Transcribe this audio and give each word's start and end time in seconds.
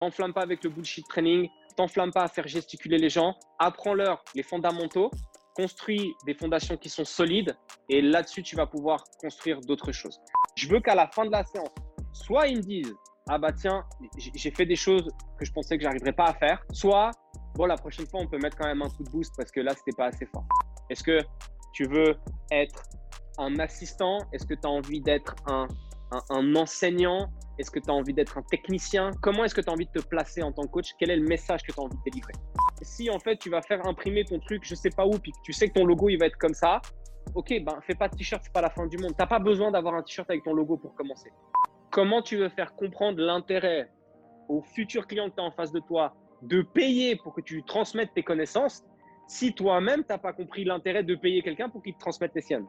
T'enflamme 0.00 0.32
pas 0.32 0.42
avec 0.42 0.64
le 0.64 0.70
bullshit 0.70 1.06
training, 1.08 1.48
t'enflamme 1.76 2.10
pas 2.10 2.22
à 2.22 2.28
faire 2.28 2.48
gesticuler 2.48 2.96
les 2.96 3.10
gens, 3.10 3.34
apprends-leur 3.58 4.24
les 4.34 4.42
fondamentaux, 4.42 5.10
construis 5.54 6.14
des 6.24 6.32
fondations 6.32 6.76
qui 6.76 6.88
sont 6.88 7.04
solides 7.04 7.54
et 7.90 8.00
là-dessus, 8.00 8.42
tu 8.42 8.56
vas 8.56 8.66
pouvoir 8.66 9.04
construire 9.20 9.60
d'autres 9.60 9.92
choses. 9.92 10.18
Je 10.56 10.68
veux 10.68 10.80
qu'à 10.80 10.94
la 10.94 11.06
fin 11.08 11.26
de 11.26 11.30
la 11.30 11.44
séance, 11.44 11.68
soit 12.12 12.46
ils 12.48 12.56
me 12.56 12.62
disent 12.62 12.94
ah 13.28 13.38
bah 13.38 13.52
tiens, 13.52 13.84
j'ai 14.16 14.50
fait 14.50 14.66
des 14.66 14.74
choses 14.74 15.06
que 15.38 15.44
je 15.44 15.52
pensais 15.52 15.76
que 15.76 15.84
j'arriverais 15.84 16.12
pas 16.12 16.24
à 16.24 16.34
faire, 16.34 16.64
soit 16.72 17.10
bon 17.54 17.66
la 17.66 17.76
prochaine 17.76 18.06
fois 18.06 18.20
on 18.20 18.26
peut 18.26 18.38
mettre 18.38 18.56
quand 18.56 18.66
même 18.66 18.82
un 18.82 18.88
coup 18.88 19.04
de 19.04 19.10
boost 19.10 19.34
parce 19.36 19.50
que 19.50 19.60
là 19.60 19.74
c'était 19.74 19.96
pas 19.96 20.06
assez 20.06 20.26
fort. 20.26 20.46
Est-ce 20.88 21.02
que 21.02 21.18
tu 21.74 21.84
veux 21.84 22.16
être 22.50 22.82
un 23.38 23.58
assistant? 23.58 24.18
Est-ce 24.32 24.46
que 24.46 24.54
tu 24.54 24.66
as 24.66 24.70
envie 24.70 25.00
d'être 25.00 25.34
un, 25.46 25.68
un, 26.30 26.56
enseignant 26.56 27.28
Est-ce 27.58 27.70
que 27.70 27.78
tu 27.78 27.90
as 27.90 27.92
envie 27.92 28.14
d'être 28.14 28.38
un 28.38 28.42
technicien? 28.42 29.10
Comment 29.22 29.44
est-ce 29.44 29.54
que 29.54 29.60
tu 29.60 29.68
as 29.68 29.72
envie 29.72 29.86
de 29.86 30.00
te 30.00 30.06
placer 30.06 30.42
en 30.42 30.52
tant 30.52 30.62
que 30.62 30.70
coach? 30.70 30.90
Quel 30.98 31.10
est 31.10 31.16
le 31.16 31.26
message 31.26 31.62
que 31.62 31.72
tu 31.72 31.80
as 31.80 31.82
envie 31.82 31.96
de 31.96 32.02
délivrer? 32.04 32.32
Si 32.82 33.10
en 33.10 33.18
fait 33.18 33.36
tu 33.36 33.50
vas 33.50 33.62
faire 33.62 33.86
imprimer 33.86 34.24
ton 34.24 34.38
truc, 34.40 34.62
je 34.64 34.74
sais 34.74 34.90
pas 34.90 35.06
où, 35.06 35.10
puis 35.10 35.32
tu 35.42 35.52
sais 35.52 35.68
que 35.68 35.74
ton 35.74 35.84
logo 35.84 36.08
il 36.08 36.18
va 36.18 36.26
être 36.26 36.38
comme 36.38 36.54
ça, 36.54 36.80
ok, 37.34 37.62
ben 37.62 37.78
fais 37.82 37.94
pas 37.94 38.08
de 38.08 38.16
t-shirt, 38.16 38.42
c'est 38.42 38.52
pas 38.52 38.62
la 38.62 38.70
fin 38.70 38.86
du 38.86 38.98
monde. 38.98 39.14
T'as 39.16 39.26
pas 39.26 39.38
besoin 39.38 39.70
d'avoir 39.70 39.94
un 39.94 40.02
t-shirt 40.02 40.28
avec 40.30 40.44
ton 40.44 40.54
logo 40.54 40.76
pour 40.76 40.94
commencer. 40.94 41.30
Comment 41.90 42.22
tu 42.22 42.36
veux 42.36 42.48
faire 42.48 42.74
comprendre 42.74 43.20
l'intérêt 43.20 43.90
aux 44.48 44.62
futurs 44.62 45.06
clients 45.06 45.28
que 45.28 45.34
tu 45.34 45.40
as 45.40 45.44
en 45.44 45.50
face 45.50 45.72
de 45.72 45.80
toi 45.80 46.14
de 46.42 46.62
payer 46.62 47.16
pour 47.16 47.34
que 47.34 47.42
tu 47.42 47.62
transmettes 47.64 48.14
tes 48.14 48.22
connaissances 48.22 48.82
si 49.30 49.52
toi-même, 49.54 50.00
tu 50.00 50.08
n'as 50.08 50.18
pas 50.18 50.32
compris 50.32 50.64
l'intérêt 50.64 51.04
de 51.04 51.14
payer 51.14 51.40
quelqu'un 51.40 51.68
pour 51.68 51.84
qu'il 51.84 51.94
te 51.94 52.00
transmette 52.00 52.32
tes 52.32 52.40
siennes? 52.40 52.66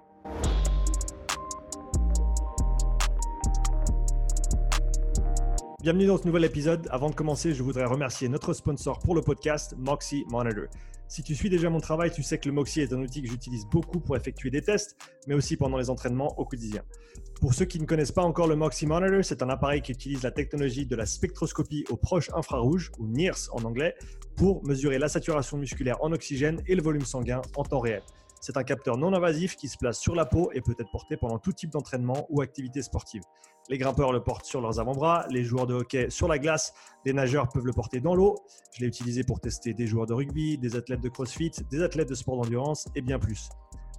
Bienvenue 5.82 6.06
dans 6.06 6.20
ce 6.20 6.28
nouvel 6.28 6.44
épisode. 6.44 6.88
Avant 6.92 7.10
de 7.10 7.16
commencer, 7.16 7.56
je 7.56 7.64
voudrais 7.64 7.86
remercier 7.86 8.30
notre 8.30 8.54
sponsor 8.54 9.00
pour 9.00 9.16
le 9.16 9.24
podcast, 9.24 9.74
Moxie 9.80 10.26
Monitor. 10.30 10.66
Si 11.08 11.24
tu 11.24 11.34
suis 11.34 11.50
déjà 11.50 11.72
mon 11.72 11.80
travail, 11.80 12.12
tu 12.12 12.22
sais 12.22 12.38
que 12.38 12.48
le 12.48 12.54
Moxie 12.54 12.82
est 12.82 12.94
un 12.94 13.00
outil 13.00 13.24
que 13.24 13.28
j'utilise 13.28 13.66
beaucoup 13.66 14.00
pour 14.00 14.16
effectuer 14.16 14.52
des 14.52 14.62
tests, 14.62 14.96
mais 15.26 15.34
aussi 15.34 15.58
pendant 15.58 15.78
les 15.78 15.90
entraînements 15.90 16.38
au 16.38 16.46
quotidien. 16.46 16.84
Pour 17.40 17.56
ceux 17.56 17.66
qui 17.66 17.80
ne 17.80 17.88
connaissent 17.88 18.12
pas 18.12 18.22
encore 18.22 18.46
le 18.46 18.56
Moxie 18.56 18.86
Monitor, 18.86 19.26
c'est 19.26 19.42
un 19.42 19.50
appareil 19.50 19.82
qui 19.82 19.92
utilise 19.92 20.22
la 20.22 20.30
technologie 20.30 20.86
de 20.86 20.96
la 20.96 21.08
spectroscopie 21.08 21.84
aux 21.90 21.98
proches 21.98 22.30
infrarouges, 22.36 22.92
ou 23.00 23.08
NIRS 23.08 23.50
en 23.52 23.64
anglais, 23.64 23.96
pour 24.36 24.64
mesurer 24.64 25.00
la 25.00 25.10
saturation 25.10 25.58
musculaire 25.58 25.98
en 26.04 26.12
oxygène 26.12 26.62
et 26.68 26.76
le 26.76 26.84
volume 26.84 27.06
sanguin 27.06 27.42
en 27.58 27.64
temps 27.64 27.80
réel. 27.80 28.04
C'est 28.42 28.58
un 28.58 28.64
capteur 28.64 28.98
non 28.98 29.14
invasif 29.14 29.56
qui 29.56 29.68
se 29.68 29.78
place 29.78 30.00
sur 30.00 30.16
la 30.16 30.26
peau 30.26 30.50
et 30.54 30.62
peut 30.62 30.76
être 30.80 30.90
porté 30.92 31.16
pendant 31.16 31.38
tout 31.38 31.54
type 31.54 31.70
d'entraînement 31.70 32.26
ou 32.30 32.42
activité 32.42 32.82
sportive. 32.82 33.22
Les 33.70 33.78
grimpeurs 33.78 34.12
le 34.12 34.24
portent 34.24 34.46
sur 34.46 34.62
leurs 34.62 34.80
avant-bras, 34.80 35.28
les 35.30 35.44
joueurs 35.44 35.68
de 35.68 35.76
hockey 35.76 36.10
sur 36.10 36.28
la 36.28 36.40
glace, 36.40 36.74
les 37.06 37.14
nageurs 37.14 37.48
peuvent 37.50 37.68
le 37.68 37.72
porter 37.72 38.00
dans 38.00 38.16
l'eau. 38.16 38.40
Je 38.74 38.82
l'ai 38.82 38.88
utilisé 38.88 39.24
pour 39.24 39.40
tester 39.40 39.76
des 39.76 39.86
joueurs 39.86 40.08
de 40.08 40.16
rugby, 40.16 40.58
des 40.58 40.76
athlètes 40.76 41.02
de 41.02 41.10
crossfit, 41.10 41.52
des 41.70 41.84
athlètes 41.84 42.10
de 42.10 42.16
sport 42.16 42.42
d'endurance 42.42 42.88
et 42.96 43.02
bien 43.02 43.20
plus. 43.20 43.50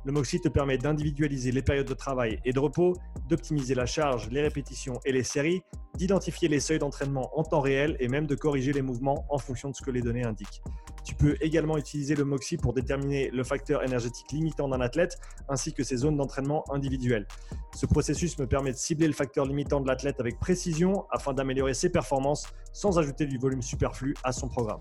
Le 0.04 0.10
Moxie 0.10 0.40
te 0.40 0.48
permet 0.48 0.78
d'individualiser 0.78 1.52
les 1.52 1.62
périodes 1.62 1.86
de 1.86 1.94
travail 1.94 2.40
et 2.44 2.52
de 2.52 2.58
repos, 2.58 2.94
d'optimiser 3.28 3.76
la 3.76 3.86
charge, 3.86 4.28
les 4.30 4.42
répétitions 4.42 4.98
et 5.04 5.12
les 5.12 5.22
séries, 5.22 5.62
d'identifier 5.96 6.48
les 6.48 6.58
seuils 6.58 6.80
d'entraînement 6.80 7.30
en 7.38 7.44
temps 7.44 7.60
réel 7.60 7.96
et 8.00 8.08
même 8.08 8.26
de 8.26 8.34
corriger 8.34 8.72
les 8.72 8.82
mouvements 8.82 9.24
en 9.28 9.38
fonction 9.38 9.70
de 9.70 9.76
ce 9.76 9.82
que 9.82 9.92
les 9.92 10.00
données 10.00 10.24
indiquent. 10.24 10.60
Tu 11.04 11.14
peux 11.14 11.36
également 11.40 11.78
utiliser 11.78 12.16
le 12.16 12.24
Moxie 12.24 12.56
pour 12.56 12.72
déterminer 12.72 13.30
le 13.30 13.44
facteur 13.44 13.84
énergétique 13.84 14.32
limitant 14.32 14.68
d'un 14.68 14.80
athlète 14.80 15.18
ainsi 15.48 15.72
que 15.72 15.84
ses 15.84 15.98
zones 15.98 16.16
d'entraînement 16.16 16.64
individuelles. 16.72 17.28
Ce 17.76 17.86
processus 17.86 18.36
me 18.38 18.46
permet 18.48 18.72
de 18.72 18.76
cibler 18.78 19.06
le 19.06 19.12
facteur 19.12 19.46
limitant 19.46 19.80
de 19.80 19.86
l'athlète 19.86 20.18
avec 20.18 20.40
précision 20.40 21.06
afin 21.10 21.32
d'améliorer 21.32 21.74
ses 21.74 21.90
performances 21.90 22.48
sans 22.72 22.98
ajouter 22.98 23.26
du 23.26 23.38
volume 23.38 23.62
superflu 23.62 24.14
à 24.24 24.32
son 24.32 24.48
programme. 24.48 24.80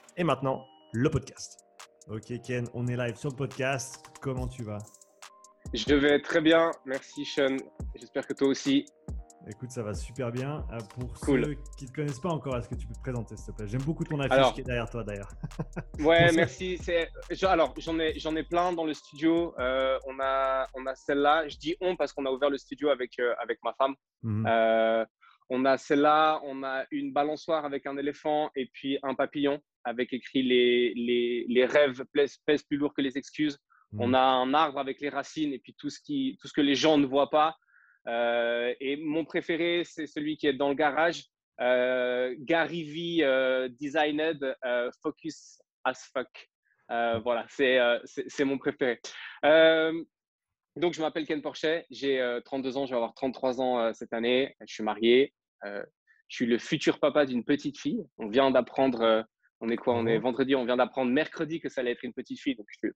Et 0.21 0.23
maintenant, 0.23 0.67
le 0.93 1.09
podcast. 1.09 1.65
Ok 2.07 2.39
Ken, 2.45 2.67
on 2.75 2.85
est 2.85 2.95
live 2.95 3.15
sur 3.15 3.31
le 3.31 3.35
podcast. 3.35 4.05
Comment 4.21 4.47
tu 4.47 4.61
vas? 4.61 4.77
Je 5.73 5.95
vais 5.95 6.21
très 6.21 6.41
bien. 6.41 6.69
Merci 6.85 7.25
Sean. 7.25 7.57
J'espère 7.95 8.27
que 8.27 8.33
toi 8.33 8.49
aussi. 8.49 8.85
Écoute, 9.49 9.71
ça 9.71 9.81
va 9.81 9.95
super 9.95 10.31
bien. 10.31 10.63
Euh, 10.71 10.77
pour 10.93 11.17
ceux 11.17 11.55
qui 11.75 11.85
ne 11.85 11.89
te 11.89 11.95
connaissent 11.95 12.19
pas 12.19 12.29
encore, 12.29 12.55
est-ce 12.55 12.69
que 12.69 12.75
tu 12.75 12.85
peux 12.85 12.93
te 12.93 13.01
présenter, 13.01 13.35
s'il 13.35 13.47
te 13.47 13.57
plaît? 13.57 13.67
J'aime 13.67 13.81
beaucoup 13.81 14.03
ton 14.03 14.19
affiche 14.19 14.53
qui 14.53 14.61
est 14.61 14.63
derrière 14.63 14.87
toi, 14.91 15.03
d'ailleurs. 15.03 15.31
ouais, 15.99 16.31
merci. 16.33 16.79
Alors, 17.41 17.73
j'en 17.79 17.97
ai, 17.97 18.19
j'en 18.19 18.35
ai 18.35 18.43
plein 18.43 18.73
dans 18.73 18.85
le 18.85 18.93
studio. 18.93 19.55
Euh, 19.57 19.97
on 20.05 20.19
a, 20.19 20.67
on 20.75 20.85
a 20.85 20.93
celle-là. 20.93 21.47
Je 21.47 21.57
dis 21.57 21.75
on 21.81 21.95
parce 21.95 22.13
qu'on 22.13 22.27
a 22.27 22.29
ouvert 22.29 22.51
le 22.51 22.59
studio 22.59 22.89
avec, 22.89 23.17
euh, 23.17 23.33
avec 23.41 23.57
ma 23.63 23.73
femme. 23.73 23.95
Mhm. 24.21 24.45
on 25.49 25.65
a 25.65 25.77
celle-là. 25.79 26.41
On 26.43 26.61
a 26.61 26.85
une 26.91 27.11
balançoire 27.11 27.65
avec 27.65 27.87
un 27.87 27.97
éléphant 27.97 28.51
et 28.55 28.69
puis 28.71 28.99
un 29.01 29.15
papillon 29.15 29.59
avec 29.83 30.13
écrit 30.13 30.43
les, 30.43 30.93
les, 30.95 31.45
les 31.47 31.65
rêves 31.65 32.03
pèsent, 32.13 32.63
plus 32.63 32.77
lourd 32.77 32.93
que 32.93 33.01
les 33.01 33.17
excuses. 33.17 33.57
On 33.97 34.09
mhm. 34.09 34.15
a 34.15 34.23
un 34.23 34.53
arbre 34.53 34.79
avec 34.79 35.01
les 35.01 35.09
racines 35.09 35.53
et 35.53 35.59
puis 35.59 35.75
tout 35.77 35.89
ce, 35.89 35.99
qui, 35.99 36.37
tout 36.41 36.47
ce 36.47 36.53
que 36.53 36.61
les 36.61 36.75
gens 36.75 36.97
ne 36.97 37.05
voient 37.05 37.29
pas. 37.29 37.55
Euh, 38.07 38.73
et 38.79 38.97
mon 38.97 39.25
préféré, 39.25 39.83
c'est 39.85 40.07
celui 40.07 40.37
qui 40.37 40.47
est 40.47 40.53
dans 40.53 40.69
le 40.69 40.75
garage. 40.75 41.25
Euh, 41.59 42.33
Gary 42.39 42.83
V 42.83 43.23
euh, 43.23 43.69
Designed 43.79 44.55
Focus 45.01 45.61
as 45.83 46.09
Fuck. 46.13 46.49
voilà, 46.89 47.45
c'est 47.49 48.45
mon 48.45 48.57
préféré. 48.57 48.99
donc, 49.43 50.93
je 50.93 51.01
m'appelle 51.01 51.25
Ken 51.25 51.41
Porchet, 51.41 51.85
j'ai 51.89 52.39
32 52.45 52.77
ans, 52.77 52.85
je 52.85 52.91
vais 52.91 52.95
avoir 52.95 53.13
33 53.13 53.61
ans 53.61 53.93
cette 53.93 54.13
année. 54.13 54.55
Je 54.65 54.73
suis 54.73 54.83
marié. 54.83 55.33
je 55.63 55.83
suis 56.29 56.45
le 56.45 56.57
futur 56.57 56.99
papa 56.99 57.25
d'une 57.25 57.43
petite 57.43 57.77
fille. 57.77 58.03
On 58.17 58.27
vient 58.27 58.51
d'apprendre, 58.51 59.25
on 59.61 59.69
est 59.69 59.77
quoi? 59.77 59.95
On 59.95 60.07
est 60.07 60.17
vendredi, 60.17 60.55
on 60.55 60.65
vient 60.65 60.77
d'apprendre 60.77 61.11
mercredi 61.11 61.59
que 61.59 61.69
ça 61.69 61.81
allait 61.81 61.91
être 61.91 62.03
une 62.03 62.13
petite 62.13 62.39
fille. 62.39 62.55
Donc, 62.55 62.67
je 62.81 62.89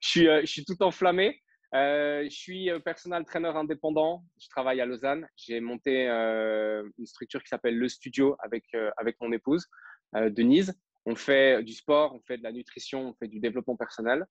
suis, 0.00 0.24
je 0.24 0.46
suis 0.46 0.64
tout 0.64 0.82
enflammé. 0.82 1.40
Euh, 1.74 2.24
je 2.24 2.34
suis 2.34 2.70
euh, 2.70 2.78
personal 2.78 3.24
trainer 3.24 3.48
indépendant. 3.48 4.24
Je 4.40 4.48
travaille 4.48 4.80
à 4.80 4.86
Lausanne. 4.86 5.28
J'ai 5.36 5.60
monté 5.60 6.08
euh, 6.08 6.88
une 6.98 7.06
structure 7.06 7.42
qui 7.42 7.48
s'appelle 7.48 7.76
Le 7.76 7.88
Studio 7.88 8.36
avec, 8.40 8.64
avec 8.96 9.16
mon 9.20 9.32
épouse, 9.32 9.66
Denise. 10.14 10.74
On 11.04 11.14
fait 11.14 11.62
du 11.62 11.72
sport, 11.72 12.14
on 12.14 12.20
fait 12.20 12.38
de 12.38 12.42
la 12.42 12.52
nutrition, 12.52 13.10
on 13.10 13.14
fait 13.14 13.28
du 13.28 13.38
développement 13.38 13.76
personnel. 13.76 14.24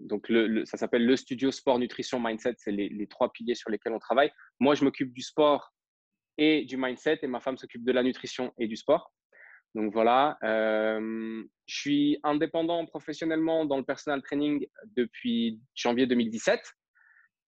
donc, 0.00 0.28
le, 0.28 0.64
ça 0.64 0.76
s'appelle 0.76 1.06
Le 1.06 1.16
Studio 1.16 1.50
Sport, 1.50 1.78
Nutrition, 1.78 2.18
Mindset. 2.18 2.54
C'est 2.58 2.72
les, 2.72 2.88
les, 2.88 3.06
trois 3.06 3.30
piliers 3.30 3.54
sur 3.54 3.70
lesquels 3.70 3.92
on 3.92 3.98
travaille. 3.98 4.32
Moi, 4.58 4.74
je 4.74 4.84
m'occupe 4.84 5.12
du 5.12 5.22
sport 5.22 5.72
et 6.38 6.64
du 6.64 6.76
mindset 6.76 7.18
et 7.22 7.26
ma 7.26 7.40
femme 7.40 7.58
s'occupe 7.58 7.84
de 7.84 7.92
la 7.92 8.02
nutrition 8.02 8.52
et 8.58 8.66
du 8.66 8.76
sport. 8.76 9.12
Donc 9.74 9.92
voilà, 9.92 10.36
euh, 10.42 11.44
je 11.66 11.74
suis 11.74 12.18
indépendant 12.24 12.84
professionnellement 12.86 13.64
dans 13.64 13.76
le 13.76 13.84
personal 13.84 14.20
training 14.20 14.66
depuis 14.96 15.60
janvier 15.74 16.06
2017. 16.06 16.60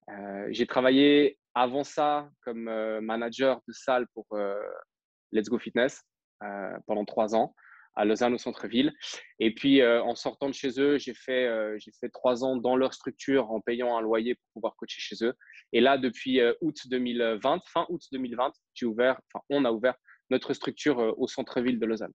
Euh, 0.08 0.46
j'ai 0.50 0.66
travaillé 0.66 1.38
avant 1.54 1.84
ça 1.84 2.30
comme 2.42 2.68
euh, 2.68 3.00
manager 3.00 3.60
de 3.66 3.72
salle 3.72 4.06
pour 4.14 4.26
Let's 5.32 5.48
Go 5.48 5.58
Fitness 5.58 6.02
pendant 6.86 7.04
trois 7.04 7.36
ans 7.36 7.54
à 7.94 8.04
Lausanne 8.04 8.34
au 8.34 8.38
centre-ville. 8.38 8.92
Et 9.38 9.54
puis 9.54 9.84
en 9.84 10.14
sortant 10.14 10.48
de 10.48 10.54
chez 10.54 10.80
eux, 10.80 10.98
j'ai 10.98 11.14
fait, 11.14 11.48
fait 12.00 12.08
trois 12.08 12.42
ans 12.44 12.56
dans 12.56 12.74
leur 12.74 12.94
structure 12.94 13.50
en 13.50 13.60
payant 13.60 13.96
un 13.96 14.00
loyer 14.00 14.34
pour 14.34 14.44
pouvoir 14.54 14.76
coacher 14.76 15.00
chez 15.00 15.24
eux. 15.24 15.34
Et 15.72 15.80
là, 15.80 15.98
depuis 15.98 16.40
août 16.60 16.76
2020, 16.86 17.60
fin 17.66 17.86
août 17.90 18.02
2020, 18.10 18.52
j'ai 18.74 18.86
ouvert, 18.86 19.20
on 19.50 19.64
a 19.64 19.70
ouvert 19.70 19.94
notre 20.30 20.54
structure 20.54 20.98
euh, 20.98 21.12
au 21.16 21.28
centre-ville 21.28 21.78
de 21.78 21.86
Lausanne. 21.86 22.12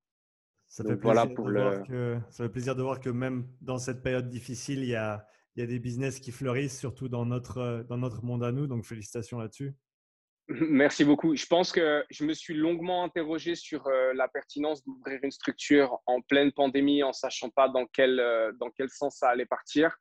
Ça 0.67 0.83
fait, 0.83 0.95
voilà 0.95 1.25
pour 1.25 1.47
le... 1.47 1.81
que, 1.87 2.19
ça 2.29 2.43
fait 2.43 2.49
plaisir 2.49 2.75
de 2.75 2.83
voir 2.83 2.99
que 2.99 3.09
même 3.09 3.47
dans 3.61 3.77
cette 3.77 4.03
période 4.03 4.27
difficile, 4.27 4.79
il 4.79 4.89
y 4.89 4.95
a, 4.95 5.25
il 5.55 5.61
y 5.61 5.63
a 5.63 5.67
des 5.67 5.79
business 5.79 6.19
qui 6.19 6.31
fleurissent, 6.31 6.77
surtout 6.77 7.07
dans 7.07 7.25
notre, 7.25 7.57
euh, 7.59 7.83
dans 7.83 7.97
notre 7.97 8.23
monde 8.23 8.43
à 8.43 8.51
nous. 8.51 8.67
Donc, 8.67 8.85
félicitations 8.85 9.39
là-dessus. 9.39 9.73
Merci 10.49 11.05
beaucoup. 11.05 11.35
Je 11.35 11.45
pense 11.45 11.71
que 11.71 12.03
je 12.09 12.25
me 12.25 12.33
suis 12.33 12.53
longuement 12.53 13.03
interrogé 13.03 13.55
sur 13.55 13.87
euh, 13.87 14.13
la 14.13 14.27
pertinence 14.27 14.83
d'ouvrir 14.83 15.19
une 15.23 15.31
structure 15.31 15.97
en 16.05 16.21
pleine 16.21 16.51
pandémie, 16.51 17.01
en 17.01 17.13
sachant 17.13 17.49
pas 17.49 17.69
dans 17.69 17.85
quel, 17.85 18.21
dans 18.59 18.69
quel 18.71 18.89
sens 18.89 19.17
ça 19.17 19.29
allait 19.29 19.45
partir, 19.45 19.95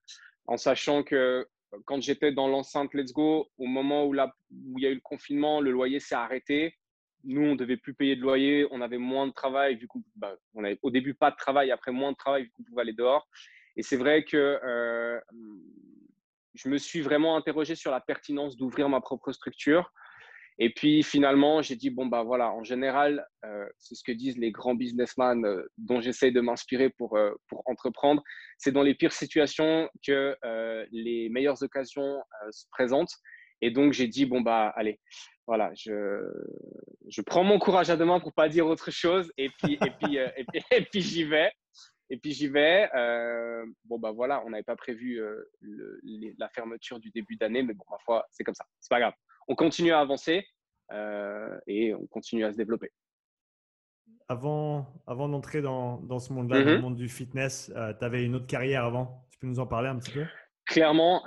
en 0.47 0.57
sachant 0.57 1.03
que 1.03 1.47
quand 1.85 2.01
j'étais 2.01 2.33
dans 2.33 2.49
l'enceinte 2.49 2.95
Let's 2.95 3.13
Go, 3.13 3.49
au 3.59 3.67
moment 3.67 4.05
où, 4.07 4.15
où 4.15 4.79
il 4.79 4.83
y 4.83 4.87
a 4.87 4.91
eu 4.91 4.95
le 4.95 5.01
confinement, 5.01 5.61
le 5.61 5.71
loyer 5.71 6.01
s'est 6.01 6.15
arrêté 6.15 6.77
nous, 7.27 7.43
on 7.43 7.57
devait 7.57 7.77
plus 7.77 7.95
payer 7.95 8.17
de 8.17 8.23
loyer, 8.23 8.67
on 8.71 8.81
avait 8.81 8.99
moins 8.99 9.27
de 9.27 9.33
travail, 9.33 9.77
vu 9.77 9.87
qu'on 9.87 10.03
bah, 10.15 10.35
on 10.55 10.65
avait 10.65 10.79
au 10.83 10.91
début 10.91 11.15
pas 11.15 11.31
de 11.31 11.37
travail, 11.37 11.71
après 11.71 11.93
moins 11.93 12.13
de 12.13 12.17
travail, 12.17 12.45
vu 12.45 12.51
qu'on 12.51 12.63
pouvait 12.63 12.83
aller 12.83 12.93
dehors. 12.93 13.29
Et 13.77 13.83
c'est 13.83 13.97
vrai 13.97 14.25
que 14.25 14.37
euh, 14.37 15.21
je 16.55 16.69
me 16.69 16.79
suis 16.79 17.03
vraiment 17.03 17.37
interrogé 17.37 17.75
sur 17.75 17.91
la 17.91 18.01
pertinence 18.01 18.57
d'ouvrir 18.57 18.89
ma 18.89 19.01
propre 19.01 19.33
structure. 19.33 19.93
Et 20.59 20.73
puis 20.73 21.03
finalement, 21.03 21.61
j'ai 21.61 21.77
dit, 21.77 21.91
bon, 21.91 22.07
bah 22.07 22.23
voilà, 22.23 22.51
en 22.51 22.65
général, 22.65 23.27
euh, 23.45 23.67
c'est 23.77 23.95
ce 23.95 24.03
que 24.03 24.13
disent 24.13 24.39
les 24.39 24.53
grands 24.53 24.75
businessmen 24.75 25.45
euh, 25.45 25.63
dont 25.77 26.01
j'essaie 26.01 26.31
de 26.31 26.41
m'inspirer 26.41 26.89
pour, 26.89 27.19
pour 27.49 27.63
entreprendre. 27.67 28.23
C'est 28.57 28.73
dans 28.73 28.83
les 28.83 28.95
pires 28.95 29.13
situations 29.13 29.91
que 30.07 30.35
les 30.93 31.29
meilleures 31.29 31.63
occasions 31.63 32.23
se 32.51 32.65
présentent. 32.71 33.13
Et 33.61 33.71
donc, 33.71 33.93
j'ai 33.93 34.07
dit, 34.07 34.25
bon, 34.25 34.41
bah 34.41 34.73
allez, 34.77 34.99
voilà, 35.47 35.71
je, 35.75 36.23
je 37.09 37.21
prends 37.23 37.45
mon 37.45 37.59
courage 37.59 37.91
à 37.91 37.97
deux 37.97 38.05
mains 38.05 38.21
pour 38.21 38.33
pas 38.33 38.49
dire 38.49 38.67
autre 38.67 38.91
chose. 38.91 39.33
Et 39.39 39.49
puis, 39.49 39.75
et 39.75 39.91
puis, 39.91 40.17
et 40.17 40.45
puis, 40.45 40.63
et 40.73 40.81
puis 40.83 41.01
j'y 41.01 41.25
vais. 41.25 41.53
Et 42.11 42.17
puis 42.19 42.33
j'y 42.33 42.49
vais. 42.49 42.89
Euh, 42.95 43.65
bon, 43.85 43.99
bah 43.99 44.13
voilà, 44.13 44.43
on 44.45 44.51
n'avait 44.51 44.63
pas 44.63 44.77
prévu 44.77 45.21
euh, 45.21 45.41
la 46.39 46.49
fermeture 46.51 47.01
du 47.01 47.11
début 47.11 47.37
d'année, 47.37 47.63
mais 47.63 47.75
bon, 47.75 47.85
ma 47.91 47.99
foi, 47.99 48.27
c'est 48.31 48.45
comme 48.45 48.55
ça. 48.55 48.65
C'est 48.81 48.91
pas 48.91 49.01
grave. 49.01 49.15
On 49.49 49.55
continue 49.55 49.93
à 49.93 50.01
avancer 50.01 50.47
euh, 50.93 51.59
et 51.67 51.95
on 51.95 52.07
continue 52.07 52.45
à 52.45 52.53
se 52.53 52.57
développer. 52.57 52.91
Avant, 54.29 54.87
avant 55.07 55.29
d'entrer 55.29 55.63
dans, 55.63 55.99
dans, 55.99 56.19
ce 56.19 56.33
monde-là, 56.33 56.59
dans 56.59 56.65
le 56.65 56.77
mm-hmm. 56.79 56.81
monde 56.81 56.97
du 56.97 57.09
fitness, 57.09 57.73
tu 57.73 58.05
avais 58.05 58.25
une 58.25 58.35
autre 58.35 58.47
carrière 58.47 58.85
avant. 58.85 59.25
Tu 59.31 59.39
peux 59.39 59.47
nous 59.47 59.61
en 59.61 59.67
parler 59.67 59.89
un 59.89 59.99
petit 59.99 60.11
peu? 60.11 60.25
Clairement, 60.67 61.23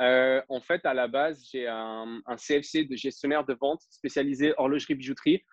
en 0.50 0.62
fait, 0.62 0.86
à 0.86 0.94
la 0.94 1.07
base, 1.07 1.47
j'ai 1.51 1.68
un, 1.68 2.21
un, 2.25 2.36
CFC 2.36 2.83
de 2.83 2.95
gestionnaire 2.95 3.45
de 3.45 3.53
vente 3.53 3.81
spécialisé 3.89 4.53
horlogerie-bijouterie. 4.57 5.44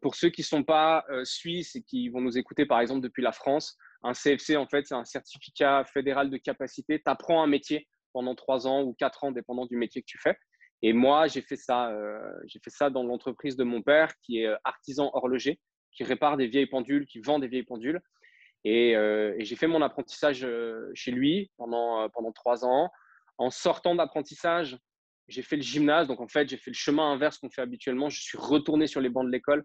pour 0.00 0.14
ceux 0.14 0.30
qui 0.30 0.40
ne 0.40 0.46
sont 0.46 0.64
pas 0.64 1.04
suisses 1.24 1.76
et 1.76 1.82
qui 1.82 2.08
vont 2.08 2.22
nous 2.22 2.38
écouter, 2.38 2.64
par 2.64 2.80
exemple, 2.80 3.02
depuis 3.02 3.22
la 3.22 3.32
France, 3.32 3.76
un 4.02 4.12
CFC, 4.12 4.56
en 4.56 4.66
fait, 4.66 4.86
c'est 4.86 4.94
un 4.94 5.04
certificat 5.04 5.84
fédéral 5.84 6.30
de 6.30 6.36
capacité. 6.36 6.98
Tu 6.98 7.10
apprends 7.10 7.42
un 7.42 7.46
métier 7.46 7.86
pendant 8.12 8.34
trois 8.34 8.66
ans 8.66 8.82
ou 8.82 8.94
quatre 8.94 9.24
ans, 9.24 9.32
dépendant 9.32 9.66
du 9.66 9.76
métier 9.76 10.00
que 10.00 10.06
tu 10.06 10.18
fais. 10.18 10.38
Et 10.82 10.92
moi, 10.92 11.26
j'ai 11.26 11.40
fait 11.40 11.56
ça, 11.56 11.90
euh, 11.90 12.18
j'ai 12.46 12.58
fait 12.60 12.70
ça 12.70 12.90
dans 12.90 13.02
l'entreprise 13.02 13.56
de 13.56 13.64
mon 13.64 13.82
père, 13.82 14.12
qui 14.22 14.40
est 14.40 14.46
euh, 14.46 14.56
artisan 14.64 15.10
horloger, 15.14 15.58
qui 15.92 16.04
répare 16.04 16.36
des 16.36 16.46
vieilles 16.46 16.66
pendules, 16.66 17.06
qui 17.06 17.20
vend 17.20 17.38
des 17.38 17.48
vieilles 17.48 17.64
pendules. 17.64 18.00
Et, 18.64 18.96
euh, 18.96 19.34
j'ai 19.38 19.56
fait 19.56 19.66
mon 19.66 19.82
apprentissage 19.82 20.46
chez 20.94 21.10
lui 21.10 21.50
pendant, 21.56 22.08
pendant 22.10 22.32
trois 22.32 22.64
ans. 22.64 22.90
En 23.38 23.50
sortant 23.50 23.94
d'apprentissage, 23.94 24.78
j'ai 25.28 25.42
fait 25.42 25.56
le 25.56 25.62
gymnase. 25.62 26.08
Donc, 26.08 26.20
en 26.20 26.28
fait, 26.28 26.48
j'ai 26.48 26.56
fait 26.56 26.70
le 26.70 26.76
chemin 26.76 27.12
inverse 27.12 27.38
qu'on 27.38 27.50
fait 27.50 27.62
habituellement. 27.62 28.08
Je 28.08 28.20
suis 28.20 28.38
retourné 28.38 28.86
sur 28.86 29.00
les 29.00 29.08
bancs 29.08 29.26
de 29.26 29.30
l'école 29.30 29.64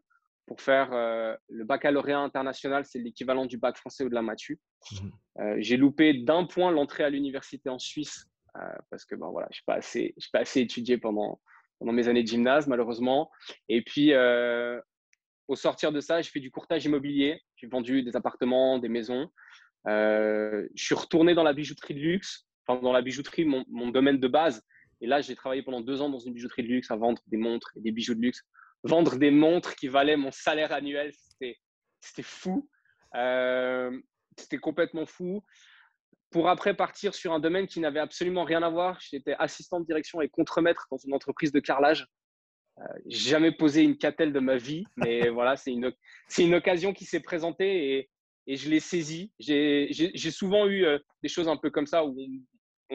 pour 0.51 0.61
faire 0.61 0.91
euh, 0.91 1.33
le 1.47 1.63
baccalauréat 1.63 2.19
international, 2.19 2.83
c'est 2.85 2.99
l'équivalent 2.99 3.45
du 3.45 3.57
bac 3.57 3.77
français 3.77 4.03
ou 4.03 4.09
de 4.09 4.15
la 4.15 4.21
matu. 4.21 4.59
Mhm. 4.91 5.11
Euh, 5.39 5.55
j'ai 5.59 5.77
loupé 5.77 6.13
d'un 6.13 6.45
point 6.45 6.71
l'entrée 6.71 7.03
à 7.03 7.09
l'université 7.09 7.69
en 7.69 7.79
Suisse 7.79 8.25
euh, 8.57 8.59
parce 8.89 9.05
que 9.05 9.15
ben, 9.15 9.29
voilà, 9.29 9.47
je 9.51 9.59
n'ai 9.59 9.63
pas, 9.65 9.75
assez, 9.75 10.13
pas 10.33 10.39
assez 10.39 10.59
étudié 10.59 10.97
pendant, 10.97 11.39
pendant 11.79 11.93
mes 11.93 12.07
années 12.07 12.23
de 12.23 12.27
gymnase, 12.27 12.67
malheureusement. 12.67 13.31
Et 13.69 13.81
puis, 13.81 14.11
au 15.47 15.55
sortir 15.55 15.93
de 15.93 16.01
ça, 16.01 16.21
j'ai 16.21 16.29
fait 16.29 16.41
du 16.41 16.51
courtage 16.51 16.83
immobilier. 16.83 17.41
J'ai 17.55 17.67
vendu 17.67 18.03
des 18.03 18.15
appartements, 18.17 18.77
des 18.77 18.89
maisons. 18.89 19.29
je 19.85 20.67
suis 20.75 20.95
retourné 20.95 21.33
dans 21.33 21.43
la 21.43 21.53
bijouterie 21.53 21.93
de 21.93 21.99
luxe, 21.99 22.45
enfin 22.71 22.81
dans 22.81 22.93
la 22.93 23.01
bijouterie, 23.01 23.45
mon, 23.45 23.63
mon 23.69 23.89
domaine 23.89 24.19
de 24.19 24.27
base. 24.27 24.63
Et 25.01 25.07
là, 25.07 25.21
j'ai 25.21 25.35
travaillé 25.35 25.63
pendant 25.63 25.81
deux 25.81 26.01
ans 26.01 26.09
dans 26.09 26.19
une 26.19 26.33
bijouterie 26.33 26.63
de 26.63 26.67
luxe 26.67 26.91
à 26.91 26.95
vendre 26.95 27.21
des 27.27 27.37
montres 27.37 27.71
et 27.75 27.81
des 27.81 27.91
bijoux 27.91 28.15
de 28.15 28.21
luxe 28.21 28.43
vendre 28.83 29.17
des 29.17 29.31
montres 29.31 29.75
qui 29.75 29.87
valaient 29.87 30.17
mon 30.17 30.31
salaire 30.31 30.71
annuel, 30.71 31.11
c'était 31.13 32.23
fou. 32.23 32.69
Euh, 33.15 33.97
c'était 34.37 34.57
complètement 34.57 35.05
fou. 35.05 35.43
Pour 36.29 36.49
après 36.49 36.73
partir 36.75 37.13
sur 37.13 37.33
un 37.33 37.39
domaine 37.39 37.67
qui 37.67 37.79
n'avait 37.79 37.99
absolument 37.99 38.43
rien 38.43 38.63
à 38.63 38.69
voir, 38.69 38.99
j'étais 39.01 39.35
assistant 39.37 39.79
de 39.79 39.85
direction 39.85 40.21
et 40.21 40.29
contremaître 40.29 40.87
dans 40.89 40.97
une 40.97 41.13
entreprise 41.13 41.51
de 41.51 41.59
carrelage. 41.59 42.07
Euh, 42.79 42.83
jamais 43.07 43.51
posé 43.51 43.83
une 43.83 43.97
catelle 43.97 44.31
de 44.31 44.39
ma 44.39 44.55
vie, 44.55 44.85
mais 44.95 45.29
voilà, 45.29 45.57
c'est 45.57 45.73
une, 45.73 45.91
une 46.37 46.55
occasion 46.55 46.93
qui 46.93 47.05
s'est 47.05 47.19
présentée 47.19 47.97
et, 47.97 48.09
et 48.47 48.55
je 48.55 48.69
l'ai 48.69 48.79
saisie. 48.79 49.31
J'ai 49.39 50.31
souvent 50.31 50.67
eu 50.67 50.85
euh, 50.85 50.97
des 51.21 51.29
choses 51.29 51.49
un 51.49 51.57
peu 51.57 51.69
comme 51.69 51.85
ça 51.85 52.05
où 52.05 52.17
on, 52.17 52.29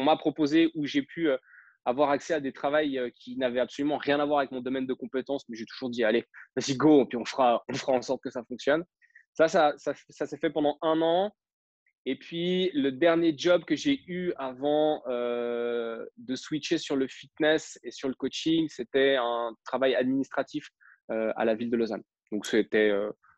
m'a 0.03 0.17
proposé, 0.17 0.71
où 0.75 0.87
j'ai 0.87 1.03
pu 1.03 1.29
euh, 1.29 1.37
avoir 1.85 2.11
accès 2.11 2.35
à 2.35 2.41
des 2.41 2.53
travails 2.53 2.99
euh, 2.99 3.11
qui 3.15 3.37
n'avaient 3.37 3.61
absolument 3.61 3.97
rien 3.97 4.21
à 4.21 4.25
voir 4.25 4.41
avec 4.41 4.51
mon 4.51 4.61
domaine 4.61 4.87
de 4.87 4.95
compétences, 4.95 5.45
mais 5.49 5.57
j'ai 5.57 5.67
toujours 5.67 5.91
dit, 5.91 6.05
allez, 6.05 6.25
vas-y, 6.57 6.77
go, 6.77 7.07
puis 7.07 7.17
on 7.17 7.25
fera, 7.25 7.63
on 7.69 7.75
fera 7.75 7.93
en 7.93 8.03
sorte 8.03 8.23
que 8.23 8.31
ça 8.31 8.43
fonctionne. 8.45 8.85
Ça, 9.35 9.49
ça, 9.49 9.75
ça, 9.77 10.27
s'est 10.27 10.39
fait 10.39 10.51
pendant 10.51 10.79
un 10.81 11.03
an. 11.03 11.31
Et 12.07 12.17
puis, 12.17 12.71
le 12.73 12.91
dernier 12.91 13.37
job 13.37 13.65
que 13.65 13.77
j'ai 13.77 14.01
eu 14.07 14.33
avant 14.39 15.03
euh, 15.09 16.07
de 16.17 16.35
switcher 16.37 16.79
sur 16.79 16.97
le 16.97 17.07
fitness 17.07 17.79
et 17.83 17.91
sur 17.91 18.09
le 18.09 18.15
coaching, 18.15 18.69
c'était 18.71 19.17
un 19.17 19.55
travail 19.65 19.95
administratif 19.95 20.69
à 21.09 21.45
la 21.45 21.55
ville 21.55 21.71
de 21.71 21.77
Lausanne. 21.77 22.03
Donc, 22.33 22.47
c'était 22.47 22.91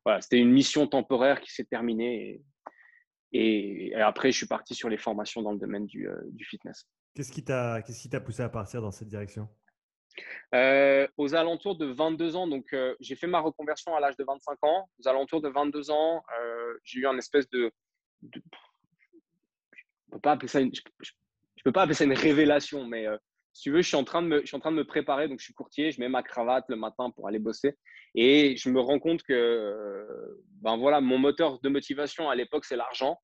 voilà, 0.04 0.20
une 0.32 0.52
mission 0.52 0.86
temporaire 0.86 1.40
qui 1.40 1.52
s'est 1.52 1.64
terminée. 1.64 2.40
Et, 3.32 3.94
après, 3.94 4.32
je 4.32 4.36
suis 4.38 4.46
parti 4.46 4.74
sur 4.74 4.88
les 4.88 4.96
formations 4.96 5.42
dans 5.42 5.52
le 5.52 5.58
domaine 5.58 5.86
du, 5.86 6.08
du 6.32 6.44
fitness. 6.44 6.86
Qu'est-ce 7.14 7.32
qui 7.32 7.44
t'a 7.44 7.82
qu'est-ce 7.82 8.08
t'a 8.08 8.20
poussé 8.20 8.42
à 8.42 8.48
partir 8.48 8.80
dans 8.80 8.92
cette 8.92 9.08
direction? 9.08 9.48
Euh, 10.54 11.06
aux 11.16 11.34
alentours 11.34 11.76
de 11.76 11.86
22 11.86 12.36
ans, 12.36 12.46
donc 12.46 12.72
euh, 12.72 12.94
j'ai 13.00 13.16
fait 13.16 13.26
ma 13.26 13.40
reconversion 13.40 13.94
à 13.94 14.00
l'âge 14.00 14.16
de 14.16 14.24
25 14.24 14.58
ans. 14.62 14.88
Aux 14.98 15.08
alentours 15.08 15.40
de 15.40 15.48
22 15.48 15.90
ans, 15.90 16.22
euh, 16.40 16.78
j'ai 16.84 17.00
eu 17.00 17.06
un 17.06 17.16
espèce 17.18 17.48
de, 17.50 17.70
je 18.32 18.40
peux 20.10 20.20
pas 20.20 20.32
appeler 20.32 20.48
ça 20.48 20.60
une, 20.60 20.72
je, 20.74 21.12
peux 21.64 21.72
pas 21.72 21.82
appeler 21.82 21.94
ça 21.94 22.04
une 22.04 22.14
révélation, 22.14 22.84
mais 22.86 23.06
si 23.58 23.64
tu 23.64 23.70
veux, 23.72 23.82
je 23.82 23.88
suis 23.88 23.96
en 23.96 24.04
train 24.04 24.22
de 24.22 24.28
me, 24.28 24.40
je 24.42 24.46
suis 24.46 24.56
en 24.56 24.60
train 24.60 24.70
de 24.70 24.76
me 24.76 24.84
préparer. 24.84 25.26
Donc 25.26 25.40
je 25.40 25.44
suis 25.44 25.52
courtier, 25.52 25.90
je 25.90 25.98
mets 26.00 26.08
ma 26.08 26.22
cravate 26.22 26.64
le 26.68 26.76
matin 26.76 27.10
pour 27.10 27.26
aller 27.26 27.40
bosser, 27.40 27.74
et 28.14 28.56
je 28.56 28.70
me 28.70 28.78
rends 28.78 29.00
compte 29.00 29.24
que, 29.24 30.06
ben 30.62 30.76
voilà, 30.76 31.00
mon 31.00 31.18
moteur 31.18 31.58
de 31.58 31.68
motivation 31.68 32.30
à 32.30 32.36
l'époque 32.36 32.64
c'est 32.64 32.76
l'argent. 32.76 33.18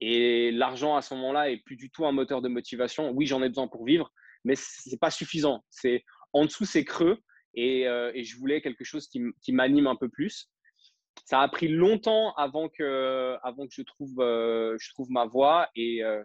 Et 0.00 0.52
l'argent 0.52 0.94
à 0.94 1.02
ce 1.02 1.14
moment-là 1.14 1.50
est 1.50 1.56
plus 1.56 1.74
du 1.74 1.90
tout 1.90 2.06
un 2.06 2.12
moteur 2.12 2.42
de 2.42 2.48
motivation. 2.48 3.10
Oui, 3.10 3.26
j'en 3.26 3.42
ai 3.42 3.48
besoin 3.48 3.66
pour 3.66 3.84
vivre, 3.84 4.12
mais 4.44 4.54
ce 4.54 4.88
n'est 4.88 4.98
pas 4.98 5.10
suffisant. 5.10 5.64
C'est 5.68 6.04
en 6.32 6.44
dessous, 6.44 6.64
c'est 6.64 6.84
creux. 6.84 7.18
Et, 7.54 7.88
euh, 7.88 8.12
et, 8.14 8.22
je 8.22 8.36
voulais 8.36 8.62
quelque 8.62 8.84
chose 8.84 9.08
qui, 9.08 9.20
qui 9.42 9.52
m'anime 9.52 9.88
un 9.88 9.96
peu 9.96 10.08
plus. 10.08 10.48
Ça 11.24 11.40
a 11.40 11.48
pris 11.48 11.68
longtemps 11.68 12.34
avant 12.34 12.68
que, 12.68 13.36
avant 13.42 13.66
que 13.66 13.74
je, 13.74 13.82
trouve, 13.82 14.20
euh, 14.20 14.76
je 14.80 14.90
trouve 14.90 15.10
ma 15.10 15.26
voie. 15.26 15.68
Et, 15.74 16.04
euh, 16.04 16.22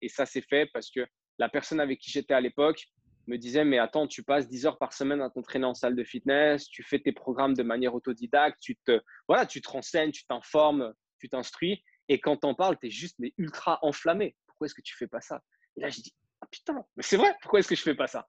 et 0.00 0.08
ça 0.08 0.24
s'est 0.24 0.42
fait 0.48 0.66
parce 0.72 0.90
que 0.90 1.04
la 1.38 1.48
personne 1.48 1.80
avec 1.80 1.98
qui 2.00 2.10
j'étais 2.10 2.34
à 2.34 2.40
l'époque 2.40 2.86
me 3.26 3.36
disait 3.36 3.64
Mais 3.64 3.78
attends, 3.78 4.06
tu 4.06 4.22
passes 4.22 4.48
10 4.48 4.66
heures 4.66 4.78
par 4.78 4.92
semaine 4.92 5.20
à 5.20 5.30
t'entraîner 5.30 5.66
en 5.66 5.74
salle 5.74 5.96
de 5.96 6.04
fitness, 6.04 6.68
tu 6.68 6.82
fais 6.82 6.98
tes 6.98 7.12
programmes 7.12 7.54
de 7.54 7.62
manière 7.62 7.94
autodidacte, 7.94 8.58
tu 8.60 8.76
te, 8.76 9.00
voilà, 9.28 9.46
tu 9.46 9.60
te 9.60 9.68
renseignes, 9.68 10.12
tu 10.12 10.24
t'informes, 10.26 10.92
tu 11.18 11.28
t'instruis. 11.28 11.82
Et 12.08 12.20
quand 12.20 12.36
t'en 12.38 12.54
parles, 12.54 12.78
tu 12.80 12.86
es 12.86 12.90
juste 12.90 13.16
mais 13.18 13.32
ultra 13.36 13.78
enflammé. 13.82 14.36
Pourquoi 14.46 14.66
est-ce 14.66 14.74
que 14.74 14.82
tu 14.82 14.96
fais 14.96 15.08
pas 15.08 15.20
ça? 15.20 15.42
Et 15.76 15.80
là, 15.80 15.88
je 15.90 16.00
dis, 16.00 16.14
ah 16.40 16.46
putain, 16.50 16.84
mais 16.96 17.02
c'est 17.02 17.16
vrai, 17.16 17.34
pourquoi 17.42 17.60
est-ce 17.60 17.68
que 17.68 17.74
je 17.74 17.82
fais 17.82 17.94
pas 17.94 18.06
ça? 18.06 18.28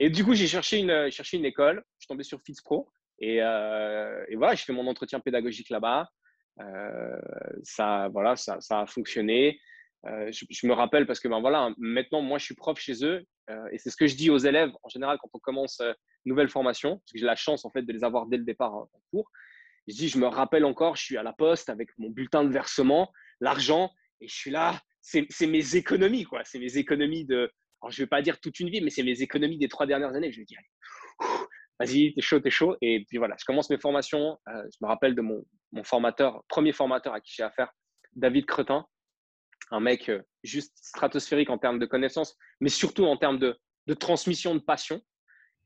Et 0.00 0.10
du 0.10 0.24
coup, 0.24 0.34
j'ai 0.34 0.46
cherché 0.46 0.78
une, 0.78 1.08
une 1.32 1.44
école, 1.44 1.84
je 1.96 2.02
suis 2.02 2.08
tombé 2.08 2.24
sur 2.24 2.40
FitzPro. 2.42 2.90
Et, 3.20 3.40
euh, 3.40 4.24
et 4.28 4.36
voilà, 4.36 4.54
j'ai 4.54 4.64
fait 4.64 4.72
mon 4.72 4.86
entretien 4.86 5.20
pédagogique 5.20 5.70
là-bas. 5.70 6.08
Euh, 6.60 7.20
ça, 7.62 8.08
voilà, 8.12 8.36
ça, 8.36 8.58
a 8.70 8.86
fonctionné. 8.86 9.58
Euh, 10.06 10.30
je, 10.32 10.66
me 10.66 10.72
rappelle 10.72 11.06
parce 11.06 11.20
que 11.20 11.28
ben 11.28 11.40
voilà, 11.40 11.70
maintenant, 11.78 12.20
moi, 12.20 12.38
je 12.38 12.44
suis 12.44 12.54
prof 12.54 12.78
chez 12.78 13.04
eux. 13.04 13.24
Euh, 13.50 13.68
et 13.72 13.78
c'est 13.78 13.90
ce 13.90 13.96
que 13.96 14.06
je 14.06 14.16
dis 14.16 14.30
aux 14.30 14.38
élèves 14.38 14.70
en 14.82 14.88
général 14.88 15.18
quand 15.20 15.28
on 15.32 15.38
commence 15.38 15.80
une 15.80 15.94
nouvelle 16.30 16.48
formation, 16.48 16.98
parce 16.98 17.12
que 17.12 17.18
j'ai 17.18 17.26
la 17.26 17.36
chance 17.36 17.64
en 17.64 17.70
fait 17.70 17.82
de 17.82 17.92
les 17.92 18.04
avoir 18.04 18.26
dès 18.26 18.36
le 18.36 18.44
départ 18.44 18.74
en 18.74 18.88
cours. 19.10 19.30
Je 19.86 19.94
dis, 19.94 20.08
je 20.08 20.18
me 20.18 20.26
rappelle 20.26 20.64
encore, 20.64 20.96
je 20.96 21.02
suis 21.02 21.16
à 21.18 21.22
la 21.22 21.34
poste 21.34 21.68
avec 21.68 21.90
mon 21.98 22.08
bulletin 22.08 22.44
de 22.44 22.50
versement, 22.50 23.12
l'argent, 23.40 23.90
et 24.20 24.28
je 24.28 24.34
suis 24.34 24.50
là, 24.50 24.80
c'est 25.02 25.46
mes 25.46 25.76
économies, 25.76 26.24
quoi. 26.24 26.42
C'est 26.44 26.58
mes 26.58 26.78
économies 26.78 27.26
de, 27.26 27.52
alors 27.82 27.90
je 27.90 28.02
vais 28.02 28.06
pas 28.06 28.22
dire 28.22 28.40
toute 28.40 28.58
une 28.60 28.70
vie, 28.70 28.80
mais 28.80 28.88
c'est 28.88 29.02
mes 29.02 29.20
économies 29.20 29.58
des 29.58 29.68
trois 29.68 29.86
dernières 29.86 30.14
années. 30.14 30.32
Je 30.32 30.38
vais 30.38 30.46
dire, 30.46 30.60
vas-y, 31.78 32.14
t'es 32.14 32.22
chaud, 32.22 32.40
t'es 32.40 32.50
chaud. 32.50 32.76
Et 32.80 33.04
puis 33.06 33.18
voilà, 33.18 33.36
je 33.38 33.44
commence 33.44 33.68
mes 33.68 33.78
formations. 33.78 34.38
Euh, 34.48 34.64
je 34.72 34.78
me 34.80 34.88
rappelle 34.88 35.14
de 35.14 35.20
mon, 35.20 35.44
mon, 35.72 35.84
formateur, 35.84 36.42
premier 36.48 36.72
formateur 36.72 37.12
à 37.12 37.20
qui 37.20 37.34
j'ai 37.36 37.42
affaire, 37.42 37.70
David 38.14 38.46
Cretin, 38.46 38.86
un 39.70 39.80
mec 39.80 40.08
euh, 40.08 40.22
juste 40.42 40.76
stratosphérique 40.76 41.50
en 41.50 41.58
termes 41.58 41.78
de 41.78 41.86
connaissances, 41.86 42.36
mais 42.60 42.68
surtout 42.68 43.04
en 43.04 43.16
termes 43.16 43.38
de, 43.38 43.58
transmission 43.94 44.54
de 44.54 44.60
passion. 44.60 45.00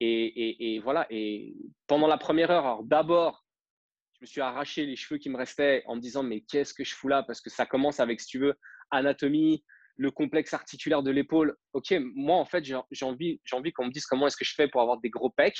Et, 0.00 0.80
voilà, 0.84 1.06
et 1.10 1.56
pendant 1.88 2.06
la 2.06 2.18
première 2.18 2.50
heure, 2.50 2.82
d'abord, 2.84 3.44
je 4.14 4.18
me 4.22 4.26
suis 4.26 4.40
arraché 4.40 4.86
les 4.86 4.96
cheveux 4.96 5.18
qui 5.18 5.28
me 5.28 5.36
restaient 5.36 5.82
en 5.86 5.96
me 5.96 6.00
disant 6.00 6.22
mais 6.22 6.40
qu'est-ce 6.42 6.72
que 6.72 6.84
je 6.84 6.94
fous 6.94 7.08
là? 7.08 7.22
Parce 7.24 7.40
que 7.40 7.50
ça 7.50 7.66
commence 7.66 7.98
avec, 7.98 8.20
si 8.20 8.28
tu 8.28 8.38
veux, 8.38 8.54
anatomie, 8.90 9.64
le 9.96 10.12
complexe 10.12 10.54
articulaire 10.54 11.02
de 11.02 11.10
l'épaule. 11.10 11.56
Ok, 11.72 11.92
moi 12.14 12.36
en 12.36 12.44
fait, 12.44 12.64
j'ai 12.64 13.04
envie, 13.04 13.40
envie 13.52 13.72
qu'on 13.72 13.86
me 13.86 13.90
dise 13.90 14.06
comment 14.06 14.28
est-ce 14.28 14.36
que 14.36 14.44
je 14.44 14.54
fais 14.54 14.68
pour 14.68 14.80
avoir 14.80 15.00
des 15.00 15.10
gros 15.10 15.30
pecs. 15.30 15.58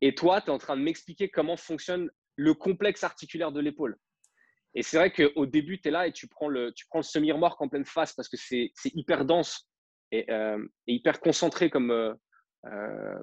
Et 0.00 0.14
toi, 0.14 0.40
tu 0.40 0.48
es 0.48 0.50
en 0.50 0.58
train 0.58 0.76
de 0.76 0.82
m'expliquer 0.82 1.30
comment 1.30 1.56
fonctionne 1.56 2.10
le 2.36 2.54
complexe 2.54 3.04
articulaire 3.04 3.52
de 3.52 3.60
l'épaule. 3.60 3.96
Et 4.74 4.82
c'est 4.82 4.96
vrai 4.96 5.10
qu'au 5.10 5.46
début, 5.46 5.80
tu 5.80 5.88
es 5.88 5.90
là 5.90 6.06
et 6.06 6.12
tu 6.12 6.28
prends 6.28 6.48
le, 6.48 6.72
tu 6.72 6.86
prends 6.86 7.00
le 7.00 7.04
semi-remorque 7.04 7.60
en 7.60 7.68
pleine 7.68 7.84
face 7.84 8.12
parce 8.12 8.28
que 8.28 8.36
c'est 8.36 8.72
hyper 8.84 9.24
dense 9.24 9.68
et, 10.12 10.30
euh, 10.30 10.64
hyper 10.86 11.20
concentré 11.20 11.70
comme, 11.70 11.90
euh, 11.90 12.14
euh, 12.66 13.18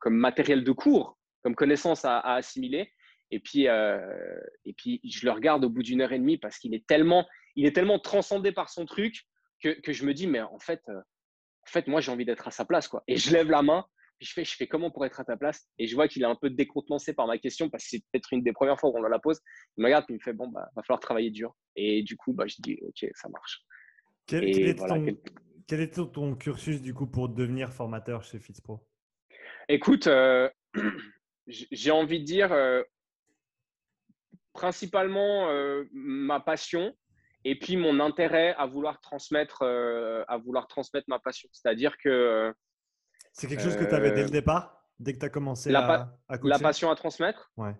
comme 0.00 0.16
matériel 0.16 0.64
de 0.64 0.72
cours, 0.72 1.18
comme 1.42 1.54
connaissance 1.54 2.04
à, 2.04 2.20
assimiler. 2.20 2.92
Et 3.32 3.40
puis, 3.40 3.64
et 3.64 4.72
puis, 4.76 5.00
je 5.04 5.26
le 5.26 5.32
regarde 5.32 5.64
au 5.64 5.68
bout 5.68 5.82
d'une 5.82 6.00
heure 6.00 6.12
et 6.12 6.18
demie 6.18 6.38
parce 6.38 6.58
qu'il 6.58 6.74
est 6.74 6.86
tellement, 6.86 7.26
il 7.56 7.66
est 7.66 7.74
tellement 7.74 7.98
transcendé 7.98 8.52
par 8.52 8.68
son 8.68 8.86
truc 8.86 9.24
que, 9.60 9.70
que 9.80 9.92
je 9.92 10.04
me 10.04 10.14
dis, 10.14 10.28
mais 10.28 10.40
en 10.40 10.60
fait, 10.60 10.80
en 10.88 11.66
fait 11.66 11.88
moi, 11.88 12.00
j'ai 12.00 12.12
envie 12.12 12.24
d'être 12.24 12.46
à 12.46 12.52
sa 12.52 12.64
place. 12.64 12.86
Quoi. 12.86 13.02
Et 13.08 13.16
je 13.16 13.32
lève 13.32 13.50
la 13.50 13.62
main 13.62 13.84
puis 14.18 14.26
je 14.26 14.32
fais, 14.32 14.44
je 14.44 14.54
fais 14.54 14.66
comment 14.66 14.90
pour 14.90 15.04
être 15.04 15.20
à 15.20 15.24
ta 15.24 15.36
place 15.36 15.68
Et 15.78 15.86
je 15.86 15.94
vois 15.94 16.08
qu'il 16.08 16.22
est 16.22 16.26
un 16.26 16.36
peu 16.36 16.50
décontenancé 16.50 17.12
par 17.12 17.26
ma 17.26 17.38
question 17.38 17.68
parce 17.68 17.84
que 17.84 17.90
c'est 17.90 18.02
peut-être 18.10 18.32
une 18.32 18.42
des 18.42 18.52
premières 18.52 18.78
fois 18.78 18.90
où 18.90 18.96
on 18.96 19.02
la 19.02 19.18
pose. 19.18 19.40
Il 19.76 19.82
me 19.82 19.86
regarde 19.86 20.06
puis 20.06 20.14
il 20.14 20.18
me 20.18 20.22
fait 20.22 20.32
bon, 20.32 20.48
bah, 20.48 20.68
va 20.74 20.82
falloir 20.82 21.00
travailler 21.00 21.30
dur. 21.30 21.54
Et 21.74 22.02
du 22.02 22.16
coup, 22.16 22.32
bah, 22.32 22.46
je 22.46 22.56
dis 22.58 22.78
ok, 22.82 23.10
ça 23.14 23.28
marche. 23.28 23.62
Quel, 24.26 24.44
est, 24.44 25.94
ton, 25.94 26.34
cursus 26.34 26.80
du 26.80 26.94
coup 26.94 27.06
pour 27.06 27.28
devenir 27.28 27.72
formateur 27.72 28.24
chez 28.24 28.38
FitzPro 28.38 28.84
Écoute, 29.68 30.06
euh, 30.06 30.48
j'ai 31.46 31.90
envie 31.90 32.20
de 32.20 32.24
dire 32.24 32.52
euh, 32.52 32.82
principalement 34.52 35.48
euh, 35.48 35.84
ma 35.92 36.40
passion 36.40 36.96
et 37.44 37.56
puis 37.58 37.76
mon 37.76 38.00
intérêt 38.00 38.54
à 38.58 38.66
vouloir 38.66 39.00
transmettre, 39.00 39.62
à 39.62 40.36
vouloir 40.38 40.66
transmettre 40.66 41.08
ma 41.08 41.20
passion. 41.20 41.48
C'est-à-dire 41.52 41.96
que 41.98 42.52
c'est 43.36 43.48
quelque 43.48 43.62
chose 43.62 43.76
que 43.76 43.84
tu 43.84 43.94
avais 43.94 44.12
dès 44.12 44.22
le 44.22 44.28
euh, 44.28 44.30
départ, 44.30 44.82
dès 44.98 45.12
que 45.12 45.18
tu 45.18 45.26
as 45.26 45.28
commencé 45.28 45.70
la, 45.70 46.10
à, 46.28 46.38
La 46.42 46.58
passion 46.58 46.90
à 46.90 46.96
transmettre? 46.96 47.50
Ouais. 47.56 47.74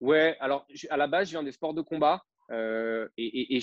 Ouais, 0.00 0.36
alors 0.40 0.66
à 0.88 0.96
la 0.96 1.06
base, 1.06 1.28
je 1.28 1.32
viens 1.32 1.42
des 1.42 1.52
sports 1.52 1.74
de 1.74 1.82
combat 1.82 2.22
euh, 2.50 3.06
et, 3.16 3.60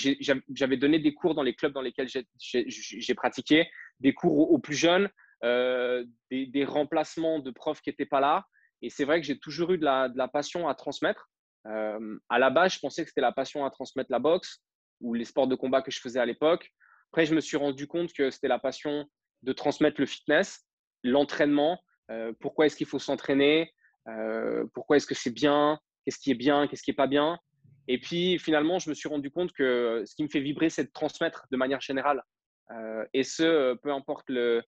j'avais 0.50 0.78
donné 0.78 1.00
des 1.00 1.14
cours 1.14 1.34
dans 1.34 1.42
les 1.42 1.56
clubs 1.56 1.74
dans 1.74 1.82
lesquels 1.82 2.08
j'ai 2.40 3.16
pratiqué, 3.16 3.68
des 4.00 4.14
cours 4.14 4.52
aux, 4.52 4.60
plus 4.60 4.76
jeunes, 4.76 5.10
euh, 5.44 6.06
des, 6.30 6.66
remplacements 6.66 7.40
de 7.40 7.50
profs 7.50 7.82
qui 7.82 7.90
n'étaient 7.90 8.06
pas 8.06 8.20
là. 8.20 8.46
Et 8.84 8.90
c'est 8.90 9.04
vrai 9.04 9.20
que 9.20 9.26
j'ai 9.26 9.40
toujours 9.40 9.72
eu 9.72 9.78
de 9.80 9.86
la, 9.86 10.10
de 10.10 10.18
la, 10.18 10.28
passion 10.28 10.68
à 10.68 10.76
transmettre. 10.76 11.30
à 11.66 12.40
la 12.40 12.50
base, 12.52 12.74
je 12.74 12.80
pensais 12.80 13.04
que 13.04 13.10
c'était 13.10 13.22
la 13.22 13.32
passion 13.32 13.66
à 13.66 13.72
transmettre 13.72 14.12
la 14.12 14.20
boxe 14.20 14.62
ou 15.00 15.16
les 15.16 15.26
sports 15.26 15.48
de 15.48 15.56
combat 15.56 15.82
que 15.82 15.92
je 15.92 16.00
faisais 16.00 16.20
à 16.20 16.26
l'époque. 16.26 16.70
Après, 17.12 17.26
je 17.26 17.34
me 17.34 17.42
suis 17.42 17.58
rendu 17.58 17.88
compte 17.88 18.14
que 18.14 18.30
c'était 18.30 18.48
la 18.48 18.60
passion 18.60 19.08
de 19.42 19.54
transmettre 19.54 20.00
le 20.00 20.06
fitness 20.06 20.66
l'entraînement, 21.04 21.80
euh, 22.10 22.34
pourquoi 22.40 22.66
est-ce 22.66 22.76
qu'il 22.76 22.88
faut 22.88 23.00
s'entraîner, 23.00 23.74
euh, 24.08 24.66
pourquoi 24.74 24.98
est-ce 24.98 25.08
que 25.08 25.16
c'est 25.16 25.32
bien, 25.32 25.80
qu'est-ce 26.04 26.20
qui 26.20 26.32
est 26.32 26.36
bien, 26.36 26.68
qu'est-ce 26.68 26.84
qui 26.84 26.92
n'est 26.92 26.96
pas 26.96 27.08
bien. 27.08 27.40
Et 27.88 28.00
puis 28.00 28.40
finalement, 28.40 28.80
je 28.80 28.90
me 28.90 28.96
suis 28.96 29.10
rendu 29.10 29.32
compte 29.32 29.52
que 29.54 30.04
ce 30.06 30.16
qui 30.16 30.24
me 30.24 30.30
fait 30.30 30.40
vibrer, 30.40 30.70
c'est 30.70 30.86
de 30.86 30.92
transmettre 30.92 31.46
de 31.52 31.58
manière 31.58 31.82
générale. 31.82 32.24
Euh, 32.72 33.06
et 33.14 33.24
ce, 33.24 33.76
peu 33.76 33.92
importe, 33.92 34.30
le, 34.30 34.64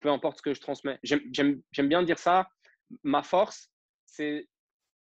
peu 0.00 0.10
importe 0.10 0.38
ce 0.38 0.42
que 0.42 0.54
je 0.54 0.60
transmets. 0.60 0.98
J'aime 1.02 1.62
bien 1.88 2.02
dire 2.02 2.18
ça. 2.18 2.48
Ma 3.02 3.22
force, 3.22 3.70
c'est 4.06 4.48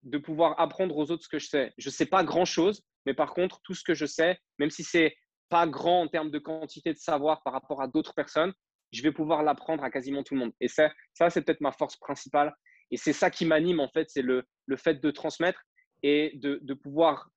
de 0.03 0.17
pouvoir 0.17 0.59
apprendre 0.59 0.95
aux 0.97 1.11
autres 1.11 1.23
ce 1.23 1.29
que 1.29 1.39
je 1.39 1.47
sais. 1.47 1.73
Je 1.77 1.89
ne 1.89 1.93
sais 1.93 2.05
pas 2.05 2.23
grand-chose, 2.23 2.83
mais 3.05 3.13
par 3.13 3.33
contre, 3.33 3.61
tout 3.61 3.73
ce 3.73 3.83
que 3.83 3.93
je 3.93 4.05
sais, 4.05 4.39
même 4.57 4.69
si 4.69 4.83
c'est 4.83 5.15
pas 5.49 5.67
grand 5.67 6.01
en 6.01 6.07
termes 6.07 6.31
de 6.31 6.39
quantité 6.39 6.93
de 6.93 6.97
savoir 6.97 7.43
par 7.43 7.53
rapport 7.53 7.81
à 7.81 7.87
d'autres 7.87 8.13
personnes, 8.13 8.53
je 8.91 9.01
vais 9.03 9.11
pouvoir 9.11 9.43
l'apprendre 9.43 9.83
à 9.83 9.91
quasiment 9.91 10.23
tout 10.23 10.33
le 10.33 10.41
monde. 10.41 10.53
Et 10.59 10.67
ça, 10.67 10.91
ça 11.13 11.29
c'est 11.29 11.41
peut-être 11.41 11.61
ma 11.61 11.71
force 11.71 11.97
principale. 11.97 12.53
Et 12.91 12.97
c'est 12.97 13.13
ça 13.13 13.29
qui 13.29 13.45
m'anime, 13.45 13.79
en 13.79 13.89
fait, 13.89 14.09
c'est 14.09 14.21
le, 14.21 14.43
le, 14.65 14.75
fait 14.75 14.95
de 14.95 15.11
transmettre 15.11 15.61
et 16.01 16.31
de, 16.37 16.59
de, 16.63 16.73
pouvoir 16.73 17.29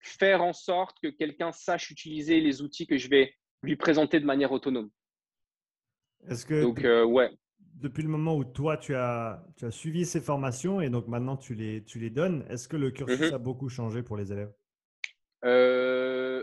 faire 0.00 0.42
en 0.42 0.52
sorte 0.52 0.96
que 1.00 1.08
quelqu'un 1.08 1.52
sache 1.52 1.90
utiliser 1.90 2.40
les 2.40 2.62
outils 2.62 2.86
que 2.86 2.96
je 2.96 3.08
vais 3.08 3.32
lui 3.62 3.76
présenter 3.76 4.18
de 4.18 4.24
manière 4.24 4.50
autonome. 4.50 4.90
Est-ce 6.28 6.44
que 6.44 6.62
donc, 6.62 6.84
euh, 6.84 7.04
ouais. 7.04 7.30
depuis 7.74 8.02
le 8.02 8.08
moment 8.08 8.34
où 8.34 8.44
toi, 8.44 8.76
tu 8.76 8.96
as, 8.96 9.44
tu 9.56 9.66
as 9.66 9.70
suivi 9.70 10.04
ces 10.04 10.20
formations 10.20 10.80
et 10.80 10.90
donc 10.90 11.06
maintenant 11.06 11.36
tu 11.36 11.54
les, 11.54 11.84
tu 11.84 12.00
les 12.00 12.10
donnes, 12.10 12.44
est-ce 12.48 12.66
que 12.66 12.76
le 12.76 12.90
cursus 12.90 13.20
mm-hmm. 13.20 13.34
a 13.34 13.38
beaucoup 13.38 13.68
changé 13.68 14.02
pour 14.02 14.16
les 14.16 14.32
élèves? 14.32 14.52
Euh, 15.44 16.42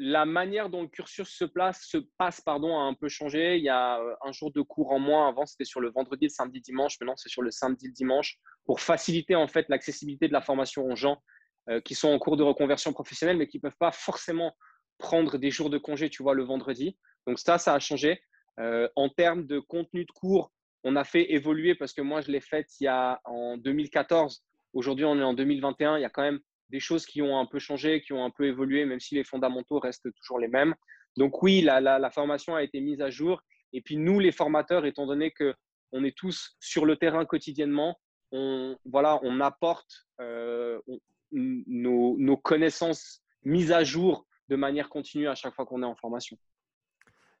la 0.00 0.24
manière 0.24 0.70
dont 0.70 0.82
le 0.82 0.88
cursus 0.88 1.28
se, 1.28 1.44
place, 1.44 1.84
se 1.84 1.98
passe 2.18 2.40
pardon, 2.40 2.78
a 2.78 2.82
un 2.82 2.94
peu 2.94 3.08
changé. 3.08 3.56
Il 3.56 3.64
y 3.64 3.68
a 3.68 3.98
euh, 3.98 4.14
un 4.24 4.30
jour 4.30 4.52
de 4.52 4.62
cours 4.62 4.92
en 4.92 5.00
moins. 5.00 5.28
Avant, 5.28 5.44
c'était 5.44 5.64
sur 5.64 5.80
le 5.80 5.90
vendredi, 5.90 6.26
le 6.26 6.30
samedi, 6.30 6.60
dimanche. 6.60 6.96
Maintenant, 7.00 7.16
c'est 7.16 7.28
sur 7.28 7.42
le 7.42 7.50
samedi, 7.50 7.88
le 7.88 7.92
dimanche 7.92 8.38
pour 8.64 8.80
faciliter 8.80 9.34
en 9.34 9.48
fait 9.48 9.66
l'accessibilité 9.68 10.28
de 10.28 10.32
la 10.32 10.40
formation 10.40 10.84
aux 10.84 10.94
gens 10.94 11.20
euh, 11.68 11.80
qui 11.80 11.96
sont 11.96 12.08
en 12.08 12.18
cours 12.20 12.36
de 12.36 12.44
reconversion 12.44 12.92
professionnelle, 12.92 13.36
mais 13.36 13.48
qui 13.48 13.56
ne 13.56 13.62
peuvent 13.62 13.78
pas 13.78 13.90
forcément 13.90 14.56
prendre 14.98 15.36
des 15.36 15.50
jours 15.50 15.68
de 15.68 15.78
congé, 15.78 16.10
tu 16.10 16.22
vois, 16.22 16.34
le 16.34 16.44
vendredi. 16.44 16.96
Donc 17.26 17.40
ça, 17.40 17.58
ça 17.58 17.74
a 17.74 17.80
changé. 17.80 18.22
Euh, 18.60 18.88
en 18.94 19.08
termes 19.08 19.46
de 19.46 19.58
contenu 19.58 20.04
de 20.04 20.12
cours, 20.12 20.52
on 20.84 20.94
a 20.94 21.02
fait 21.02 21.32
évoluer 21.32 21.74
parce 21.74 21.92
que 21.92 22.02
moi, 22.02 22.20
je 22.20 22.30
l'ai 22.30 22.40
fait 22.40 22.66
il 22.80 22.84
y 22.84 22.88
a 22.88 23.20
en 23.24 23.56
2014. 23.56 24.44
Aujourd'hui, 24.74 25.04
on 25.04 25.18
est 25.18 25.24
en 25.24 25.34
2021. 25.34 25.98
Il 25.98 26.02
y 26.02 26.04
a 26.04 26.10
quand 26.10 26.22
même 26.22 26.38
des 26.70 26.80
choses 26.80 27.06
qui 27.06 27.22
ont 27.22 27.38
un 27.38 27.46
peu 27.46 27.58
changé, 27.58 28.00
qui 28.00 28.12
ont 28.12 28.24
un 28.24 28.30
peu 28.30 28.44
évolué, 28.44 28.84
même 28.84 29.00
si 29.00 29.14
les 29.14 29.24
fondamentaux 29.24 29.78
restent 29.78 30.12
toujours 30.14 30.38
les 30.38 30.48
mêmes. 30.48 30.74
Donc 31.16 31.42
oui, 31.42 31.62
la, 31.62 32.10
formation 32.10 32.54
a 32.54 32.62
été 32.62 32.80
mise 32.80 33.00
à 33.00 33.10
jour. 33.10 33.42
Et 33.72 33.80
puis 33.80 33.96
nous, 33.96 34.18
les 34.18 34.32
formateurs, 34.32 34.86
étant 34.86 35.06
donné 35.06 35.30
que 35.30 35.54
on 35.92 36.04
est 36.04 36.16
tous 36.16 36.56
sur 36.60 36.84
le 36.84 36.96
terrain 36.96 37.24
quotidiennement, 37.24 37.98
on, 38.30 38.76
voilà, 38.84 39.18
on 39.22 39.40
apporte 39.40 40.06
euh, 40.20 40.78
nos, 41.32 42.36
connaissances 42.36 43.22
mises 43.42 43.72
à 43.72 43.84
jour 43.84 44.26
de 44.48 44.56
manière 44.56 44.88
continue 44.88 45.28
à 45.28 45.34
chaque 45.34 45.54
fois 45.54 45.64
qu'on 45.64 45.82
est 45.82 45.86
en 45.86 45.96
formation. 45.96 46.38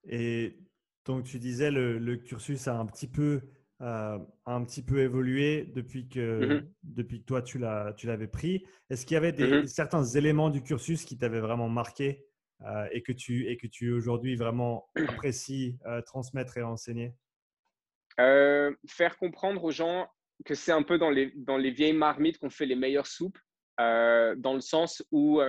Et 0.04 0.56
donc 1.04 1.24
tu 1.24 1.38
disais, 1.38 1.70
le, 1.70 1.98
le 1.98 2.16
cursus 2.16 2.68
a 2.68 2.78
un 2.78 2.86
petit 2.86 3.08
peu 3.08 3.42
euh, 3.80 4.18
a 4.44 4.52
un 4.52 4.64
petit 4.64 4.82
peu 4.82 4.98
évolué 5.00 5.70
depuis 5.74 6.08
que, 6.08 6.56
mmh 6.58 6.68
depuis 6.82 7.20
que 7.20 7.26
toi, 7.26 7.42
tu 7.42 7.58
l'avais 7.58 8.26
pris. 8.26 8.66
Est-ce 8.90 9.06
qu'il 9.06 9.14
y 9.14 9.18
avait 9.18 9.32
des, 9.32 9.62
mmh 9.62 9.66
certains 9.66 10.04
éléments 10.04 10.50
du 10.50 10.62
cursus 10.62 11.04
qui 11.04 11.16
t'avaient 11.16 11.40
vraiment 11.40 11.68
marqué 11.68 12.26
euh, 12.62 12.88
et 12.90 13.02
que 13.02 13.12
tu, 13.12 13.46
et 13.46 13.56
que 13.56 13.68
tu 13.68 13.92
aujourd'hui 13.92 14.34
vraiment 14.34 14.88
apprécies 14.96 15.78
euh, 15.86 16.02
transmettre 16.02 16.56
et 16.58 16.62
enseigner? 16.62 17.14
Faire 18.16 19.16
comprendre 19.18 19.62
aux 19.62 19.70
gens 19.70 20.08
que 20.44 20.54
c'est 20.54 20.72
un 20.72 20.82
peu 20.82 20.98
dans 20.98 21.10
les, 21.10 21.32
dans 21.36 21.56
les 21.56 21.70
vieilles 21.70 21.92
marmites 21.92 22.38
qu'on 22.38 22.50
fait 22.50 22.66
les 22.66 22.74
meilleures 22.74 23.06
soupes, 23.06 23.38
dans 23.78 24.54
le 24.54 24.60
sens 24.60 25.04
où 25.12 25.40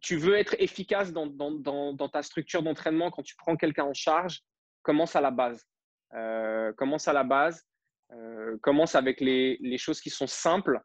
tu 0.00 0.16
veux 0.16 0.36
être 0.36 0.54
efficace 0.58 1.12
dans, 1.12 2.08
ta 2.08 2.22
structure 2.22 2.62
d'entraînement 2.62 3.10
quand 3.10 3.22
tu 3.22 3.36
prends 3.36 3.56
quelqu'un 3.56 3.84
en 3.84 3.94
charge, 3.94 4.42
commence 4.82 5.16
à 5.16 5.20
la 5.20 5.30
base. 5.30 5.64
Euh, 6.14 6.72
commence 6.74 7.08
à 7.08 7.12
la 7.12 7.24
base. 7.24 7.64
Euh, 8.12 8.58
commence 8.58 8.94
avec 8.94 9.20
les, 9.20 9.78
choses 9.78 10.00
qui 10.00 10.10
sont 10.10 10.26
simples. 10.26 10.80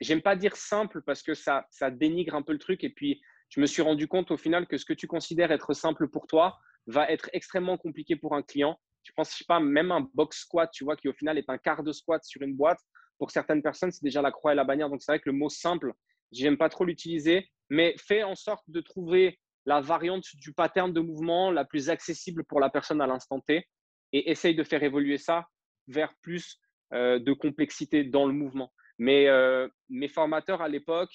J'aime 0.00 0.22
pas 0.22 0.36
dire 0.36 0.56
simple 0.56 1.02
parce 1.02 1.22
que 1.22 1.34
ça, 1.34 1.66
ça 1.70 1.90
dénigre 1.90 2.34
un 2.34 2.42
peu 2.42 2.52
le 2.52 2.58
truc. 2.58 2.84
Et 2.84 2.90
puis, 2.90 3.20
je 3.48 3.60
me 3.60 3.66
suis 3.66 3.82
rendu 3.82 4.08
compte 4.08 4.30
au 4.30 4.36
final 4.36 4.66
que 4.66 4.76
ce 4.76 4.84
que 4.84 4.92
tu 4.92 5.06
considères 5.06 5.52
être 5.52 5.72
simple 5.72 6.08
pour 6.08 6.26
toi 6.26 6.58
va 6.86 7.08
être 7.10 7.30
extrêmement 7.32 7.78
compliqué 7.78 8.16
pour 8.16 8.34
un 8.34 8.42
client. 8.42 8.78
Je 9.02 9.12
pense, 9.12 9.32
je 9.32 9.38
sais 9.38 9.44
pas, 9.46 9.60
même 9.60 9.92
un 9.92 10.08
box 10.14 10.40
squat, 10.40 10.70
tu 10.72 10.84
vois, 10.84 10.96
qui 10.96 11.08
au 11.08 11.12
final 11.12 11.38
est 11.38 11.48
un 11.48 11.58
quart 11.58 11.82
de 11.82 11.92
squat 11.92 12.22
sur 12.24 12.42
une 12.42 12.54
boîte. 12.54 12.80
Pour 13.18 13.30
certaines 13.30 13.62
personnes, 13.62 13.90
c'est 13.90 14.02
déjà 14.02 14.20
la 14.20 14.30
croix 14.30 14.52
et 14.52 14.56
la 14.56 14.64
bannière. 14.64 14.90
Donc, 14.90 15.00
c'est 15.00 15.12
vrai 15.12 15.20
que 15.20 15.30
le 15.30 15.36
mot 15.36 15.48
simple, 15.48 15.92
j'aime 16.32 16.58
pas 16.58 16.68
trop 16.68 16.84
l'utiliser 16.84 17.48
mais 17.70 17.94
fais 17.98 18.22
en 18.22 18.34
sorte 18.34 18.64
de 18.68 18.80
trouver 18.80 19.38
la 19.66 19.80
variante 19.80 20.24
du 20.34 20.52
pattern 20.52 20.92
de 20.92 21.00
mouvement 21.00 21.50
la 21.50 21.64
plus 21.64 21.90
accessible 21.90 22.44
pour 22.44 22.60
la 22.60 22.70
personne 22.70 23.00
à 23.00 23.06
l'instant 23.06 23.40
T 23.40 23.66
et 24.12 24.30
essaye 24.30 24.54
de 24.54 24.62
faire 24.62 24.82
évoluer 24.82 25.18
ça 25.18 25.46
vers 25.88 26.14
plus 26.22 26.60
euh, 26.92 27.18
de 27.18 27.32
complexité 27.32 28.04
dans 28.04 28.26
le 28.26 28.32
mouvement. 28.32 28.72
Mais 28.98 29.28
euh, 29.28 29.68
mes 29.88 30.08
formateurs 30.08 30.62
à 30.62 30.68
l'époque, 30.68 31.12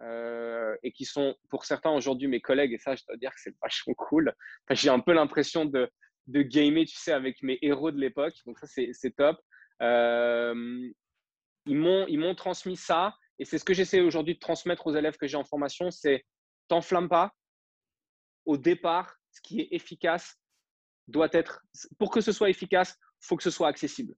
euh, 0.00 0.74
et 0.82 0.92
qui 0.92 1.04
sont 1.04 1.36
pour 1.50 1.66
certains 1.66 1.90
aujourd'hui 1.90 2.26
mes 2.26 2.40
collègues, 2.40 2.72
et 2.72 2.78
ça, 2.78 2.94
je 2.94 3.02
dois 3.06 3.18
dire 3.18 3.30
que 3.30 3.40
c'est 3.40 3.54
vachement 3.62 3.92
cool. 3.94 4.34
J'ai 4.70 4.88
un 4.88 5.00
peu 5.00 5.12
l'impression 5.12 5.66
de, 5.66 5.90
de 6.26 6.40
gamer, 6.42 6.86
tu 6.86 6.96
sais, 6.96 7.12
avec 7.12 7.42
mes 7.42 7.58
héros 7.60 7.90
de 7.90 8.00
l'époque. 8.00 8.32
Donc, 8.46 8.58
ça, 8.58 8.66
c'est 8.66 9.16
top. 9.16 9.38
ils 9.80 10.94
m'ont 11.66 12.34
transmis 12.34 12.76
ça 12.76 13.14
et 13.40 13.44
c'est 13.46 13.58
ce 13.58 13.64
que 13.64 13.72
j'essaie 13.72 14.00
aujourd'hui 14.00 14.34
de 14.34 14.38
transmettre 14.38 14.86
aux 14.86 14.94
élèves 14.94 15.16
que 15.16 15.26
j'ai 15.26 15.38
en 15.38 15.44
formation, 15.44 15.90
c'est 15.90 16.26
t'enflamme 16.68 17.08
pas. 17.08 17.32
Au 18.44 18.58
départ, 18.58 19.16
ce 19.30 19.40
qui 19.40 19.60
est 19.60 19.68
efficace 19.72 20.36
doit 21.08 21.30
être, 21.32 21.64
pour 21.98 22.10
que 22.10 22.20
ce 22.20 22.32
soit 22.32 22.50
efficace, 22.50 22.98
faut 23.20 23.36
que 23.36 23.42
ce 23.42 23.50
soit 23.50 23.68
accessible. 23.68 24.14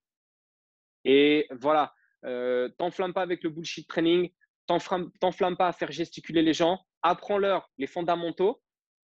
Et 1.05 1.47
voilà, 1.53 1.95
euh, 2.25 2.69
t'enflamme 2.79 3.15
pas 3.15 3.23
avec 3.23 3.45
le 3.45 3.51
bullshit 3.51 3.89
training, 3.89 4.31
t'enflamme 4.67 5.57
pas 5.57 5.69
à 5.69 5.73
faire 5.73 5.93
gesticuler 5.93 6.43
les 6.43 6.53
gens, 6.53 6.85
apprends-leur 7.03 7.71
les 7.79 7.87
fondamentaux, 7.87 8.61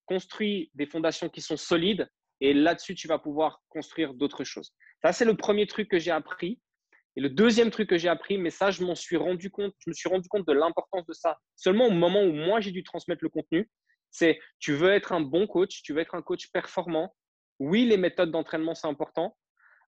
construis 0.07 0.73
des 0.75 0.87
fondations 0.87 1.29
qui 1.29 1.40
sont 1.40 1.57
solides 1.57 2.11
et 2.40 2.52
là-dessus, 2.52 2.97
tu 2.97 3.07
vas 3.07 3.19
pouvoir 3.19 3.62
construire 3.69 4.14
d'autres 4.14 4.43
choses. 4.43 4.73
Ça, 5.02 5.12
c'est 5.12 5.25
le 5.25 5.37
premier 5.37 5.67
truc 5.69 5.88
que 5.88 5.99
j'ai 6.00 6.11
appris. 6.11 6.61
Et 7.17 7.21
le 7.21 7.29
deuxième 7.29 7.71
truc 7.71 7.88
que 7.88 7.99
j'ai 7.99 8.09
appris, 8.09 8.38
mais 8.38 8.50
ça, 8.50 8.71
je 8.71 8.85
m'en 8.85 8.95
suis 8.95 9.17
rendu 9.17 9.50
compte, 9.50 9.75
je 9.79 9.90
me 9.90 9.95
suis 9.95 10.09
rendu 10.09 10.29
compte 10.29 10.47
de 10.47 10.52
l'importance 10.52 11.05
de 11.07 11.12
ça 11.12 11.38
seulement 11.57 11.87
au 11.87 11.90
moment 11.90 12.23
où 12.23 12.33
moi, 12.33 12.61
j'ai 12.61 12.71
dû 12.71 12.83
transmettre 12.83 13.25
le 13.25 13.29
contenu, 13.29 13.69
c'est 14.11 14.38
tu 14.59 14.73
veux 14.73 14.90
être 14.90 15.12
un 15.12 15.21
bon 15.21 15.47
coach, 15.47 15.83
tu 15.83 15.93
veux 15.93 16.00
être 16.00 16.14
un 16.14 16.23
coach 16.23 16.50
performant. 16.52 17.14
Oui, 17.59 17.85
les 17.85 17.97
méthodes 17.97 18.31
d'entraînement, 18.31 18.75
c'est 18.75 18.87
important. 18.87 19.37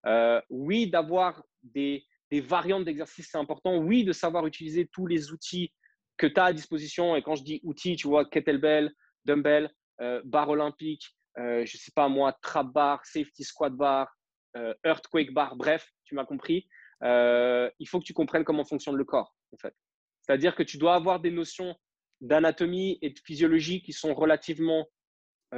Euh, 0.07 0.41
oui, 0.50 0.91
d'avoir 0.91 1.43
des, 1.62 2.05
variantes 2.33 2.85
d'exercice, 2.85 3.29
c'est 3.31 3.38
important. 3.38 3.76
Oui, 3.76 4.05
de 4.05 4.12
savoir 4.12 4.47
utiliser 4.47 4.88
tous 4.93 5.07
les 5.07 5.33
outils 5.33 5.73
que 6.17 6.26
tu 6.26 6.41
as 6.41 6.47
à 6.47 6.52
disposition. 6.52 7.17
Et 7.17 7.23
quand 7.23 7.35
je 7.35 7.45
dis 7.45 7.61
outils, 7.62 7.97
tu 7.97 8.09
vois, 8.09 8.25
kettlebell, 8.25 8.93
dumbbell, 9.25 9.71
euh, 10.00 10.21
barre 10.25 10.50
olympique, 10.50 11.05
euh, 11.38 11.64
je 11.64 11.76
ne 11.76 11.81
sais 11.81 11.93
pas 11.95 12.09
moi, 12.09 12.37
trap 12.43 12.73
bar, 12.73 13.05
safety 13.05 13.45
squat 13.45 13.73
bar, 13.73 14.09
euh, 14.57 14.75
earthquake 14.85 15.33
bar, 15.33 15.57
bref, 15.57 15.87
tu 16.05 16.14
m'as 16.14 16.26
compris. 16.26 16.69
Il 17.02 17.88
faut 17.88 17.99
que 18.00 18.04
tu 18.04 18.14
comprennes 18.14 18.44
comment 18.44 18.64
fonctionne 18.64 18.97
le 18.97 19.04
corps, 19.04 19.35
en 19.52 19.56
fait. 19.56 19.75
C'est-à-dire 20.21 20.54
que 20.54 20.62
tu 20.62 20.78
dois 20.78 20.94
avoir 20.94 21.21
des 21.21 21.30
notions 21.30 21.75
d'anatomie 22.21 22.99
et 23.02 23.11
de 23.11 23.18
physiologie 23.18 23.82
qui 23.82 23.92
sont 23.92 24.14
relativement 24.14 24.87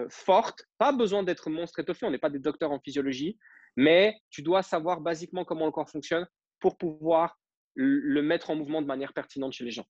fortes. 0.08 0.64
Pas 0.78 0.92
besoin 0.92 1.22
d'être 1.22 1.50
monstre 1.50 1.80
étoffé, 1.80 2.06
on 2.06 2.10
n'est 2.10 2.18
pas 2.18 2.30
des 2.30 2.38
docteurs 2.38 2.72
en 2.72 2.80
physiologie, 2.80 3.38
mais 3.76 4.16
tu 4.30 4.42
dois 4.42 4.62
savoir 4.62 5.00
basiquement 5.00 5.44
comment 5.44 5.66
le 5.66 5.72
corps 5.72 5.90
fonctionne 5.90 6.26
pour 6.60 6.78
pouvoir 6.78 7.38
le 7.74 8.22
mettre 8.22 8.50
en 8.50 8.56
mouvement 8.56 8.80
de 8.80 8.86
manière 8.86 9.12
pertinente 9.12 9.52
chez 9.52 9.64
les 9.64 9.70
gens. 9.70 9.86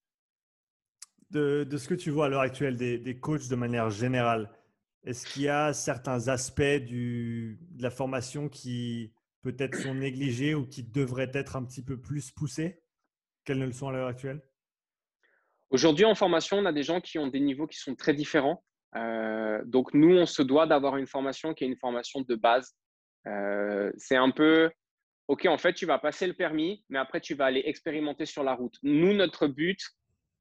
De, 1.30 1.66
ce 1.76 1.88
que 1.88 1.94
tu 1.94 2.10
vois 2.10 2.26
à 2.26 2.28
l'heure 2.28 2.40
actuelle 2.40 2.76
des, 2.76 2.98
des, 2.98 3.18
coachs 3.18 3.48
de 3.48 3.56
manière 3.56 3.90
générale, 3.90 4.50
est-ce 5.04 5.26
qu'il 5.26 5.42
y 5.42 5.48
a 5.48 5.72
certains 5.72 6.28
aspects 6.28 6.62
du, 6.62 7.58
de 7.72 7.82
la 7.82 7.90
formation 7.90 8.48
qui 8.48 9.12
peut-être 9.44 9.76
sont 9.76 9.94
négligés 9.94 10.54
ou 10.54 10.66
qui 10.66 10.82
devraient 10.82 11.30
être 11.34 11.54
un 11.54 11.64
petit 11.64 11.84
peu 11.84 12.00
plus 12.00 12.30
poussés 12.32 12.82
qu'elles 13.44 13.58
ne 13.58 13.66
le 13.66 13.72
sont 13.72 13.88
à 13.88 13.92
l'heure 13.92 14.08
actuelle? 14.08 14.40
Aujourd'hui, 15.68 16.06
en 16.06 16.14
formation, 16.14 16.58
on 16.58 16.64
a 16.64 16.72
des 16.72 16.82
gens 16.82 17.00
qui 17.00 17.18
ont 17.18 17.26
des 17.26 17.40
niveaux 17.40 17.66
qui 17.66 17.78
sont 17.78 17.94
très 17.94 18.14
différents. 18.14 18.64
Euh, 18.96 19.62
donc, 19.66 19.92
nous, 19.92 20.16
on 20.16 20.24
se 20.24 20.42
doit 20.42 20.66
d'avoir 20.66 20.96
une 20.96 21.06
formation 21.06 21.52
qui 21.52 21.64
est 21.64 21.66
une 21.66 21.76
formation 21.76 22.22
de 22.22 22.34
base. 22.34 22.74
Euh, 23.26 23.92
c'est 23.98 24.16
un 24.16 24.30
peu, 24.30 24.70
OK, 25.28 25.44
en 25.46 25.58
fait, 25.58 25.74
tu 25.74 25.84
vas 25.84 25.98
passer 25.98 26.26
le 26.26 26.34
permis, 26.34 26.82
mais 26.88 26.98
après, 26.98 27.20
tu 27.20 27.34
vas 27.34 27.44
aller 27.44 27.62
expérimenter 27.66 28.24
sur 28.24 28.44
la 28.44 28.54
route. 28.54 28.76
Nous, 28.82 29.12
notre 29.12 29.46
but 29.46 29.80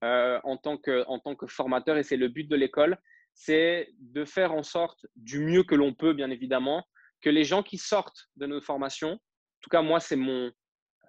euh, 0.05 0.39
en, 0.45 0.55
tant 0.55 0.77
que, 0.77 1.03
en 1.07 1.19
tant 1.19 1.35
que 1.35 1.47
formateur, 1.47 1.97
et 1.97 2.03
c'est 2.03 2.17
le 2.17 2.29
but 2.29 2.47
de 2.47 2.55
l'école, 2.55 2.97
c'est 3.33 3.89
de 3.99 4.23
faire 4.23 4.53
en 4.53 4.63
sorte, 4.63 5.05
du 5.15 5.39
mieux 5.39 5.63
que 5.63 5.75
l'on 5.75 5.93
peut, 5.93 6.13
bien 6.13 6.29
évidemment, 6.29 6.85
que 7.23 7.29
les 7.29 7.43
gens 7.43 7.63
qui 7.63 7.77
sortent 7.77 8.29
de 8.35 8.45
nos 8.45 8.61
formations, 8.61 9.13
en 9.13 9.61
tout 9.61 9.69
cas, 9.69 9.81
moi, 9.81 9.99
c'est 9.99 10.15
mon, 10.15 10.51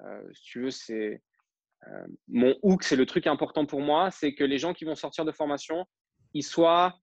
euh, 0.02 0.30
tu 0.44 0.62
veux, 0.62 0.70
c'est 0.70 1.22
euh, 1.88 2.06
mon 2.28 2.56
hook, 2.62 2.84
c'est 2.84 2.96
le 2.96 3.04
truc 3.04 3.26
important 3.26 3.66
pour 3.66 3.80
moi, 3.80 4.10
c'est 4.10 4.34
que 4.34 4.44
les 4.44 4.58
gens 4.58 4.72
qui 4.72 4.84
vont 4.84 4.94
sortir 4.94 5.24
de 5.24 5.32
formation, 5.32 5.84
ils 6.32 6.44
soient 6.44 6.98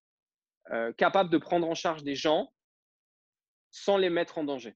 euh, 0.72 0.92
capables 0.94 1.30
de 1.30 1.38
prendre 1.38 1.68
en 1.68 1.76
charge 1.76 2.04
des 2.04 2.16
gens 2.16 2.52
sans 3.70 3.98
les 3.98 4.10
mettre 4.10 4.38
en 4.38 4.44
danger. 4.44 4.76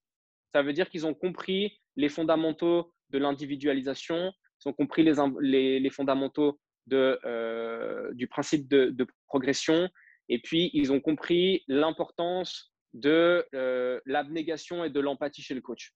Ça 0.53 0.61
veut 0.61 0.73
dire 0.73 0.89
qu'ils 0.89 1.05
ont 1.05 1.13
compris 1.13 1.81
les 1.95 2.09
fondamentaux 2.09 2.93
de 3.09 3.17
l'individualisation, 3.17 4.31
ils 4.63 4.69
ont 4.69 4.73
compris 4.73 5.03
les, 5.03 5.89
fondamentaux 5.89 6.59
de, 6.87 8.13
du 8.13 8.27
principe 8.27 8.67
de 8.67 9.07
progression, 9.27 9.89
et 10.29 10.39
puis, 10.39 10.71
ils 10.73 10.91
ont 10.91 10.99
compris 10.99 11.63
l'importance 11.67 12.73
de 12.95 13.45
euh, 13.53 13.99
l'abnégation 14.05 14.85
et 14.85 14.89
de 14.89 14.99
l'empathie 15.01 15.43
chez 15.43 15.53
le 15.53 15.61
coach. 15.61 15.93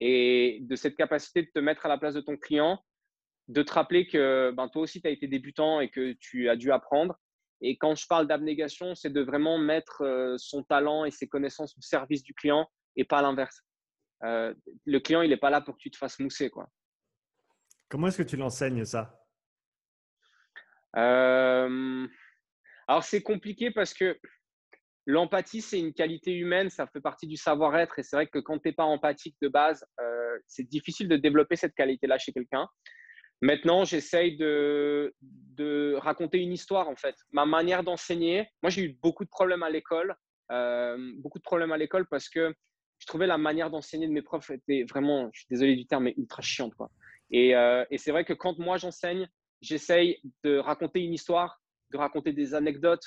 Et 0.00 0.58
de 0.62 0.74
cette 0.76 0.96
capacité 0.96 1.42
de 1.42 1.50
te 1.54 1.58
mettre 1.58 1.84
à 1.86 1.88
la 1.88 1.98
place 1.98 2.14
de 2.14 2.22
ton 2.22 2.38
client, 2.38 2.82
de 3.48 3.62
te 3.62 3.72
rappeler 3.72 4.06
que 4.06 4.50
ben, 4.56 4.68
toi 4.68 4.82
aussi, 4.82 5.02
tu 5.02 5.06
as 5.06 5.10
été 5.10 5.28
débutant 5.28 5.80
et 5.80 5.90
que 5.90 6.14
tu 6.14 6.48
as 6.48 6.56
dû 6.56 6.72
apprendre. 6.72 7.16
Et 7.60 7.76
quand 7.76 7.94
je 7.94 8.06
parle 8.06 8.26
d'abnégation, 8.26 8.94
c'est 8.94 9.10
de 9.10 9.20
vraiment 9.20 9.58
mettre 9.58 10.02
euh, 10.02 10.36
son 10.38 10.64
talent 10.64 11.04
et 11.04 11.10
ses 11.10 11.28
connaissances 11.28 11.76
au 11.76 11.82
service 11.82 12.22
du 12.22 12.32
client 12.34 12.66
et 12.96 13.04
pas 13.04 13.20
l'inverse. 13.20 13.60
Euh, 14.24 14.54
le 14.86 15.00
client, 15.00 15.20
il 15.20 15.28
n'est 15.30 15.36
pas 15.36 15.50
là 15.50 15.60
pour 15.60 15.74
que 15.74 15.80
tu 15.80 15.90
te 15.90 15.98
fasses 15.98 16.18
mousser. 16.18 16.48
Quoi. 16.48 16.66
Comment 17.90 18.08
est-ce 18.08 18.22
que 18.22 18.28
tu 18.28 18.38
l'enseignes 18.38 18.86
ça? 18.86 19.20
Alors, 20.94 22.08
c'est 23.02 23.22
compliqué 23.22 23.70
parce 23.70 23.92
que 23.92 24.18
l'empathie, 25.06 25.60
c'est 25.60 25.78
une 25.78 25.92
qualité 25.92 26.32
humaine, 26.32 26.70
ça 26.70 26.86
fait 26.86 27.00
partie 27.00 27.26
du 27.26 27.36
savoir-être. 27.36 27.98
Et 27.98 28.02
c'est 28.02 28.16
vrai 28.16 28.26
que 28.26 28.38
quand 28.38 28.58
tu 28.58 28.68
n'es 28.68 28.72
pas 28.72 28.84
empathique 28.84 29.36
de 29.42 29.48
base, 29.48 29.84
euh, 30.00 30.38
c'est 30.46 30.68
difficile 30.68 31.08
de 31.08 31.16
développer 31.16 31.56
cette 31.56 31.74
qualité-là 31.74 32.18
chez 32.18 32.32
quelqu'un. 32.32 32.68
Maintenant, 33.40 33.84
j'essaye 33.84 34.36
de, 34.36 35.12
raconter 35.98 36.38
une 36.38 36.52
histoire, 36.52 36.88
en 36.88 36.96
fait. 36.96 37.16
Ma 37.32 37.44
manière 37.46 37.82
d'enseigner, 37.82 38.48
moi, 38.62 38.70
j'ai 38.70 38.82
eu 38.82 38.98
beaucoup 39.02 39.24
de 39.24 39.30
problèmes 39.30 39.62
à 39.62 39.70
l'école. 39.70 40.14
Euh, 40.52 40.96
beaucoup 41.18 41.38
de 41.38 41.44
problèmes 41.44 41.72
à 41.72 41.78
l'école 41.78 42.06
parce 42.06 42.28
que 42.28 42.54
je 42.98 43.06
trouvais 43.06 43.26
la 43.26 43.38
manière 43.38 43.70
d'enseigner 43.70 44.06
de 44.06 44.12
mes 44.12 44.22
profs 44.22 44.50
était 44.50 44.84
vraiment, 44.84 45.30
je 45.32 45.40
suis 45.40 45.46
désolé 45.50 45.74
du 45.74 45.86
terme, 45.86 46.04
mais 46.04 46.14
ultra 46.16 46.42
chiante. 46.42 46.74
Quoi. 46.74 46.90
Et, 47.30 47.56
euh, 47.56 47.84
et 47.90 47.98
c'est 47.98 48.10
vrai 48.10 48.24
que 48.24 48.34
quand 48.34 48.58
moi 48.58 48.76
j'enseigne, 48.76 49.28
j'essaye 49.62 50.20
de 50.42 50.58
raconter 50.58 51.00
une 51.00 51.14
histoire 51.14 51.60
de 51.94 51.98
raconter 51.98 52.32
des 52.32 52.54
anecdotes, 52.54 53.04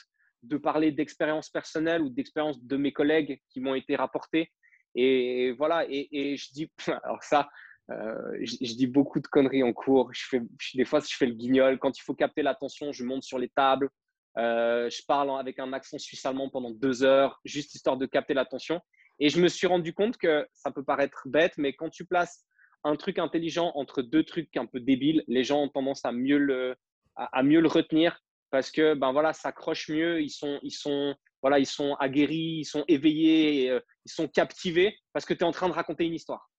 de 0.47 0.57
parler 0.57 0.91
d'expériences 0.91 1.49
personnelles 1.49 2.01
ou 2.01 2.09
d'expériences 2.09 2.61
de 2.63 2.77
mes 2.77 2.91
collègues 2.91 3.41
qui 3.49 3.59
m'ont 3.59 3.75
été 3.75 3.95
rapportées. 3.95 4.51
Et 4.95 5.51
voilà, 5.51 5.85
et, 5.89 6.37
je 6.37 6.51
dis, 6.51 6.71
alors 7.03 7.23
ça, 7.23 7.49
euh, 7.91 8.37
je, 8.41 8.75
dis 8.75 8.87
beaucoup 8.87 9.19
de 9.19 9.27
conneries 9.27 9.63
en 9.63 9.73
cours. 9.73 10.11
Je 10.13 10.25
fais, 10.27 10.41
des 10.73 10.85
fois, 10.85 10.99
je 10.99 11.15
fais 11.15 11.25
le 11.25 11.33
guignol. 11.33 11.77
Quand 11.79 11.97
il 11.97 12.01
faut 12.01 12.15
capter 12.15 12.41
l'attention, 12.41 12.91
je 12.91 13.03
monte 13.03 13.23
sur 13.23 13.37
les 13.37 13.49
tables. 13.49 13.89
Euh, 14.37 14.89
je 14.89 15.01
parle 15.07 15.31
avec 15.39 15.59
un 15.59 15.73
accent 15.73 15.97
suisse-allemand 15.97 16.49
pendant 16.49 16.71
deux 16.71 17.03
heures, 17.03 17.39
juste 17.43 17.73
histoire 17.73 17.97
de 17.97 18.05
capter 18.05 18.33
l'attention. 18.33 18.81
Et 19.19 19.29
je 19.29 19.41
me 19.41 19.47
suis 19.47 19.65
rendu 19.65 19.93
compte 19.93 20.17
que 20.17 20.47
ça 20.53 20.71
peut 20.71 20.83
paraître 20.83 21.23
bête, 21.25 21.53
mais 21.57 21.73
quand 21.73 21.89
tu 21.89 22.05
places 22.05 22.45
un 22.83 22.95
truc 22.95 23.17
intelligent 23.17 23.71
entre 23.73 24.03
deux 24.03 24.23
trucs 24.23 24.55
un 24.55 24.67
peu 24.67 24.79
débiles, 24.79 25.23
les 25.27 25.43
gens 25.43 25.63
ont 25.63 25.69
tendance 25.69 26.05
à 26.05 26.11
mieux 26.11 26.37
le, 26.37 26.75
à 27.15 27.41
mieux 27.41 27.59
le 27.59 27.67
retenir 27.67 28.21
parce 28.49 28.71
que 28.71 28.93
ben 28.93 29.11
voilà, 29.11 29.33
ça 29.33 29.49
accroche 29.49 29.89
mieux, 29.89 30.21
ils 30.21 30.29
sont, 30.29 30.59
ils 30.63 30.71
sont, 30.71 31.15
voilà, 31.41 31.59
ils 31.59 31.65
sont 31.65 31.95
aguerris, 31.95 32.59
ils 32.59 32.65
sont 32.65 32.83
éveillés, 32.87 33.69
euh, 33.69 33.79
ils 34.05 34.11
sont 34.11 34.27
captivés 34.27 34.97
parce 35.13 35.25
que 35.25 35.33
tu 35.33 35.41
es 35.41 35.43
en 35.43 35.51
train 35.51 35.69
de 35.69 35.73
raconter 35.73 36.05
une 36.05 36.13
histoire. 36.13 36.49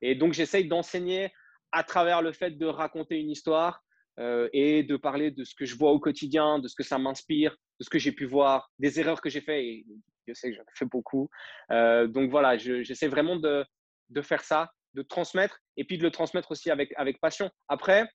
Et 0.00 0.14
donc, 0.14 0.32
j'essaye 0.32 0.66
d'enseigner 0.66 1.32
à 1.70 1.84
travers 1.84 2.22
le 2.22 2.32
fait 2.32 2.50
de 2.50 2.66
raconter 2.66 3.18
une 3.18 3.30
histoire 3.30 3.82
euh, 4.18 4.48
et 4.52 4.82
de 4.82 4.96
parler 4.96 5.30
de 5.30 5.44
ce 5.44 5.54
que 5.54 5.64
je 5.64 5.76
vois 5.76 5.92
au 5.92 6.00
quotidien, 6.00 6.58
de 6.58 6.68
ce 6.68 6.74
que 6.74 6.82
ça 6.82 6.98
m'inspire, 6.98 7.56
de 7.80 7.84
ce 7.84 7.90
que 7.90 7.98
j'ai 7.98 8.12
pu 8.12 8.26
voir, 8.26 8.70
des 8.78 9.00
erreurs 9.00 9.20
que 9.20 9.30
j'ai 9.30 9.40
fait. 9.40 9.64
Et 9.64 9.86
je 10.26 10.34
sais 10.34 10.50
que 10.50 10.56
j'en 10.56 10.62
ai 10.62 10.74
fait 10.74 10.84
beaucoup. 10.84 11.30
Euh, 11.70 12.06
donc 12.08 12.30
voilà, 12.30 12.58
j'essaie 12.58 13.08
vraiment 13.08 13.36
de, 13.36 13.64
de, 14.10 14.22
faire 14.22 14.44
ça, 14.44 14.70
de 14.94 15.02
transmettre 15.02 15.60
et 15.76 15.84
puis 15.84 15.96
de 15.96 16.02
le 16.02 16.10
transmettre 16.10 16.50
aussi 16.50 16.70
avec, 16.70 16.92
avec 16.96 17.20
passion. 17.20 17.50
Après, 17.68 18.06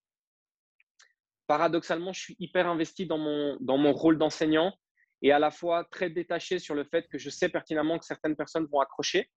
paradoxalement, 1.48 2.14
je 2.14 2.20
suis 2.20 2.36
hyper 2.40 2.68
investi 2.68 3.06
dans 3.06 3.18
mon, 3.18 3.58
dans 3.62 3.78
mon 3.78 3.94
rôle 3.94 4.18
d'enseignant 4.18 4.74
et 5.22 5.32
à 5.32 5.40
la 5.40 5.50
fois 5.50 5.86
très 5.86 6.10
détaché 6.10 6.60
sur 6.60 6.76
le 6.76 6.84
fait 6.84 7.08
que 7.08 7.18
je 7.18 7.30
sais 7.30 7.50
pertinemment 7.50 7.98
que 7.98 8.06
certaines 8.06 8.36
personnes 8.36 8.68
vont 8.72 8.80
accrocher 8.80 9.30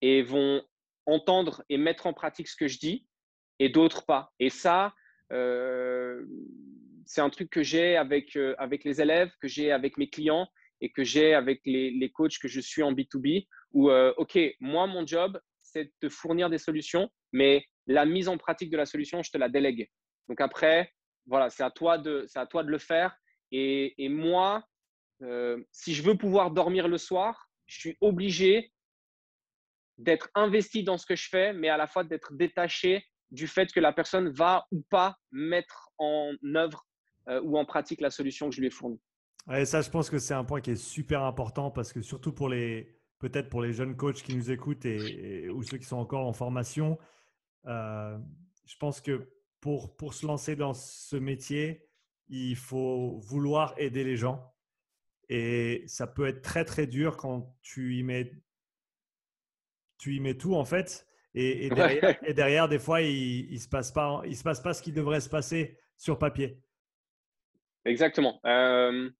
et 0.00 0.22
vont 0.22 0.62
entendre 1.06 1.62
et 1.68 1.76
mettre 1.76 2.06
en 2.06 2.12
pratique 2.12 2.48
ce 2.48 2.56
que 2.56 2.66
je 2.66 2.78
dis 2.78 3.06
et 3.58 3.68
d'autres 3.68 4.04
pas. 4.04 4.32
Et 4.40 4.50
ça, 4.50 4.94
euh, 5.32 6.24
c'est 7.06 7.20
un 7.20 7.30
truc 7.30 7.50
que 7.50 7.62
j'ai 7.62 7.96
avec, 7.96 8.36
euh, 8.36 8.54
avec 8.58 8.84
les 8.84 9.00
élèves, 9.00 9.30
que 9.40 9.48
j'ai 9.48 9.70
avec 9.70 9.98
mes 9.98 10.08
clients 10.08 10.48
et 10.80 10.90
que 10.90 11.04
j'ai 11.04 11.34
avec 11.34 11.60
les, 11.64 11.90
les, 11.90 12.10
coachs 12.10 12.38
que 12.38 12.48
je 12.48 12.60
suis 12.60 12.82
en 12.82 12.92
B2B, 12.92 13.46
où, 13.72 13.90
euh, 13.90 14.12
OK, 14.16 14.38
moi, 14.60 14.86
mon 14.86 15.06
job, 15.06 15.40
c'est 15.60 15.90
de 16.02 16.08
fournir 16.08 16.50
des 16.50 16.58
solutions, 16.58 17.08
mais 17.32 17.64
la 17.86 18.04
mise 18.04 18.28
en 18.28 18.38
pratique 18.38 18.70
de 18.70 18.76
la 18.76 18.86
solution, 18.86 19.22
je 19.22 19.30
te 19.30 19.38
la 19.38 19.48
délègue. 19.48 19.88
Donc 20.28 20.40
après, 20.40 20.92
voilà, 21.26 21.50
c'est 21.50 21.62
à 21.62 21.70
toi 21.70 21.98
de, 21.98 22.26
à 22.34 22.46
toi 22.46 22.62
de 22.62 22.70
le 22.70 22.78
faire. 22.78 23.16
Et, 23.50 23.94
et 24.02 24.08
moi, 24.08 24.64
euh, 25.22 25.62
si 25.72 25.94
je 25.94 26.02
veux 26.02 26.16
pouvoir 26.16 26.50
dormir 26.50 26.88
le 26.88 26.98
soir, 26.98 27.48
je 27.66 27.78
suis 27.78 27.96
obligé 28.00 28.72
d'être 29.96 30.28
investi 30.34 30.82
dans 30.82 30.98
ce 30.98 31.06
que 31.06 31.16
je 31.16 31.28
fais, 31.28 31.52
mais 31.52 31.68
à 31.68 31.76
la 31.76 31.86
fois 31.86 32.04
d'être 32.04 32.34
détaché 32.34 33.04
du 33.30 33.46
fait 33.46 33.72
que 33.72 33.80
la 33.80 33.92
personne 33.92 34.28
va 34.30 34.66
ou 34.70 34.82
pas 34.90 35.16
mettre 35.30 35.90
en 35.98 36.32
œuvre 36.56 36.86
euh, 37.28 37.40
ou 37.42 37.56
en 37.58 37.64
pratique 37.64 38.00
la 38.00 38.10
solution 38.10 38.48
que 38.48 38.54
je 38.54 38.60
lui 38.60 38.68
ai 38.68 38.70
fournie. 38.70 39.00
Et 39.52 39.64
ça, 39.64 39.82
je 39.82 39.90
pense 39.90 40.10
que 40.10 40.18
c'est 40.18 40.34
un 40.34 40.44
point 40.44 40.60
qui 40.60 40.70
est 40.70 40.76
super 40.76 41.22
important 41.22 41.70
parce 41.70 41.92
que 41.92 42.00
surtout 42.00 42.32
pour 42.32 42.48
les, 42.48 42.98
peut-être 43.18 43.48
pour 43.48 43.62
les 43.62 43.72
jeunes 43.72 43.96
coachs 43.96 44.22
qui 44.22 44.34
nous 44.34 44.50
écoutent 44.50 44.84
et, 44.86 45.48
ou 45.50 45.62
ceux 45.62 45.78
qui 45.78 45.84
sont 45.84 45.96
encore 45.96 46.26
en 46.26 46.32
formation, 46.32 46.98
euh, 47.66 48.18
je 48.66 48.76
pense 48.76 49.00
que 49.00 49.28
pour, 49.64 49.96
pour 49.96 50.12
se 50.12 50.26
lancer 50.26 50.56
dans 50.56 50.74
ce 50.74 51.16
métier, 51.16 51.88
il 52.28 52.54
faut 52.54 53.16
vouloir 53.20 53.72
aider 53.78 54.04
les 54.04 54.14
gens. 54.14 54.54
Et 55.30 55.84
ça 55.86 56.06
peut 56.06 56.26
être 56.26 56.42
très, 56.42 56.66
très 56.66 56.86
dur 56.86 57.16
quand 57.16 57.56
tu 57.62 57.96
y 57.96 58.02
mets, 58.02 58.30
tu 59.96 60.16
y 60.16 60.20
mets 60.20 60.36
tout, 60.36 60.54
en 60.54 60.66
fait. 60.66 61.06
Et, 61.32 61.70
derrière, 62.34 62.68
des 62.68 62.78
fois, 62.78 63.00
il 63.00 63.50
ne 63.50 63.56
se, 63.56 63.66
passe 63.66 63.90
pas, 63.90 64.20
il 64.26 64.36
se 64.36 64.42
passe 64.42 64.60
pas 64.60 64.74
ce 64.74 64.82
qui 64.82 64.92
devrait 64.92 65.22
se 65.22 65.30
passer 65.30 65.78
sur 65.96 66.18
papier. 66.18 66.60
Exactement. 67.86 68.40
Euh, 68.44 69.10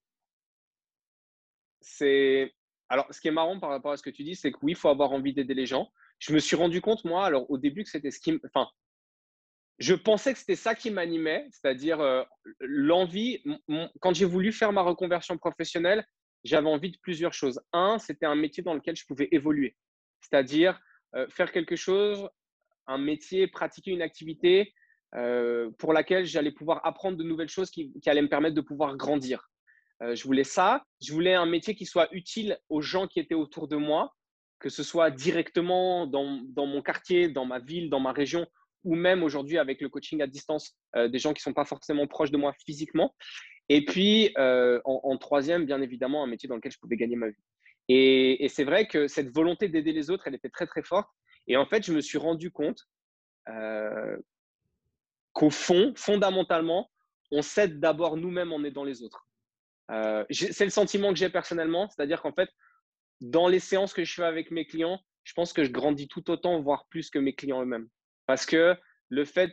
c'est 1.80 2.52
alors, 2.90 3.06
ce 3.10 3.18
qui 3.18 3.28
est 3.28 3.32
marrant 3.32 3.58
par 3.58 3.70
rapport 3.70 3.92
à 3.92 3.96
ce 3.96 4.02
que 4.02 4.10
tu 4.10 4.22
dis, 4.24 4.36
c'est 4.36 4.52
que 4.52 4.58
oui, 4.60 4.72
il 4.72 4.76
faut 4.76 4.90
avoir 4.90 5.12
envie 5.12 5.32
d'aider 5.32 5.54
les 5.54 5.64
gens. 5.64 5.90
Je 6.18 6.34
me 6.34 6.38
suis 6.38 6.54
rendu 6.54 6.82
compte, 6.82 7.02
moi, 7.06 7.24
alors 7.24 7.50
au 7.50 7.56
début, 7.56 7.82
que 7.82 7.88
c'était 7.88 8.10
ce 8.10 8.20
qui. 8.20 8.38
Enfin, 8.44 8.68
je 9.78 9.94
pensais 9.94 10.32
que 10.32 10.38
c'était 10.38 10.56
ça 10.56 10.74
qui 10.74 10.90
m'animait, 10.90 11.48
c'est-à-dire 11.50 12.00
euh, 12.00 12.22
l'envie. 12.60 13.42
Quand 14.00 14.14
j'ai 14.14 14.24
voulu 14.24 14.52
faire 14.52 14.72
ma 14.72 14.82
reconversion 14.82 15.36
professionnelle, 15.36 16.06
j'avais 16.44 16.68
envie 16.68 16.90
de 16.90 16.98
plusieurs 17.02 17.32
choses. 17.32 17.60
Un, 17.72 17.98
c'était 17.98 18.26
un 18.26 18.36
métier 18.36 18.62
dans 18.62 18.74
lequel 18.74 18.94
je 18.94 19.04
pouvais 19.06 19.28
évoluer, 19.32 19.76
c'est-à-dire 20.20 20.78
euh, 21.16 21.26
faire 21.28 21.50
quelque 21.50 21.76
chose, 21.76 22.28
un 22.86 22.98
métier, 22.98 23.48
pratiquer 23.48 23.90
une 23.90 24.02
activité 24.02 24.72
euh, 25.16 25.70
pour 25.78 25.92
laquelle 25.92 26.24
j'allais 26.24 26.52
pouvoir 26.52 26.84
apprendre 26.86 27.16
de 27.16 27.24
nouvelles 27.24 27.48
choses 27.48 27.70
qui, 27.70 27.92
allaient 28.06 28.22
me 28.22 28.28
permettre 28.28 28.54
de 28.54 28.60
pouvoir 28.60 28.96
grandir. 28.96 29.48
Je 30.00 30.22
voulais 30.24 30.44
ça. 30.44 30.84
Je 31.00 31.14
voulais 31.14 31.32
un 31.32 31.46
métier 31.46 31.74
qui 31.74 31.86
soit 31.86 32.12
utile 32.12 32.58
aux 32.68 32.82
gens 32.82 33.06
qui 33.06 33.20
étaient 33.20 33.34
autour 33.34 33.68
de 33.68 33.76
moi, 33.76 34.12
que 34.58 34.68
ce 34.68 34.82
soit 34.82 35.10
directement 35.10 36.06
dans, 36.06 36.66
mon 36.66 36.82
quartier, 36.82 37.28
dans 37.28 37.46
ma 37.46 37.58
ville, 37.58 37.88
dans 37.88 38.00
ma 38.00 38.12
région, 38.12 38.46
ou 38.84 38.94
même 38.94 39.22
aujourd'hui 39.22 39.58
avec 39.58 39.80
le 39.80 39.88
coaching 39.88 40.22
à 40.22 40.26
distance, 40.26 40.76
euh, 40.96 41.08
des 41.08 41.18
gens 41.18 41.32
qui 41.32 41.40
ne 41.40 41.44
sont 41.44 41.52
pas 41.52 41.64
forcément 41.64 42.06
proches 42.06 42.30
de 42.30 42.36
moi 42.36 42.54
physiquement. 42.64 43.14
Et 43.68 43.84
puis, 43.84 44.32
euh, 44.36 44.80
en, 44.84 45.16
troisième, 45.16 45.64
bien 45.64 45.80
évidemment, 45.80 46.22
un 46.22 46.26
métier 46.26 46.48
dans 46.48 46.56
lequel 46.56 46.70
je 46.72 46.78
pouvais 46.78 46.96
gagner 46.96 47.16
ma 47.16 47.28
vie. 47.28 47.42
Et, 47.88 48.46
c'est 48.50 48.64
vrai 48.64 48.86
que 48.86 49.08
cette 49.08 49.34
volonté 49.34 49.68
d'aider 49.68 49.92
les 49.92 50.10
autres, 50.10 50.26
elle 50.26 50.34
était 50.34 50.50
très, 50.50 50.66
très 50.66 50.82
forte. 50.82 51.08
Et 51.46 51.56
en 51.56 51.64
fait, 51.64 51.84
je 51.84 51.92
me 51.92 52.02
suis 52.02 52.18
rendu 52.18 52.50
compte 52.50 52.86
qu'au 55.32 55.50
fond, 55.50 55.92
fondamentalement, 55.96 56.90
on 57.30 57.42
s'aide 57.42 57.80
d'abord 57.80 58.16
nous-mêmes 58.16 58.52
en 58.52 58.62
aidant 58.64 58.84
les 58.84 59.02
autres. 59.02 59.26
Euh, 59.90 60.24
c'est 60.30 60.64
le 60.64 60.70
sentiment 60.70 61.12
que 61.12 61.18
j'ai 61.18 61.28
personnellement, 61.28 61.88
c'est-à-dire 61.88 62.22
qu'en 62.22 62.32
fait, 62.32 62.48
dans 63.20 63.48
les 63.48 63.60
séances 63.60 63.92
que 63.92 64.04
je 64.04 64.14
fais 64.14 64.24
avec 64.24 64.50
mes 64.50 64.66
clients, 64.66 65.00
je 65.24 65.32
pense 65.34 65.52
que 65.52 65.64
je 65.64 65.70
grandis 65.70 66.08
tout 66.08 66.30
autant, 66.30 66.60
voire 66.60 66.86
plus 66.88 67.10
que 67.10 67.18
mes 67.18 67.34
clients 67.34 67.62
eux-mêmes. 67.62 67.88
Parce 68.26 68.46
que 68.46 68.76
le 69.08 69.24
fait 69.24 69.52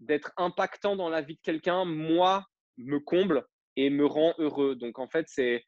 d'être 0.00 0.32
impactant 0.36 0.96
dans 0.96 1.08
la 1.08 1.20
vie 1.22 1.34
de 1.34 1.40
quelqu'un, 1.42 1.84
moi, 1.84 2.44
me 2.76 2.98
comble 2.98 3.44
et 3.76 3.90
me 3.90 4.06
rend 4.06 4.34
heureux. 4.38 4.74
Donc 4.76 4.98
en 4.98 5.08
fait, 5.08 5.26
c'est, 5.28 5.64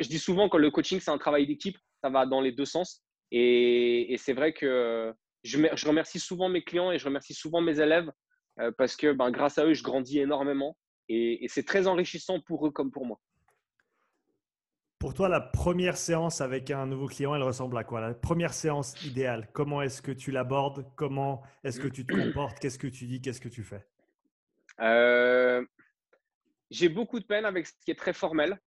je 0.00 0.08
dis 0.08 0.18
souvent 0.18 0.48
que 0.48 0.56
le 0.56 0.70
coaching, 0.70 1.00
c'est 1.00 1.10
un 1.10 1.18
travail 1.18 1.46
d'équipe, 1.46 1.76
ça 2.02 2.10
va 2.10 2.26
dans 2.26 2.40
les 2.40 2.52
deux 2.52 2.64
sens. 2.64 3.02
Et, 3.30 4.16
c'est 4.18 4.32
vrai 4.32 4.52
que 4.52 5.12
je, 5.44 5.86
remercie 5.86 6.18
souvent 6.18 6.48
mes 6.48 6.62
clients 6.62 6.90
et 6.92 6.98
je 6.98 7.04
remercie 7.04 7.34
souvent 7.34 7.60
mes 7.60 7.80
élèves 7.80 8.10
euh, 8.60 8.72
parce 8.76 8.96
que 8.96 9.12
ben, 9.12 9.30
grâce 9.30 9.58
à 9.58 9.66
eux, 9.66 9.74
je 9.74 9.82
grandis 9.82 10.18
énormément. 10.18 10.76
Et, 11.08 11.46
c'est 11.48 11.64
très 11.64 11.86
enrichissant 11.86 12.40
pour 12.40 12.66
eux 12.66 12.70
comme 12.70 12.90
pour 12.90 13.06
moi. 13.06 13.20
Pour 14.98 15.14
toi, 15.14 15.28
la 15.28 15.40
première 15.40 15.96
séance 15.96 16.40
avec 16.40 16.72
un 16.72 16.84
nouveau 16.86 17.06
client, 17.06 17.32
elle 17.32 17.44
ressemble 17.44 17.78
à 17.78 17.84
quoi? 17.84 18.00
La 18.00 18.14
première 18.14 18.52
séance 18.52 19.00
idéale, 19.04 19.48
comment 19.52 19.80
est-ce 19.80 20.02
que 20.02 20.10
tu 20.10 20.32
l'abordes? 20.32 20.84
Comment 20.96 21.44
est-ce 21.62 21.78
que 21.78 21.86
tu 21.86 22.04
te 22.04 22.12
comportes? 22.12 22.58
Qu'est-ce 22.58 22.80
que 22.80 22.88
tu 22.88 23.06
dis? 23.06 23.20
Qu'est-ce 23.20 23.40
que 23.40 23.48
tu 23.48 23.62
fais? 23.62 23.86
Euh, 24.80 25.64
J'ai 26.72 26.88
beaucoup 26.88 27.20
de 27.20 27.24
peine 27.24 27.44
avec 27.44 27.68
ce 27.68 27.74
qui 27.84 27.92
est 27.92 27.98
très 27.98 28.12
formel. 28.12 28.58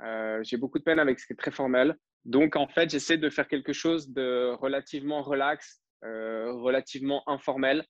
Euh, 0.00 0.40
j'ai 0.44 0.56
beaucoup 0.56 0.78
de 0.78 0.84
peine 0.84 1.00
avec 1.00 1.18
ce 1.18 1.26
qui 1.26 1.32
est 1.32 1.36
très 1.36 1.50
formel. 1.50 1.96
Donc, 2.24 2.54
en 2.54 2.68
fait, 2.68 2.88
j'essaie 2.88 3.18
de 3.18 3.28
faire 3.28 3.48
quelque 3.48 3.72
chose 3.72 4.10
de 4.10 4.54
relativement 4.60 5.22
relax, 5.22 5.82
euh, 6.04 6.52
relativement 6.52 7.28
informel. 7.28 7.84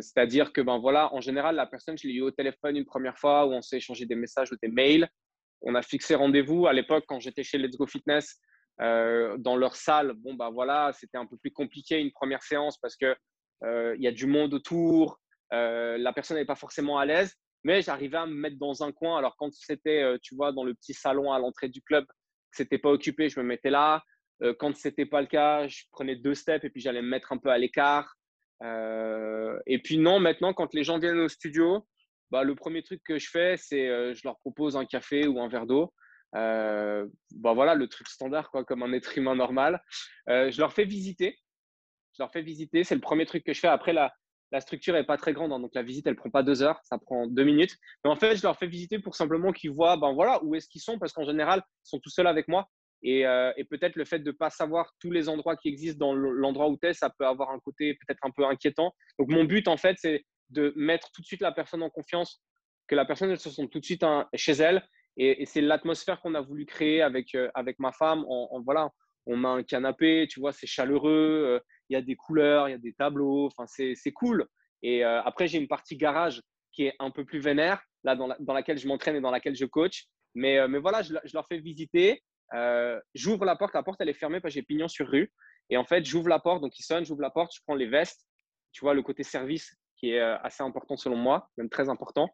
C'est-à-dire 0.00 0.50
que, 0.54 0.62
ben 0.62 0.78
voilà, 0.78 1.12
en 1.14 1.20
général, 1.20 1.54
la 1.54 1.66
personne, 1.66 1.98
je 1.98 2.08
l'ai 2.08 2.14
eu 2.14 2.22
au 2.22 2.30
téléphone 2.30 2.74
une 2.78 2.86
première 2.86 3.18
fois 3.18 3.46
où 3.46 3.52
on 3.52 3.60
s'est 3.60 3.76
échangé 3.76 4.06
des 4.06 4.14
messages 4.14 4.50
ou 4.50 4.56
des 4.62 4.68
mails. 4.68 5.06
On 5.62 5.74
a 5.74 5.82
fixé 5.82 6.14
rendez-vous. 6.14 6.66
À 6.66 6.72
l'époque, 6.72 7.04
quand 7.06 7.20
j'étais 7.20 7.42
chez 7.42 7.58
Let's 7.58 7.76
Go 7.76 7.86
Fitness, 7.86 8.40
euh, 8.80 9.36
dans 9.38 9.56
leur 9.56 9.76
salle, 9.76 10.12
bon, 10.14 10.34
ben 10.34 10.50
voilà, 10.50 10.92
c'était 10.92 11.18
un 11.18 11.26
peu 11.26 11.36
plus 11.36 11.50
compliqué 11.50 11.98
une 11.98 12.12
première 12.12 12.42
séance 12.42 12.78
parce 12.78 12.96
que 12.96 13.16
euh, 13.64 13.96
il 13.96 14.02
y 14.02 14.06
a 14.06 14.12
du 14.12 14.26
monde 14.26 14.54
autour. 14.54 15.18
la 15.50 16.12
personne 16.12 16.36
n'est 16.36 16.44
pas 16.44 16.54
forcément 16.54 16.98
à 16.98 17.04
l'aise, 17.04 17.34
mais 17.64 17.82
j'arrivais 17.82 18.18
à 18.18 18.26
me 18.26 18.34
mettre 18.34 18.58
dans 18.58 18.82
un 18.82 18.92
coin. 18.92 19.18
Alors, 19.18 19.34
quand 19.36 19.52
c'était, 19.52 20.04
tu 20.22 20.36
vois, 20.36 20.52
dans 20.52 20.64
le 20.64 20.74
petit 20.74 20.94
salon 20.94 21.32
à 21.32 21.38
l'entrée 21.38 21.68
du 21.68 21.82
club, 21.82 22.04
c'était 22.52 22.78
pas 22.78 22.90
occupé, 22.90 23.28
je 23.28 23.40
me 23.40 23.44
mettais 23.44 23.70
là. 23.70 24.02
quand 24.58 24.76
c'était 24.76 25.06
pas 25.06 25.20
le 25.20 25.26
cas, 25.26 25.66
je 25.66 25.82
prenais 25.90 26.16
deux 26.16 26.34
steps 26.34 26.64
et 26.64 26.70
puis 26.70 26.80
j'allais 26.80 27.02
me 27.02 27.08
mettre 27.08 27.32
un 27.32 27.38
peu 27.38 27.50
à 27.50 27.58
l'écart. 27.58 28.14
Euh, 28.62 29.58
et 29.66 29.80
puis 29.80 29.98
non, 29.98 30.20
maintenant, 30.20 30.52
quand 30.52 30.74
les 30.74 30.84
gens 30.84 30.98
viennent 30.98 31.20
au 31.20 31.28
studio, 31.28 31.86
bah, 32.30 32.44
le 32.44 32.54
premier 32.54 32.82
truc 32.82 33.02
que 33.04 33.18
je 33.18 33.28
fais, 33.30 33.56
c'est 33.56 33.88
euh, 33.88 34.14
je 34.14 34.22
leur 34.24 34.38
propose 34.38 34.76
un 34.76 34.84
café 34.84 35.26
ou 35.26 35.40
un 35.40 35.48
verre 35.48 35.66
d'eau. 35.66 35.92
Euh, 36.34 37.06
bah, 37.34 37.54
voilà, 37.54 37.74
le 37.74 37.88
truc 37.88 38.08
standard, 38.08 38.50
quoi, 38.50 38.64
comme 38.64 38.82
un 38.82 38.92
être 38.92 39.16
humain 39.16 39.34
normal. 39.34 39.82
je 40.26 40.58
leur 40.58 40.72
fais 40.72 40.84
visiter. 40.84 41.38
Je 42.14 42.22
leur 42.22 42.32
fais 42.32 42.42
visiter. 42.42 42.84
C'est 42.84 42.94
le 42.94 43.00
premier 43.00 43.26
truc 43.26 43.44
que 43.44 43.52
je 43.52 43.60
fais. 43.60 43.68
Après, 43.68 43.92
la, 43.92 44.12
la 44.52 44.60
structure 44.60 44.94
n'est 44.94 45.04
pas 45.04 45.16
très 45.16 45.32
grande, 45.32 45.52
hein, 45.52 45.60
donc 45.60 45.74
la 45.74 45.82
visite, 45.82 46.06
elle 46.06 46.16
prend 46.16 46.30
pas 46.30 46.42
deux 46.42 46.62
heures, 46.62 46.80
ça 46.84 46.98
prend 46.98 47.26
deux 47.26 47.44
minutes. 47.44 47.76
Mais 48.04 48.10
en 48.10 48.16
fait, 48.16 48.36
je 48.36 48.42
leur 48.42 48.56
fais 48.56 48.66
visiter 48.66 48.98
pour 48.98 49.14
simplement 49.14 49.52
qu'ils 49.52 49.70
voient, 49.70 49.96
ben 49.96 50.12
voilà, 50.12 50.42
où 50.42 50.54
est-ce 50.54 50.68
qu'ils 50.68 50.80
sont, 50.80 50.98
parce 50.98 51.12
qu'en 51.12 51.24
général, 51.24 51.62
ils 51.84 51.88
sont 51.88 51.98
tout 51.98 52.10
seuls 52.10 52.26
avec 52.26 52.48
moi. 52.48 52.68
Euh, 53.04 53.52
et, 53.56 53.64
peut-être 53.64 53.94
le 53.94 54.04
fait 54.04 54.18
de 54.18 54.30
ne 54.30 54.36
pas 54.36 54.50
savoir 54.50 54.92
tous 54.98 55.12
les 55.12 55.28
endroits 55.28 55.56
qui 55.56 55.68
existent 55.68 56.04
dans 56.04 56.14
l'endroit 56.14 56.68
où 56.68 56.76
tu 56.76 56.88
es, 56.88 56.94
ça 56.94 57.10
peut 57.10 57.26
avoir 57.26 57.50
un 57.50 57.60
côté 57.60 57.94
peut-être 57.94 58.18
un 58.22 58.30
peu 58.30 58.44
inquiétant. 58.44 58.92
Donc, 59.18 59.28
mon 59.28 59.44
but, 59.44 59.68
en 59.68 59.76
fait, 59.76 59.96
c'est 59.98 60.24
de 60.50 60.72
mettre 60.76 61.10
tout 61.12 61.20
de 61.20 61.26
suite 61.26 61.40
la 61.40 61.52
personne 61.52 61.82
en 61.82 61.90
confiance, 61.90 62.42
que 62.86 62.94
la 62.94 63.04
personne 63.04 63.34
se 63.36 63.50
sente 63.50 63.70
tout 63.70 63.80
de 63.80 63.84
suite 63.84 64.04
chez 64.34 64.52
elle. 64.52 64.86
Et, 65.16 65.44
c'est 65.46 65.60
l'atmosphère 65.60 66.20
qu'on 66.20 66.34
a 66.34 66.40
voulu 66.40 66.64
créer 66.64 67.02
avec, 67.02 67.34
euh, 67.34 67.50
avec 67.54 67.78
ma 67.78 67.92
femme. 67.92 68.24
En, 68.28 68.62
voilà, 68.62 68.90
on 69.26 69.36
met 69.36 69.48
un 69.48 69.62
canapé, 69.62 70.26
tu 70.30 70.40
vois, 70.40 70.52
c'est 70.52 70.66
chaleureux, 70.66 71.10
euh, 71.46 71.60
il 71.88 71.94
y 71.94 71.96
a 71.96 72.02
des 72.02 72.16
couleurs, 72.16 72.68
il 72.68 72.72
y 72.72 72.74
a 72.74 72.78
des 72.78 72.92
tableaux, 72.92 73.50
c'est 73.66 74.12
cool. 74.12 74.46
Et 74.82 75.02
après, 75.02 75.48
j'ai 75.48 75.58
une 75.58 75.66
partie 75.66 75.96
garage 75.96 76.40
qui 76.72 76.84
est 76.84 76.94
un 77.00 77.10
peu 77.10 77.24
plus 77.24 77.40
vénère, 77.40 77.82
là, 78.04 78.14
dans, 78.14 78.28
dans 78.38 78.54
laquelle 78.54 78.78
je 78.78 78.86
m'entraîne 78.86 79.16
et 79.16 79.20
dans 79.20 79.30
laquelle 79.30 79.56
je 79.56 79.64
coach. 79.64 80.04
Mais, 80.34 80.68
mais 80.68 80.78
voilà, 80.78 81.02
je, 81.02 81.14
je, 81.24 81.34
leur 81.34 81.46
fais 81.48 81.58
visiter. 81.58 82.22
Euh, 82.54 82.98
j'ouvre 83.14 83.44
la 83.44 83.56
porte, 83.56 83.74
la 83.74 83.82
porte 83.82 84.00
elle 84.00 84.08
est 84.08 84.14
fermée 84.14 84.40
parce 84.40 84.54
que 84.54 84.60
j'ai 84.60 84.64
pignon 84.64 84.88
sur 84.88 85.08
rue. 85.08 85.32
Et 85.70 85.76
en 85.76 85.84
fait, 85.84 86.04
j'ouvre 86.04 86.28
la 86.28 86.38
porte, 86.38 86.62
donc 86.62 86.78
il 86.78 86.82
sonne, 86.82 87.04
j'ouvre 87.04 87.20
la 87.20 87.30
porte, 87.30 87.52
je 87.54 87.60
prends 87.66 87.74
les 87.74 87.86
vestes. 87.86 88.26
Tu 88.72 88.80
vois, 88.80 88.94
le 88.94 89.02
côté 89.02 89.22
service 89.22 89.74
qui 89.98 90.10
est 90.12 90.20
euh, 90.20 90.38
assez 90.38 90.62
important 90.62 90.96
selon 90.96 91.16
moi, 91.16 91.50
même 91.56 91.68
très 91.68 91.88
important. 91.88 92.28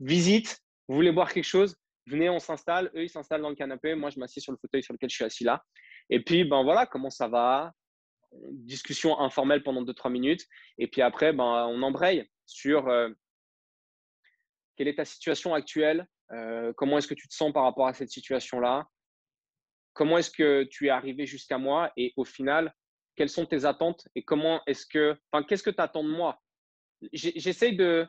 Visite, 0.00 0.60
vous 0.88 0.94
voulez 0.94 1.12
boire 1.12 1.32
quelque 1.32 1.44
chose, 1.44 1.76
venez, 2.06 2.28
on 2.28 2.38
s'installe. 2.38 2.90
Eux, 2.94 3.04
ils 3.04 3.10
s'installent 3.10 3.42
dans 3.42 3.50
le 3.50 3.54
canapé. 3.54 3.94
Moi, 3.94 4.10
je 4.10 4.18
m'assieds 4.18 4.42
sur 4.42 4.52
le 4.52 4.58
fauteuil 4.58 4.82
sur 4.82 4.92
lequel 4.92 5.10
je 5.10 5.14
suis 5.14 5.24
assis 5.24 5.44
là. 5.44 5.62
Et 6.10 6.22
puis, 6.22 6.44
ben 6.44 6.62
voilà, 6.64 6.86
comment 6.86 7.10
ça 7.10 7.28
va? 7.28 7.72
Discussion 8.32 9.20
informelle 9.20 9.62
pendant 9.62 9.82
2-3 9.82 10.10
minutes. 10.10 10.46
Et 10.78 10.88
puis 10.88 11.02
après, 11.02 11.32
ben, 11.32 11.66
on 11.68 11.82
embraye 11.82 12.28
sur 12.46 12.88
euh, 12.88 13.10
quelle 14.76 14.88
est 14.88 14.96
ta 14.96 15.04
situation 15.04 15.54
actuelle, 15.54 16.06
comment 16.76 16.96
est-ce 16.96 17.06
que 17.06 17.14
tu 17.14 17.28
te 17.28 17.34
sens 17.34 17.52
par 17.52 17.64
rapport 17.64 17.86
à 17.86 17.92
cette 17.92 18.08
situation-là, 18.08 18.88
comment 19.92 20.18
est-ce 20.18 20.30
que 20.30 20.64
tu 20.64 20.86
es 20.86 20.90
arrivé 20.90 21.26
jusqu'à 21.26 21.58
moi? 21.58 21.92
Et 21.96 22.14
au 22.16 22.24
final, 22.24 22.74
quelles 23.16 23.28
sont 23.28 23.46
tes 23.46 23.64
attentes? 23.64 24.08
Et 24.14 24.22
comment 24.22 24.62
est-ce 24.66 24.86
que, 24.86 25.16
enfin, 25.30 25.44
qu'est-ce 25.44 25.62
que 25.62 25.70
tu 25.70 25.80
attends 25.80 26.04
de 26.04 26.10
moi? 26.10 26.40
J'essaye 27.12 27.76
de 27.76 28.06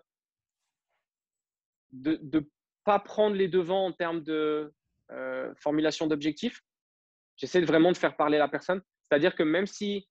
de 1.93 2.19
ne 2.21 2.39
pas 2.83 2.99
prendre 2.99 3.35
les 3.35 3.47
devants 3.47 3.85
en 3.85 3.91
termes 3.91 4.21
de 4.21 4.73
euh, 5.11 5.53
formulation 5.55 6.07
d'objectifs. 6.07 6.61
J'essaie 7.37 7.61
vraiment 7.61 7.91
de 7.91 7.97
faire 7.97 8.15
parler 8.15 8.37
la 8.37 8.47
personne. 8.47 8.81
C'est-à-dire 9.03 9.35
que 9.35 9.43
même 9.43 9.67
si, 9.67 10.07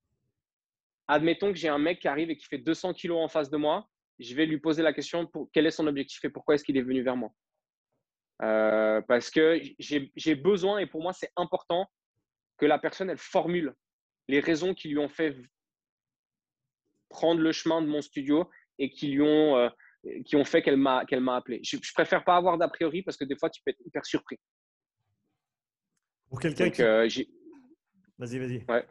admettons 1.09 1.53
que 1.53 1.59
j'ai 1.59 1.69
un 1.69 1.79
mec 1.79 2.01
qui 2.01 2.09
arrive 2.09 2.31
et 2.31 2.37
qui 2.37 2.47
fait 2.47 2.59
200 2.59 2.95
kilos 2.95 3.19
en 3.23 3.29
face 3.29 3.51
de 3.51 3.57
moi, 3.57 3.89
je 4.19 4.35
vais 4.35 4.47
lui 4.47 4.59
poser 4.59 4.83
la 4.83 4.93
question 4.93 5.27
pour 5.27 5.51
quel 5.53 5.67
est 5.67 5.71
son 5.73 5.87
objectif 5.87 6.25
et 6.25 6.31
pourquoi 6.31 6.55
est-ce 6.55 6.65
qu'il 6.65 6.77
est 6.77 6.83
venu 6.83 7.03
vers 7.03 7.17
moi? 7.17 7.33
Euh, 8.43 9.01
parce 9.03 9.31
que 9.31 9.61
j'ai 9.79 10.35
besoin, 10.35 10.79
et 10.79 10.87
pour 10.87 11.03
moi, 11.03 11.13
c'est 11.13 11.33
important 11.37 11.89
que 12.59 12.67
la 12.67 12.79
personne, 12.79 13.11
elle 13.11 13.19
formule 13.19 13.75
les 14.29 14.41
raisons 14.41 14.75
qui 14.75 14.89
lui 14.89 14.99
ont 14.99 15.09
fait 15.09 15.37
prendre 17.09 17.41
le 17.41 17.53
chemin 17.53 17.83
de 17.83 17.87
mon 17.87 18.01
studio 18.01 18.49
et 18.79 18.91
qui 18.91 19.09
lui 19.09 19.23
ont, 19.23 19.57
euh, 19.57 19.69
qui 20.25 20.37
ont 20.37 20.45
fait 20.45 20.63
qu'elle 20.63 20.77
m'a 20.77 21.05
qu'elle 21.05 21.21
m'a 21.21 21.37
appelé. 21.37 21.61
Je, 21.63 21.77
je, 21.81 21.93
préfère 21.93 22.25
pas 22.25 22.37
avoir 22.37 22.59
d'a 22.59 22.69
priori 22.69 23.03
parce 23.03 23.17
que 23.17 23.25
des 23.25 23.37
fois, 23.37 23.51
tu 23.51 23.63
peux 23.65 23.71
être 23.71 23.81
hyper 23.85 24.05
surpris. 24.05 24.39
Pour 26.29 26.41
quelqu'un 26.41 26.71
qui… 26.71 26.83
Euh, 26.83 27.09
vas-y, 28.19 28.39
vas-y. 28.39 28.65
Ouais. 28.69 28.87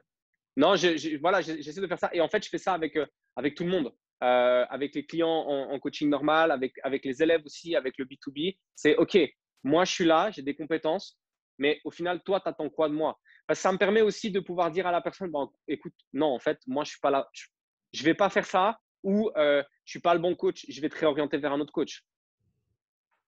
Non, 0.58 0.76
voilà, 1.22 1.42
j'essaie 1.42 1.82
de 1.82 1.88
faire 1.88 2.00
ça. 2.00 2.10
Et 2.14 2.22
en 2.22 2.28
fait, 2.28 2.44
je 2.44 2.50
fais 2.50 2.58
ça 2.58 2.74
avec, 2.74 2.98
avec 3.36 3.56
tout 3.56 3.64
le 3.64 3.70
monde. 3.70 3.94
avec 4.20 4.94
les 4.94 5.06
clients 5.06 5.28
en, 5.28 5.72
en, 5.72 5.80
coaching 5.80 6.10
normal, 6.10 6.52
avec, 6.52 6.74
avec 6.84 7.04
les 7.06 7.24
élèves 7.24 7.42
aussi, 7.46 7.76
avec 7.76 7.98
le 7.98 8.06
B2B. 8.06 8.58
C'est 8.76 8.96
OK, 8.98 9.18
moi, 9.64 9.86
je 9.86 9.92
suis 9.92 10.06
là, 10.06 10.32
j'ai 10.32 10.42
des 10.42 10.56
compétences. 10.56 11.20
mais 11.58 11.80
au 11.84 11.92
final, 11.92 12.22
toi, 12.24 12.40
tu 12.40 12.50
attends 12.50 12.70
quoi 12.70 12.90
de 12.90 12.94
moi? 12.94 13.18
Ça 13.54 13.72
me 13.72 13.78
permet 13.78 14.02
aussi 14.02 14.32
de 14.32 14.40
pouvoir 14.40 14.72
dire 14.72 14.88
à 14.88 14.92
la 14.92 15.02
personne, 15.02 15.30
bon, 15.30 15.52
écoute, 15.68 15.94
non, 16.14 16.28
en 16.28 16.40
fait, 16.40 16.60
moi, 16.68 16.84
je 16.84 16.92
suis 16.92 17.00
pas 17.00 17.12
là, 17.12 17.30
je 17.34 18.02
ne 18.02 18.06
vais 18.06 18.14
pas 18.14 18.30
faire 18.30 18.46
ça 18.46 18.80
ou 19.04 19.32
euh, 19.36 19.64
je 19.86 19.92
suis 19.92 20.00
pas 20.00 20.14
le 20.14 20.20
bon 20.20 20.36
coach, 20.36 20.66
je 20.68 20.82
vais 20.82 20.90
te 20.90 20.98
réorienter 20.98 21.38
vers 21.38 21.54
un 21.54 21.60
autre 21.60 21.74
coach. 21.74 22.04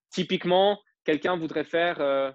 Typiquement, 0.10 0.80
quelqu'un 1.04 1.36
voudrait 1.36 1.64
faire 1.64 2.00
euh, 2.00 2.32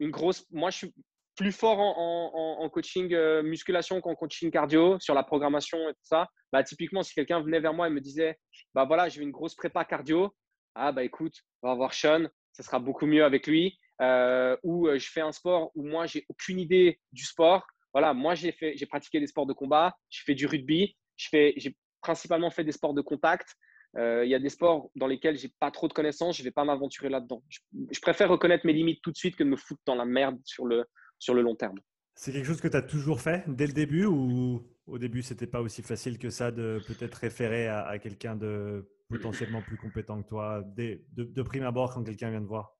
une 0.00 0.10
grosse. 0.10 0.46
Moi, 0.50 0.70
je 0.70 0.78
suis 0.78 0.94
plus 1.36 1.52
fort 1.52 1.78
en, 1.78 2.68
coaching 2.70 3.12
euh, 3.14 3.42
musculation 3.42 4.00
qu'en 4.00 4.14
coaching 4.14 4.50
cardio 4.50 4.98
sur 5.00 5.14
la 5.14 5.22
programmation 5.22 5.78
et 5.88 5.94
tout 5.94 6.04
ça. 6.04 6.28
Bah, 6.52 6.62
typiquement, 6.62 7.02
si 7.02 7.14
quelqu'un 7.14 7.40
venait 7.40 7.60
vers 7.60 7.72
moi 7.72 7.86
et 7.86 7.90
me 7.90 8.00
disait, 8.00 8.38
bah 8.74 8.84
voilà, 8.84 9.08
j'ai 9.08 9.22
une 9.22 9.30
grosse 9.30 9.54
prépa 9.54 9.84
cardio, 9.84 10.34
ah 10.74 10.92
bah 10.92 11.04
écoute, 11.04 11.34
on 11.62 11.68
va 11.68 11.74
voir 11.74 11.94
Sean, 11.94 12.26
ça 12.52 12.62
sera 12.62 12.78
beaucoup 12.78 13.06
mieux 13.06 13.24
avec 13.24 13.46
lui. 13.46 13.78
Euh, 14.00 14.56
ou 14.62 14.88
je 14.88 15.10
fais 15.10 15.20
un 15.20 15.32
sport 15.32 15.70
où 15.74 15.86
moi 15.86 16.06
j'ai 16.06 16.24
aucune 16.28 16.58
idée 16.58 16.98
du 17.12 17.24
sport. 17.24 17.66
Voilà, 17.92 18.14
moi 18.14 18.34
j'ai 18.34 18.52
pratiqué 18.88 19.20
des 19.20 19.26
sports 19.26 19.46
de 19.46 19.52
combat, 19.52 19.94
j'ai 20.10 20.22
fait 20.24 20.34
du 20.34 20.46
rugby, 20.46 20.96
j'ai 21.16 21.76
principalement 22.02 22.50
fait 22.50 22.64
des 22.64 22.72
sports 22.72 22.94
de 22.94 23.00
contact. 23.00 23.56
Euh, 23.96 24.24
il 24.24 24.30
y 24.30 24.34
a 24.34 24.38
des 24.38 24.48
sports 24.48 24.90
dans 24.96 25.06
lesquels 25.06 25.36
j'ai 25.36 25.50
pas 25.60 25.70
trop 25.70 25.86
de 25.86 25.92
connaissances, 25.92 26.36
je 26.36 26.42
vais 26.42 26.50
pas 26.50 26.64
m'aventurer 26.64 27.08
là-dedans. 27.08 27.42
Je, 27.90 28.00
préfère 28.00 28.30
reconnaître 28.30 28.66
mes 28.66 28.72
limites 28.72 29.02
tout 29.02 29.10
de 29.10 29.16
suite 29.16 29.36
que 29.36 29.44
de 29.44 29.48
me 29.48 29.56
foutre 29.56 29.82
dans 29.84 29.94
la 29.94 30.06
merde 30.06 30.38
sur 30.44 30.64
le, 30.66 30.84
sur 31.18 31.34
le 31.34 31.42
long 31.42 31.54
terme. 31.54 31.78
C'est 32.14 32.32
quelque 32.32 32.46
chose 32.46 32.60
que 32.60 32.68
tu 32.68 32.76
as 32.76 32.82
toujours 32.82 33.20
fait 33.20 33.44
dès 33.48 33.66
le 33.66 33.72
début 33.72 34.06
ou 34.06 34.66
au 34.86 34.98
début 34.98 35.22
c'était 35.22 35.46
pas 35.46 35.60
aussi 35.60 35.82
facile 35.82 36.18
que 36.18 36.30
ça 36.30 36.50
de 36.50 36.80
peut-être 36.86 37.14
référer 37.14 37.68
à, 37.68 37.98
quelqu'un 37.98 38.36
de 38.36 38.86
potentiellement 39.08 39.62
plus 39.62 39.76
compétent 39.76 40.22
que 40.22 40.28
toi 40.28 40.62
de, 40.76 41.00
de, 41.12 41.42
prime 41.42 41.64
abord 41.64 41.92
quand 41.92 42.02
quelqu'un 42.02 42.30
vient 42.30 42.42
te 42.42 42.48
voir? 42.48 42.76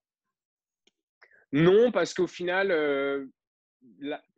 Non, 1.53 1.93
parce 1.93 2.15
qu'au 2.15 2.27
final, 2.27 2.71
euh, 2.71 3.27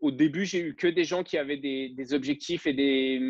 au 0.01 0.11
début, 0.11 0.45
j'ai 0.45 0.61
eu 0.61 0.75
que 0.75 0.89
des 0.89 1.05
gens 1.05 1.23
qui 1.23 1.39
avaient 1.39 1.57
des, 1.57 1.91
des 1.91 2.13
objectifs 2.13 2.67
et 2.67 2.73
des, 2.73 3.21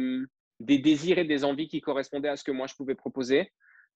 des 0.65 0.79
désirs 0.79 1.19
et 1.19 1.25
des 1.25 1.45
envies 1.45 1.69
qui 1.69 1.81
correspondaient 1.81 2.29
à 2.29 2.37
ce 2.37 2.45
que 2.45 2.53
moi 2.53 2.67
je 2.67 2.75
pouvais 2.75 2.95
proposer. 2.95 3.51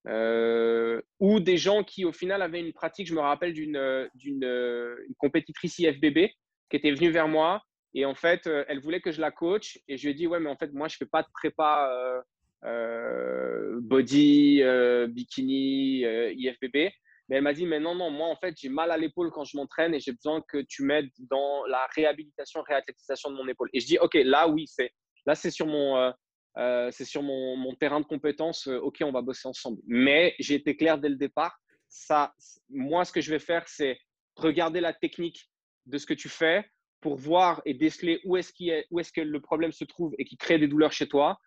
Euh, 0.06 1.02
ou 1.18 1.40
des 1.40 1.56
gens 1.56 1.82
qui 1.82 2.04
au 2.04 2.12
final 2.12 2.40
avaient 2.40 2.60
une 2.60 2.72
pratique. 2.72 3.08
Je 3.08 3.14
me 3.14 3.20
rappelle 3.20 3.52
d'une 3.52 4.08
d'une 4.14 4.96
compétitrice 5.18 5.78
IFBB 5.78 6.30
qui 6.70 6.76
était 6.76 6.92
venue 6.92 7.10
vers 7.10 7.28
moi 7.28 7.62
et 7.94 8.04
en 8.04 8.14
fait 8.14 8.46
euh, 8.46 8.64
elle 8.68 8.80
voulait 8.80 9.00
que 9.00 9.10
je 9.10 9.20
la 9.20 9.30
coach 9.30 9.78
et 9.88 9.96
je 9.96 10.04
lui 10.04 10.10
ai 10.10 10.14
dit 10.14 10.26
ouais 10.26 10.40
mais 10.40 10.50
en 10.50 10.56
fait 10.56 10.72
moi 10.72 10.88
je 10.88 10.96
fais 10.96 11.06
pas 11.06 11.22
de 11.22 11.28
prépa 11.32 12.22
euh, 12.64 13.80
body 13.80 14.62
bikini 15.08 16.02
IFBB 16.02 16.92
mais 17.28 17.36
elle 17.36 17.42
m'a 17.42 17.54
dit 17.54 17.66
mais 17.66 17.80
non 17.80 17.94
non 17.94 18.10
moi 18.10 18.28
en 18.28 18.36
fait 18.36 18.54
j'ai 18.58 18.68
mal 18.68 18.90
à 18.90 18.96
l'épaule 18.96 19.30
quand 19.30 19.44
je 19.44 19.56
m'entraîne 19.56 19.94
et 19.94 20.00
j'ai 20.00 20.12
besoin 20.12 20.42
que 20.48 20.58
tu 20.68 20.84
m'aides 20.84 21.10
dans 21.30 21.64
la 21.66 21.86
réhabilitation 21.94 22.62
réathlétisation 22.62 23.30
de 23.30 23.36
mon 23.36 23.48
épaule 23.48 23.70
et 23.72 23.80
je 23.80 23.86
dis 23.86 23.98
ok 23.98 24.14
là 24.24 24.48
oui 24.48 24.66
c'est 24.68 24.92
là 25.26 25.34
c'est 25.34 25.50
sur 25.50 25.66
mon 25.66 26.12
euh, 26.56 26.90
c'est 26.90 27.04
sur 27.04 27.22
mon, 27.22 27.74
terrain 27.74 28.00
de 28.00 28.06
compétences, 28.06 28.66
euh, 28.66 28.78
ok, 28.78 29.02
on 29.02 29.12
va 29.12 29.22
bosser 29.22 29.48
ensemble. 29.48 29.80
Mais 29.86 30.34
j'ai 30.38 30.54
été 30.54 30.76
clair 30.76 30.98
dès 30.98 31.08
le 31.08 31.16
départ. 31.16 31.56
Ça, 31.88 32.34
moi, 32.68 33.04
ce 33.04 33.12
que 33.12 33.20
je 33.20 33.30
vais 33.30 33.38
faire, 33.38 33.66
c'est 33.68 33.98
regarder 34.36 34.80
la 34.80 34.92
technique 34.92 35.48
de 35.86 35.98
ce 35.98 36.06
que 36.06 36.14
tu 36.14 36.28
fais 36.28 36.68
pour 37.00 37.16
voir 37.16 37.62
et 37.64 37.74
déceler 37.74 38.20
où 38.24 38.36
est-ce, 38.36 38.52
que 38.52 39.20
le 39.20 39.40
problème 39.40 39.72
se 39.72 39.84
trouve 39.84 40.14
et 40.18 40.24
qui 40.24 40.36
crée 40.36 40.58
des 40.58 40.68
douleurs 40.68 40.92
chez 40.92 41.06
toi. 41.06 41.38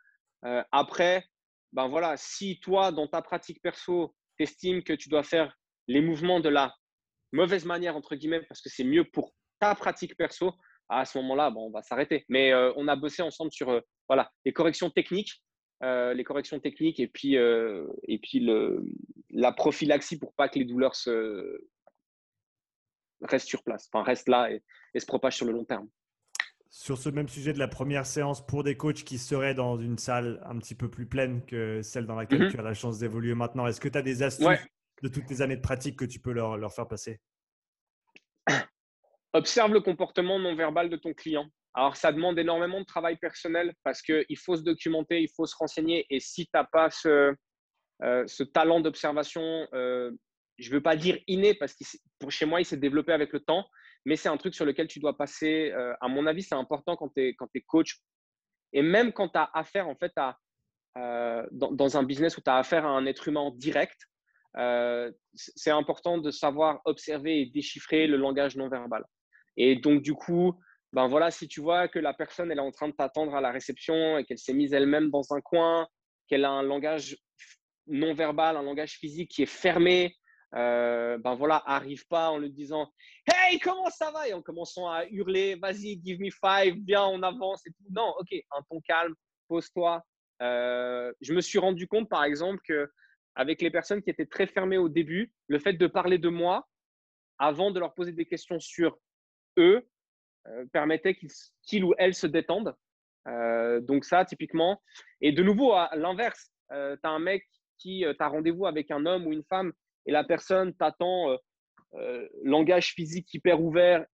Euh, 0.46 0.64
après, 0.72 1.26
ben 1.74 1.88
voilà, 1.88 2.16
si 2.18 2.60
toi, 2.60 2.92
dans 2.92 3.08
ta 3.08 3.22
pratique 3.22 3.62
perso, 3.62 4.16
tu 4.38 4.44
estimes 4.44 4.84
que 4.84 4.94
tu 4.94 5.10
dois 5.10 5.24
faire 5.24 5.58
les 5.88 6.02
mouvements 6.02 6.40
de 6.40 6.50
la 6.50 6.74
mauvaise 7.32 7.66
manière, 7.66 7.96
entre 7.96 8.16
guillemets, 8.16 8.42
parce 8.48 8.62
que 8.62 8.70
c'est 8.70 8.84
mieux 8.84 9.04
pour 9.04 9.34
ta 9.60 9.76
pratique 9.76 10.16
perso, 10.18 10.54
à 10.92 11.06
ce 11.06 11.18
moment-là, 11.20 11.50
bon, 11.50 11.68
on 11.68 11.72
va 11.72 11.82
s'arrêter. 11.82 12.26
Mais 12.30 12.52
euh, 12.52 12.72
on 12.76 12.88
a 12.88 12.96
bossé 12.96 13.22
ensemble 13.22 13.52
sur 13.52 13.70
euh, 13.70 13.80
voilà, 14.08 14.30
les 14.46 14.54
corrections 14.54 14.90
techniques, 14.90 15.42
euh, 15.84 16.14
les 16.14 16.24
corrections 16.24 16.60
techniques 16.60 17.00
et 17.00 17.08
puis, 17.08 17.36
et 17.36 18.20
puis 18.20 18.40
le, 18.42 18.84
la 19.30 19.52
prophylaxie 19.54 20.20
pour 20.20 20.34
pas 20.34 20.50
que 20.50 20.60
les 20.60 20.66
douleurs 20.66 20.96
se 20.96 21.66
restent 23.22 23.48
sur 23.48 23.64
place, 23.64 23.90
enfin 23.92 24.04
restent 24.04 24.30
là 24.30 24.52
et, 24.52 24.62
se 25.00 25.06
propagent 25.06 25.38
sur 25.38 25.46
le 25.46 25.54
long 25.54 25.64
terme. 25.64 25.88
Sur 26.70 26.98
ce 26.98 27.10
même 27.10 27.28
sujet 27.28 27.54
de 27.54 27.60
la 27.60 27.68
première 27.68 28.06
séance, 28.06 28.46
pour 28.46 28.64
des 28.64 28.78
coachs 28.78 29.04
qui 29.04 29.18
seraient 29.18 29.54
dans 29.54 29.78
une 29.78 29.98
salle 29.98 30.42
un 30.46 30.58
petit 30.58 30.76
peu 30.76 30.90
plus 30.90 31.06
pleine 31.06 31.44
que 31.46 31.82
celle 31.82 32.06
dans 32.06 32.16
laquelle 32.16 32.44
mm-hmm. 32.44 32.52
tu 32.52 32.60
as 32.60 32.64
la 32.64 32.74
chance 32.74 33.00
d'évoluer 33.00 33.34
maintenant, 33.34 33.68
est-ce 33.68 33.82
que 33.82 33.90
tu 33.90 33.98
as 33.98 34.02
des 34.02 34.24
astuces 34.24 34.68
de 35.04 35.08
toutes 35.10 35.26
tes 35.26 35.42
années 35.42 35.58
de 35.58 35.62
pratique 35.62 35.98
que 35.98 36.06
tu 36.06 36.20
peux 36.20 36.32
leur, 36.32 36.58
leur 36.58 36.74
faire 36.74 36.88
passer? 36.88 37.20
Observe 39.34 39.74
le 39.74 39.82
comportement 39.82 40.40
non 40.40 40.56
verbal 40.56 40.90
de 40.90 40.98
ton 40.98 41.14
client. 41.14 41.48
Alors, 41.74 41.96
ça 41.96 42.12
demande 42.12 42.38
énormément 42.38 42.82
de 42.82 42.86
travail 42.86 43.16
personnel 43.18 43.74
parce 43.84 44.02
qu'il 44.02 44.38
faut 44.38 44.58
se 44.58 44.62
documenter, 44.62 45.22
il 45.22 45.30
faut 45.34 45.46
se 45.46 45.56
renseigner. 45.56 46.06
Et 46.10 46.20
si 46.20 46.46
tu 46.46 46.52
n'as 46.54 46.66
pas 46.66 46.90
ce, 46.90 47.34
euh, 48.04 48.26
ce 48.28 48.44
talent 48.44 48.80
d'observation, 48.80 49.68
euh, 49.74 50.12
je 50.58 50.70
ne 50.70 50.76
veux 50.76 50.82
pas 50.82 50.96
dire 50.96 51.18
inné 51.28 51.54
parce 51.54 51.74
que 51.74 51.84
pour 52.20 52.32
chez 52.32 52.46
moi, 52.46 52.60
il 52.60 52.66
s'est 52.66 52.78
développé 52.78 53.14
avec 53.14 53.32
le 53.32 53.40
temps, 53.40 53.66
mais 54.06 54.16
c'est 54.16 54.30
un 54.30 54.38
truc 54.38 54.56
sur 54.56 54.66
lequel 54.66 54.88
tu 54.88 55.00
dois 55.00 55.18
passer. 55.18 55.72
Euh, 55.72 55.94
à 56.02 56.08
mon 56.08 56.26
avis, 56.26 56.44
c'est 56.44 56.56
important 56.56 56.96
quand 56.98 57.10
tu 57.16 57.22
es, 57.22 57.62
coach 57.68 58.00
et 58.74 58.82
même 58.82 59.14
quand 59.14 59.30
tu 59.30 59.38
as 59.38 59.50
affaire 59.54 59.88
en 59.88 59.96
fait 59.96 60.14
dans, 61.52 61.98
un 61.98 62.04
business 62.04 62.38
où 62.38 62.42
tu 62.42 62.50
as 62.50 62.58
affaire 62.58 62.86
à 62.86 62.90
un 62.90 63.06
être 63.06 63.28
humain 63.28 63.52
direct. 63.56 64.00
c'est 65.36 65.72
important 65.72 66.18
de 66.18 66.32
savoir 66.32 66.82
observer 66.86 67.42
et 67.42 67.46
déchiffrer 67.46 68.08
le 68.08 68.18
langage 68.18 68.56
non 68.56 68.68
verbal. 68.68 69.06
Et 69.58 69.76
donc, 69.76 70.02
du 70.02 70.14
coup, 70.14 70.60
ben 70.94 71.08
voilà, 71.08 71.32
si 71.32 71.48
tu 71.48 71.62
vois 71.62 71.88
que 71.88 72.00
la 72.00 72.14
personne 72.14 72.52
elle 72.52 72.58
est 72.58 72.62
en 72.62 72.72
train 72.72 72.90
de 72.90 72.94
t'attendre 72.94 73.36
à 73.36 73.42
la 73.42 73.52
réception 73.52 74.18
et 74.18 74.26
qu'elle 74.26 74.38
s'est 74.38 74.54
mise 74.54 74.74
elle-même 74.74 75.10
dans 75.10 75.34
un 75.34 75.42
coin, 75.42 75.88
qu'elle 76.28 76.46
a 76.46 76.52
un 76.52 76.64
langage 76.64 77.18
non 77.88 78.14
verbal, 78.14 78.58
un 78.58 78.64
langage 78.64 78.98
physique 78.98 79.32
qui 79.32 79.44
est 79.44 79.48
fermé, 79.48 80.16
euh, 80.54 81.18
ben 81.18 81.36
voilà, 81.36 81.64
arrive 81.66 82.06
pas 82.08 82.30
en 82.30 82.38
lui 82.38 82.52
disant 82.52 82.92
Hey, 83.26 83.60
comment 83.60 83.90
ça 83.90 84.12
va? 84.12 84.28
Et 84.28 84.34
en 84.34 84.42
commençant 84.42 84.90
à 84.90 85.06
hurler 85.06 85.56
Vas-y, 85.56 86.02
give 86.04 86.20
me 86.20 86.30
five, 86.30 86.76
viens, 86.86 87.06
on 87.06 87.24
avance. 87.24 87.64
Non, 87.90 88.14
ok, 88.20 88.34
un 88.52 88.62
ton 88.70 88.82
calme, 88.82 89.14
pose-toi. 89.48 90.04
Euh, 90.42 91.14
je 91.22 91.34
me 91.34 91.42
suis 91.42 91.60
rendu 91.60 91.88
compte, 91.88 92.10
par 92.10 92.24
exemple, 92.24 92.60
que 92.68 92.92
avec 93.36 93.62
les 93.62 93.72
personnes 93.72 94.02
qui 94.02 94.10
étaient 94.10 94.26
très 94.26 94.48
fermées 94.48 94.78
au 94.78 94.90
début, 94.90 95.34
le 95.48 95.60
fait 95.60 95.74
de 95.74 95.88
parler 95.88 96.18
de 96.18 96.28
moi 96.28 96.68
avant 97.38 97.72
de 97.72 97.80
leur 97.80 97.94
poser 97.94 98.12
des 98.12 98.26
questions 98.26 98.60
sur 98.60 98.98
eux, 99.58 99.88
euh, 100.48 100.66
permettaient 100.74 101.16
qu'ils 101.64 101.84
ou 101.84 101.94
elles 101.98 102.16
se 102.16 102.28
détendent. 102.28 102.76
Euh, 103.28 103.80
donc 103.80 104.06
ça, 104.06 104.26
typiquement. 104.26 104.82
Et 105.22 105.32
de 105.32 105.44
nouveau, 105.44 105.74
à 105.74 105.90
l'inverse, 105.96 106.52
euh, 106.72 106.96
tu 107.02 107.08
as 107.08 107.12
un 107.12 107.20
mec 107.20 107.46
qui 107.78 108.06
t'a 108.20 108.28
rendez-vous 108.28 108.66
avec 108.66 108.92
un 108.92 109.06
homme 109.06 109.26
ou 109.26 109.34
une 109.34 109.44
femme 109.44 109.74
et 110.06 110.12
la 110.12 110.24
personne 110.24 110.72
t'attend 110.76 111.36
langage 112.44 112.94
physique 112.94 113.34
hyper 113.34 113.60
ouvert, 113.60 114.06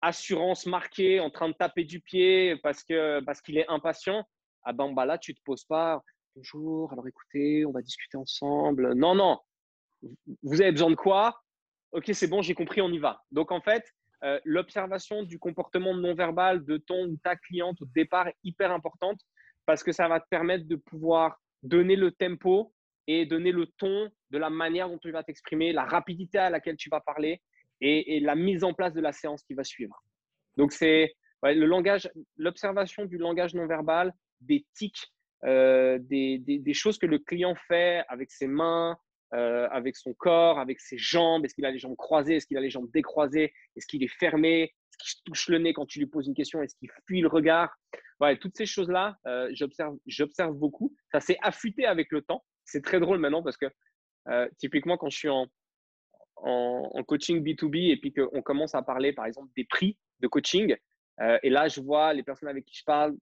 assurance 0.00 0.64
marquée, 0.66 1.18
en 1.18 1.28
train 1.28 1.48
de 1.48 1.54
taper 1.54 1.82
du 1.82 2.00
pied 2.00 2.56
parce 2.62 2.84
que 2.84 3.20
qu'il 3.42 3.58
est 3.58 3.68
impatient. 3.68 4.24
Ah 4.62 4.72
ben 4.72 4.92
bah 4.92 5.06
là, 5.06 5.18
tu 5.18 5.34
te 5.34 5.40
poses 5.44 5.64
pas. 5.64 6.00
Bonjour, 6.36 6.92
alors 6.92 7.08
écoutez, 7.08 7.66
on 7.66 7.72
va 7.72 7.82
discuter 7.82 8.16
ensemble. 8.16 8.94
Non, 8.94 9.16
non. 9.16 9.40
Vous 10.44 10.60
avez 10.60 10.70
besoin 10.70 10.90
de 10.90 10.94
quoi? 10.94 11.42
Ok, 11.92 12.10
c'est 12.12 12.26
bon, 12.26 12.42
j'ai 12.42 12.54
compris, 12.54 12.80
on 12.80 12.90
y 12.90 12.98
va. 12.98 13.22
Donc 13.30 13.52
en 13.52 13.60
fait, 13.60 13.84
euh, 14.24 14.40
l'observation 14.44 15.22
du 15.22 15.38
comportement 15.38 15.94
non 15.94 16.14
verbal 16.14 16.64
de 16.64 16.76
ton 16.76 17.06
ou 17.06 17.16
ta 17.22 17.36
cliente 17.36 17.80
au 17.82 17.86
départ 17.86 18.28
est 18.28 18.36
hyper 18.42 18.72
importante 18.72 19.20
parce 19.64 19.82
que 19.82 19.92
ça 19.92 20.08
va 20.08 20.18
te 20.18 20.26
permettre 20.28 20.66
de 20.66 20.76
pouvoir 20.76 21.40
donner 21.62 21.94
le 21.94 22.10
tempo 22.10 22.72
et 23.06 23.26
donner 23.26 23.52
le 23.52 23.66
ton 23.66 24.10
de 24.30 24.38
la 24.38 24.50
manière 24.50 24.88
dont 24.88 24.98
tu 24.98 25.10
vas 25.10 25.22
t'exprimer, 25.22 25.72
la 25.72 25.84
rapidité 25.84 26.38
à 26.38 26.50
laquelle 26.50 26.76
tu 26.76 26.90
vas 26.90 27.00
parler 27.00 27.40
et, 27.80 28.20
la 28.20 28.34
mise 28.34 28.64
en 28.64 28.74
place 28.74 28.92
de 28.92 29.00
la 29.00 29.12
séance 29.12 29.42
qui 29.44 29.54
va 29.54 29.64
suivre. 29.64 30.02
Donc 30.56 30.72
c'est 30.72 31.14
le 31.42 31.66
langage, 31.66 32.10
l'observation 32.36 33.04
du 33.04 33.18
langage 33.18 33.54
non 33.54 33.66
verbal, 33.66 34.12
des 34.40 34.66
tics, 34.74 35.12
euh, 35.44 35.98
des, 36.00 36.38
des, 36.38 36.74
choses 36.74 36.98
que 36.98 37.06
le 37.06 37.20
client 37.20 37.54
fait 37.54 38.04
avec 38.08 38.32
ses 38.32 38.48
mains, 38.48 38.98
euh, 39.34 39.68
avec 39.70 39.96
son 39.96 40.14
corps, 40.14 40.58
avec 40.58 40.80
ses 40.80 40.96
jambes. 40.96 41.44
Est-ce 41.44 41.54
qu'il 41.54 41.66
a 41.66 41.70
les 41.70 41.78
jambes 41.78 41.96
croisées? 41.96 42.36
Est-ce 42.36 42.46
qu'il 42.46 42.56
a 42.56 42.60
les 42.60 42.70
jambes 42.70 42.90
décroisées? 42.92 43.52
Est-ce 43.76 43.86
qu'il 43.86 44.02
est 44.02 44.18
fermé? 44.18 44.62
Est-ce 44.62 44.98
qu'il 44.98 45.22
touche 45.24 45.48
le 45.48 45.58
nez 45.58 45.72
quand 45.72 45.86
tu 45.86 45.98
lui 45.98 46.06
poses 46.06 46.26
une 46.26 46.34
question? 46.34 46.62
Est-ce 46.62 46.74
qu'il 46.76 46.90
fuit 47.06 47.20
le 47.20 47.28
regard? 47.28 47.76
Ouais, 48.20 48.36
Toutes 48.38 48.56
ces 48.56 48.66
choses-là, 48.66 49.16
euh, 49.26 49.52
j'observe 50.06 50.54
beaucoup. 50.54 50.94
Ça 51.12 51.20
s'est 51.20 51.38
affûté 51.42 51.84
avec 51.84 52.10
le 52.10 52.22
temps. 52.22 52.44
C'est 52.64 52.82
très 52.82 53.00
drôle 53.00 53.18
maintenant 53.18 53.42
parce 53.42 53.56
que 53.56 53.66
euh, 54.28 54.48
typiquement, 54.58 54.96
quand 54.96 55.10
je 55.10 55.18
suis 55.18 55.28
en, 55.28 55.46
coaching 57.06 57.42
B2B 57.42 57.90
et 57.90 57.96
puis 57.96 58.12
qu'on 58.12 58.42
commence 58.42 58.74
à 58.74 58.82
parler, 58.82 59.12
par 59.12 59.26
exemple, 59.26 59.48
des 59.56 59.64
prix 59.64 59.98
de 60.20 60.28
coaching, 60.28 60.74
et 61.42 61.50
là, 61.50 61.66
je 61.66 61.80
vois 61.80 62.14
les 62.14 62.22
personnes 62.22 62.48
avec 62.48 62.64
qui 62.64 62.76
je 62.76 62.84
parle 62.84 63.16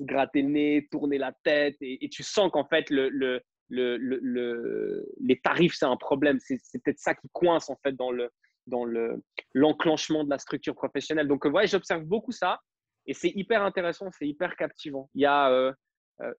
gratter 0.00 0.42
le 0.42 0.48
nez, 0.48 0.88
tourner 0.90 1.18
la 1.18 1.32
tête, 1.44 1.76
et, 1.80 2.08
tu 2.08 2.22
sens 2.22 2.50
qu'en 2.52 2.64
fait, 2.64 2.90
le, 2.90 3.42
le, 3.68 5.06
les 5.20 5.40
tarifs, 5.40 5.74
c'est 5.74 5.86
un 5.86 5.96
problème. 5.96 6.38
C'est 6.40 6.58
peut-être 6.82 6.98
ça 6.98 7.14
qui 7.14 7.28
coince 7.32 7.70
en 7.70 7.76
fait 7.82 7.92
dans 7.92 8.10
le, 8.10 8.30
dans 8.66 8.84
le, 8.84 9.22
l'enclenchement 9.54 10.24
de 10.24 10.30
la 10.30 10.38
structure 10.38 10.74
professionnelle. 10.74 11.28
Donc, 11.28 11.44
ouais, 11.44 11.66
j'observe 11.66 12.04
beaucoup 12.04 12.32
ça 12.32 12.60
et 13.06 13.14
c'est 13.14 13.30
hyper 13.34 13.62
intéressant, 13.62 14.10
c'est 14.10 14.26
hyper 14.26 14.56
captivant. 14.56 15.10
Il 15.14 15.22
y 15.22 15.26
a 15.26 15.72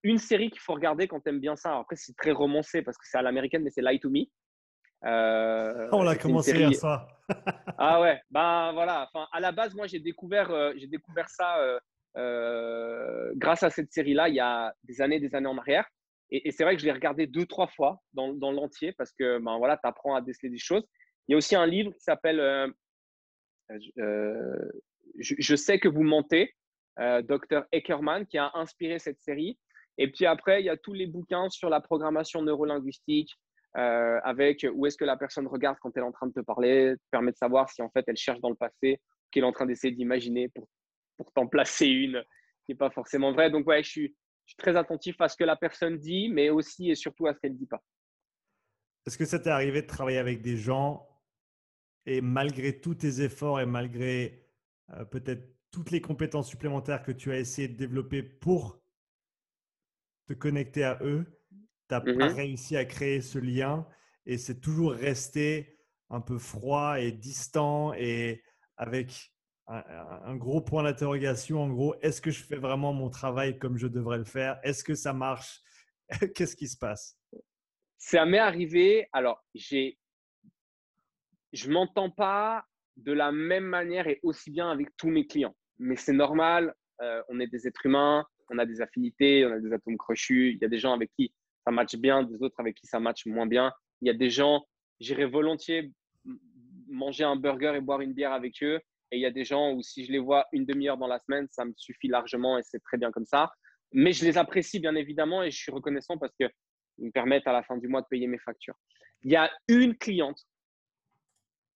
une 0.04 0.18
série 0.18 0.50
qu'il 0.50 0.62
faut 0.62 0.74
regarder 0.74 1.08
quand 1.08 1.22
tu 1.22 1.30
aimes 1.30 1.40
bien 1.40 1.56
ça. 1.56 1.78
Après, 1.78 1.96
c'est 1.96 2.16
très 2.16 2.32
romancé 2.32 2.82
parce 2.82 2.98
que 2.98 3.06
c'est 3.06 3.18
à 3.18 3.22
l'américaine, 3.22 3.64
mais 3.64 3.72
c'est 3.72 3.82
Lie 3.82 4.00
to 4.00 4.10
Me. 4.10 4.26
On 5.02 6.04
l'a 6.04 6.16
commencé 6.16 6.64
à 6.64 6.72
ça. 6.74 7.08
ah 7.78 8.02
ouais, 8.02 8.22
ben 8.30 8.72
voilà. 8.74 9.10
Enfin, 9.12 9.28
à 9.32 9.40
la 9.40 9.52
base, 9.52 9.74
moi, 9.74 9.88
j'ai 9.88 10.00
découvert, 10.00 10.74
j'ai 10.76 10.88
découvert 10.88 11.30
ça 11.30 11.80
euh, 12.18 13.32
grâce 13.36 13.62
à 13.64 13.70
cette 13.70 13.94
série-là 13.94 14.30
il 14.30 14.36
y 14.36 14.40
a 14.40 14.74
des 14.84 15.02
années, 15.02 15.20
des 15.20 15.34
années 15.36 15.48
en 15.48 15.58
arrière. 15.58 15.86
Et, 16.32 16.52
c'est 16.52 16.64
vrai 16.64 16.76
que 16.76 16.82
je 16.82 16.86
l'ai 16.86 16.92
regardé 16.92 17.28
deux, 17.28 17.46
trois 17.46 17.68
fois 17.68 18.02
dans, 18.14 18.34
dans 18.34 18.52
l'entier 18.52 18.92
parce 18.94 19.12
que 19.12 19.40
ben, 19.40 19.58
voilà, 19.58 19.78
tu 19.78 19.88
apprends 19.88 20.16
à 20.16 20.22
déceler 20.22 20.50
des 20.50 20.58
choses. 20.58 20.84
Il 21.28 21.34
y 21.34 21.36
a 21.36 21.38
aussi 21.38 21.56
un 21.56 21.66
livre 21.66 21.92
qui 21.92 22.02
s'appelle 22.02 22.40
euh, 22.40 22.68
euh, 24.00 24.72
je, 25.20 25.56
sais 25.56 25.80
que 25.80 25.88
vous 25.88 26.04
mentez, 26.04 26.54
Dr. 26.98 27.64
Eckerman, 27.72 28.26
qui 28.26 28.38
a 28.38 28.52
inspiré 28.56 29.00
cette 29.00 29.22
série. 29.22 29.58
Et 29.98 30.12
puis 30.12 30.26
après, 30.26 30.62
il 30.62 30.66
y 30.66 30.70
a 30.70 30.78
tous 30.78 30.94
les 30.94 31.08
bouquins 31.08 31.50
sur 31.50 31.70
la 31.70 31.82
programmation 31.82 32.42
neurolinguistique, 32.42 33.38
avec 33.74 34.66
où 34.74 34.86
est-ce 34.86 34.98
que 34.98 35.06
la 35.06 35.18
personne 35.18 35.48
regarde 35.48 35.78
quand 35.82 35.92
elle 35.96 36.04
est 36.04 36.06
en 36.06 36.12
train 36.12 36.28
de 36.28 36.34
te 36.34 36.40
parler, 36.40 36.96
permet 37.12 37.32
de 37.32 37.38
savoir 37.38 37.70
si 37.70 37.82
en 37.82 37.90
fait 37.90 38.06
elle 38.08 38.18
cherche 38.18 38.40
dans 38.40 38.50
le 38.50 38.56
passé, 38.56 39.00
qu'elle 39.32 39.44
est 39.44 39.48
en 39.48 39.52
train 39.52 39.66
d'essayer 39.66 39.94
d'imaginer 39.94 40.50
pour 40.50 40.68
pour 41.20 41.32
t'en 41.34 41.48
placer 41.48 41.86
une 41.86 42.24
qui 42.66 42.72
n'est 42.72 42.78
pas 42.78 42.90
forcément 42.90 43.34
vraie. 43.34 43.52
Donc, 43.52 43.68
ouais, 43.68 43.84
je 43.84 43.90
suis, 43.90 44.16
très 44.58 44.76
attentif 44.76 45.20
à 45.22 45.30
ce 45.30 45.38
que 45.38 45.44
la 45.44 45.56
personne 45.56 45.98
dit, 45.98 46.30
mais 46.30 46.50
aussi 46.50 46.90
et 46.90 46.96
surtout 46.96 47.28
à 47.28 47.34
ce 47.34 47.40
qu'elle 47.40 47.54
ne 47.54 47.58
dit 47.58 47.66
pas. 47.66 47.84
Est-ce 49.06 49.18
que 49.18 49.26
ça 49.26 49.40
t'est 49.40 49.50
arrivé 49.50 49.82
de 49.82 49.88
travailler 49.88 50.18
avec 50.18 50.42
des 50.42 50.58
gens 50.58 51.08
et 52.06 52.22
malgré 52.22 52.80
tous 52.80 52.96
tes 52.96 53.22
efforts 53.22 53.60
et 53.60 53.66
malgré 53.66 54.48
euh, 54.92 55.06
peut-être 55.06 55.44
toutes 55.72 55.92
les 55.92 56.02
compétences 56.02 56.50
supplémentaires 56.50 57.04
que 57.04 57.12
tu 57.12 57.32
as 57.32 57.40
essayé 57.40 57.68
de 57.68 57.78
développer 57.78 58.24
pour 58.24 58.82
te 60.28 60.34
connecter 60.34 60.84
à 60.84 60.98
eux, 61.02 61.26
tu 61.52 61.56
n'as 61.92 62.02
pas 62.02 62.12
mm-hmm. 62.12 62.34
réussi 62.34 62.78
à 62.78 62.86
créer 62.86 63.22
ce 63.22 63.40
lien 63.40 63.88
et 64.26 64.38
c'est 64.38 64.60
toujours 64.60 64.94
resté 64.94 65.80
un 66.10 66.22
peu 66.22 66.38
froid 66.38 67.00
et 67.00 67.12
distant 67.12 67.94
et 67.94 68.44
avec 68.78 69.34
un, 69.70 70.36
gros 70.36 70.62
point 70.62 70.84
d'interrogation. 70.84 71.64
En 71.64 71.70
gros, 71.70 71.96
est-ce 72.02 72.22
que 72.22 72.32
je 72.32 72.44
fais 72.44 72.58
vraiment 72.58 72.94
mon 72.94 73.10
travail 73.10 73.58
comme 73.58 73.78
je 73.78 73.88
devrais 73.88 74.18
le 74.18 74.26
faire? 74.26 74.60
Est-ce 74.64 74.84
que 74.84 74.96
ça 74.96 75.14
marche? 75.14 75.62
Qu'est-ce 76.36 76.56
qui 76.56 76.68
se 76.68 76.78
passe? 76.78 77.18
Ça 77.98 78.26
m'est 78.26 78.40
arrivé. 78.40 79.08
Alors, 79.14 79.44
j'ai, 79.54 79.98
je 81.54 81.70
m'entends 81.70 82.10
pas 82.10 82.66
de 82.98 83.12
la 83.12 83.32
même 83.32 83.66
manière 83.66 84.08
et 84.08 84.20
aussi 84.24 84.52
bien 84.52 84.72
avec 84.72 84.90
tous 84.98 85.10
mes 85.10 85.28
clients. 85.28 85.56
Mais 85.78 85.96
c'est 85.96 86.14
normal. 86.14 86.74
Euh, 87.02 87.22
on 87.30 87.40
est 87.40 87.48
des 87.48 87.68
êtres 87.68 87.86
humains. 87.86 88.26
On 88.50 88.58
a 88.58 88.66
des 88.66 88.82
affinités. 88.82 89.46
On 89.46 89.52
a 89.52 89.60
des 89.60 89.72
atomes 89.72 89.98
crochus. 89.98 90.54
Il 90.54 90.62
y 90.62 90.66
a 90.66 90.70
des 90.70 90.80
gens 90.80 90.94
avec 90.94 91.12
qui 91.16 91.34
ça 91.64 91.72
matche 91.72 91.96
bien, 91.96 92.24
des 92.24 92.42
autres 92.42 92.60
avec 92.60 92.76
qui 92.76 92.88
ça 92.88 93.00
matche 93.00 93.26
moins 93.26 93.46
bien. 93.46 93.72
Il 94.02 94.08
y 94.08 94.12
a 94.12 94.14
des 94.14 94.30
gens, 94.30 94.66
j'irais 95.00 95.26
volontiers 95.26 95.92
manger 96.88 97.24
un 97.24 97.36
burger 97.36 97.74
et 97.76 97.82
boire 97.82 98.02
une 98.02 98.14
bière 98.14 98.34
avec 98.34 98.64
eux. 98.64 98.80
Et 99.12 99.18
il 99.18 99.22
y 99.22 99.26
a 99.26 99.32
des 99.32 99.46
gens 99.46 99.74
où 99.74 99.82
si 99.82 100.06
je 100.06 100.12
les 100.12 100.20
vois 100.20 100.46
une 100.52 100.66
demi-heure 100.66 100.98
dans 100.98 101.08
la 101.08 101.20
semaine, 101.20 101.48
ça 101.52 101.66
me 101.66 101.74
suffit 101.76 102.08
largement 102.08 102.58
et 102.58 102.64
c'est 102.64 102.80
très 102.84 102.98
bien 102.98 103.12
comme 103.12 103.26
ça. 103.26 103.52
Mais 103.92 104.12
je 104.12 104.24
les 104.24 104.38
apprécie 104.38 104.80
bien 104.80 104.96
évidemment 104.96 105.42
et 105.42 105.50
je 105.50 105.58
suis 105.58 105.72
reconnaissant 105.72 106.18
parce 106.18 106.34
qu'ils 106.36 106.52
me 107.00 107.12
permettent 107.12 107.48
à 107.48 107.54
la 107.54 107.64
fin 107.64 107.78
du 107.78 107.88
mois 107.88 108.02
de 108.02 108.08
payer 108.08 108.28
mes 108.28 108.38
factures. 108.38 108.76
Il 109.24 109.32
y 109.32 109.36
a 109.36 109.52
une 109.68 109.98
cliente, 109.98 110.40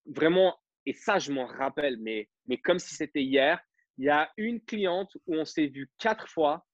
vraiment, 0.06 0.56
et 0.86 0.92
ça 0.92 1.18
je 1.18 1.32
m'en 1.32 1.46
rappelle, 1.46 1.98
mais, 1.98 2.28
mais 2.46 2.58
comme 2.58 2.78
si 2.78 2.94
c'était 2.94 3.22
hier, 3.22 3.60
il 3.98 4.04
y 4.06 4.10
a 4.10 4.30
une 4.36 4.60
cliente 4.60 5.16
où 5.26 5.34
on 5.34 5.44
s'est 5.44 5.66
vu 5.66 5.90
quatre 5.98 6.28
fois. 6.28 6.66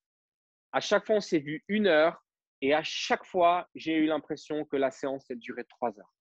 À 0.72 0.80
chaque 0.80 1.06
fois, 1.06 1.16
on 1.16 1.20
s'est 1.20 1.38
vu 1.38 1.64
une 1.68 1.86
heure. 1.86 2.24
Et 2.62 2.74
à 2.74 2.82
chaque 2.82 3.24
fois, 3.24 3.68
j'ai 3.74 3.94
eu 3.94 4.06
l'impression 4.06 4.64
que 4.64 4.76
la 4.76 4.90
séance 4.90 5.30
a 5.30 5.34
duré 5.34 5.64
trois 5.64 5.98
heures. 5.98 6.14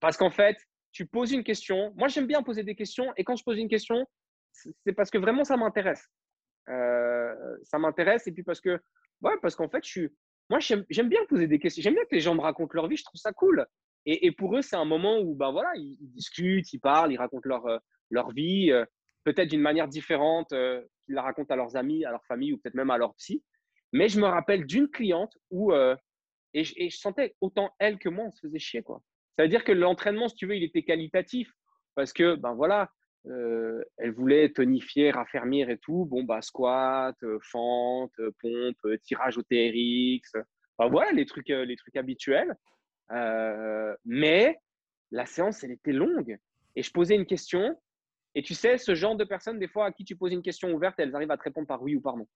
Parce 0.00 0.16
qu'en 0.16 0.30
fait, 0.30 0.56
tu 0.94 1.06
poses 1.06 1.32
une 1.32 1.42
question. 1.42 1.92
Moi, 1.96 2.08
j'aime 2.08 2.26
bien 2.26 2.42
poser 2.42 2.62
des 2.62 2.76
questions. 2.76 3.12
Et 3.16 3.24
quand 3.24 3.34
je 3.34 3.42
pose 3.42 3.58
une 3.58 3.68
question, 3.68 4.06
c'est 4.52 4.92
parce 4.92 5.10
que 5.10 5.18
vraiment, 5.18 5.44
ça 5.44 5.56
m'intéresse. 5.56 6.08
Euh, 6.68 7.34
ça 7.64 7.78
m'intéresse. 7.78 8.26
Et 8.28 8.32
puis 8.32 8.44
parce 8.44 8.60
que, 8.60 8.80
ouais, 9.20 9.34
parce 9.42 9.56
qu'en 9.56 9.68
fait, 9.68 9.84
je 9.84 10.06
moi, 10.50 10.60
j'aime 10.60 11.08
bien 11.08 11.24
poser 11.28 11.48
des 11.48 11.58
questions. 11.58 11.82
J'aime 11.82 11.94
bien 11.94 12.04
que 12.04 12.14
les 12.14 12.20
gens 12.20 12.34
me 12.34 12.40
racontent 12.40 12.72
leur 12.74 12.86
vie. 12.86 12.96
Je 12.96 13.02
trouve 13.02 13.20
ça 13.20 13.32
cool. 13.32 13.66
Et, 14.06 14.30
pour 14.32 14.56
eux, 14.56 14.62
c'est 14.62 14.76
un 14.76 14.84
moment 14.84 15.18
où, 15.18 15.34
ben 15.34 15.50
voilà, 15.50 15.72
ils, 15.76 15.96
discutent, 16.12 16.70
ils 16.74 16.78
parlent, 16.78 17.10
ils 17.10 17.16
racontent 17.16 17.48
leur, 17.48 17.66
euh, 17.66 17.78
leur 18.10 18.30
vie, 18.32 18.70
euh, 18.70 18.84
peut-être 19.24 19.48
d'une 19.48 19.62
manière 19.62 19.88
différente 19.88 20.50
qu'ils 20.50 21.14
la 21.14 21.22
racontent 21.22 21.52
à 21.54 21.56
leurs 21.56 21.74
amis, 21.76 22.04
à 22.04 22.10
leur 22.10 22.22
famille 22.26 22.52
ou 22.52 22.58
peut-être 22.58 22.74
même 22.74 22.90
à 22.90 22.98
leur 22.98 23.14
psy. 23.14 23.42
Mais 23.94 24.08
je 24.08 24.20
me 24.20 24.26
rappelle 24.26 24.66
d'une 24.66 24.88
cliente 24.88 25.32
où, 25.50 25.72
et 25.72 25.96
et, 26.52 26.90
je, 26.90 26.98
sentais 26.98 27.34
autant 27.40 27.70
elle 27.78 27.98
que 27.98 28.10
moi, 28.10 28.26
on 28.26 28.30
se 28.30 28.40
faisait 28.46 28.58
chier, 28.58 28.82
quoi. 28.82 29.00
Ça 29.36 29.42
veut 29.42 29.48
dire 29.48 29.64
que 29.64 29.72
l'entraînement, 29.72 30.28
si 30.28 30.36
tu 30.36 30.46
veux, 30.46 30.56
il 30.56 30.62
était 30.62 30.82
qualitatif 30.82 31.50
parce 31.94 32.12
que, 32.12 32.34
ben 32.36 32.54
voilà, 32.54 32.90
euh, 33.26 33.82
elle 33.96 34.12
voulait 34.12 34.50
tonifier, 34.50 35.10
raffermir 35.10 35.70
et 35.70 35.78
tout. 35.78 36.04
Bon, 36.04 36.24
bah, 36.24 36.42
squat, 36.42 37.16
euh, 37.22 37.38
fente, 37.42 38.12
euh, 38.18 38.30
pompe, 38.40 39.00
tirage 39.02 39.38
au 39.38 39.42
TRX. 39.42 40.32
Ben, 40.78 40.88
voilà 40.88 41.12
les 41.12 41.24
trucs, 41.24 41.48
les 41.48 41.76
trucs 41.76 41.96
habituels. 41.96 42.54
mais 44.04 44.58
la 45.10 45.26
séance, 45.26 45.62
elle 45.64 45.72
était 45.72 45.92
longue. 45.92 46.38
Et 46.76 46.82
je 46.82 46.90
posais 46.90 47.14
une 47.14 47.26
question. 47.26 47.80
Et 48.34 48.42
tu 48.42 48.54
sais, 48.54 48.78
ce 48.78 48.94
genre 48.96 49.16
de 49.16 49.24
personnes, 49.24 49.60
des 49.60 49.68
fois, 49.68 49.86
à 49.86 49.92
qui 49.92 50.04
tu 50.04 50.16
poses 50.16 50.32
une 50.32 50.42
question 50.42 50.72
ouverte, 50.72 50.96
elles 50.98 51.14
arrivent 51.14 51.30
à 51.30 51.36
te 51.36 51.44
répondre 51.44 51.68
par 51.68 51.80
oui 51.82 51.94
ou 51.94 52.00
par 52.00 52.16
non. 52.16 52.26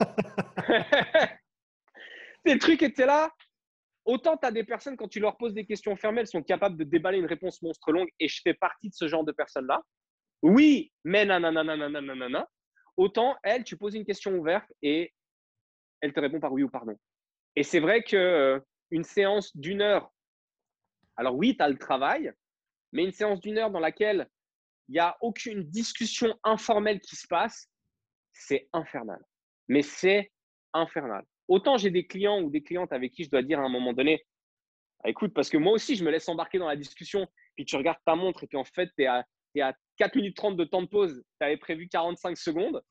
le 2.44 2.58
truc 2.58 2.82
était 2.82 3.06
là. 3.06 3.32
Autant 4.04 4.36
tu 4.36 4.46
as 4.46 4.50
des 4.50 4.64
personnes, 4.64 4.96
quand 4.96 5.08
tu 5.08 5.20
leur 5.20 5.36
poses 5.36 5.54
des 5.54 5.64
questions 5.64 5.96
fermées, 5.96 6.22
elles 6.22 6.26
sont 6.26 6.42
capables 6.42 6.76
de 6.76 6.84
déballer 6.84 7.18
une 7.18 7.26
réponse 7.26 7.62
monstre 7.62 7.92
longue 7.92 8.08
et 8.18 8.28
je 8.28 8.40
fais 8.42 8.54
partie 8.54 8.88
de 8.88 8.94
ce 8.94 9.06
genre 9.06 9.24
de 9.24 9.32
personnes-là. 9.32 9.82
Oui, 10.42 10.92
mais 11.04 11.24
nanana. 11.24 12.48
Autant, 12.96 13.36
elle, 13.42 13.64
tu 13.64 13.76
poses 13.76 13.94
une 13.94 14.04
question 14.04 14.36
ouverte 14.36 14.70
et 14.82 15.12
elle 16.00 16.12
te 16.12 16.20
répond 16.20 16.40
par 16.40 16.52
oui 16.52 16.64
ou 16.64 16.68
par 16.68 16.84
non. 16.84 16.98
Et 17.54 17.62
c'est 17.62 17.80
vrai 17.80 18.02
qu'une 18.02 18.18
euh, 18.18 18.60
séance 19.02 19.56
d'une 19.56 19.82
heure, 19.82 20.12
alors 21.16 21.36
oui, 21.36 21.56
tu 21.56 21.62
as 21.62 21.68
le 21.68 21.78
travail, 21.78 22.32
mais 22.92 23.04
une 23.04 23.12
séance 23.12 23.40
d'une 23.40 23.58
heure 23.58 23.70
dans 23.70 23.80
laquelle 23.80 24.28
il 24.88 24.92
n'y 24.92 24.98
a 24.98 25.16
aucune 25.20 25.62
discussion 25.62 26.36
informelle 26.42 27.00
qui 27.00 27.14
se 27.16 27.26
passe, 27.26 27.68
c'est 28.32 28.68
infernal. 28.72 29.22
Mais 29.68 29.82
c'est 29.82 30.32
infernal. 30.72 31.24
Autant 31.48 31.76
j'ai 31.76 31.90
des 31.90 32.06
clients 32.06 32.40
ou 32.40 32.50
des 32.50 32.62
clientes 32.62 32.92
avec 32.92 33.12
qui 33.12 33.24
je 33.24 33.30
dois 33.30 33.42
dire 33.42 33.60
à 33.60 33.64
un 33.64 33.68
moment 33.68 33.92
donné, 33.92 34.24
ah, 35.04 35.10
écoute, 35.10 35.34
parce 35.34 35.50
que 35.50 35.56
moi 35.56 35.72
aussi, 35.72 35.96
je 35.96 36.04
me 36.04 36.10
laisse 36.10 36.28
embarquer 36.28 36.58
dans 36.58 36.68
la 36.68 36.76
discussion, 36.76 37.26
puis 37.56 37.64
tu 37.64 37.76
regardes 37.76 37.98
ta 38.06 38.14
montre 38.14 38.44
et 38.44 38.46
puis 38.46 38.56
en 38.56 38.64
fait, 38.64 38.90
tu 38.96 39.02
es 39.02 39.06
à, 39.06 39.26
à 39.60 39.72
4 39.96 40.14
minutes 40.16 40.36
30 40.36 40.56
de 40.56 40.64
temps 40.64 40.82
de 40.82 40.86
pause, 40.86 41.22
tu 41.40 41.44
avais 41.44 41.56
prévu 41.56 41.88
45 41.88 42.36
secondes. 42.36 42.82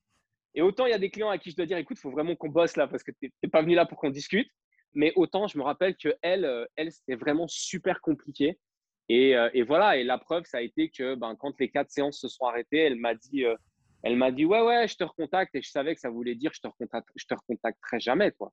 Et 0.54 0.62
autant 0.62 0.86
il 0.86 0.92
y 0.92 0.94
a 0.94 1.00
des 1.00 1.10
clients 1.10 1.30
à 1.30 1.38
qui 1.38 1.52
je 1.52 1.56
dois 1.56 1.66
dire, 1.66 1.78
écoute, 1.78 1.98
il 1.98 2.02
faut 2.02 2.12
vraiment 2.12 2.36
qu'on 2.36 2.50
bosse 2.50 2.76
là 2.76 2.88
parce 2.88 3.04
que 3.04 3.12
tu 3.12 3.32
n'es 3.42 3.50
pas 3.50 3.62
venu 3.62 3.76
là 3.76 3.86
pour 3.86 3.98
qu'on 3.98 4.10
discute. 4.10 4.50
Mais 4.94 5.14
autant, 5.16 5.48
je 5.48 5.58
me 5.58 5.64
rappelle 5.64 5.96
que 5.96 6.14
elle, 6.22 6.44
euh, 6.44 6.66
elle 6.76 6.92
c'était 6.92 7.16
vraiment 7.16 7.48
super 7.48 8.02
compliqué. 8.02 8.60
Et, 9.08 9.36
euh, 9.36 9.50
et, 9.54 9.64
voilà, 9.64 9.98
et 9.98 10.04
la 10.04 10.18
preuve, 10.18 10.44
ça 10.46 10.58
a 10.58 10.62
été 10.62 10.90
que 10.90 11.16
ben, 11.16 11.36
quand 11.36 11.58
les 11.60 11.70
quatre 11.70 11.90
séances 11.90 12.20
se 12.20 12.28
sont 12.28 12.46
arrêtées, 12.46 12.80
elle 12.80 12.96
m'a 12.96 13.16
dit, 13.16 13.46
euh, 13.46 13.56
elle 14.04 14.16
m'a 14.16 14.32
dit 14.32 14.46
ouais 14.46 14.62
ouais 14.62 14.88
je 14.88 14.96
te 14.96 15.04
recontacte. 15.04 15.56
Et 15.56 15.62
je 15.62 15.70
savais 15.70 15.94
que 15.96 16.02
ça 16.02 16.10
voulait 16.10 16.36
dire 16.36 16.52
je 16.54 16.62
te 16.62 16.68
recontacte 16.68 17.10
je 17.16 17.26
te 17.26 17.34
recontacterai 17.34 18.00
jamais 18.00 18.32
quoi. 18.32 18.52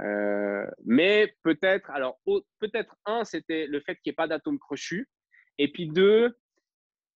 Euh, 0.00 0.66
mais 0.84 1.34
peut-être 1.42 1.90
alors 1.90 2.18
peut-être 2.58 2.96
un 3.06 3.24
c'était 3.24 3.66
le 3.66 3.80
fait 3.80 3.94
qu'il 3.96 4.10
n'y 4.10 4.12
ait 4.12 4.16
pas 4.16 4.28
d'atome 4.28 4.58
crochu. 4.58 5.08
Et 5.58 5.70
puis 5.70 5.86
deux 5.86 6.36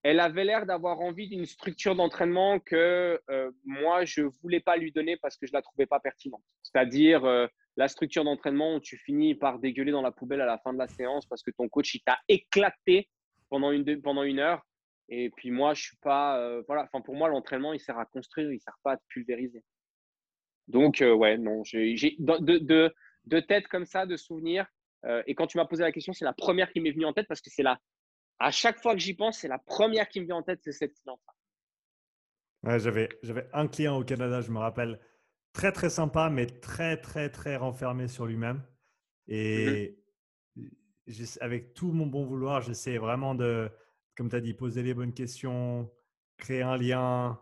elle 0.03 0.21
avait 0.21 0.45
l'air 0.45 0.65
d'avoir 0.65 1.01
envie 1.01 1.29
d'une 1.29 1.45
structure 1.45 1.95
d'entraînement 1.95 2.59
que 2.59 3.21
euh, 3.29 3.51
moi 3.65 4.05
je 4.05 4.23
voulais 4.23 4.61
pas 4.61 4.77
lui 4.77 4.93
donner 4.93 5.17
parce 5.19 5.37
que 5.37 5.47
je 5.47 5.53
la 5.53 5.63
trouvais 5.63 5.87
pas 5.87 6.01
pertinente. 6.01 6.43
C'est-à-dire 6.63 7.25
euh, 7.25 7.47
la 7.77 7.89
structure 7.89 8.25
d'entraînement 8.25 8.77
où 8.77 8.81
tu 8.81 8.97
finis 8.97 9.35
par 9.35 9.59
dégueuler 9.59 9.93
dans 9.93 10.03
la 10.03 10.13
poubelle 10.13 10.41
à 10.41 10.47
la 10.47 10.59
fin 10.59 10.73
de 10.73 10.79
la 10.79 10.89
séance 10.89 11.27
parce 11.27 11.43
que 11.43 11.51
ton 11.51 11.69
coach 11.69 11.95
il 11.95 12.01
t'a 12.01 12.19
éclaté 12.29 13.09
pendant 13.51 13.73
une, 13.73 14.01
pendant 14.01 14.23
une 14.23 14.39
heure 14.39 14.63
et 15.11 15.29
puis 15.31 15.51
moi, 15.51 15.75
je 15.75 15.83
suis 15.83 15.97
pas. 15.97 16.39
Euh, 16.39 16.63
voilà, 16.69 16.85
enfin, 16.85 17.01
pour 17.01 17.17
moi, 17.17 17.29
l'entraînement, 17.29 17.73
il 17.73 17.81
sert 17.81 17.99
à 17.99 18.07
construire, 18.07 18.53
il 18.53 18.61
sert 18.61 18.79
pas 18.85 18.93
à 18.93 18.97
te 18.97 19.03
pulvériser. 19.09 19.65
Donc, 20.69 21.03
euh, 21.03 21.13
ouais, 21.13 21.37
non, 21.37 21.65
j'ai 21.65 22.17
de, 22.21 22.59
de, 22.59 22.95
de, 23.25 23.41
tête 23.41 23.67
comme 23.67 23.87
ça, 23.87 24.07
de 24.07 24.17
souvenirs. 24.17 24.67
Euh, 25.05 25.23
et 25.27 25.35
quand 25.35 25.49
tu 25.49 25.59
m'as 25.59 25.65
posé 25.65 25.83
la 25.83 25.91
question, 25.91 26.13
c'est 26.13 26.25
la 26.25 26.33
première 26.33 26.71
qui 26.71 26.81
m'est 26.81 26.93
venue 26.93 27.07
en 27.07 27.13
tête 27.13 27.27
parce 27.27 27.41
que 27.41 27.51
c'est 27.51 27.65
là. 27.65 27.81
À 28.39 28.53
chaque 28.53 28.81
fois 28.81 28.95
que 28.95 29.01
j'y 29.01 29.15
pense, 29.15 29.39
c'est 29.39 29.49
la 29.49 29.59
première 29.59 30.09
qui 30.09 30.21
me 30.21 30.27
vient 30.27 30.37
en 30.37 30.43
tête, 30.45 30.61
c'est 30.63 30.73
cette 30.73 30.95
cliente. 30.95 31.21
Ouais, 32.63 32.79
j'avais, 32.79 33.09
j'avais 33.23 33.49
un 33.53 33.67
client 33.67 33.99
au 33.99 34.05
Canada, 34.05 34.41
je 34.43 34.53
me 34.53 34.59
rappelle, 34.59 35.01
très 35.53 35.73
très 35.73 35.91
sympa, 35.91 36.31
mais 36.31 36.47
très 36.47 36.97
très 36.99 37.31
très 37.31 37.57
renfermé 37.57 38.07
sur 38.07 38.27
lui-même. 38.27 38.63
Et 39.27 39.97
mmh 40.57 40.67
avec 41.41 41.75
tout 41.75 41.91
mon 41.91 42.07
bon 42.07 42.25
vouloir, 42.25 42.63
j'essayais 42.63 42.99
vraiment 42.99 43.35
de, 43.35 43.69
comme 44.17 44.29
tu 44.29 44.37
as 44.37 44.41
dit, 44.41 44.55
poser 44.55 44.83
les 44.83 44.95
bonnes 44.95 45.15
questions, 45.15 45.91
créer 46.37 46.63
un 46.63 46.77
lien. 46.77 47.41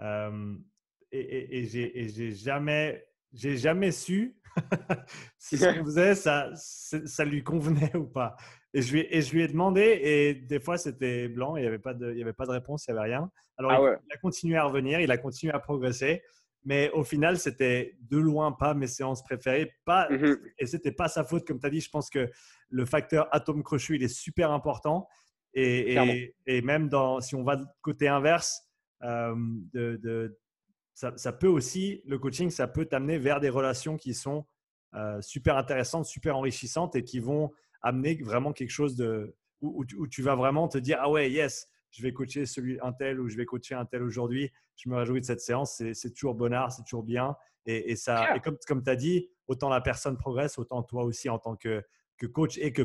et, 0.00 1.58
et, 1.58 1.64
j'ai 2.08 2.32
jamais, 2.32 3.06
jamais 3.32 3.92
su 3.92 4.38
si 5.38 5.58
ce 5.58 5.66
qu'on 5.66 5.84
faisait, 5.84 6.14
ça, 6.14 6.50
ça 6.54 7.24
lui 7.24 7.42
convenait 7.42 7.94
ou 7.96 8.06
pas. 8.06 8.36
Et 8.74 8.82
je, 8.82 8.92
lui, 8.92 9.06
et 9.10 9.22
je 9.22 9.32
lui 9.32 9.42
ai 9.42 9.48
demandé, 9.48 9.80
et 9.80 10.34
des 10.34 10.60
fois 10.60 10.76
c'était 10.76 11.28
blanc, 11.28 11.56
il 11.56 11.62
n'y 11.62 11.66
avait, 11.66 11.78
pas 11.78 11.94
de, 11.94 12.12
il 12.12 12.18
y 12.18 12.22
avait 12.22 12.34
pas 12.34 12.44
de 12.44 12.50
réponse, 12.50 12.86
il 12.86 12.92
n'y 12.92 12.98
avait 12.98 13.08
rien. 13.08 13.30
Alors 13.56 13.72
ah 13.72 13.98
il, 14.04 14.12
a 14.14 14.18
continué 14.18 14.56
à 14.56 14.64
revenir, 14.64 15.00
il 15.00 15.10
a 15.10 15.16
continué 15.16 15.52
à 15.54 15.58
progresser, 15.58 16.22
mais 16.64 16.90
au 16.90 17.02
final 17.02 17.38
c'était 17.38 17.96
de 18.02 18.18
loin 18.18 18.52
pas 18.52 18.74
mes 18.74 18.86
séances 18.86 19.22
préférées. 19.22 19.72
Pas, 19.84 20.08
mmh 20.10 20.36
Et 20.58 20.66
c'était 20.66 20.92
pas 20.92 21.08
sa 21.08 21.24
faute, 21.24 21.46
comme 21.46 21.58
tu 21.58 21.66
as 21.66 21.70
dit. 21.70 21.80
Je 21.80 21.90
pense 21.90 22.10
que 22.10 22.30
le 22.68 22.84
facteur 22.84 23.26
atome 23.32 23.62
crochu, 23.62 23.96
il 23.96 24.02
est 24.02 24.08
super 24.14 24.50
important. 24.50 25.08
Et, 25.60 26.34
et, 26.46 26.62
même 26.62 26.88
dans, 26.88 27.20
si 27.20 27.34
on 27.34 27.42
va 27.42 27.58
côté 27.82 28.08
inverse, 28.08 28.62
euh, 29.02 29.34
de, 29.72 29.96
de 30.02 30.38
ça, 30.94 31.16
ça, 31.16 31.32
peut 31.32 31.48
aussi, 31.48 32.02
le 32.06 32.18
coaching, 32.18 32.50
ça 32.50 32.66
peut 32.66 32.84
t'amener 32.84 33.18
vers 33.18 33.40
des 33.40 33.48
relations 33.48 33.96
qui 33.96 34.14
sont 34.14 34.46
euh, 34.94 35.20
super 35.20 35.56
intéressantes, 35.56 36.06
super 36.06 36.36
enrichissantes 36.36 36.96
et 36.96 37.04
qui 37.04 37.20
vont 37.20 37.52
amener 37.82 38.20
vraiment 38.22 38.52
quelque 38.52 38.70
chose 38.70 38.96
de, 38.96 39.36
où, 39.60 39.84
tu 39.84 40.22
vas 40.22 40.34
vraiment 40.34 40.68
te 40.68 40.78
dire, 40.78 40.98
ah 41.00 41.10
ouais, 41.10 41.30
yes, 41.30 41.68
je 41.90 42.02
vais 42.02 42.12
coacher 42.12 42.46
celui 42.46 42.78
un 42.80 42.92
tel 42.92 43.20
ou 43.20 43.28
je 43.28 43.36
vais 43.36 43.44
coacher 43.44 43.74
un 43.74 43.84
tel 43.84 44.02
aujourd'hui. 44.02 44.50
Je 44.76 44.88
me 44.88 44.96
réjouis 44.96 45.20
de 45.20 45.26
cette 45.26 45.40
séance. 45.40 45.82
C'est 45.92 46.10
toujours 46.10 46.34
bonheur, 46.34 46.70
c'est 46.70 46.82
toujours 46.82 47.02
bien. 47.02 47.36
Et, 47.66 47.96
ça, 47.96 48.38
comme, 48.42 48.56
comme 48.66 48.82
tu 48.82 48.90
as 48.90 48.96
dit, 48.96 49.28
autant 49.46 49.68
la 49.68 49.80
personne 49.80 50.16
progresse, 50.16 50.58
autant 50.58 50.82
toi 50.82 51.04
aussi 51.04 51.28
en 51.28 51.38
tant 51.38 51.54
que, 51.54 51.82
que 52.16 52.26
coach 52.26 52.56
et 52.58 52.72
que 52.72 52.82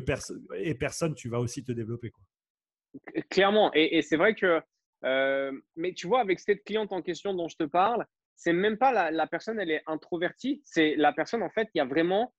et 0.55 0.76
personne, 0.76 1.15
tu 1.15 1.30
vas 1.30 1.39
aussi 1.39 1.63
te 1.63 1.71
développer. 1.71 2.09
Quoi. 2.09 2.24
Clairement. 3.30 3.72
Et, 3.74 4.02
c'est 4.02 4.18
vrai 4.18 4.36
que, 4.36 4.62
euh, 5.06 5.52
mais 5.76 5.94
tu 5.94 6.08
vois, 6.08 6.22
avec 6.22 6.39
cette 6.39 6.64
cliente 6.64 6.91
en 6.91 7.02
question 7.02 7.34
dont 7.34 7.48
je 7.48 7.58
te 7.58 7.64
parle, 7.64 8.06
c'est 8.36 8.54
même 8.54 8.78
pas 8.78 9.12
la, 9.12 9.28
personne, 9.28 9.60
elle 9.60 9.72
est 9.72 9.84
introvertie. 9.88 10.62
C'est 10.66 10.96
la 10.96 11.14
personne, 11.14 11.44
en 11.44 11.50
fait, 11.50 11.70
il 11.74 11.78
y 11.78 11.82
a 11.82 11.86
vraiment, 11.86 12.34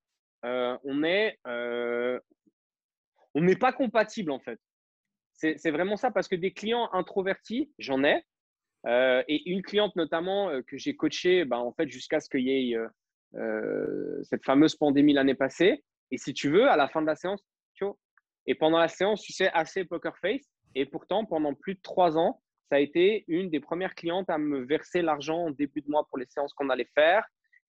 euh, 0.45 0.77
on 0.85 1.03
est, 1.03 1.39
euh, 1.47 2.19
on 3.35 3.43
n'est 3.43 3.57
pas 3.57 3.73
compatible 3.73 4.31
en 4.31 4.41
fait. 4.41 4.61
C'est 5.33 5.71
vraiment 5.73 5.97
ça 5.97 6.13
parce 6.13 6.29
que 6.29 6.37
des 6.37 6.53
clients 6.53 6.89
introvertis, 6.93 7.73
j'en 7.79 8.05
ai. 8.05 8.23
Et 8.87 9.51
une 9.51 9.63
cliente 9.63 9.97
notamment 9.97 10.63
que 10.63 10.77
j'ai 10.79 10.95
coachée 10.95 11.45
bah, 11.45 11.59
en 11.59 11.73
fait, 11.73 11.89
jusqu'à 11.89 12.21
ce 12.21 12.31
qu'il 12.31 12.43
y 12.43 12.73
ait 12.73 12.79
cette 14.23 14.45
fameuse 14.45 14.77
pandémie 14.77 15.13
l'année 15.13 15.35
passée. 15.35 15.83
Et 16.13 16.19
si 16.19 16.33
tu 16.33 16.51
veux, 16.51 16.69
à 16.69 16.77
la 16.77 16.89
fin 16.89 17.03
de 17.03 17.07
la 17.07 17.17
séance, 17.17 17.43
et 18.47 18.55
pendant 18.55 18.79
la 18.79 18.89
séance, 18.89 19.23
tu 19.23 19.33
sais, 19.33 19.51
assez 19.53 19.85
poker 19.85 20.17
face. 20.19 20.51
Et 20.75 20.87
pourtant, 20.87 21.25
pendant 21.25 21.55
plus 21.55 21.75
de 21.75 21.81
trois 21.81 22.19
ans, 22.19 22.41
ça 22.69 22.77
a 22.77 22.81
été 22.81 23.25
une 23.29 23.51
des 23.51 23.61
premières 23.61 23.95
clientes 23.95 24.29
à 24.29 24.39
me 24.39 24.65
verser 24.65 25.03
l'argent 25.03 25.47
en 25.47 25.51
début 25.51 25.83
de 25.83 25.91
mois 25.91 26.07
pour 26.09 26.19
les 26.19 26.27
séances 26.27 26.53
qu'on 26.55 26.71
allait 26.71 26.89
faire 26.95 27.25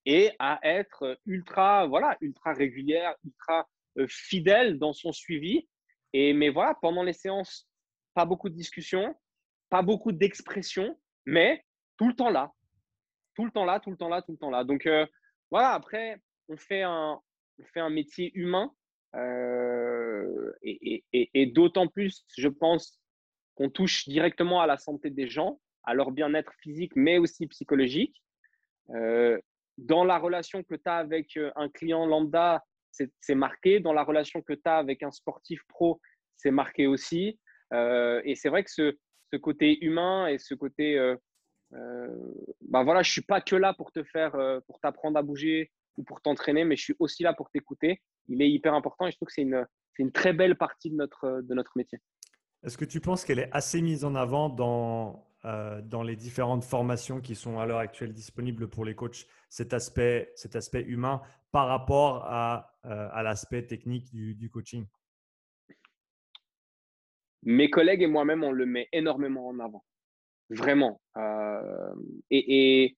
et 0.05 0.31
à 0.39 0.59
être 0.63 1.19
ultra, 1.25 1.87
voilà, 1.87 2.17
ultra 2.21 2.53
régulière, 2.53 3.15
ultra 3.23 3.67
fidèle 4.07 4.77
dans 4.77 4.93
son 4.93 5.11
suivi. 5.11 5.67
Et, 6.13 6.33
mais 6.33 6.49
voilà, 6.49 6.75
pendant 6.81 7.03
les 7.03 7.13
séances, 7.13 7.67
pas 8.13 8.25
beaucoup 8.25 8.49
de 8.49 8.55
discussions, 8.55 9.15
pas 9.69 9.81
beaucoup 9.81 10.11
d'expressions, 10.11 10.97
mais 11.25 11.63
tout 11.97 12.07
le 12.07 12.15
temps 12.15 12.29
là. 12.29 12.51
Tout 13.35 13.45
le 13.45 13.51
temps 13.51 13.65
là, 13.65 13.79
tout 13.79 13.91
le 13.91 13.97
temps 13.97 14.09
là, 14.09 14.21
tout 14.21 14.31
le 14.31 14.37
temps 14.37 14.49
là. 14.49 14.63
Donc 14.63 14.85
euh, 14.85 15.05
voilà, 15.51 15.71
après, 15.71 16.21
on 16.47 16.57
fait 16.57 16.83
un, 16.83 17.19
on 17.59 17.65
fait 17.65 17.79
un 17.79 17.89
métier 17.89 18.31
humain. 18.35 18.71
Euh, 19.15 20.51
et, 20.61 21.45
d'autant 21.47 21.87
plus, 21.87 22.25
je 22.37 22.47
pense, 22.47 22.99
qu'on 23.55 23.69
touche 23.69 24.07
directement 24.07 24.61
à 24.61 24.67
la 24.67 24.77
santé 24.77 25.09
des 25.09 25.27
gens, 25.27 25.59
à 25.83 25.93
leur 25.93 26.11
bien-être 26.11 26.53
physique, 26.61 26.93
mais 26.95 27.17
aussi 27.17 27.47
psychologique. 27.47 28.21
Euh, 28.89 29.39
dans 29.77 30.03
la 30.03 30.17
relation 30.17 30.63
que 30.63 30.75
tu 30.75 30.81
as 30.85 30.97
avec 30.97 31.37
un 31.55 31.69
client 31.69 32.05
lambda, 32.05 32.63
c'est 32.91 33.35
marqué. 33.35 33.79
Dans 33.79 33.93
la 33.93 34.03
relation 34.03 34.41
que 34.41 34.53
tu 34.53 34.61
as 34.65 34.77
avec 34.77 35.03
un 35.03 35.11
sportif 35.11 35.61
pro, 35.67 35.99
c'est 36.37 36.51
marqué 36.51 36.87
aussi. 36.87 37.39
Euh, 37.73 38.21
et 38.23 38.35
c'est 38.35 38.49
vrai 38.49 38.63
que 38.63 38.71
ce, 38.71 38.95
côté 39.41 39.83
humain 39.83 40.27
et 40.27 40.37
ce 40.37 40.53
côté, 40.53 40.97
euh, 40.97 41.17
euh, 41.73 42.07
ben 42.69 42.83
voilà, 42.83 43.03
je 43.03 43.11
suis 43.11 43.21
pas 43.21 43.41
que 43.41 43.57
là 43.57 43.73
pour 43.73 43.91
te 43.91 44.01
faire, 44.03 44.31
pour 44.65 44.79
t'apprendre 44.79 45.17
à 45.17 45.23
bouger 45.23 45.71
ou 45.97 46.03
pour 46.03 46.21
t'entraîner, 46.21 46.63
mais 46.65 46.75
je 46.75 46.83
suis 46.83 46.95
aussi 46.99 47.23
là 47.23 47.33
pour 47.33 47.49
t'écouter. 47.49 48.01
Il 48.27 48.41
est 48.41 48.49
hyper 48.49 48.73
important 48.73 49.07
et 49.07 49.11
je 49.11 49.17
trouve 49.17 49.27
que 49.27 49.33
c'est 49.33 49.43
une, 49.43 49.65
une, 49.99 50.11
très 50.11 50.33
belle 50.33 50.57
partie 50.57 50.89
de 50.89 50.95
notre, 50.95 51.41
de 51.41 51.53
notre 51.53 51.71
métier. 51.75 51.99
Est-ce 52.63 52.77
que 52.77 52.85
tu 52.85 52.99
penses 52.99 53.23
qu'elle 53.25 53.39
est 53.39 53.49
assez 53.51 53.81
mise 53.81 54.03
en 54.03 54.15
avant 54.15 54.49
dans, 54.49 55.27
dans 55.43 56.03
les 56.03 56.15
différentes 56.15 56.63
formations 56.63 57.21
qui 57.21 57.35
sont 57.35 57.59
à 57.59 57.65
l'heure 57.65 57.79
actuelle 57.79 58.11
disponibles 58.11 58.67
pour 58.67 58.85
les 58.85 58.95
coachs, 58.95 59.27
cet 59.49 59.73
aspect, 59.73 60.31
cet 60.35 60.55
aspect 60.55 60.81
humain 60.81 61.21
par 61.51 61.67
rapport 61.67 62.25
à, 62.25 62.75
à 62.83 63.21
l'aspect 63.23 63.65
technique 63.67 64.09
du, 64.09 64.33
du 64.33 64.49
coaching? 64.49 64.87
Mes 67.45 67.69
collègues 67.69 68.01
et 68.01 68.07
moi-même, 68.07 68.43
on 68.43 68.51
le 68.51 68.65
met 68.65 68.89
énormément 68.91 69.47
en 69.47 69.59
avant. 69.59 69.85
Vraiment. 70.49 70.99
Euh, 71.17 71.95
et, 72.31 72.87
et, 72.87 72.97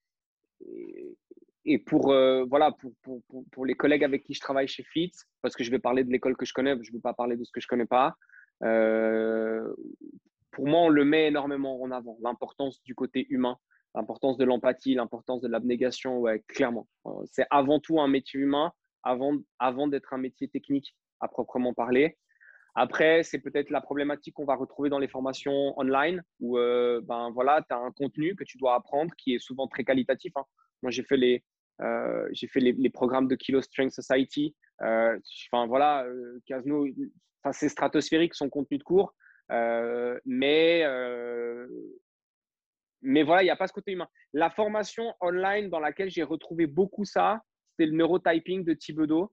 pour, 1.78 2.12
euh, 2.12 2.46
voilà, 2.50 2.72
pour, 2.72 2.94
pour, 3.02 3.22
pour, 3.52 3.66
les 3.66 3.76
collègues 3.76 4.04
avec 4.04 4.24
qui 4.24 4.34
je 4.34 4.40
travaille 4.40 4.68
chez 4.68 4.84
FIT, 4.84 5.12
parce 5.42 5.56
que 5.56 5.64
je 5.64 5.72
vais 5.72 5.80
parler 5.80 6.04
de 6.04 6.12
l'école 6.12 6.38
que 6.38 6.46
je 6.46 6.54
connais, 6.54 6.72
je 6.82 6.92
ne 6.92 6.96
veux 6.96 7.02
pas 7.02 7.14
parler 7.14 7.36
de 7.36 7.44
ce 7.44 7.52
que 7.52 7.60
je 7.60 7.66
ne 7.66 7.70
connais 7.70 7.86
pas. 7.86 8.16
Euh, 8.64 9.74
pour 10.52 10.68
moi, 10.68 10.82
on 10.82 10.90
le 10.90 11.04
met 11.04 11.28
énormément 11.28 11.82
en 11.82 11.92
avant. 11.92 12.18
L'importance 12.22 12.82
du 12.84 12.96
côté 12.96 13.28
humain, 13.30 13.58
l'importance 13.96 14.38
de 14.38 14.46
l'empathie, 14.46 14.96
l'importance 14.96 15.42
de 15.42 15.48
l'abnégation, 15.48 16.24
clairement. 16.48 16.88
C'est 17.26 17.46
avant 17.50 17.80
tout 17.80 18.00
un 18.00 18.08
métier 18.08 18.40
humain, 18.40 18.72
avant, 19.04 19.38
avant 19.60 19.88
d'être 19.88 20.14
un 20.14 20.18
métier 20.18 20.48
technique 20.48 20.96
à 21.20 21.28
proprement 21.28 21.74
parler. 21.74 22.18
Après, 22.80 23.24
c'est 23.24 23.40
peut-être 23.40 23.72
la 23.72 23.82
problématique 23.82 24.36
qu'on 24.36 24.46
va 24.46 24.56
retrouver 24.56 24.90
dans 24.90 25.00
les 25.00 25.08
formations 25.08 25.74
online 25.80 26.22
où 26.40 26.60
euh, 26.60 27.02
ben, 27.04 27.32
voilà, 27.32 27.64
tu 27.68 27.74
as 27.74 27.80
un 27.80 27.92
contenu 27.92 28.36
que 28.36 28.44
tu 28.44 28.60
dois 28.60 28.76
apprendre 28.76 29.12
qui 29.18 29.34
est 29.34 29.40
souvent 29.40 29.68
très 29.68 29.84
qualitatif. 29.84 30.32
Hein. 30.36 30.44
Moi, 30.84 30.92
j'ai 30.92 31.02
fait, 31.02 31.18
les, 31.18 31.44
euh, 31.82 32.28
j'ai 32.32 32.48
fait 32.48 32.60
les, 32.60 32.90
programmes 32.90 33.28
de 33.28 33.36
Kilo 33.36 33.62
Strength 33.62 33.92
Society. 33.92 34.56
Euh, 34.82 35.18
enfin, 35.52 35.68
voilà, 35.68 36.06
Casno, 36.46 36.86
c'est 37.52 37.70
stratosphérique 37.70 38.34
son 38.34 38.50
contenu 38.50 38.78
de 38.78 38.84
cours. 38.84 39.14
mais, 39.50 40.84
mais 43.02 43.24
voilà, 43.24 43.42
il 43.44 43.46
n'y 43.46 43.52
a 43.52 43.56
pas 43.56 43.68
ce 43.68 43.74
côté 43.74 43.92
humain. 43.92 44.08
La 44.34 44.50
formation 44.50 45.14
online 45.22 45.70
dans 45.70 45.80
laquelle 45.80 46.10
j'ai 46.10 46.24
retrouvé 46.24 46.68
beaucoup 46.68 47.06
ça, 47.06 47.42
c'était 47.72 47.90
le 47.90 47.98
neurotyping 47.98 48.64
de 48.64 48.74
Thibodeau. 48.74 49.32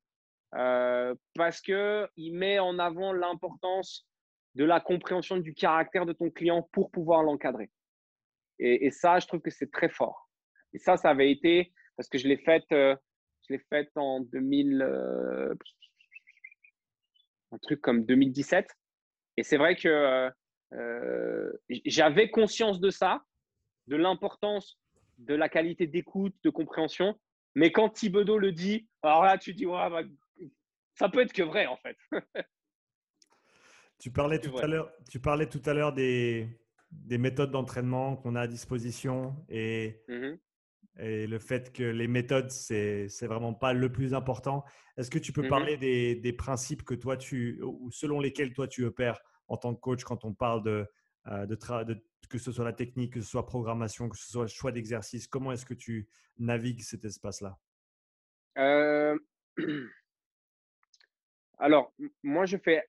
Euh, 0.57 1.15
parce 1.35 1.61
qu'il 1.61 2.33
met 2.33 2.59
en 2.59 2.79
avant 2.79 3.13
l'importance 3.13 4.07
de 4.55 4.65
la 4.65 4.81
compréhension 4.81 5.37
du 5.37 5.53
caractère 5.53 6.07
de 6.07 6.13
ton 6.13 6.31
client 6.31 6.69
pour 6.73 6.91
pouvoir 6.93 7.25
l'encadrer. 7.25 7.71
Et, 8.61 8.93
ça, 8.93 9.19
je 9.19 9.27
trouve 9.27 9.41
que 9.41 9.51
c'est 9.51 9.73
très 9.73 9.89
fort. 9.89 10.31
Et 10.73 10.79
ça, 10.79 10.97
ça 10.97 11.11
avait 11.11 11.33
été, 11.33 11.73
parce 11.97 12.09
que 12.09 12.19
je 12.19 12.29
l'ai 12.29 12.39
fait, 12.39 12.65
euh, 12.73 12.97
je 13.49 13.55
l'ai 13.55 13.61
fait 13.71 13.91
en 13.97 14.21
2000, 14.21 14.83
euh, 14.83 15.55
un 17.53 17.59
truc 17.59 17.81
comme 17.81 18.05
2017. 18.05 18.69
Et 19.37 19.43
c'est 19.43 19.57
vrai 19.57 19.77
que 19.77 20.31
j'avais 21.87 22.31
conscience 22.31 22.81
de 22.81 22.91
ça, 22.91 23.23
de 23.87 23.97
l'importance 23.97 24.79
de 25.19 25.35
la 25.35 25.49
qualité 25.49 25.87
d'écoute, 25.87 26.35
de 26.43 26.51
compréhension. 26.51 27.19
Mais 27.55 27.71
quand 27.71 27.91
Thibodeau 27.91 28.39
le 28.39 28.53
dit, 28.53 28.89
alors 29.03 29.25
là, 29.25 29.39
tu 29.39 29.55
dis, 29.55 29.67
ouais, 29.67 29.91
bah, 29.91 30.03
ça 30.95 31.09
peut 31.09 31.21
être 31.21 31.33
que 31.33 31.43
vrai 31.43 31.67
en 31.67 31.77
fait. 31.77 31.97
tu 33.99 34.11
parlais 34.11 34.41
tout 34.41 34.57
à 34.59 34.67
l'heure, 34.67 34.93
tu 35.09 35.21
parlais 35.21 35.49
tout 35.49 35.63
à 35.65 35.75
l'heure 35.75 35.93
des, 35.93 36.49
des 36.91 37.19
méthodes 37.19 37.51
d'entraînement 37.51 38.17
qu'on 38.17 38.35
a 38.35 38.43
à 38.43 38.47
disposition 38.47 39.37
et, 39.49 40.03
mmh 40.09 40.35
et 40.99 41.27
le 41.27 41.39
fait 41.39 41.73
que 41.73 41.83
les 41.83 42.07
méthodes 42.07 42.51
c'est 42.51 43.09
c'est 43.09 43.27
vraiment 43.27 43.55
pas 43.55 43.73
le 43.73 43.91
plus 43.91 44.15
important. 44.15 44.65
Est-ce 44.97 45.11
que 45.11 45.19
tu 45.19 45.33
peux 45.33 45.43
mmh 45.47 45.49
parler 45.49 45.77
des, 45.77 46.15
des, 46.15 46.33
principes 46.33 46.85
que 46.85 46.95
toi 46.95 47.17
tu 47.17 47.61
ou 47.63 47.91
selon 47.91 48.21
lesquels 48.21 48.53
toi 48.53 48.69
tu 48.69 48.85
opères 48.85 49.21
en 49.49 49.57
tant 49.57 49.75
que 49.75 49.81
coach 49.81 50.05
quand 50.05 50.25
on 50.25 50.33
parle 50.33 50.63
de, 50.63 50.87
euh, 51.27 51.47
de, 51.47 51.85
de 51.85 52.03
que 52.29 52.39
ce 52.39 52.53
soit 52.53 52.65
la 52.65 52.73
technique, 52.73 53.15
que 53.15 53.21
ce 53.21 53.29
soit 53.29 53.47
programmation, 53.47 54.09
que 54.09 54.17
ce 54.17 54.31
soit 54.31 54.47
choix 54.47 54.73
d'exercice, 54.73 55.27
comment 55.27 55.53
est-ce 55.53 55.67
que 55.67 55.75
tu 55.75 56.09
navigues 56.39 56.81
cet 56.81 57.05
espace-là? 57.05 57.59
Euh... 58.59 59.19
Alors, 61.59 61.95
moi, 62.23 62.47
je 62.47 62.57
fais 62.57 62.83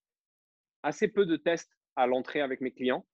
assez 0.84 1.08
peu 1.08 1.26
de 1.26 1.36
tests 1.36 1.72
à 1.95 2.08
l'entrée 2.08 2.41
avec 2.41 2.62
mes 2.62 2.72
clients. 2.72 3.06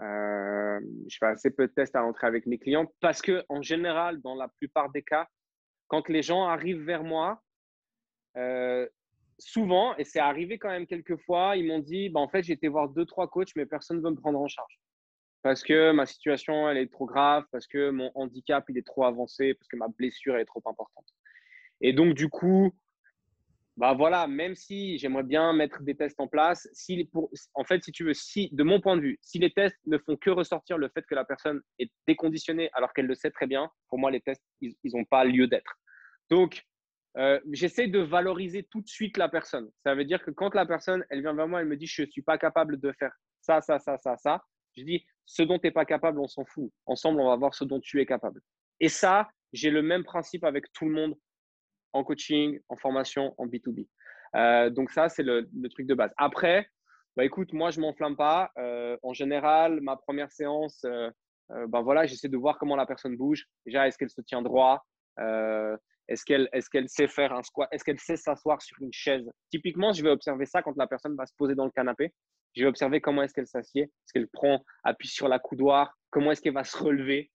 Euh, 0.00 0.80
je 1.08 1.16
fais 1.18 1.26
assez 1.26 1.50
peu 1.50 1.66
de 1.66 1.72
tests 1.72 1.96
à 1.96 2.00
l'entrée 2.00 2.26
avec 2.26 2.46
mes 2.46 2.58
clients 2.58 2.86
parce 3.00 3.20
que, 3.20 3.44
en 3.48 3.62
général, 3.62 4.20
dans 4.20 4.34
la 4.34 4.48
plupart 4.48 4.90
des 4.90 5.02
cas, 5.02 5.26
quand 5.88 6.08
les 6.08 6.22
gens 6.22 6.44
arrivent 6.44 6.84
vers 6.84 7.02
moi, 7.02 7.42
euh, 8.36 8.88
souvent, 9.38 9.96
et 9.96 10.04
c'est 10.04 10.20
arrivé 10.20 10.58
quand 10.58 10.68
même 10.68 10.86
quelques 10.86 11.16
fois, 11.16 11.56
ils 11.56 11.66
m'ont 11.66 11.80
dit 11.80 12.10
bah, 12.10 12.20
en 12.20 12.28
fait, 12.28 12.42
j'ai 12.42 12.52
été 12.52 12.68
voir 12.68 12.88
deux, 12.88 13.06
trois 13.06 13.28
coachs, 13.28 13.54
mais 13.56 13.66
personne 13.66 13.98
ne 13.98 14.02
veut 14.02 14.10
me 14.10 14.20
prendre 14.20 14.40
en 14.40 14.48
charge. 14.48 14.78
Parce 15.42 15.62
que 15.62 15.92
ma 15.92 16.06
situation, 16.06 16.68
elle 16.68 16.78
est 16.78 16.92
trop 16.92 17.06
grave, 17.06 17.44
parce 17.50 17.66
que 17.66 17.90
mon 17.90 18.10
handicap, 18.14 18.64
il 18.68 18.78
est 18.78 18.86
trop 18.86 19.04
avancé, 19.04 19.54
parce 19.54 19.68
que 19.68 19.76
ma 19.76 19.88
blessure, 19.88 20.36
est 20.36 20.44
trop 20.44 20.62
importante. 20.66 21.06
Et 21.80 21.92
donc, 21.92 22.14
du 22.14 22.28
coup, 22.28 22.72
bah 23.78 23.94
voilà, 23.94 24.26
même 24.26 24.56
si 24.56 24.98
j'aimerais 24.98 25.22
bien 25.22 25.52
mettre 25.52 25.82
des 25.84 25.94
tests 25.94 26.18
en 26.18 26.26
place, 26.26 26.68
si 26.72 27.04
pour, 27.12 27.30
en 27.54 27.62
fait, 27.62 27.84
si 27.84 27.92
tu 27.92 28.02
veux, 28.02 28.12
si, 28.12 28.48
de 28.50 28.64
mon 28.64 28.80
point 28.80 28.96
de 28.96 29.02
vue, 29.02 29.18
si 29.22 29.38
les 29.38 29.52
tests 29.52 29.78
ne 29.86 29.98
font 29.98 30.16
que 30.16 30.30
ressortir 30.30 30.78
le 30.78 30.88
fait 30.88 31.06
que 31.06 31.14
la 31.14 31.24
personne 31.24 31.60
est 31.78 31.88
déconditionnée 32.08 32.70
alors 32.72 32.92
qu'elle 32.92 33.06
le 33.06 33.14
sait 33.14 33.30
très 33.30 33.46
bien, 33.46 33.70
pour 33.88 34.00
moi, 34.00 34.10
les 34.10 34.20
tests, 34.20 34.42
ils 34.60 34.74
n'ont 34.92 35.04
pas 35.04 35.24
lieu 35.24 35.46
d'être. 35.46 35.78
Donc, 36.28 36.64
euh, 37.18 37.38
j'essaie 37.52 37.86
de 37.86 38.00
valoriser 38.00 38.66
tout 38.68 38.80
de 38.80 38.88
suite 38.88 39.16
la 39.16 39.28
personne. 39.28 39.70
Ça 39.84 39.94
veut 39.94 40.04
dire 40.04 40.24
que 40.24 40.32
quand 40.32 40.56
la 40.56 40.66
personne, 40.66 41.04
elle 41.08 41.20
vient 41.20 41.34
vers 41.34 41.46
moi, 41.46 41.60
elle 41.60 41.68
me 41.68 41.76
dit, 41.76 41.86
je 41.86 42.02
ne 42.02 42.08
suis 42.08 42.22
pas 42.22 42.36
capable 42.36 42.80
de 42.80 42.90
faire 42.98 43.12
ça, 43.42 43.60
ça, 43.60 43.78
ça, 43.78 43.96
ça, 43.96 44.16
ça, 44.16 44.42
je 44.76 44.82
dis, 44.82 45.06
ce 45.24 45.44
dont 45.44 45.56
tu 45.60 45.68
n'es 45.68 45.70
pas 45.70 45.84
capable, 45.84 46.18
on 46.18 46.26
s'en 46.26 46.44
fout. 46.44 46.72
Ensemble, 46.86 47.20
on 47.20 47.28
va 47.28 47.36
voir 47.36 47.54
ce 47.54 47.62
dont 47.62 47.78
tu 47.78 48.00
es 48.00 48.06
capable. 48.06 48.40
Et 48.80 48.88
ça, 48.88 49.28
j'ai 49.52 49.70
le 49.70 49.82
même 49.82 50.02
principe 50.02 50.42
avec 50.42 50.72
tout 50.72 50.84
le 50.84 50.92
monde 50.92 51.14
en 51.92 52.04
coaching, 52.04 52.58
en 52.68 52.76
formation, 52.76 53.34
en 53.38 53.46
B2B. 53.46 53.86
Euh, 54.36 54.70
donc 54.70 54.90
ça, 54.90 55.08
c'est 55.08 55.22
le, 55.22 55.48
truc 55.70 55.86
de 55.86 55.94
base. 55.94 56.12
Après, 56.16 56.68
bah, 57.16 57.24
écoute, 57.24 57.52
moi, 57.52 57.70
je 57.70 57.80
m'enflamme 57.80 58.16
pas. 58.16 58.50
Euh, 58.58 58.96
en 59.02 59.12
général, 59.12 59.80
ma 59.80 59.96
première 59.96 60.30
séance, 60.30 60.84
ben 61.50 61.80
voilà, 61.80 62.04
j'essaie 62.04 62.28
de 62.28 62.36
voir 62.36 62.58
comment 62.58 62.76
la 62.76 62.84
personne 62.84 63.16
bouge. 63.16 63.46
Déjà, 63.64 63.88
est-ce 63.88 63.96
qu'elle 63.96 64.10
se 64.10 64.20
tient 64.20 64.42
droit? 64.42 64.84
Est-ce 65.16 66.24
qu'elle 66.24 66.48
est 66.52 66.68
qu'elle 66.68 66.88
sait 66.88 67.08
faire 67.08 67.32
un 67.32 67.42
squat? 67.42 67.68
Est-ce 67.72 67.84
qu'elle 67.84 67.98
sait 67.98 68.16
s'asseoir 68.16 68.60
sur 68.60 68.76
une 68.80 68.92
chaise? 68.92 69.30
Typiquement, 69.50 69.92
je 69.92 70.02
vais 70.02 70.10
observer 70.10 70.46
ça 70.46 70.62
quand 70.62 70.76
la 70.76 70.86
personne 70.86 71.16
va 71.16 71.26
se 71.26 71.34
poser 71.36 71.54
dans 71.54 71.64
le 71.64 71.70
canapé. 71.70 72.12
Je 72.54 72.62
vais 72.62 72.68
observer 72.68 73.00
comment 73.00 73.22
est-ce 73.22 73.34
qu'elle 73.34 73.46
s'assied. 73.46 73.84
Est-ce 73.84 74.12
qu'elle 74.12 74.28
prend 74.28 74.62
appui 74.84 75.08
sur 75.08 75.28
la 75.28 75.38
coudoir? 75.38 75.94
Comment 76.10 76.32
est-ce 76.32 76.42
qu'elle 76.42 76.54
va 76.54 76.64
se 76.64 76.76
relever? 76.76 77.30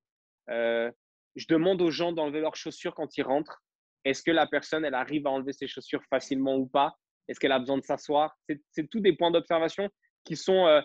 Je 0.47 1.47
demande 1.49 1.81
aux 1.81 1.91
gens 1.91 2.11
d'enlever 2.11 2.41
leurs 2.41 2.55
chaussures 2.55 2.93
quand 2.93 3.17
ils 3.17 3.23
rentrent. 3.23 3.63
Est-ce 4.05 4.23
que 4.23 4.31
la 4.31 4.47
personne, 4.47 4.85
elle 4.85 4.93
arrive 4.93 5.27
à 5.27 5.31
enlever 5.31 5.53
ses 5.53 5.67
chaussures 5.67 6.03
facilement 6.09 6.55
ou 6.55 6.67
pas? 6.67 6.93
Est-ce 7.27 7.39
qu'elle 7.39 7.51
a 7.51 7.59
besoin 7.59 7.77
de 7.77 7.83
s'asseoir? 7.83 8.35
C'est 8.71 8.89
tous 8.89 8.99
des 8.99 9.13
points 9.13 9.31
d'observation 9.31 9.89
qui 10.25 10.35
sont 10.35 10.67
euh, 10.67 10.81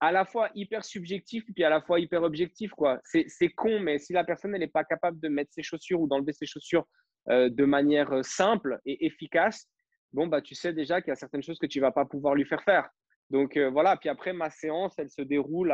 à 0.00 0.12
la 0.12 0.24
fois 0.24 0.50
hyper 0.54 0.84
subjectifs 0.84 1.44
puis 1.54 1.64
à 1.64 1.70
la 1.70 1.80
fois 1.80 2.00
hyper 2.00 2.22
objectifs. 2.22 2.72
C'est 3.04 3.50
con, 3.50 3.80
mais 3.80 3.98
si 3.98 4.12
la 4.12 4.24
personne 4.24 4.52
n'est 4.52 4.66
pas 4.66 4.84
capable 4.84 5.18
de 5.20 5.28
mettre 5.28 5.52
ses 5.52 5.62
chaussures 5.62 6.00
ou 6.00 6.06
d'enlever 6.06 6.32
ses 6.32 6.46
chaussures 6.46 6.86
euh, 7.30 7.48
de 7.48 7.64
manière 7.64 8.12
euh, 8.12 8.22
simple 8.22 8.78
et 8.84 9.06
efficace, 9.06 9.68
bon, 10.12 10.26
bah, 10.26 10.42
tu 10.42 10.54
sais 10.54 10.72
déjà 10.72 11.00
qu'il 11.00 11.10
y 11.10 11.12
a 11.12 11.16
certaines 11.16 11.42
choses 11.42 11.58
que 11.58 11.66
tu 11.66 11.78
ne 11.78 11.84
vas 11.84 11.92
pas 11.92 12.04
pouvoir 12.04 12.34
lui 12.34 12.44
faire 12.44 12.62
faire. 12.62 12.88
Donc 13.30 13.58
voilà, 13.58 13.98
puis 13.98 14.08
après, 14.08 14.32
ma 14.32 14.48
séance, 14.48 14.94
elle 14.96 15.10
se 15.10 15.20
déroule 15.20 15.70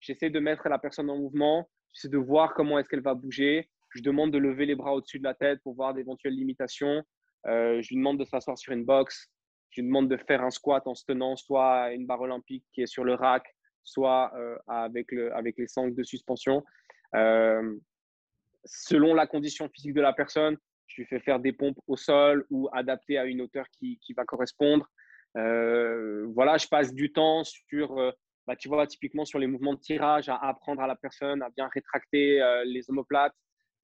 j'essaie 0.00 0.30
de 0.30 0.40
mettre 0.40 0.68
la 0.68 0.78
personne 0.78 1.10
en 1.10 1.16
mouvement, 1.16 1.68
j'essaie 1.92 2.08
de 2.08 2.18
voir 2.18 2.54
comment 2.54 2.78
est-ce 2.78 2.88
qu'elle 2.88 3.02
va 3.02 3.14
bouger, 3.14 3.68
je 3.96 4.02
demande 4.02 4.30
de 4.30 4.38
lever 4.38 4.66
les 4.66 4.74
bras 4.74 4.94
au-dessus 4.94 5.18
de 5.18 5.24
la 5.24 5.34
tête 5.34 5.60
pour 5.62 5.74
voir 5.74 5.94
d'éventuelles 5.94 6.34
limitations. 6.34 7.02
Euh, 7.46 7.80
je 7.80 7.88
lui 7.88 7.96
demande 7.96 8.18
de 8.18 8.24
s'asseoir 8.24 8.58
sur 8.58 8.72
une 8.72 8.84
box. 8.84 9.30
Je 9.70 9.80
lui 9.80 9.88
demande 9.88 10.08
de 10.08 10.16
faire 10.16 10.42
un 10.42 10.50
squat 10.50 10.86
en 10.86 10.94
se 10.94 11.04
tenant 11.04 11.36
soit 11.36 11.82
à 11.82 11.92
une 11.92 12.06
barre 12.06 12.20
olympique 12.20 12.64
qui 12.72 12.82
est 12.82 12.86
sur 12.86 13.04
le 13.04 13.14
rack, 13.14 13.44
soit 13.84 14.32
euh, 14.36 14.56
avec, 14.66 15.12
le, 15.12 15.34
avec 15.34 15.56
les 15.58 15.66
sangles 15.66 15.94
de 15.94 16.02
suspension. 16.02 16.64
Euh, 17.14 17.76
selon 18.64 19.14
la 19.14 19.26
condition 19.26 19.68
physique 19.68 19.94
de 19.94 20.00
la 20.00 20.12
personne, 20.12 20.56
je 20.86 21.02
lui 21.02 21.06
fais 21.06 21.20
faire 21.20 21.40
des 21.40 21.52
pompes 21.52 21.78
au 21.86 21.96
sol 21.96 22.46
ou 22.50 22.68
adaptées 22.72 23.18
à 23.18 23.24
une 23.24 23.40
hauteur 23.40 23.66
qui, 23.70 23.98
qui 24.00 24.12
va 24.12 24.24
correspondre. 24.24 24.88
voilà, 25.34 26.56
je 26.58 26.66
passe 26.68 26.92
du 26.92 27.12
temps 27.12 27.44
sur, 27.44 27.94
bah, 28.46 28.56
tu 28.56 28.68
vois, 28.68 28.86
typiquement 28.86 29.24
sur 29.24 29.38
les 29.38 29.46
mouvements 29.46 29.74
de 29.74 29.80
tirage, 29.80 30.28
à 30.28 30.36
apprendre 30.36 30.80
à 30.80 30.86
la 30.86 30.96
personne 30.96 31.42
à 31.42 31.50
bien 31.50 31.68
rétracter 31.72 32.40
les 32.64 32.88
omoplates, 32.88 33.34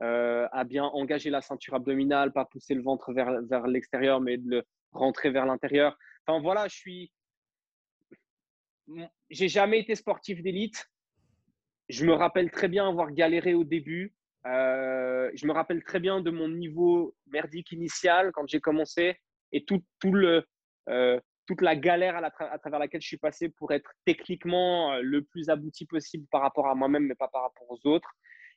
euh, 0.02 0.48
à 0.50 0.64
bien 0.64 0.84
engager 0.84 1.30
la 1.30 1.40
ceinture 1.40 1.74
abdominale, 1.74 2.32
pas 2.32 2.44
pousser 2.44 2.74
le 2.74 2.82
ventre 2.82 3.12
vers, 3.12 3.40
vers 3.42 3.68
l'extérieur, 3.68 4.20
mais 4.20 4.36
de 4.36 4.48
le 4.48 4.62
rentrer 4.90 5.30
vers 5.30 5.46
l'intérieur. 5.46 5.96
Enfin 6.26 6.40
voilà, 6.40 6.66
je 6.66 6.74
suis. 6.74 7.12
J'ai 9.30 9.48
jamais 9.48 9.78
été 9.78 9.94
sportif 9.94 10.42
d'élite. 10.42 10.90
Je 11.88 12.04
me 12.04 12.14
rappelle 12.14 12.50
très 12.50 12.68
bien 12.68 12.88
avoir 12.88 13.12
galéré 13.12 13.54
au 13.54 13.62
début. 13.62 14.12
Euh, 14.44 15.30
je 15.34 15.46
me 15.46 15.52
rappelle 15.52 15.84
très 15.84 16.00
bien 16.00 16.20
de 16.20 16.30
mon 16.32 16.48
niveau 16.48 17.14
merdique 17.26 17.70
initial 17.70 18.32
quand 18.32 18.48
j'ai 18.48 18.60
commencé 18.60 19.16
et 19.52 19.64
tout, 19.64 19.84
tout 20.00 20.12
le, 20.12 20.44
euh, 20.88 21.20
toute 21.46 21.60
la 21.60 21.76
galère 21.76 22.16
à, 22.16 22.26
à, 22.26 22.58
travers 22.58 22.80
laquelle 22.80 23.02
je 23.02 23.06
suis 23.06 23.18
passé 23.18 23.50
pour 23.50 23.72
être 23.72 23.92
techniquement 24.04 24.96
le 24.96 25.22
plus 25.22 25.48
abouti 25.48 25.86
possible 25.86 26.26
par 26.32 26.40
rapport 26.40 26.66
à 26.66 26.74
moi-même, 26.74 27.06
mais 27.06 27.14
pas 27.14 27.28
par 27.28 27.42
rapport 27.42 27.70
aux 27.70 27.86
autres. 27.86 28.10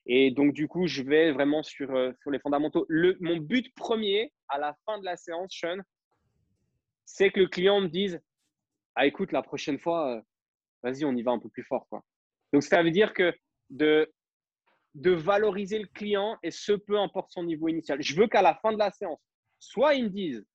Et 0.05 0.31
donc, 0.31 0.53
du 0.53 0.67
coup, 0.67 0.87
je 0.87 1.01
vais 1.01 1.31
vraiment 1.31 1.63
sur, 1.63 1.95
euh, 1.95 2.11
sur 2.21 2.31
les 2.31 2.39
fondamentaux. 2.39 2.85
Mon 2.89 3.37
but 3.37 3.73
premier 3.75 4.31
à 4.49 4.59
la 4.59 4.77
fin 4.85 4.99
de 4.99 5.05
la 5.05 5.17
séance, 5.17 5.51
Sean, 5.51 5.77
c'est 7.05 7.31
que 7.31 7.39
le 7.39 7.47
client 7.47 7.81
me 7.81 7.87
dise 7.87 8.21
Ah, 8.95 9.05
écoute, 9.07 9.31
la 9.31 9.41
prochaine 9.41 9.79
fois, 9.79 10.15
euh, 10.15 10.21
vas-y, 10.83 11.05
on 11.05 11.15
y 11.15 11.23
va 11.23 11.31
un 11.31 11.39
peu 11.39 11.49
plus 11.49 11.63
fort. 11.63 11.87
Quoi. 11.89 12.03
Donc, 12.53 12.63
ça 12.63 12.83
veut 12.83 12.91
dire 12.91 13.13
que 13.13 13.35
de, 13.71 14.11
de 14.93 15.11
valoriser 15.11 15.79
le 15.79 15.87
client 15.87 16.37
et 16.43 16.51
ce 16.51 16.73
peu 16.73 16.99
importe 16.99 17.31
son 17.31 17.43
niveau 17.43 17.67
initial. 17.67 18.01
Je 18.01 18.15
veux 18.15 18.27
qu'à 18.27 18.43
la 18.43 18.55
fin 18.55 18.73
de 18.73 18.77
la 18.77 18.91
séance, 18.91 19.19
soit 19.59 19.95
ils 19.95 20.05
me 20.05 20.09
disent 20.09 20.45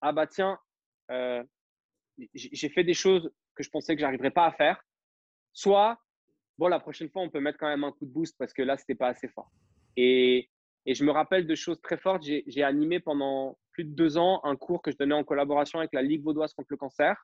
Ah, 0.00 0.12
bah 0.12 0.26
tiens, 0.26 0.58
euh, 1.10 1.44
j'ai 2.34 2.68
fait 2.70 2.84
des 2.84 2.94
choses 2.94 3.30
que 3.54 3.62
je 3.62 3.68
pensais 3.68 3.94
que 3.94 4.00
j'arriverais 4.00 4.30
pas 4.30 4.46
à 4.46 4.52
faire, 4.52 4.82
soit 5.52 5.98
bon, 6.60 6.68
la 6.68 6.78
prochaine 6.78 7.08
fois, 7.08 7.22
on 7.22 7.30
peut 7.30 7.40
mettre 7.40 7.58
quand 7.58 7.68
même 7.68 7.84
un 7.84 7.90
coup 7.90 8.04
de 8.04 8.12
boost 8.12 8.36
parce 8.38 8.52
que 8.52 8.60
là, 8.60 8.76
c'était 8.76 8.94
pas 8.94 9.08
assez 9.08 9.28
fort. 9.28 9.50
Et, 9.96 10.50
et, 10.84 10.94
je 10.94 11.04
me 11.04 11.10
rappelle 11.10 11.46
de 11.46 11.54
choses 11.54 11.80
très 11.80 11.96
fortes. 11.96 12.22
J'ai 12.22 12.62
animé 12.62 13.00
pendant 13.00 13.58
plus 13.72 13.84
de 13.84 13.94
deux 13.94 14.18
ans 14.18 14.42
un 14.44 14.56
cours 14.56 14.82
que 14.82 14.90
je 14.90 14.96
donnais 14.98 15.14
en 15.14 15.24
collaboration 15.24 15.78
avec 15.78 15.94
la 15.94 16.02
Ligue 16.02 16.22
vaudoise 16.22 16.52
contre 16.52 16.68
le 16.70 16.76
cancer, 16.76 17.16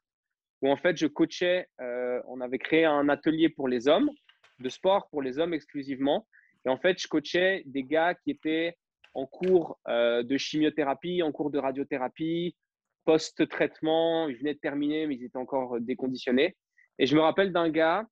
où 0.63 0.71
en 0.71 0.77
fait, 0.79 0.97
je 0.97 1.07
coachais, 1.07 1.69
euh, 1.83 2.19
on 2.27 2.41
avait 2.41 2.59
créé 2.59 2.87
un 2.87 3.11
atelier 3.11 3.51
pour 3.51 3.69
les 3.69 3.89
hommes, 3.89 4.11
de 4.59 4.69
sport 4.71 5.07
pour 5.11 5.21
les 5.21 5.39
hommes 5.39 5.53
exclusivement. 5.53 6.27
Et 6.65 6.71
en 6.71 6.79
fait, 6.79 6.99
je 6.99 7.07
coachais 7.07 7.63
des 7.67 7.85
gars 7.85 8.15
qui 8.15 8.31
étaient 8.31 8.75
en 9.13 9.27
cours 9.27 9.79
euh, 9.87 10.23
de 10.23 10.39
chimiothérapie, 10.39 11.23
en 11.23 11.31
cours 11.31 11.51
de 11.51 11.59
radiothérapie, 11.59 12.57
post-traitement. 13.05 14.31
Ils 14.31 14.39
venaient 14.39 14.55
de 14.55 14.61
terminer, 14.61 15.07
mais 15.07 15.17
ils 15.17 15.25
étaient 15.25 15.37
encore 15.37 15.79
déconditionnés. 15.79 16.57
Et 16.99 17.07
je 17.07 17.15
me 17.15 17.21
rappelle 17.21 17.53
d'un 17.53 17.69
gars 17.69 18.07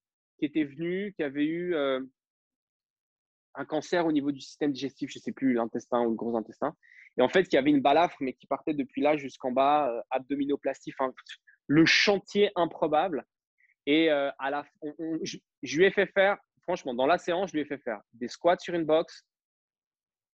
était 0.45 0.65
venu, 0.65 1.13
qui 1.17 1.23
avait 1.23 1.45
eu 1.45 1.75
euh, 1.75 2.01
un 3.55 3.65
cancer 3.65 4.07
au 4.07 4.13
niveau 4.13 4.33
du 4.33 4.41
système 4.41 4.73
digestif, 4.73 5.11
je 5.11 5.19
ne 5.19 5.23
sais 5.23 5.33
plus, 5.33 5.55
l'intestin 5.55 6.03
ou 6.03 6.11
le 6.11 6.17
gros 6.17 6.37
intestin. 6.37 6.75
Et 7.17 7.23
en 7.23 7.29
fait, 7.29 7.45
qui 7.45 7.57
avait 7.57 7.71
une 7.71 7.81
balafre, 7.81 8.17
mais 8.21 8.33
qui 8.33 8.47
partait 8.47 8.75
depuis 8.75 9.03
là 9.03 9.17
jusqu'en 9.17 9.53
bas, 9.53 9.89
euh, 9.91 10.03
abdominoplastie, 10.11 10.93
le 11.67 11.87
chantier 11.87 12.51
improbable. 12.57 13.25
Et 13.87 14.11
euh, 14.11 14.31
à 14.39 14.51
la, 14.51 14.65
je, 15.23 15.77
lui 15.77 15.85
ai 15.85 15.91
fait 15.91 16.07
faire, 16.07 16.39
franchement, 16.63 16.95
dans 16.95 17.07
la 17.07 17.19
séance, 17.19 17.51
je 17.51 17.57
lui 17.57 17.63
ai 17.63 17.67
fait 17.67 17.79
faire 17.79 18.01
des 18.13 18.29
squats 18.29 18.59
sur 18.59 18.75
une 18.75 18.85
box. 18.85 19.25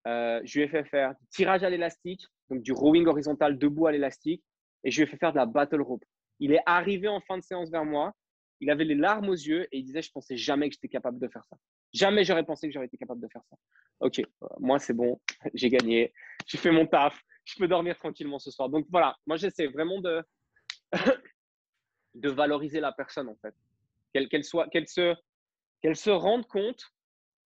je 0.06 0.58
lui 0.58 0.64
ai 0.64 0.68
fait 0.70 0.86
faire 0.86 1.16
du 1.16 1.28
tirage 1.28 1.64
à 1.64 1.70
l'élastique, 1.70 2.26
donc 2.50 2.62
du 2.62 2.72
rowing 2.72 3.08
horizontal 3.08 3.58
debout 3.58 3.88
à 3.88 3.92
l'élastique. 3.92 4.44
Et 4.84 4.92
je 4.92 5.02
lui 5.02 5.04
ai 5.04 5.12
fait 5.12 5.18
faire 5.18 5.32
de 5.32 5.38
la 5.38 5.46
battle 5.46 5.82
rope. 5.82 6.06
Il 6.40 6.54
est 6.54 6.62
arrivé 6.66 7.08
en 7.08 7.20
fin 7.22 7.38
de 7.38 7.44
séance 7.44 7.70
vers 7.70 7.84
moi 7.84 8.14
il 8.62 8.70
avait 8.70 8.86
les 8.86 8.96
larmes 8.96 9.30
aux 9.30 9.34
yeux 9.34 9.68
et 9.72 9.78
il 9.80 9.84
disait 9.84 10.02
Je 10.02 10.12
pensais 10.12 10.38
jamais 10.38 10.70
que 10.70 10.76
j'étais 10.76 10.88
capable 10.88 11.20
de 11.20 11.28
faire 11.28 11.44
ça. 11.46 11.58
Jamais 11.94 12.24
j'aurais 12.24 12.44
pensé 12.44 12.68
que 12.68 12.74
j'aurais 12.74 12.86
été 12.86 12.98
capable 12.98 13.22
de 13.22 13.28
faire 13.32 13.44
ça. 13.50 13.56
Ok, 14.00 14.20
euh, 14.20 14.48
moi 14.60 14.80
c'est 14.80 14.94
bon, 14.94 15.20
j'ai 15.54 15.70
gagné, 15.70 16.14
j'ai 16.46 16.58
fait 16.58 16.72
mon 16.72 16.86
taf, 16.86 17.22
je 17.46 17.56
peux 17.58 17.68
dormir 17.68 17.98
tranquillement 17.98 18.40
ce 18.40 18.52
soir. 18.52 18.70
Donc 18.70 18.86
voilà, 18.90 19.18
moi 19.26 19.38
j'essaie 19.38 19.68
vraiment 19.68 20.00
de, 20.02 20.24
de 22.16 22.30
valoriser 22.30 22.80
la 22.80 22.92
personne 22.92 23.28
en 23.28 23.36
fait. 23.36 23.54
Qu'elle 24.14 24.44
soit, 24.44 24.68
qu'elle 24.70 24.88
se, 24.88 25.16
se 25.94 26.10
rende 26.10 26.48
compte 26.48 26.84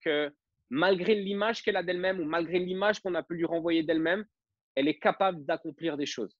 que 0.02 0.32
malgré 0.70 1.14
l'image 1.14 1.62
qu'elle 1.62 1.76
a 1.76 1.82
d'elle-même 1.82 2.20
ou 2.20 2.24
malgré 2.24 2.58
l'image 2.58 3.00
qu'on 3.00 3.14
a 3.14 3.22
pu 3.22 3.34
lui 3.34 3.44
renvoyer 3.44 3.82
d'elle-même, 3.82 4.24
elle 4.74 4.88
est 4.88 4.98
capable 4.98 5.44
d'accomplir 5.44 5.96
des 5.96 6.06
choses. 6.06 6.36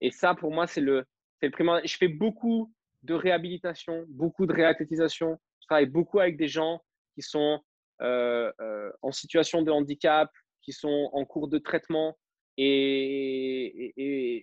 Et 0.00 0.10
ça, 0.10 0.34
pour 0.34 0.52
moi, 0.52 0.66
c'est 0.66 0.80
le, 0.80 1.04
c'est 1.40 1.46
le 1.46 1.52
primaire. 1.52 1.80
Je 1.84 1.96
fais 1.96 2.08
beaucoup 2.08 2.72
de 3.06 3.14
réhabilitation, 3.14 4.04
beaucoup 4.08 4.46
de 4.46 4.52
réathlétisation. 4.52 5.38
Je 5.60 5.66
travaille 5.66 5.86
beaucoup 5.86 6.20
avec 6.20 6.36
des 6.36 6.48
gens 6.48 6.82
qui 7.14 7.22
sont 7.22 7.60
euh, 8.02 8.52
euh, 8.60 8.92
en 9.02 9.12
situation 9.12 9.62
de 9.62 9.70
handicap, 9.70 10.30
qui 10.62 10.72
sont 10.72 11.10
en 11.12 11.24
cours 11.24 11.48
de 11.48 11.58
traitement. 11.58 12.18
Et, 12.58 14.42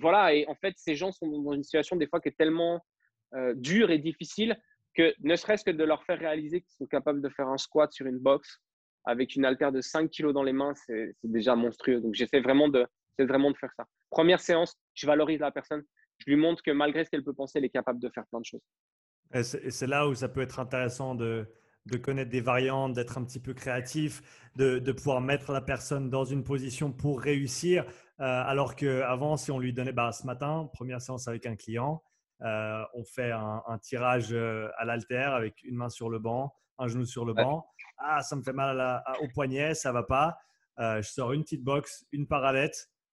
voilà, 0.00 0.34
et 0.34 0.46
en 0.46 0.54
fait, 0.54 0.74
ces 0.76 0.94
gens 0.94 1.12
sont 1.12 1.26
dans 1.26 1.52
une 1.52 1.64
situation 1.64 1.96
des 1.96 2.06
fois 2.06 2.20
qui 2.20 2.28
est 2.28 2.36
tellement 2.38 2.80
euh, 3.34 3.54
dure 3.56 3.90
et 3.90 3.98
difficile 3.98 4.56
que 4.94 5.14
ne 5.20 5.36
serait-ce 5.36 5.64
que 5.64 5.70
de 5.70 5.84
leur 5.84 6.04
faire 6.04 6.18
réaliser 6.18 6.60
qu'ils 6.60 6.76
sont 6.76 6.86
capables 6.86 7.22
de 7.22 7.28
faire 7.30 7.48
un 7.48 7.56
squat 7.56 7.92
sur 7.92 8.06
une 8.06 8.18
box 8.18 8.60
avec 9.04 9.34
une 9.34 9.44
haltère 9.44 9.72
de 9.72 9.80
5 9.80 10.10
kg 10.10 10.32
dans 10.32 10.42
les 10.42 10.52
mains, 10.52 10.74
c'est 10.74 11.14
déjà 11.24 11.56
monstrueux. 11.56 12.00
Donc 12.00 12.14
j'essaie 12.14 12.40
vraiment 12.40 12.68
de, 12.68 12.86
vraiment 13.18 13.50
de 13.50 13.56
faire 13.56 13.72
ça. 13.76 13.84
Première 14.10 14.40
séance, 14.40 14.76
je 14.94 15.06
valorise 15.06 15.40
la 15.40 15.50
personne. 15.50 15.82
Je 16.24 16.30
lui 16.30 16.36
montre 16.36 16.62
que 16.62 16.70
malgré 16.70 17.04
ce 17.04 17.10
qu'elle 17.10 17.24
peut 17.24 17.34
penser, 17.34 17.58
elle 17.58 17.64
est 17.64 17.70
capable 17.70 17.98
de 17.98 18.08
faire 18.08 18.24
plein 18.26 18.40
de 18.40 18.44
choses. 18.44 18.62
Et 19.34 19.42
c'est 19.42 19.86
là 19.86 20.06
où 20.06 20.14
ça 20.14 20.28
peut 20.28 20.42
être 20.42 20.60
intéressant 20.60 21.14
de, 21.14 21.46
de 21.86 21.96
connaître 21.96 22.30
des 22.30 22.40
variantes, 22.40 22.92
d'être 22.92 23.18
un 23.18 23.24
petit 23.24 23.40
peu 23.40 23.54
créatif, 23.54 24.22
de, 24.56 24.78
de, 24.78 24.92
pouvoir 24.92 25.20
mettre 25.20 25.52
la 25.52 25.60
personne 25.60 26.10
dans 26.10 26.24
une 26.24 26.44
position 26.44 26.92
pour 26.92 27.20
réussir. 27.20 27.84
Euh, 28.20 28.24
alors 28.24 28.76
qu'avant, 28.76 29.36
si 29.36 29.50
on 29.50 29.58
lui 29.58 29.72
donnait, 29.72 29.92
bah, 29.92 30.12
ce 30.12 30.26
matin, 30.26 30.68
première 30.72 31.00
séance 31.00 31.26
avec 31.26 31.46
un 31.46 31.56
client, 31.56 32.02
euh, 32.42 32.82
on 32.94 33.04
fait 33.04 33.32
un, 33.32 33.78
tirage 33.80 34.32
euh, 34.32 34.68
à 34.76 34.84
l'altère 34.84 35.34
avec 35.34 35.62
une 35.64 35.76
main 35.76 35.88
sur 35.88 36.08
le 36.08 36.18
banc, 36.18 36.54
un 36.78 36.86
genou 36.86 37.04
sur 37.04 37.24
le 37.24 37.34
banc. 37.34 37.66
Ah, 37.98 38.22
ça 38.22 38.36
me 38.36 38.42
fait 38.42 38.52
mal 38.52 39.02
au 39.20 39.28
poignet, 39.28 39.74
ça 39.74 39.92
va 39.92 40.02
pas. 40.02 40.36
je 40.78 41.02
sors 41.02 41.32
une 41.32 41.42
petite 41.42 41.62
box, 41.62 42.04
une 42.12 42.26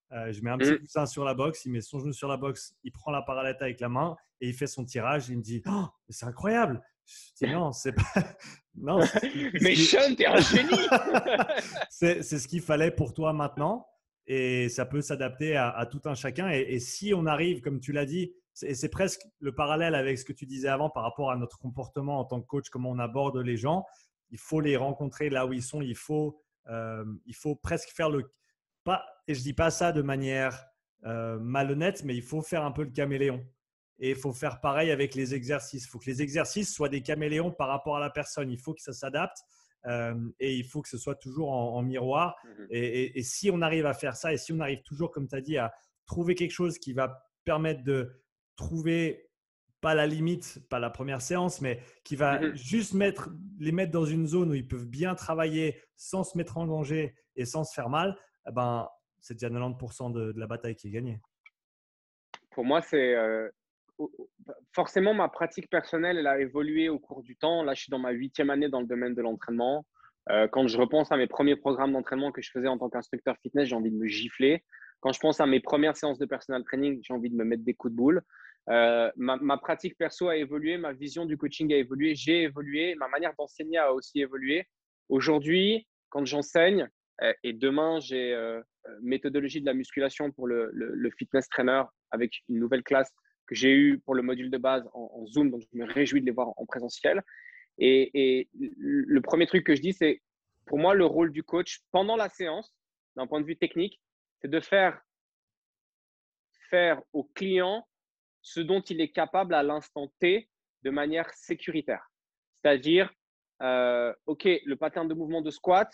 parallèle. 0.10 0.34
je 0.34 0.41
mets 0.41 0.49
un 0.49 0.57
petit 0.57 0.72
mmh. 0.72 0.80
coussin 0.80 1.05
sur 1.05 1.24
la 1.24 1.34
box, 1.34 1.66
il 1.66 1.72
met 1.72 1.82
son 1.82 1.99
genou 1.99 2.14
sur 2.14 2.28
la 2.28 2.38
box, 2.38 2.76
il 2.84 2.91
prend 2.91 3.12
la 3.12 3.22
parallèle 3.22 3.57
avec 3.60 3.80
la 3.80 3.89
main 3.89 4.16
et 4.41 4.49
il 4.49 4.53
fait 4.53 4.68
son 4.68 4.86
tirage. 4.86 5.30
Il 5.30 5.38
me 5.38 5.43
dit 5.43 5.62
oh, 5.68 5.86
C'est 6.10 6.26
incroyable 6.26 6.82
Je 7.05 7.45
dis 7.45 7.53
Non, 7.53 7.72
c'est 7.72 7.93
pas. 7.93 8.03
non, 8.76 8.99
mais 9.62 9.76
Sean, 9.76 10.16
t'es 10.16 10.26
un 10.26 10.39
génie 10.39 10.88
C'est 11.89 12.24
ce 12.24 12.47
qu'il 12.47 12.62
fallait 12.62 12.91
pour 12.91 13.14
toi 13.14 13.34
maintenant 13.34 13.86
et 14.30 14.70
ça 14.70 14.86
peut 14.86 15.01
s'adapter 15.01 15.57
à, 15.57 15.86
tout 15.89 16.01
un 16.05 16.14
chacun. 16.14 16.49
Et, 16.51 16.80
si 16.80 17.14
on 17.16 17.26
arrive, 17.26 17.62
comme 17.62 17.80
tu 17.80 17.91
l'as 17.91 18.05
dit, 18.05 18.32
et 18.62 18.76
c'est 18.76 18.89
presque 18.89 19.22
le 19.39 19.55
parallèle 19.55 19.95
avec 19.95 20.20
ce 20.20 20.26
que 20.26 20.34
tu 20.34 20.45
disais 20.45 20.68
avant 20.68 20.91
par 20.91 21.01
rapport 21.01 21.32
à 21.32 21.36
notre 21.36 21.57
comportement 21.57 22.20
en 22.20 22.26
tant 22.26 22.39
que 22.39 22.45
coach, 22.45 22.70
comment 22.70 22.91
on 22.91 22.99
aborde 22.99 23.38
les 23.38 23.57
gens. 23.57 23.86
Il 24.30 24.38
faut 24.38 24.62
les 24.62 24.78
rencontrer 24.78 25.32
là 25.32 25.47
où 25.47 25.53
ils 25.53 25.64
sont. 25.64 25.82
Il 25.82 25.95
faut, 25.95 26.39
euh, 26.68 27.03
il 27.26 27.36
faut 27.36 27.55
presque 27.55 27.89
faire 27.89 28.12
le 28.12 28.32
pas. 28.84 29.03
Et 29.30 29.36
je 29.36 29.43
dis 29.43 29.53
pas 29.53 29.69
ça 29.69 29.91
de 29.91 30.01
manière 30.01 30.65
euh, 31.05 31.38
malhonnête, 31.38 32.03
mais 32.03 32.15
il 32.15 32.23
faut 32.23 32.41
faire 32.41 32.65
un 32.65 32.71
peu 32.71 32.84
le 32.84 32.89
caméléon. 32.89 33.45
Et 33.99 34.09
il 34.09 34.15
faut 34.15 34.34
faire 34.34 34.59
pareil 34.59 34.89
avec 34.89 35.13
les 35.13 35.36
exercices. 35.36 35.86
Il 35.86 35.88
faut 35.88 35.99
que 35.99 36.07
les 36.09 36.23
exercices 36.23 36.73
soient 36.73 36.89
des 36.89 37.03
caméléons 37.03 37.51
par 37.51 37.67
rapport 37.67 37.95
à 37.95 37.99
la 37.99 38.09
personne. 38.09 38.49
Il 38.49 38.59
faut 38.59 38.73
que 38.73 38.82
ça 38.82 38.91
s'adapte. 38.91 39.38
Euh, 39.86 40.15
et 40.39 40.55
il 40.55 40.65
faut 40.65 40.82
que 40.82 40.89
ce 40.89 40.97
soit 40.97 41.13
toujours 41.13 41.51
en, 41.51 41.84
miroir. 41.84 42.36
Mmh 42.43 42.65
et, 42.71 43.21
si 43.21 43.51
on 43.51 43.61
arrive 43.61 43.86
à 43.86 43.93
faire 43.93 44.17
ça, 44.17 44.34
et 44.34 44.38
si 44.38 44.51
on 44.51 44.59
arrive 44.59 44.82
toujours, 44.82 45.11
comme 45.11 45.27
tu 45.27 45.36
as 45.36 45.41
dit, 45.41 45.59
à 45.59 45.71
trouver 46.07 46.34
quelque 46.34 46.51
chose 46.51 46.80
qui 46.80 46.93
va 46.93 47.23
permettre 47.45 47.84
de 47.84 48.23
trouver, 48.55 49.30
pas 49.80 49.93
la 49.93 50.07
limite, 50.07 50.67
pas 50.69 50.80
la 50.80 50.89
première 50.89 51.21
séance, 51.21 51.61
mais 51.61 51.82
qui 52.03 52.15
va 52.15 52.39
mmh 52.39 52.55
juste 52.55 52.93
mettre, 52.95 53.30
les 53.59 53.71
mettre 53.71 53.91
dans 53.91 54.05
une 54.05 54.25
zone 54.25 54.49
où 54.49 54.55
ils 54.55 54.67
peuvent 54.67 54.88
bien 54.88 55.13
travailler 55.13 55.80
sans 55.95 56.23
se 56.23 56.36
mettre 56.36 56.57
en 56.57 56.65
danger 56.65 57.13
et 57.36 57.45
sans 57.45 57.63
se 57.63 57.75
faire 57.75 57.89
mal, 57.89 58.17
eh 58.47 58.51
ben, 58.51 58.89
c'est 59.22 59.34
déjà 59.36 59.49
90% 59.49 60.11
de, 60.11 60.32
de, 60.32 60.39
la 60.39 60.47
bataille 60.47 60.76
qui 60.76 60.88
est 60.88 60.91
gagnée. 60.91 61.20
Pour 62.51 62.65
moi, 62.65 62.82
c'est 62.82 63.15
euh, 63.15 63.49
forcément, 64.74 65.13
ma 65.13 65.30
pratique 65.30 65.70
personnelle, 65.70 66.17
elle 66.17 66.28
a 66.28 66.39
évolué 66.39 66.89
au 66.89 66.99
cours 66.99 67.24
du 67.24 67.36
temps. 67.36 67.63
Là, 67.63 67.74
je 67.74 67.82
suis 67.82 67.89
dans 67.89 67.99
ma 67.99 68.11
huitième 68.11 68.49
année 68.49 68.70
dans 68.70 68.82
le 68.82 68.88
domaine 68.88 69.15
de 69.15 69.22
l'entraînement. 69.22 69.86
Euh, 70.30 70.47
quand 70.47 70.67
je 70.67 70.78
repense 70.78 71.11
à 71.11 71.17
mes 71.17 71.28
premiers 71.28 71.55
programmes 71.55 71.93
d'entraînement 71.93 72.32
que 72.32 72.41
je 72.41 72.51
faisais 72.51 72.67
en 72.67 72.78
tant 72.78 72.89
qu'instructeur 72.89 73.36
fitness, 73.41 73.70
j'ai 73.70 73.76
envie 73.76 73.91
de 73.91 73.97
me 73.97 74.07
gifler. 74.07 74.63
Quand 74.99 75.11
je 75.11 75.20
pense 75.20 75.39
à 75.39 75.45
mes 75.45 75.59
premières 75.59 75.95
séances 75.95 76.20
de 76.20 76.26
personal 76.26 76.63
training, 76.63 76.99
j'ai 77.01 77.13
envie 77.13 77.30
de 77.30 77.36
me 77.36 77.43
mettre 77.43 77.63
des 77.63 77.74
coups 77.74 77.91
de 77.91 77.97
boule. 77.97 78.22
Euh, 78.70 79.09
ma, 79.15 79.57
pratique 79.57 79.97
perso 79.97 80.28
a 80.28 80.36
évolué, 80.36 80.78
ma 80.78 80.93
vision 80.93 81.26
du 81.26 81.38
coaching 81.38 81.74
a 81.74 81.78
évolué, 81.78 82.13
j'ai 82.13 82.43
évolué, 82.43 82.93
ma 82.95 83.07
manière 83.07 83.34
d'enseigner 83.39 83.78
a 83.78 83.93
aussi 83.93 84.20
évolué. 84.20 84.67
Aujourd'hui, 85.07 85.88
quand 86.09 86.26
j'enseigne, 86.26 86.88
et 87.43 87.53
demain, 87.53 87.99
j'ai 87.99 88.61
méthodologie 89.01 89.61
de 89.61 89.65
la 89.65 89.73
musculation 89.73 90.31
pour 90.31 90.47
le, 90.47 90.69
le, 90.73 91.11
fitness 91.11 91.47
trainer 91.49 91.83
avec 92.11 92.43
une 92.49 92.59
nouvelle 92.59 92.83
classe 92.83 93.11
que 93.47 93.55
j'ai 93.55 93.73
eu 93.73 93.99
pour 93.99 94.13
le 94.15 94.21
module 94.21 94.51
de 94.51 94.57
base 94.57 94.87
en, 94.93 95.25
Zoom, 95.27 95.49
donc 95.49 95.61
je 95.61 95.77
me 95.77 95.85
réjouis 95.85 96.21
de 96.21 96.25
les 96.25 96.31
voir 96.31 96.53
en 96.57 96.65
présentiel. 96.65 97.23
Et, 97.79 98.47
le 98.53 99.21
premier 99.21 99.47
truc 99.47 99.65
que 99.65 99.75
je 99.75 99.81
dis, 99.81 99.93
c'est 99.93 100.21
pour 100.65 100.77
moi, 100.77 100.93
le 100.93 101.05
rôle 101.05 101.31
du 101.31 101.43
coach 101.43 101.81
pendant 101.91 102.15
la 102.15 102.29
séance, 102.29 102.71
d'un 103.15 103.25
point 103.25 103.41
de 103.41 103.45
vue 103.45 103.57
technique, 103.57 103.99
c'est 104.39 104.49
de 104.49 104.59
faire, 104.59 105.01
faire 106.69 107.01
au 107.11 107.23
client 107.23 107.87
ce 108.41 108.59
dont 108.59 108.81
il 108.81 109.01
est 109.01 109.09
capable 109.09 109.53
à 109.53 109.63
l'instant 109.63 110.13
T 110.19 110.47
de 110.83 110.89
manière 110.91 111.29
sécuritaire. 111.33 112.11
C'est-à-dire, 112.61 113.11
euh, 113.61 114.13
OK, 114.27 114.43
le 114.45 114.75
pattern 114.75 115.07
de 115.07 115.13
mouvement 115.13 115.41
de 115.41 115.49
squat, 115.49 115.91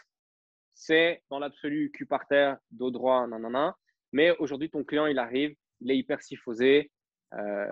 c'est 0.76 1.24
dans 1.30 1.40
l'absolu 1.40 1.90
cul 1.92 2.06
par 2.06 2.28
terre, 2.28 2.58
dos 2.72 2.92
droit, 2.92 3.26
nanana. 3.28 3.76
Mais 4.12 4.32
aujourd'hui, 4.38 4.70
ton 4.70 4.84
client, 4.84 5.08
il 5.08 5.18
arrive, 5.18 5.56
il 5.82 5.90
est 5.90 5.98
hyper 5.98 6.22
syphosé, 6.22 6.92
euh, 7.34 7.66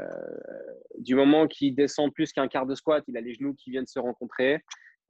du 0.97 1.15
moment 1.15 1.47
qu'il 1.47 1.75
descend 1.75 2.11
plus 2.13 2.33
qu'un 2.33 2.47
quart 2.47 2.65
de 2.65 2.75
squat, 2.75 3.03
il 3.07 3.17
a 3.17 3.21
les 3.21 3.33
genoux 3.33 3.53
qui 3.53 3.71
viennent 3.71 3.87
se 3.87 3.99
rencontrer. 3.99 4.59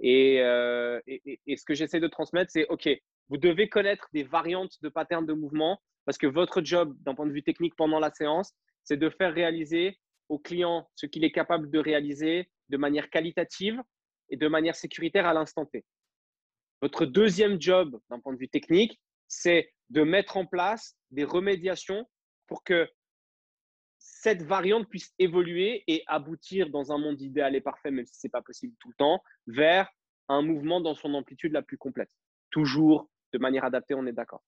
Euh, 0.03 0.99
et, 1.07 1.39
et, 1.45 1.55
ce 1.55 1.63
que 1.65 1.73
j'essaie 1.73 1.99
de 1.99 2.07
transmettre, 2.07 2.51
c'est 2.51 2.67
OK, 2.67 2.89
vous 3.29 3.37
devez 3.37 3.69
connaître 3.69 4.07
des 4.11 4.23
variantes 4.23 4.73
de 4.81 4.89
patterns 4.89 5.25
de 5.25 5.33
mouvement 5.33 5.79
parce 6.05 6.17
que 6.17 6.27
votre 6.27 6.61
job, 6.63 6.95
d'un 7.01 7.15
point 7.15 7.25
de 7.25 7.31
vue 7.31 7.43
technique 7.43 7.75
pendant 7.75 7.99
la 7.99 8.11
séance, 8.11 8.53
c'est 8.83 8.97
de 8.97 9.09
faire 9.09 9.33
réaliser 9.33 9.97
au 10.29 10.39
client 10.39 10.89
ce 10.95 11.05
qu'il 11.05 11.23
est 11.23 11.31
capable 11.31 11.69
de 11.69 11.79
réaliser 11.79 12.49
de 12.69 12.77
manière 12.77 13.09
qualitative 13.09 13.81
et 14.29 14.35
de 14.35 14.47
manière 14.47 14.75
sécuritaire 14.75 15.25
à 15.25 15.33
l'instant 15.33 15.65
T. 15.65 15.85
Votre 16.83 17.05
deuxième 17.05 17.61
job, 17.61 17.97
d'un 18.09 18.19
point 18.19 18.33
de 18.33 18.37
vue 18.37 18.49
technique, 18.49 18.99
c'est 19.29 19.71
de 19.89 20.03
mettre 20.03 20.35
en 20.35 20.45
place 20.45 20.97
des 21.11 21.23
remédiations 21.23 22.05
pour 22.45 22.61
que 22.61 22.89
cette 23.99 24.41
variante 24.41 24.89
puisse 24.89 25.13
évoluer 25.17 25.85
et 25.87 26.03
aboutir 26.07 26.69
dans 26.69 26.91
un 26.91 26.97
monde 26.97 27.21
idéal 27.21 27.55
et 27.55 27.61
parfait, 27.61 27.89
même 27.89 28.05
si 28.05 28.19
ce 28.19 28.27
n'est 28.27 28.31
pas 28.31 28.41
possible 28.41 28.75
tout 28.81 28.89
le 28.89 28.95
temps, 28.95 29.23
vers 29.47 29.89
un 30.27 30.41
mouvement 30.41 30.81
dans 30.81 30.93
son 30.93 31.13
amplitude 31.13 31.53
la 31.53 31.61
plus 31.61 31.77
complète. 31.77 32.09
Toujours 32.49 33.09
de 33.31 33.37
manière 33.37 33.63
adaptée, 33.63 33.93
on 33.93 34.05
est 34.05 34.11
d'accord. 34.11 34.43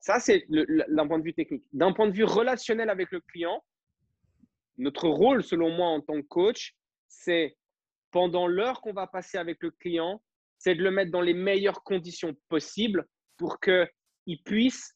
Ça, 0.00 0.18
c'est 0.18 0.44
d'un 0.48 1.06
point 1.06 1.20
de 1.20 1.24
vue 1.24 1.34
technique. 1.34 1.62
D'un 1.72 1.92
point 1.92 2.08
de 2.08 2.14
vue 2.14 2.24
relationnel 2.24 2.90
avec 2.90 3.12
le 3.12 3.20
client, 3.20 3.64
notre 4.76 5.08
rôle, 5.08 5.44
selon 5.44 5.70
moi, 5.70 5.86
en 5.86 6.00
tant 6.00 6.20
que 6.20 6.26
coach, 6.26 6.74
c'est 7.06 7.56
pendant 8.10 8.48
l'heure 8.48 8.80
qu'on 8.80 8.92
va 8.92 9.06
passer 9.06 9.38
avec 9.38 9.62
le 9.62 9.70
client, 9.70 10.20
c'est 10.58 10.74
de 10.74 10.82
le 10.82 10.90
mettre 10.90 11.10
dans 11.10 11.20
les 11.20 11.34
meilleures 11.34 11.82
conditions 11.82 12.36
possibles 12.48 13.06
pour 13.36 13.60
qu'il 13.60 14.42
puisse 14.44 14.94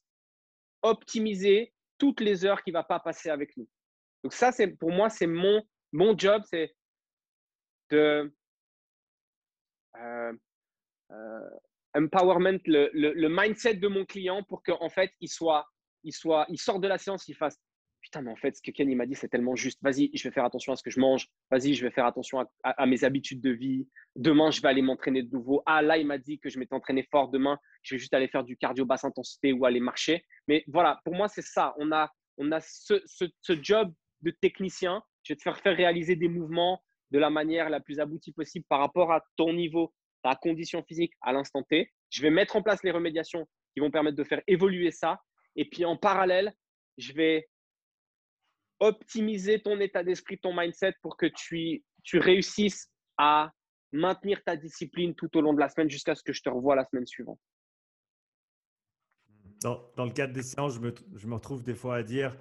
optimiser 0.82 1.72
toutes 1.98 2.20
les 2.20 2.44
heures 2.44 2.62
qu'il 2.62 2.72
ne 2.72 2.78
va 2.78 2.84
pas 2.84 3.00
passer 3.00 3.30
avec 3.30 3.56
nous. 3.56 3.68
Donc 4.24 4.32
ça, 4.32 4.52
c'est 4.52 4.68
pour 4.68 4.90
moi, 4.90 5.08
c'est 5.08 5.26
mon, 5.26 5.62
mon 5.92 6.16
job, 6.18 6.42
c'est 6.50 6.74
de 7.90 8.32
euh, 9.96 10.32
euh, 11.10 11.50
empowerment, 11.94 12.58
le, 12.66 12.90
le, 12.92 13.28
mindset 13.28 13.74
de 13.74 13.88
mon 13.88 14.04
client 14.04 14.42
pour 14.44 14.62
qu'en 14.62 14.88
fait, 14.88 15.12
il 15.20 15.28
soit, 15.28 15.68
il 16.02 16.12
soit, 16.12 16.46
il 16.48 16.58
sorte 16.58 16.80
de 16.80 16.88
la 16.88 16.98
séance, 16.98 17.28
il 17.28 17.36
fasse 17.36 17.60
putain, 18.02 18.20
mais 18.20 18.30
en 18.30 18.36
fait, 18.36 18.56
ce 18.56 18.62
que 18.62 18.70
Kenny 18.70 18.94
m'a 18.94 19.06
dit, 19.06 19.14
c'est 19.14 19.28
tellement 19.28 19.54
juste. 19.54 19.78
Vas-y, 19.82 20.10
je 20.14 20.24
vais 20.24 20.32
faire 20.32 20.44
attention 20.44 20.72
à 20.72 20.76
ce 20.76 20.82
que 20.82 20.90
je 20.90 21.00
mange. 21.00 21.28
Vas-y, 21.50 21.74
je 21.74 21.84
vais 21.84 21.90
faire 21.90 22.04
attention 22.04 22.44
à, 22.62 22.86
mes 22.86 23.04
habitudes 23.04 23.40
de 23.40 23.50
vie. 23.50 23.88
Demain, 24.16 24.50
je 24.50 24.60
vais 24.60 24.68
aller 24.68 24.82
m'entraîner 24.82 25.22
de 25.22 25.30
nouveau. 25.32 25.62
Ah, 25.66 25.80
là, 25.80 25.96
il 25.96 26.06
m'a 26.06 26.18
dit 26.18 26.38
que 26.38 26.50
je 26.50 26.58
m'étais 26.58 26.74
entraîné 26.74 27.06
fort. 27.10 27.30
Demain, 27.30 27.58
je 27.82 27.94
vais 27.94 27.98
juste 27.98 28.12
aller 28.12 28.28
faire 28.28 28.44
du 28.44 28.56
cardio 28.56 28.84
basse 28.84 29.04
intensité 29.04 29.52
ou 29.52 29.64
aller 29.64 29.80
marcher. 29.80 30.24
Mais 30.48 30.64
voilà, 30.66 31.00
pour 31.04 31.14
moi, 31.14 31.28
c'est 31.28 31.42
ça. 31.42 31.74
On 31.78 31.92
a, 31.92 32.12
on 32.38 32.50
a 32.52 32.60
ce, 32.60 33.00
ce, 33.06 33.62
job 33.62 33.92
de 34.20 34.30
technicien. 34.30 35.02
Je 35.22 35.32
vais 35.32 35.36
te 35.36 35.42
faire 35.42 35.58
faire 35.58 35.76
réaliser 35.76 36.16
des 36.16 36.28
mouvements 36.28 36.82
de 37.12 37.18
la 37.18 37.30
manière 37.30 37.70
la 37.70 37.80
plus 37.80 38.00
aboutie 38.00 38.32
possible 38.32 38.66
par 38.68 38.80
rapport 38.80 39.12
à 39.12 39.22
ton 39.36 39.52
niveau, 39.52 39.92
ta 40.22 40.34
condition 40.34 40.82
physique 40.82 41.12
à 41.20 41.32
l'instant 41.32 41.62
T. 41.62 41.90
Je 42.10 42.22
vais 42.22 42.30
mettre 42.30 42.56
en 42.56 42.62
place 42.62 42.82
les 42.82 42.90
remédiations 42.90 43.46
qui 43.74 43.80
vont 43.80 43.90
permettre 43.90 44.16
de 44.16 44.24
faire 44.24 44.42
évoluer 44.48 44.90
ça. 44.90 45.20
Et 45.54 45.66
puis 45.66 45.84
en 45.84 45.96
parallèle, 45.96 46.52
je 46.98 47.12
vais 47.12 47.48
optimiser 48.82 49.62
ton 49.62 49.78
état 49.78 50.02
d'esprit, 50.02 50.38
ton 50.38 50.54
mindset 50.54 50.94
pour 51.02 51.16
que 51.16 51.26
tu, 51.26 51.84
tu 52.02 52.18
réussisses 52.18 52.90
à 53.16 53.52
maintenir 53.92 54.42
ta 54.44 54.56
discipline 54.56 55.14
tout 55.14 55.34
au 55.36 55.40
long 55.40 55.54
de 55.54 55.60
la 55.60 55.68
semaine 55.68 55.88
jusqu'à 55.88 56.16
ce 56.16 56.22
que 56.22 56.32
je 56.32 56.42
te 56.42 56.50
revoie 56.50 56.74
la 56.74 56.84
semaine 56.84 57.06
suivante. 57.06 57.38
Dans, 59.62 59.88
dans 59.96 60.04
le 60.04 60.10
cadre 60.10 60.32
des 60.32 60.42
séances, 60.42 60.74
je 60.74 60.80
me, 60.80 60.92
je 61.14 61.26
me, 61.28 61.34
retrouve 61.34 61.62
des 61.62 61.74
fois 61.74 61.96
à 61.96 62.02
dire, 62.02 62.36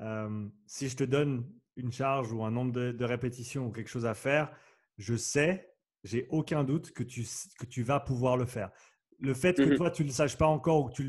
euh, 0.00 0.48
si 0.66 0.88
je 0.88 0.96
te 0.96 1.04
donne 1.04 1.48
une 1.76 1.92
charge 1.92 2.32
ou 2.32 2.42
un 2.42 2.50
nombre 2.50 2.72
de, 2.72 3.04
répétitions 3.04 3.66
ou 3.66 3.70
quelque 3.70 3.90
chose 3.90 4.06
à 4.06 4.14
faire, 4.14 4.50
je 4.98 5.14
sais, 5.14 5.72
j'ai 6.02 6.26
aucun 6.30 6.64
doute 6.64 6.90
que 6.90 7.04
tu, 7.04 7.24
que 7.60 7.66
tu 7.66 7.84
vas 7.84 8.00
pouvoir 8.00 8.36
le 8.36 8.46
faire. 8.46 8.72
Le 9.20 9.34
fait 9.34 9.56
que 9.56 9.62
mhm. 9.62 9.76
toi, 9.76 9.90
tu 9.92 10.02
ne 10.02 10.08
le 10.08 10.12
saches 10.12 10.36
pas 10.36 10.46
encore 10.46 10.86
ou 10.86 10.88
que 10.88 11.02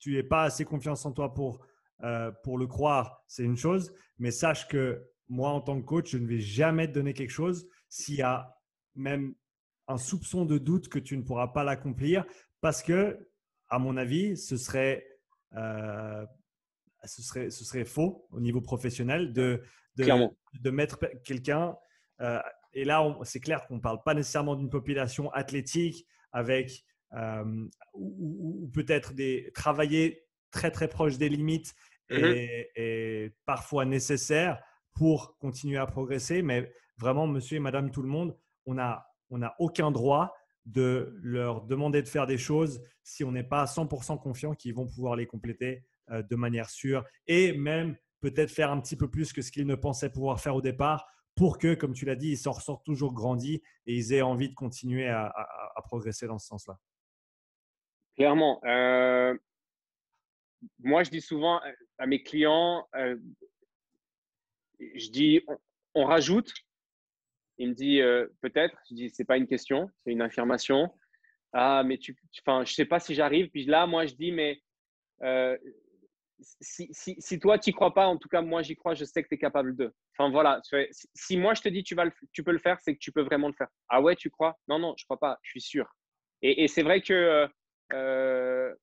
tu 0.00 0.12
n'aies 0.12 0.24
pas 0.24 0.42
assez 0.42 0.64
confiance 0.64 1.06
en 1.06 1.12
toi 1.12 1.32
pour 1.32 1.64
euh, 2.02 2.30
pour 2.42 2.58
le 2.58 2.66
croire, 2.66 3.24
c'est 3.26 3.44
une 3.44 3.56
chose, 3.56 3.92
mais 4.18 4.30
sache 4.30 4.68
que 4.68 5.04
moi, 5.28 5.50
en 5.50 5.60
tant 5.60 5.80
que 5.80 5.84
coach, 5.84 6.10
je 6.10 6.18
ne 6.18 6.26
vais 6.26 6.40
jamais 6.40 6.88
te 6.88 6.92
donner 6.92 7.12
quelque 7.12 7.30
chose 7.30 7.68
s'il 7.88 8.16
y 8.16 8.22
a 8.22 8.56
même 8.94 9.34
un 9.86 9.98
soupçon 9.98 10.44
de 10.44 10.58
doute 10.58 10.88
que 10.88 10.98
tu 10.98 11.16
ne 11.16 11.22
pourras 11.22 11.48
pas 11.48 11.64
l'accomplir 11.64 12.24
parce 12.60 12.82
que, 12.82 13.28
à 13.68 13.78
mon 13.78 13.96
avis, 13.96 14.36
ce 14.36 14.56
serait 14.56 15.04
ce, 17.04 17.22
serait, 17.22 17.50
ce 17.50 17.64
serait 17.64 17.84
faux 17.84 18.26
au 18.30 18.40
niveau 18.40 18.60
professionnel 18.60 19.32
de, 19.32 19.62
de, 19.96 20.04
de 20.60 20.70
mettre 20.70 20.98
quelqu'un. 21.24 21.76
et 22.72 22.84
là, 22.84 23.16
c'est 23.24 23.40
clair 23.40 23.66
qu'on 23.66 23.76
ne 23.76 23.80
parle 23.80 24.02
pas 24.02 24.14
nécessairement 24.14 24.56
d'une 24.56 24.70
population 24.70 25.30
athlétique 25.32 26.06
avec 26.32 26.84
ou, 27.94 28.70
peut-être 28.72 29.14
des 29.14 29.50
travailler 29.54 30.24
très 30.50 30.70
très 30.70 30.88
proche 30.88 31.18
des 31.18 31.28
limites 31.28 31.74
mmh 32.10 32.16
et, 32.76 33.32
parfois 33.44 33.84
nécessaire 33.84 34.62
pour 34.94 35.36
continuer 35.38 35.78
à 35.78 35.86
progresser. 35.86 36.42
Mais 36.42 36.72
vraiment, 36.98 37.26
monsieur 37.26 37.56
et 37.56 37.60
madame 37.60 37.90
tout 37.90 38.02
le 38.02 38.08
monde, 38.08 38.36
on 38.66 38.74
n'a 38.74 39.06
on 39.30 39.42
a 39.42 39.54
aucun 39.58 39.90
droit 39.90 40.34
de 40.64 41.18
leur 41.22 41.62
demander 41.62 42.02
de 42.02 42.08
faire 42.08 42.26
des 42.26 42.38
choses 42.38 42.82
si 43.02 43.24
on 43.24 43.32
n'est 43.32 43.44
pas 43.44 43.64
100% 43.64 44.18
confiant 44.20 44.54
qu'ils 44.54 44.74
vont 44.74 44.86
pouvoir 44.86 45.16
les 45.16 45.26
compléter 45.26 45.84
euh, 46.10 46.22
de 46.22 46.36
manière 46.36 46.70
sûre 46.70 47.04
et 47.26 47.52
même 47.52 47.96
peut-être 48.20 48.50
faire 48.50 48.70
un 48.70 48.80
petit 48.80 48.96
peu 48.96 49.10
plus 49.10 49.32
que 49.32 49.42
ce 49.42 49.50
qu'ils 49.50 49.66
ne 49.66 49.74
pensaient 49.74 50.10
pouvoir 50.10 50.40
faire 50.40 50.54
au 50.54 50.62
départ 50.62 51.06
pour 51.36 51.58
que, 51.58 51.74
comme 51.74 51.94
tu 51.94 52.04
l'as 52.04 52.16
dit, 52.16 52.30
ils 52.30 52.36
s'en 52.36 52.52
ressortent 52.52 52.84
toujours 52.84 53.14
grandis 53.14 53.62
et 53.86 53.94
ils 53.94 54.12
aient 54.12 54.22
envie 54.22 54.48
de 54.48 54.54
continuer 54.54 55.08
à, 55.08 55.32
progresser 55.84 56.26
dans 56.26 56.38
ce 56.38 56.48
sens-là. 56.48 56.78
Clairement. 58.16 58.60
Euh, 58.64 59.38
moi, 60.80 61.04
je 61.04 61.10
dis 61.10 61.20
souvent 61.20 61.60
à 61.98 62.06
mes 62.06 62.22
clients, 62.22 62.86
euh, 62.94 63.16
je 64.80 65.10
dis, 65.10 65.40
on, 65.94 66.04
rajoute. 66.04 66.52
Il 67.58 67.70
me 67.70 67.74
dit, 67.74 68.00
peut-être. 68.40 68.78
Je 68.88 68.94
dis, 68.94 69.10
c'est 69.10 69.24
pas 69.24 69.36
une 69.36 69.48
question, 69.48 69.90
c'est 70.04 70.12
une 70.12 70.22
affirmation. 70.22 70.94
Ah, 71.52 71.82
mais 71.84 71.98
tu, 71.98 72.16
enfin, 72.46 72.64
je 72.64 72.72
sais 72.72 72.84
pas 72.84 73.00
si 73.00 73.14
j'arrive. 73.14 73.48
Puis 73.50 73.64
là, 73.64 73.86
moi, 73.86 74.06
je 74.06 74.14
dis, 74.14 74.30
mais 74.30 74.62
si, 76.60 76.88
si, 76.92 77.16
si, 77.18 77.38
toi, 77.38 77.58
tu 77.58 77.72
crois 77.72 77.94
pas, 77.94 78.06
en 78.06 78.16
tout 78.16 78.28
cas, 78.28 78.42
moi, 78.42 78.62
j'y 78.62 78.76
crois, 78.76 78.94
je 78.94 79.04
sais 79.04 79.22
que 79.22 79.28
tu 79.28 79.34
es 79.34 79.38
capable 79.38 79.76
de. 79.76 79.92
Enfin, 80.16 80.30
voilà. 80.30 80.60
Si, 81.14 81.36
moi, 81.36 81.54
je 81.54 81.62
te 81.62 81.68
dis 81.68 81.82
tu, 81.82 81.94
vas 81.94 82.04
le, 82.04 82.12
tu 82.32 82.42
peux 82.42 82.52
le 82.52 82.58
faire, 82.58 82.78
c'est 82.80 82.94
que 82.94 82.98
tu 82.98 83.12
peux 83.12 83.22
vraiment 83.22 83.48
le 83.48 83.54
faire. 83.54 83.68
Ah 83.88 84.00
ouais, 84.00 84.16
tu 84.16 84.30
crois? 84.30 84.56
Non, 84.68 84.78
non, 84.78 84.94
je 84.96 85.04
crois 85.04 85.18
pas, 85.18 85.38
je 85.42 85.50
suis 85.50 85.60
sûr. 85.60 85.86
Et, 86.42 86.68
c'est 86.68 86.82
vrai 86.82 87.00
que, 87.00 87.12
euh, 87.12 87.48
euh 87.92 88.74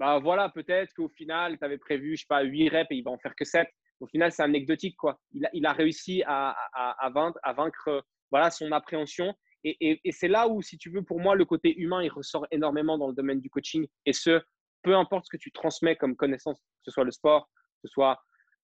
bah 0.00 0.18
voilà, 0.18 0.48
peut-être 0.48 0.94
qu'au 0.94 1.10
final, 1.10 1.58
tu 1.58 1.64
avais 1.64 1.76
prévu, 1.76 2.16
je 2.16 2.22
sais 2.22 2.26
pas, 2.26 2.40
8 2.40 2.70
reps 2.70 2.90
et 2.90 2.94
il 2.94 3.02
va 3.02 3.10
en 3.10 3.18
faire 3.18 3.34
que 3.36 3.44
7. 3.44 3.68
Au 4.00 4.06
final, 4.06 4.32
c'est 4.32 4.42
anecdotique, 4.42 4.96
quoi. 4.96 5.20
Il 5.34 5.44
a, 5.44 5.50
il 5.52 5.66
a 5.66 5.74
réussi 5.74 6.22
à, 6.26 6.56
à, 6.72 7.04
à, 7.04 7.10
vaincre, 7.10 7.38
à 7.42 7.52
vaincre 7.52 8.02
voilà, 8.30 8.50
son 8.50 8.72
appréhension. 8.72 9.34
Et, 9.62 9.76
et, 9.78 10.00
et 10.02 10.10
c'est 10.10 10.28
là 10.28 10.48
où, 10.48 10.62
si 10.62 10.78
tu 10.78 10.88
veux, 10.88 11.02
pour 11.02 11.20
moi, 11.20 11.34
le 11.34 11.44
côté 11.44 11.78
humain, 11.78 12.02
il 12.02 12.08
ressort 12.08 12.46
énormément 12.50 12.96
dans 12.96 13.08
le 13.08 13.12
domaine 13.12 13.42
du 13.42 13.50
coaching. 13.50 13.86
Et 14.06 14.14
ce, 14.14 14.40
peu 14.82 14.96
importe 14.96 15.26
ce 15.26 15.36
que 15.36 15.36
tu 15.36 15.52
transmets 15.52 15.96
comme 15.96 16.16
connaissance, 16.16 16.58
que 16.60 16.84
ce 16.86 16.92
soit 16.92 17.04
le 17.04 17.10
sport, 17.10 17.50
que 17.82 17.88
ce 17.88 17.92
soit 17.92 18.18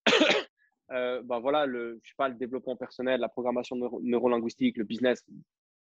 euh, 0.92 1.20
bah 1.22 1.38
voilà, 1.38 1.66
le, 1.66 2.00
je 2.02 2.08
sais 2.08 2.14
pas, 2.16 2.30
le 2.30 2.36
développement 2.36 2.76
personnel, 2.76 3.20
la 3.20 3.28
programmation 3.28 3.76
neuro 3.76 4.00
neurolinguistique, 4.02 4.78
le 4.78 4.84
business, 4.84 5.22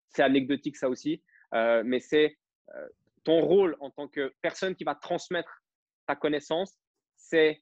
c'est 0.10 0.22
anecdotique 0.22 0.78
ça 0.78 0.90
aussi, 0.90 1.24
euh, 1.56 1.82
mais 1.84 2.00
c'est 2.00 2.38
euh, 2.76 2.88
ton 3.30 3.42
rôle 3.42 3.78
en 3.80 3.92
tant 3.92 4.08
que 4.08 4.34
personne 4.42 4.76
qui 4.76 4.84
va 4.84 4.96
transmettre 4.96 5.62
ta 6.08 6.16
connaissance, 6.16 6.74
c'est 7.16 7.62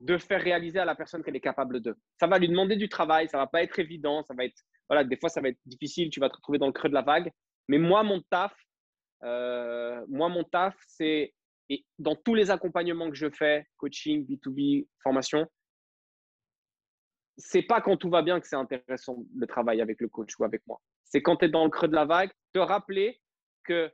de 0.00 0.16
faire 0.16 0.40
réaliser 0.40 0.78
à 0.78 0.86
la 0.86 0.94
personne 0.94 1.22
qu'elle 1.22 1.36
est 1.36 1.40
capable 1.40 1.82
de. 1.82 1.94
Ça 2.18 2.26
va 2.26 2.38
lui 2.38 2.48
demander 2.48 2.76
du 2.76 2.88
travail, 2.88 3.28
ça 3.28 3.36
va 3.36 3.46
pas 3.46 3.62
être 3.62 3.78
évident, 3.78 4.22
ça 4.22 4.32
va 4.32 4.46
être, 4.46 4.62
voilà, 4.88 5.04
des 5.04 5.18
fois 5.18 5.28
ça 5.28 5.42
va 5.42 5.48
être 5.50 5.58
difficile, 5.66 6.08
tu 6.08 6.20
vas 6.20 6.30
te 6.30 6.36
retrouver 6.36 6.58
dans 6.58 6.68
le 6.68 6.72
creux 6.72 6.88
de 6.88 6.94
la 6.94 7.02
vague. 7.02 7.30
Mais 7.68 7.76
moi, 7.76 8.02
mon 8.02 8.22
taf, 8.30 8.54
euh, 9.24 10.02
moi, 10.08 10.30
mon 10.30 10.42
taf, 10.44 10.74
c'est 10.86 11.34
et 11.68 11.84
dans 11.98 12.16
tous 12.16 12.34
les 12.34 12.50
accompagnements 12.50 13.10
que 13.10 13.16
je 13.16 13.28
fais, 13.28 13.66
coaching, 13.76 14.26
B2B, 14.26 14.86
formation, 15.02 15.46
c'est 17.36 17.62
pas 17.62 17.82
quand 17.82 17.98
tout 17.98 18.08
va 18.08 18.22
bien 18.22 18.40
que 18.40 18.48
c'est 18.48 18.56
intéressant 18.56 19.18
le 19.36 19.46
travail 19.46 19.82
avec 19.82 20.00
le 20.00 20.08
coach 20.08 20.32
ou 20.38 20.44
avec 20.44 20.66
moi. 20.66 20.80
C'est 21.04 21.20
quand 21.20 21.36
tu 21.36 21.44
es 21.44 21.48
dans 21.50 21.64
le 21.64 21.70
creux 21.70 21.88
de 21.88 21.94
la 21.94 22.06
vague, 22.06 22.30
te 22.54 22.58
rappeler 22.58 23.20
que 23.64 23.92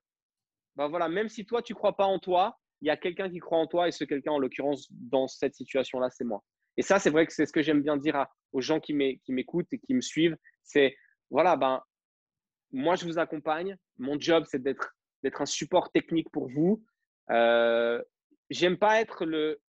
ben 0.77 0.89
voilà, 0.89 1.09
même 1.09 1.29
si 1.29 1.45
toi 1.47 1.63
tu 1.63 1.75
crois 1.75 1.97
pas 1.97 2.07
en 2.07 2.19
toi, 2.19 2.59
il 2.81 2.89
y 2.89 2.91
a 2.91 2.97
quelqu'un 2.97 3.31
qui 3.31 3.39
croit 3.39 3.59
en 3.59 3.67
toi 3.67 3.89
et 3.89 3.93
ce 3.93 4.05
quelqu'un 4.05 4.33
en 4.33 4.39
l'occurrence 4.39 4.87
dans 4.91 5.29
cette 5.29 5.55
situation-là, 5.55 6.11
c'est 6.11 6.25
moi. 6.25 6.43
Et 6.77 6.83
ça, 6.83 6.99
c'est 6.99 7.11
vrai 7.11 7.27
que 7.27 7.33
c'est 7.33 7.47
ce 7.47 7.53
que 7.53 7.63
j'aime 7.63 7.83
bien 7.83 7.97
dire 7.97 8.27
aux 8.53 8.61
gens 8.61 8.81
qui 8.81 8.95
m'écoutent 8.95 9.73
et 9.73 9.79
qui 9.79 9.95
me 9.95 10.01
suivent, 10.01 10.37
c'est 10.63 10.97
voilà, 11.31 11.57
ben 11.57 11.83
moi 12.73 12.97
je 12.97 13.05
vous 13.05 13.19
accompagne, 13.19 13.77
mon 13.99 14.19
job 14.19 14.45
c'est 14.49 14.63
d'être 14.63 14.95
d'être 15.23 15.41
un 15.41 15.47
support 15.47 15.91
technique 15.93 16.31
pour 16.31 16.49
vous. 16.49 16.85
Euh, 17.31 18.03
J'aime 18.51 18.77
pas 18.77 19.01
être 19.01 19.25
le, 19.25 19.61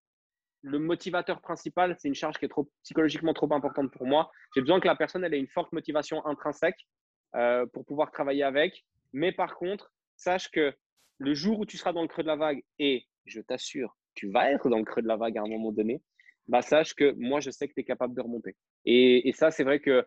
le 0.62 0.80
motivateur 0.80 1.42
principal. 1.42 1.96
C'est 1.98 2.08
une 2.08 2.16
charge 2.16 2.38
qui 2.38 2.46
est 2.46 2.50
trop, 2.50 2.70
psychologiquement 2.84 3.34
trop 3.34 3.52
importante 3.54 3.92
pour 3.92 4.06
moi. 4.06 4.30
J'ai 4.54 4.62
besoin 4.62 4.80
que 4.80 4.88
la 4.88 4.96
personne 4.96 5.24
elle 5.24 5.34
ait 5.34 5.40
une 5.40 5.48
forte 5.48 5.72
motivation 5.72 6.26
intrinsèque 6.26 6.88
euh, 7.36 7.66
pour 7.68 7.86
pouvoir 7.86 8.12
travailler 8.12 8.44
avec. 8.44 8.86
Mais 9.14 9.32
par 9.32 9.56
contre, 9.56 9.92
sache 10.18 10.52
que 10.52 10.76
le 11.18 11.34
jour 11.34 11.60
où 11.60 11.66
tu 11.66 11.78
seras 11.78 11.94
dans 11.94 12.02
le 12.02 12.08
creux 12.08 12.24
de 12.24 12.28
la 12.28 12.36
vague, 12.36 12.64
et 12.80 13.06
je 13.26 13.42
t'assure, 13.42 13.98
tu 14.14 14.30
vas 14.30 14.52
être 14.52 14.70
dans 14.70 14.80
le 14.80 14.86
creux 14.86 15.02
de 15.02 15.08
la 15.08 15.18
vague 15.18 15.38
à 15.38 15.42
un 15.42 15.48
moment 15.48 15.72
donné, 15.72 16.02
bah, 16.48 16.62
sache 16.62 16.94
que 16.94 17.14
moi, 17.18 17.40
je 17.40 17.50
sais 17.50 17.68
que 17.68 17.74
tu 17.74 17.82
es 17.82 17.84
capable 17.84 18.16
de 18.16 18.22
remonter. 18.22 18.56
Et, 18.86 19.28
et 19.28 19.34
ça, 19.34 19.52
c'est 19.52 19.64
vrai 19.64 19.80
que 19.80 20.06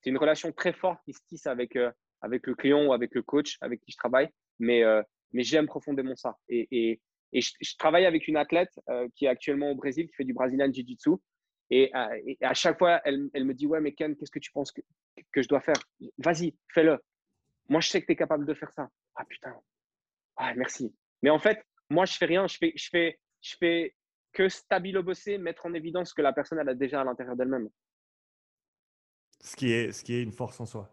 c'est 0.00 0.10
une 0.10 0.18
relation 0.18 0.52
très 0.52 0.72
forte 0.72 1.00
qui 1.04 1.12
se 1.12 1.20
tisse 1.28 1.46
avec, 1.46 1.76
euh, 1.76 1.90
avec 2.20 2.46
le 2.46 2.54
client 2.54 2.86
ou 2.86 2.92
avec 2.92 3.14
le 3.14 3.22
coach 3.22 3.58
avec 3.60 3.80
qui 3.80 3.92
je 3.92 3.96
travaille 3.96 4.30
mais, 4.58 4.84
euh, 4.84 5.02
mais 5.32 5.42
j'aime 5.42 5.66
profondément 5.66 6.16
ça. 6.16 6.36
Et, 6.48 6.68
et, 6.70 7.00
je, 7.40 7.76
travaille 7.78 8.06
avec 8.06 8.28
une 8.28 8.36
athlète 8.36 8.80
euh, 8.88 9.08
qui 9.16 9.24
est 9.24 9.28
actuellement 9.28 9.70
au 9.70 9.74
Brésil, 9.74 10.06
qui 10.06 10.14
fait 10.14 10.24
du 10.24 10.34
Brazilian 10.34 10.70
Jiu-Jitsu. 10.72 11.10
Et, 11.70 11.90
et, 12.26 12.38
à 12.42 12.54
chaque 12.54 12.78
fois, 12.78 13.00
elle, 13.04 13.28
elle, 13.32 13.44
me 13.44 13.54
dit 13.54 13.66
Ouais, 13.66 13.80
mais 13.80 13.92
Ken, 13.92 14.16
qu'est-ce 14.16 14.30
que 14.30 14.38
tu 14.38 14.52
penses 14.52 14.70
que, 14.70 14.82
que 15.32 15.42
je 15.42 15.48
dois 15.48 15.60
faire? 15.60 15.74
Vas-y, 16.18 16.54
fais-le. 16.68 16.98
Moi, 17.68 17.80
je 17.80 17.88
sais 17.88 18.00
que 18.00 18.06
tu 18.06 18.12
es 18.12 18.16
capable 18.16 18.46
de 18.46 18.54
faire 18.54 18.70
ça. 18.72 18.88
Ah 19.16 19.24
putain. 19.24 19.54
Ah, 20.36 20.54
merci. 20.54 20.94
Mais 21.22 21.30
en 21.30 21.38
fait, 21.38 21.64
moi, 21.90 22.04
je 22.04 22.16
fais 22.16 22.26
rien. 22.26 22.46
Je 22.46 22.56
fais, 22.56 22.72
je 22.76 22.88
fais, 22.90 23.18
je 23.40 23.56
fais 23.58 23.94
que 24.32 24.48
stabilo 24.48 25.02
bosser, 25.02 25.38
mettre 25.38 25.66
en 25.66 25.74
évidence 25.74 26.10
ce 26.10 26.14
que 26.14 26.22
la 26.22 26.32
personne 26.32 26.58
elle 26.58 26.68
a 26.68 26.74
déjà 26.74 27.00
à 27.00 27.04
l'intérieur 27.04 27.36
d'elle-même. 27.36 27.68
Ce 29.40 29.56
qui, 29.56 29.72
est, 29.72 29.92
ce 29.92 30.02
qui 30.02 30.14
est 30.14 30.22
une 30.22 30.32
force 30.32 30.58
en 30.60 30.66
soi. 30.66 30.90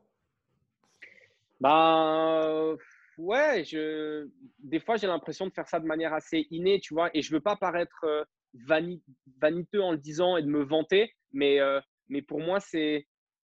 Ben, 1.59 2.75
ouais, 3.17 3.63
je, 3.63 4.27
des 4.59 4.79
fois, 4.79 4.97
j'ai 4.97 5.07
l'impression 5.07 5.47
de 5.47 5.53
faire 5.53 5.67
ça 5.67 5.79
de 5.79 5.85
manière 5.85 6.13
assez 6.13 6.47
innée, 6.51 6.79
tu 6.79 6.93
vois, 6.93 7.09
et 7.13 7.21
je 7.21 7.31
veux 7.31 7.39
pas 7.39 7.55
paraître 7.55 8.03
euh, 8.03 8.23
vaniteux 9.39 9.81
en 9.81 9.91
le 9.91 9.97
disant 9.97 10.37
et 10.37 10.43
de 10.43 10.47
me 10.47 10.63
vanter, 10.63 11.13
mais, 11.31 11.59
euh, 11.59 11.79
mais 12.09 12.21
pour 12.21 12.39
moi, 12.39 12.59
c'est 12.59 13.07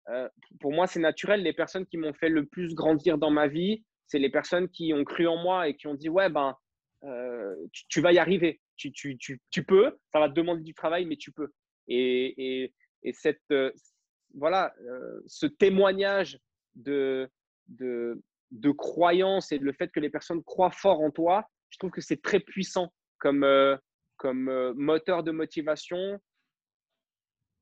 euh, 0.09 0.28
pour 0.61 0.72
moi, 0.72 0.86
c'est 0.86 1.01
naturel. 1.01 1.43
Les 1.43 1.53
personnes 1.53 1.86
qui 1.86 1.97
m'ont 1.97 2.12
fait 2.12 2.28
le 2.28 2.47
plus 2.47 2.74
grandir 2.74 3.18
dans 3.18 3.30
ma 3.30 3.47
vie, 3.47 3.84
c'est 4.11 4.18
les 4.18 4.30
personnes 4.30 4.68
qui 4.68 4.92
ont 4.92 5.04
cru 5.04 5.28
en 5.28 5.36
moi 5.36 5.68
et 5.68 5.76
qui 5.76 5.86
ont 5.86 5.94
dit, 5.94 6.08
ouais, 6.08 6.28
ben, 6.28 6.56
tu, 7.88 8.00
vas 8.00 8.12
y 8.12 8.18
arriver, 8.18 8.61
tu, 8.76 8.92
tu, 8.92 9.16
tu, 9.16 9.64
peux, 9.64 9.96
ça 10.12 10.18
va 10.18 10.28
te 10.28 10.34
demander 10.34 10.62
du 10.62 10.74
travail, 10.74 11.06
mais 11.06 11.16
tu 11.16 11.32
peux. 11.32 11.48
Et, 11.86 12.64
et, 12.64 12.74
et 13.04 13.12
cette, 13.12 13.54
voilà, 14.34 14.74
ce 15.26 15.46
témoignage 15.46 16.38
de, 16.74 17.30
de, 17.68 18.20
de 18.50 18.70
croyance 18.70 19.52
et 19.52 19.58
le 19.58 19.72
fait 19.72 19.90
que 19.92 20.00
les 20.00 20.11
personnes 20.11 20.42
croient 20.42 20.72
fort 20.72 21.00
en 21.00 21.11
toi, 21.11 21.48
je 21.70 21.78
trouve 21.78 21.90
que 21.90 22.00
c'est 22.00 22.20
très 22.20 22.40
puissant 22.40 22.92
comme, 23.18 23.44
euh, 23.44 23.76
comme 24.16 24.48
euh, 24.48 24.72
moteur 24.74 25.22
de 25.22 25.30
motivation. 25.30 26.18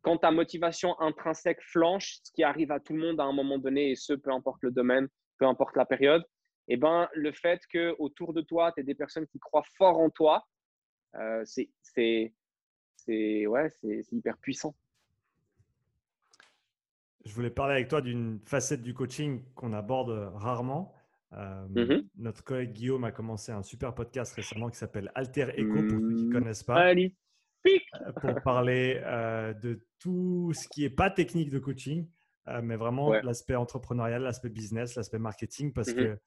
Quand 0.03 0.18
ta 0.18 0.30
motivation 0.30 0.99
intrinsèque 1.01 1.61
flanche, 1.62 2.18
ce 2.22 2.32
qui 2.32 2.42
arrive 2.42 2.72
à 2.72 2.80
tout 2.80 2.94
le 2.94 3.01
monde 3.01 3.20
à 3.20 3.24
un 3.24 3.32
moment 3.32 3.59
donné, 3.59 3.90
et 3.90 3.96
ce, 3.96 4.14
peu 4.14 4.32
importe 4.32 4.62
le 4.62 4.70
domaine, 4.70 5.09
peu 5.38 5.46
importe 5.46 5.76
la 5.76 5.84
période, 5.84 6.24
eh 6.69 6.77
ben, 6.77 7.09
le 7.14 7.33
fait 7.33 7.61
que 7.66 7.95
autour 7.99 8.33
de 8.33 8.43
toi, 8.43 8.73
tu 8.73 8.81
aies 8.81 8.85
des 8.85 8.95
personnes 8.95 9.27
qui 9.27 9.39
croient 9.39 9.64
fort 9.77 9.99
en 9.99 10.11
toi, 10.11 10.47
euh, 11.16 11.45
c'est 11.45 12.33
ouais, 13.09 13.73
hyper 14.12 14.37
puissant. 14.39 14.75
Je 17.25 17.35
voulais 17.35 17.51
parler 17.51 17.75
avec 17.75 17.89
toi 17.89 18.01
d'une 18.01 18.41
facette 18.47 18.83
du 18.83 18.95
coaching 18.95 19.43
qu'on 19.55 19.73
aborde 19.73 20.33
rarement. 20.35 20.95
Euh, 21.35 21.66
mm-hmm. 21.69 22.07
Notre 22.16 22.43
collègue 22.43 22.73
Guillaume 22.73 23.05
a 23.05 23.12
commencé 23.12 23.53
un 23.53 23.62
super 23.62 23.95
podcast 23.95 24.33
récemment 24.35 24.71
qui 24.71 24.79
s'appelle 24.79 25.12
Alter 25.14 25.49
Echo, 25.57 25.75
pour 25.75 26.01
ceux 26.01 26.14
qui 26.14 26.25
ne 26.25 26.29
mm. 26.29 26.33
connaissent 26.33 26.62
pas, 26.62 26.95
euh, 26.95 27.09
pour 28.21 28.43
parler 28.43 29.01
euh, 29.05 29.53
de 29.53 29.85
tout 29.99 30.53
ce 30.55 30.66
qui 30.69 30.83
n'est 30.83 30.91
pas 30.91 31.11
technique 31.11 31.51
de 31.51 31.59
coaching, 31.59 32.09
mais 32.62 32.77
vraiment 32.77 33.12
l'aspect 33.12 33.57
entrepreneurial, 33.57 34.23
l'aspect 34.23 34.49
business, 34.49 34.95
l'aspect 34.95 35.19
marketing, 35.19 35.75
parce 35.75 35.91
mm-hmm. 35.91 36.14
que 36.14 36.19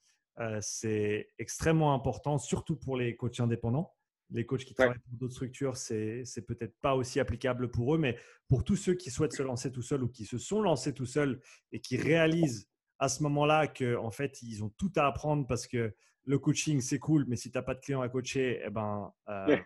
c'est 0.60 1.30
extrêmement 1.38 1.94
important, 1.94 2.38
surtout 2.38 2.76
pour 2.76 2.98
les 2.98 3.16
coachs 3.16 3.40
indépendants 3.40 3.94
les 4.32 4.46
coachs 4.46 4.64
qui 4.66 4.74
travaillent 4.74 5.00
pour 5.00 5.18
d'autres 5.18 5.34
structures, 5.34 5.78
c'est, 5.78 6.24
c'est 6.26 6.42
peut-être 6.42 6.80
pas 6.82 6.96
aussi 6.96 7.20
applicable 7.20 7.70
pour 7.70 7.96
eux, 7.96 7.98
mais 7.98 8.18
pour 8.48 8.64
tous 8.64 8.76
ceux 8.76 8.94
qui 8.94 9.12
souhaitent 9.12 9.34
se 9.34 9.44
lancer 9.44 9.72
tout 9.72 9.82
seuls 9.82 10.04
ou 10.04 10.10
qui 10.10 10.26
se 10.26 10.38
sont 10.38 10.62
lancés 10.62 10.94
tout 10.94 11.06
seuls 11.06 11.42
et 11.72 11.80
qui 11.80 11.98
réalisent 11.98 12.70
à 13.00 13.10
ce 13.10 13.24
moment-là 13.24 13.68
qu'en 13.68 14.06
en 14.06 14.12
fait, 14.12 14.42
ils 14.42 14.64
ont 14.64 14.70
tout 14.70 14.92
à 14.96 15.06
apprendre 15.06 15.46
parce 15.48 15.68
que 15.68 15.94
le 16.26 16.40
coaching, 16.40 16.82
c'est 16.82 17.00
cool, 17.00 17.26
mais 17.28 17.36
si 17.36 17.52
tu 17.52 17.58
n'as 17.58 17.64
pas 17.64 17.74
de 17.74 17.80
clients 17.80 18.02
à 18.02 18.10
coacher, 18.10 18.62
eh 18.64 18.70
ben, 18.70 19.12
euh, 19.28 19.58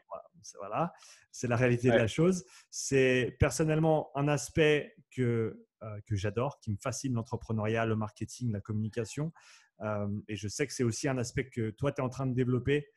voilà, 0.57 0.93
c'est 1.32 1.47
la 1.47 1.57
réalité 1.57 1.89
de 1.89 1.97
la 1.97 2.07
chose. 2.07 2.45
C'est 2.70 3.36
personnellement 3.39 4.09
un 4.16 4.30
aspect 4.30 4.95
que, 5.11 5.66
euh, 5.84 5.99
que 6.05 6.16
j'adore, 6.16 6.59
qui 6.61 6.72
me 6.72 6.78
fascine 6.78 7.13
l'entrepreneuriat, 7.13 7.86
le 7.86 7.97
marketing, 7.97 8.53
la 8.53 8.61
communication. 8.61 9.34
Euh, 9.82 10.08
et 10.28 10.36
je 10.36 10.48
sais 10.48 10.66
que 10.66 10.74
c'est 10.74 10.84
aussi 10.84 11.08
un 11.08 11.18
aspect 11.18 11.50
que 11.50 11.72
toi, 11.72 11.92
tu 11.92 12.02
es 12.02 12.04
en 12.04 12.10
train 12.10 12.28
de 12.28 12.34
développer 12.34 12.88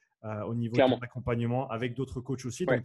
au 0.47 0.55
niveau 0.55 0.75
de 0.75 0.81
ton 0.81 0.99
accompagnement 0.99 1.69
avec 1.71 1.95
d'autres 1.95 2.21
coachs 2.21 2.45
aussi. 2.45 2.67
Donc, 2.67 2.83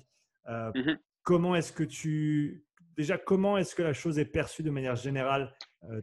mmh 0.48 0.94
comment 1.24 1.56
est-ce 1.56 1.72
que 1.72 1.84
tu. 1.84 2.66
Déjà, 2.98 3.18
comment 3.18 3.58
est-ce 3.58 3.74
que 3.74 3.82
la 3.82 3.94
chose 3.94 4.20
est 4.20 4.26
perçue 4.26 4.62
de 4.62 4.70
manière 4.70 4.96
générale 4.96 5.52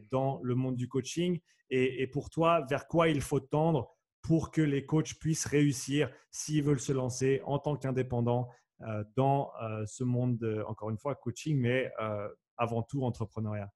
dans 0.09 0.41
le 0.43 0.55
monde 0.55 0.75
du 0.75 0.89
coaching? 0.89 1.39
Et, 1.69 2.01
et 2.01 2.07
pour 2.07 2.29
toi, 2.29 2.65
vers 2.69 2.87
quoi 2.87 3.07
il 3.07 3.21
faut 3.21 3.39
tendre 3.39 3.95
pour 4.21 4.51
que 4.51 4.61
les 4.61 4.85
coachs 4.85 5.15
puissent 5.19 5.45
réussir 5.45 6.11
s'ils 6.31 6.63
veulent 6.63 6.79
se 6.79 6.91
lancer 6.91 7.41
en 7.45 7.59
tant 7.59 7.75
qu'indépendants 7.75 8.49
euh, 8.81 9.03
dans 9.15 9.51
euh, 9.61 9.85
ce 9.85 10.03
monde, 10.03 10.37
de, 10.37 10.63
encore 10.67 10.89
une 10.89 10.97
fois, 10.97 11.15
coaching, 11.15 11.59
mais 11.59 11.91
euh, 12.01 12.27
avant 12.57 12.83
tout 12.83 13.03
entrepreneuriat? 13.03 13.69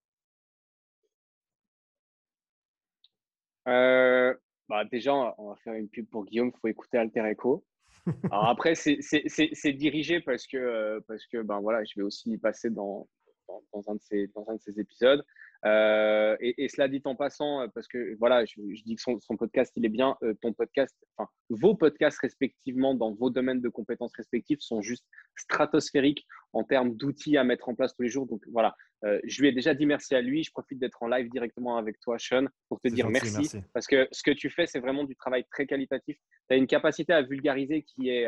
Bah 3.66 4.86
Déjà, 4.92 5.14
on 5.38 5.50
va 5.50 5.56
faire 5.58 5.74
une 5.74 5.90
pub 5.90 6.08
pour 6.08 6.26
Guillaume, 6.26 6.52
il 6.54 6.60
faut 6.60 6.68
écouter 6.68 6.98
Alter 6.98 7.26
Echo. 7.26 7.64
Alors 8.32 8.50
après, 8.50 8.76
c'est 8.76 9.74
dirigé 9.74 10.22
parce 10.22 10.46
que, 10.48 11.00
parce 11.08 11.26
que 11.28 11.42
ben 11.42 11.60
voilà, 11.60 11.84
je 11.86 11.94
vais 11.96 12.04
aussi 12.04 12.32
y 12.32 12.38
passer 12.38 12.70
dans, 12.70 13.08
dans, 13.48 13.84
un 13.88 13.96
de 13.96 14.02
ces, 14.02 14.28
dans 14.36 14.46
un 14.50 14.56
de 14.56 14.62
ces 14.62 14.80
épisodes. 14.80 15.24
Euh, 15.66 16.38
et, 16.40 16.68
cela 16.70 16.88
dit 16.88 17.02
en 17.06 17.16
passant, 17.16 17.62
euh, 17.62 17.68
parce 17.74 17.88
que 17.88 18.16
voilà, 18.20 18.46
je, 18.46 18.54
dis 18.84 18.96
que 18.96 19.02
son, 19.02 19.38
podcast, 19.38 19.74
il 19.76 19.86
est 19.86 19.90
bien. 19.90 20.16
Euh, 20.24 20.34
ton 20.42 20.54
podcast, 20.54 20.96
enfin, 21.18 21.30
vos 21.50 21.74
podcasts 21.74 22.20
respectivement 22.20 22.94
dans 22.94 23.14
vos 23.14 23.32
domaines 23.32 23.62
de 23.62 23.70
compétences 23.70 24.14
respectifs 24.16 24.60
sont 24.62 24.82
juste 24.82 25.06
stratosphériques 25.36 26.26
en 26.54 26.64
termes 26.64 26.96
d'outils 26.96 27.38
à 27.38 27.44
mettre 27.44 27.68
en 27.68 27.76
place 27.76 27.96
tous 27.96 28.04
les 28.04 28.10
jours. 28.10 28.28
Donc 28.28 28.44
voilà, 28.52 28.76
je 29.24 29.42
lui 29.42 29.50
ai 29.50 29.52
déjà 29.52 29.74
dit 29.74 29.86
merci 29.86 30.16
à 30.16 30.22
lui. 30.22 30.44
Je 30.44 30.52
profite 30.52 30.80
d'être 30.80 31.02
en 31.02 31.08
live 31.08 31.30
directement 31.30 31.78
avec 31.78 32.00
toi, 32.00 32.18
Sean, 32.20 32.46
pour 32.70 32.80
te 32.80 32.88
dire 32.88 33.10
merci, 33.10 33.60
Parce 33.74 33.88
que 33.88 34.08
ce 34.12 34.24
que 34.24 34.32
tu 34.32 34.50
fais, 34.50 34.68
c'est 34.68 34.80
vraiment 34.80 35.04
du 35.04 35.16
travail 35.16 35.46
très 35.52 35.66
qualitatif. 35.66 36.18
Tu 36.48 36.56
as 36.56 36.58
une 36.58 36.68
capacité 36.68 37.14
à 37.14 37.22
vulgariser 37.22 37.84
qui 37.84 38.10
est, 38.10 38.28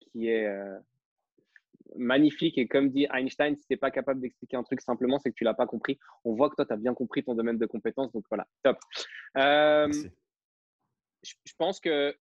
qui 0.00 0.28
est 0.28 0.48
magnifique. 1.96 2.58
Et 2.58 2.66
comme 2.66 2.90
dit 2.90 3.06
Einstein, 3.12 3.56
si 3.56 3.66
tu 3.66 3.72
n'es 3.72 3.76
pas 3.76 3.90
capable 3.90 4.20
d'expliquer 4.20 4.56
un 4.56 4.62
truc 4.62 4.80
simplement, 4.80 5.18
c'est 5.18 5.30
que 5.30 5.34
tu 5.34 5.44
l'as 5.44 5.54
pas 5.54 5.66
compris. 5.66 5.98
On 6.24 6.34
voit 6.34 6.50
que 6.50 6.56
toi, 6.56 6.66
tu 6.66 6.72
as 6.72 6.76
bien 6.76 6.94
compris 6.94 7.24
ton 7.24 7.34
domaine 7.34 7.58
de 7.58 7.66
compétences. 7.66 8.12
Donc 8.12 8.24
voilà, 8.28 8.46
top. 8.62 8.78
Euh, 9.36 9.90
je, 11.22 11.52
pense 11.58 11.80
que 11.80 12.14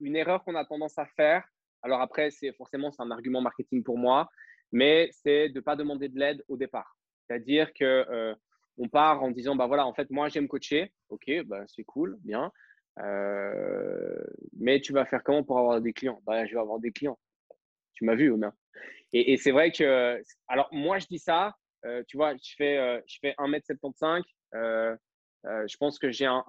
une 0.00 0.16
erreur 0.16 0.44
qu'on 0.44 0.54
a 0.54 0.64
tendance 0.64 0.98
à 0.98 1.06
faire, 1.06 1.46
alors 1.82 2.00
après, 2.00 2.30
c'est 2.30 2.52
forcément 2.52 2.90
c'est 2.90 3.02
un 3.02 3.10
argument 3.10 3.40
marketing 3.40 3.82
pour 3.82 3.98
moi, 3.98 4.30
mais 4.72 5.10
c'est 5.12 5.48
de 5.48 5.56
ne 5.56 5.60
pas 5.60 5.76
demander 5.76 6.08
de 6.08 6.18
l'aide 6.18 6.44
au 6.48 6.56
départ. 6.56 6.96
C'est-à-dire 7.26 7.72
que 7.72 7.84
euh, 7.84 8.34
on 8.78 8.88
part 8.88 9.22
en 9.22 9.30
disant 9.30 9.56
bah 9.56 9.66
voilà, 9.66 9.86
en 9.86 9.94
fait, 9.94 10.10
moi 10.10 10.28
j'aime 10.28 10.48
coacher. 10.48 10.92
Ok, 11.08 11.30
bah, 11.46 11.64
c'est 11.66 11.84
cool, 11.84 12.16
bien. 12.20 12.52
Euh, 13.00 14.24
mais 14.58 14.80
tu 14.80 14.92
vas 14.92 15.04
faire 15.04 15.22
comment 15.22 15.44
pour 15.44 15.58
avoir 15.58 15.80
des 15.80 15.92
clients? 15.92 16.20
Bah, 16.26 16.44
Je 16.46 16.54
vais 16.54 16.60
avoir 16.60 16.78
des 16.78 16.92
clients. 16.92 17.18
Tu 17.98 18.04
m'as 18.04 18.14
vu, 18.14 18.30
Omer. 18.30 18.52
Et, 19.12 19.32
et 19.32 19.36
c'est 19.36 19.50
vrai 19.50 19.72
que, 19.72 20.22
alors 20.46 20.68
moi, 20.70 20.98
je 20.98 21.06
dis 21.06 21.18
ça, 21.18 21.56
euh, 21.84 22.04
tu 22.06 22.16
vois, 22.16 22.34
je 22.36 22.54
fais, 22.56 22.78
euh, 22.78 23.00
je 23.08 23.18
fais 23.20 23.34
1m75. 23.38 24.22
Euh, 24.54 24.96
je 25.44 25.76
pense 25.78 25.98
que 25.98 26.12
j'ai 26.12 26.26
un, 26.26 26.42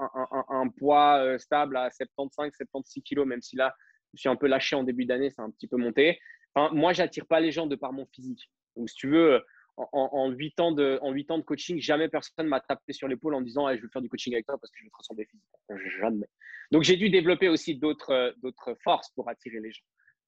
poids 0.77 1.39
stable 1.39 1.75
à 1.77 1.89
75, 1.89 2.51
76 2.55 3.03
kg, 3.03 3.25
même 3.25 3.41
si 3.41 3.55
là, 3.55 3.75
je 4.13 4.19
suis 4.19 4.29
un 4.29 4.35
peu 4.35 4.47
lâché 4.47 4.75
en 4.75 4.83
début 4.83 5.05
d'année, 5.05 5.31
c'est 5.31 5.41
un 5.41 5.49
petit 5.49 5.67
peu 5.67 5.77
monté. 5.77 6.19
Enfin, 6.53 6.73
moi, 6.73 6.93
j'attire 6.93 7.25
pas 7.25 7.39
les 7.39 7.51
gens 7.51 7.65
de 7.65 7.75
par 7.75 7.93
mon 7.93 8.05
physique. 8.07 8.51
Donc, 8.75 8.89
si 8.89 8.95
tu 8.95 9.07
veux, 9.07 9.41
en, 9.77 9.89
en, 9.91 10.29
8 10.29 10.59
ans 10.59 10.71
de, 10.71 10.99
en 11.01 11.11
8 11.11 11.31
ans 11.31 11.37
de 11.39 11.43
coaching, 11.43 11.79
jamais 11.81 12.09
personne 12.09 12.47
m'a 12.47 12.59
tapé 12.59 12.93
sur 12.93 13.07
l'épaule 13.07 13.33
en 13.33 13.41
disant 13.41 13.73
je 13.75 13.81
veux 13.81 13.89
faire 13.89 14.01
du 14.01 14.09
coaching 14.09 14.33
avec 14.33 14.45
toi 14.45 14.57
parce 14.59 14.69
que 14.71 14.77
je 14.79 14.83
veux 14.83 14.89
te 14.91 14.97
ressembler 14.97 15.25
physiquement. 15.25 15.59
Jamais. 15.99 16.27
Donc, 16.71 16.83
j'ai 16.83 16.97
dû 16.97 17.09
développer 17.09 17.49
aussi 17.49 17.75
d'autres 17.75 18.35
forces 18.83 19.09
pour 19.11 19.27
attirer 19.29 19.59
les 19.59 19.71
gens. 19.71 19.83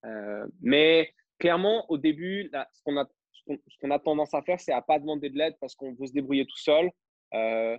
Euh, 0.05 0.47
mais 0.61 1.13
clairement, 1.39 1.89
au 1.89 1.97
début, 1.97 2.51
ce 2.73 2.81
qu'on 2.83 2.97
a, 2.97 3.99
tendance 3.99 4.33
à 4.33 4.41
faire, 4.41 4.59
c'est 4.59 4.71
à 4.71 4.81
pas 4.81 4.99
demander 4.99 5.29
de 5.29 5.37
l'aide 5.37 5.55
parce 5.59 5.75
qu'on 5.75 5.93
veut 5.93 6.07
se 6.07 6.13
débrouiller 6.13 6.45
tout 6.45 6.57
seul. 6.57 6.89
Euh, 7.33 7.77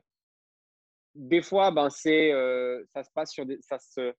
des 1.15 1.43
fois, 1.43 1.71
ben, 1.71 1.91
c'est, 1.91 2.33
euh, 2.33 2.83
ça 2.95 3.05
se 3.05 3.11
passe 3.13 3.33
sur 3.33 3.45
ça 3.61 3.79
se, 3.79 4.15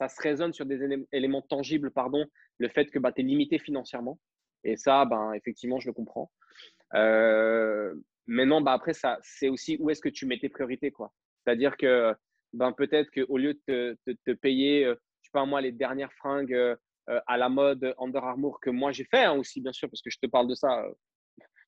ça 0.00 0.08
se 0.08 0.20
résonne 0.20 0.52
sur 0.52 0.66
des 0.66 1.06
éléments 1.12 1.42
tangibles, 1.42 1.90
pardon, 1.90 2.24
le 2.58 2.68
fait 2.68 2.86
que 2.86 2.98
ben, 2.98 3.12
tu 3.12 3.22
es 3.22 3.24
limité 3.24 3.58
financièrement. 3.58 4.18
Et 4.64 4.76
ça, 4.76 5.04
ben, 5.04 5.32
effectivement, 5.34 5.78
je 5.78 5.88
le 5.88 5.92
comprends. 5.92 6.30
Maintenant, 8.28 8.60
ben, 8.60 8.72
après, 8.72 8.92
ça, 8.92 9.18
c'est 9.22 9.48
aussi 9.48 9.76
où 9.78 9.88
est-ce 9.90 10.00
que 10.00 10.08
tu 10.08 10.26
mets 10.26 10.38
tes 10.38 10.48
priorités. 10.48 10.90
Quoi. 10.90 11.12
C'est-à-dire 11.44 11.76
que 11.76 12.14
ben, 12.52 12.72
peut-être 12.72 13.10
qu'au 13.10 13.38
lieu 13.38 13.54
de 13.68 13.96
te, 14.04 14.32
payer, 14.32 14.84
je 14.84 14.94
sais 15.22 15.30
pas 15.32 15.44
moi, 15.44 15.60
les 15.60 15.72
dernières 15.72 16.12
fringues 16.14 16.76
à 17.26 17.36
la 17.36 17.48
mode 17.48 17.94
Under 17.98 18.24
Armour 18.24 18.60
que 18.60 18.70
moi 18.70 18.92
j'ai 18.92 19.04
fait 19.04 19.24
hein, 19.24 19.34
aussi, 19.34 19.60
bien 19.60 19.72
sûr, 19.72 19.88
parce 19.88 20.02
que 20.02 20.10
je 20.10 20.18
te 20.18 20.26
parle 20.26 20.48
de 20.48 20.54
ça. 20.54 20.82
Euh, 20.82 20.92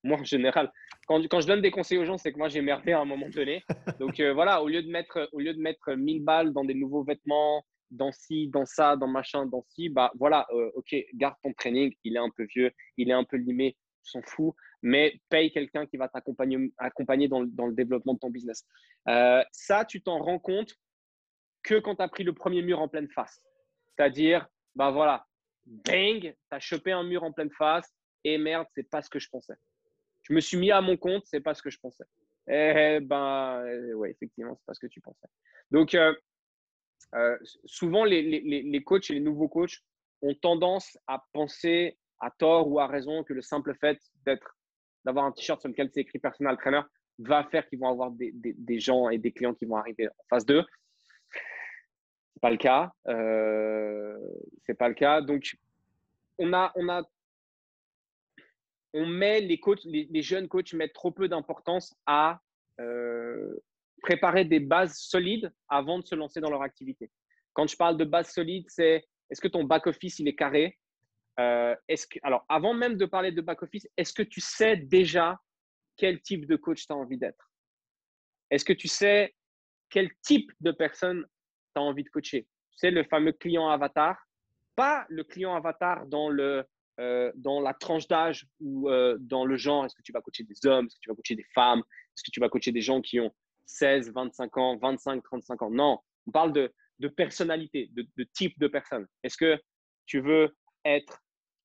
moi, 0.04 0.18
en 0.18 0.24
général, 0.24 0.72
quand, 1.08 1.20
quand, 1.28 1.40
je 1.40 1.48
donne 1.48 1.60
des 1.60 1.72
conseils 1.72 1.98
aux 1.98 2.04
gens, 2.04 2.18
c'est 2.18 2.32
que 2.32 2.38
moi 2.38 2.48
j'ai 2.48 2.62
merdé 2.62 2.92
à 2.92 3.00
un 3.00 3.04
moment 3.04 3.28
donné. 3.28 3.64
Donc 3.98 4.20
euh, 4.20 4.32
voilà, 4.32 4.62
au 4.62 4.68
lieu, 4.68 4.82
de 4.82 4.90
mettre, 4.90 5.28
au 5.32 5.40
lieu 5.40 5.52
de 5.54 5.60
mettre 5.60 5.92
1000 5.92 6.22
balles 6.22 6.52
dans 6.52 6.64
des 6.64 6.74
nouveaux 6.74 7.02
vêtements, 7.02 7.64
dans 7.90 8.12
ci, 8.12 8.48
dans 8.48 8.64
ça, 8.64 8.96
dans 8.96 9.08
machin, 9.08 9.46
dans 9.46 9.64
ci, 9.70 9.88
bah 9.88 10.12
voilà, 10.16 10.46
ok, 10.74 10.94
garde 11.14 11.34
ton 11.42 11.52
training, 11.54 11.92
il 12.04 12.16
est 12.16 12.20
un 12.20 12.30
peu 12.30 12.44
vieux, 12.44 12.70
il 12.96 13.08
est 13.08 13.14
un 13.14 13.24
peu 13.24 13.38
limé, 13.38 13.76
s'en 14.02 14.20
fout, 14.22 14.54
mais 14.82 15.18
paye 15.30 15.50
quelqu'un 15.50 15.86
qui 15.86 15.96
va 15.96 16.06
t'accompagner 16.08 16.70
accompagner 16.76 17.28
dans, 17.28 17.44
dans, 17.44 17.66
le 17.66 17.74
développement 17.74 18.12
de 18.12 18.18
ton 18.18 18.30
business. 18.30 18.66
ça, 19.06 19.84
tu 19.88 20.02
t'en 20.02 20.18
rends 20.18 20.38
compte 20.38 20.74
que 21.62 21.76
quand 21.76 21.96
tu 21.96 22.02
as 22.02 22.08
pris 22.08 22.24
le 22.24 22.34
premier 22.34 22.62
mur 22.62 22.80
en 22.80 22.88
pleine 22.88 23.08
face. 23.08 23.42
C'est-à-dire, 23.96 24.46
bah 24.78 24.92
voilà, 24.92 25.26
bang, 25.66 26.20
tu 26.20 26.36
as 26.52 26.60
chopé 26.60 26.92
un 26.92 27.02
mur 27.02 27.24
en 27.24 27.32
pleine 27.32 27.50
face 27.50 27.92
et 28.22 28.38
merde, 28.38 28.68
c'est 28.76 28.88
pas 28.88 29.02
ce 29.02 29.10
que 29.10 29.18
je 29.18 29.28
pensais. 29.28 29.56
Je 30.22 30.32
me 30.32 30.40
suis 30.40 30.56
mis 30.56 30.70
à 30.70 30.80
mon 30.80 30.96
compte, 30.96 31.24
c'est 31.26 31.40
pas 31.40 31.52
ce 31.52 31.62
que 31.62 31.70
je 31.70 31.80
pensais. 31.80 32.04
Eh 32.46 33.00
ben, 33.02 33.60
euh, 33.64 33.92
ouais, 33.94 34.12
effectivement, 34.12 34.54
c'est 34.54 34.66
pas 34.66 34.74
ce 34.74 34.78
que 34.78 34.86
tu 34.86 35.00
pensais. 35.00 35.26
Donc, 35.72 35.94
euh, 35.94 36.14
euh, 37.16 37.36
souvent, 37.64 38.04
les, 38.04 38.22
les, 38.22 38.84
coachs 38.84 39.10
et 39.10 39.14
les 39.14 39.20
nouveaux 39.20 39.48
coachs 39.48 39.78
ont 40.22 40.34
tendance 40.34 40.96
à 41.08 41.24
penser 41.32 41.98
à 42.20 42.30
tort 42.30 42.70
ou 42.70 42.78
à 42.78 42.86
raison 42.86 43.24
que 43.24 43.32
le 43.32 43.42
simple 43.42 43.74
fait 43.80 43.98
d'avoir 45.04 45.24
un 45.24 45.32
t-shirt 45.32 45.60
sur 45.60 45.70
lequel 45.70 45.90
c'est 45.92 46.02
écrit 46.02 46.20
personal 46.20 46.56
trainer 46.56 46.82
va 47.18 47.42
faire 47.42 47.68
qu'ils 47.68 47.80
vont 47.80 47.88
avoir 47.88 48.12
des, 48.12 48.30
des, 48.30 48.52
des, 48.52 48.78
gens 48.78 49.08
et 49.08 49.18
des 49.18 49.32
clients 49.32 49.54
qui 49.54 49.64
vont 49.64 49.76
arriver 49.76 50.06
en 50.06 50.24
face 50.30 50.46
d'eux 50.46 50.64
pas 52.38 52.50
le 52.50 52.56
cas. 52.56 52.92
Euh, 53.08 54.18
c'est 54.66 54.74
pas 54.74 54.88
le 54.88 54.94
cas. 54.94 55.20
Donc, 55.20 55.56
on 56.38 56.52
a, 56.52 56.72
on 56.76 56.88
a, 56.88 57.02
on 58.94 59.06
met 59.06 59.40
les 59.40 59.60
les, 59.84 60.22
jeunes 60.22 60.48
coachs 60.48 60.72
mettent 60.72 60.92
trop 60.92 61.10
peu 61.10 61.28
d'importance 61.28 61.94
à 62.06 62.40
euh, 62.80 63.54
préparer 64.02 64.44
des 64.44 64.60
bases 64.60 64.96
solides 64.98 65.52
avant 65.68 65.98
de 65.98 66.06
se 66.06 66.14
lancer 66.14 66.40
dans 66.40 66.50
leur 66.50 66.62
activité. 66.62 67.10
Quand 67.52 67.66
je 67.66 67.76
parle 67.76 67.96
de 67.96 68.04
bases 68.04 68.30
solides, 68.32 68.66
c'est 68.68 69.04
est-ce 69.30 69.40
que 69.40 69.48
ton 69.48 69.64
back 69.64 69.86
office 69.86 70.18
il 70.18 70.28
est 70.28 70.36
carré? 70.36 70.78
Euh, 71.40 71.74
est-ce 71.86 72.06
que, 72.06 72.18
alors, 72.22 72.44
avant 72.48 72.74
même 72.74 72.96
de 72.96 73.06
parler 73.06 73.32
de 73.32 73.40
back 73.40 73.62
office, 73.62 73.86
est-ce 73.96 74.12
que 74.12 74.22
tu 74.22 74.40
sais 74.40 74.76
déjà 74.76 75.38
quel 75.96 76.20
type 76.20 76.46
de 76.46 76.56
coach 76.56 76.86
tu 76.86 76.92
as 76.92 76.96
envie 76.96 77.18
d'être? 77.18 77.50
Est-ce 78.50 78.64
que 78.64 78.72
tu 78.72 78.88
sais 78.88 79.34
quel 79.90 80.10
type 80.22 80.50
de 80.60 80.70
personne 80.70 81.24
envie 81.76 82.04
de 82.04 82.08
coacher. 82.08 82.46
C'est 82.76 82.90
le 82.90 83.04
fameux 83.04 83.32
client 83.32 83.68
avatar, 83.68 84.16
pas 84.76 85.06
le 85.08 85.24
client 85.24 85.54
avatar 85.54 86.06
dans, 86.06 86.28
le, 86.28 86.64
euh, 87.00 87.32
dans 87.36 87.60
la 87.60 87.74
tranche 87.74 88.06
d'âge 88.06 88.46
ou 88.60 88.88
euh, 88.88 89.16
dans 89.20 89.44
le 89.44 89.56
genre. 89.56 89.84
Est-ce 89.84 89.94
que 89.94 90.02
tu 90.02 90.12
vas 90.12 90.20
coacher 90.20 90.44
des 90.44 90.66
hommes 90.66 90.86
Est-ce 90.86 90.96
que 90.96 91.00
tu 91.00 91.08
vas 91.10 91.16
coacher 91.16 91.34
des 91.34 91.46
femmes 91.54 91.80
Est-ce 91.80 92.22
que 92.22 92.30
tu 92.30 92.40
vas 92.40 92.48
coacher 92.48 92.72
des 92.72 92.80
gens 92.80 93.00
qui 93.00 93.20
ont 93.20 93.34
16, 93.66 94.12
25 94.12 94.56
ans, 94.56 94.76
25, 94.76 95.22
35 95.22 95.62
ans? 95.62 95.70
Non, 95.70 95.98
on 96.26 96.30
parle 96.30 96.52
de, 96.52 96.72
de 96.98 97.08
personnalité, 97.08 97.90
de, 97.92 98.06
de 98.16 98.24
type 98.34 98.58
de 98.58 98.68
personne. 98.68 99.06
Est-ce 99.22 99.36
que 99.36 99.60
tu 100.06 100.20
veux 100.20 100.56
être 100.84 101.20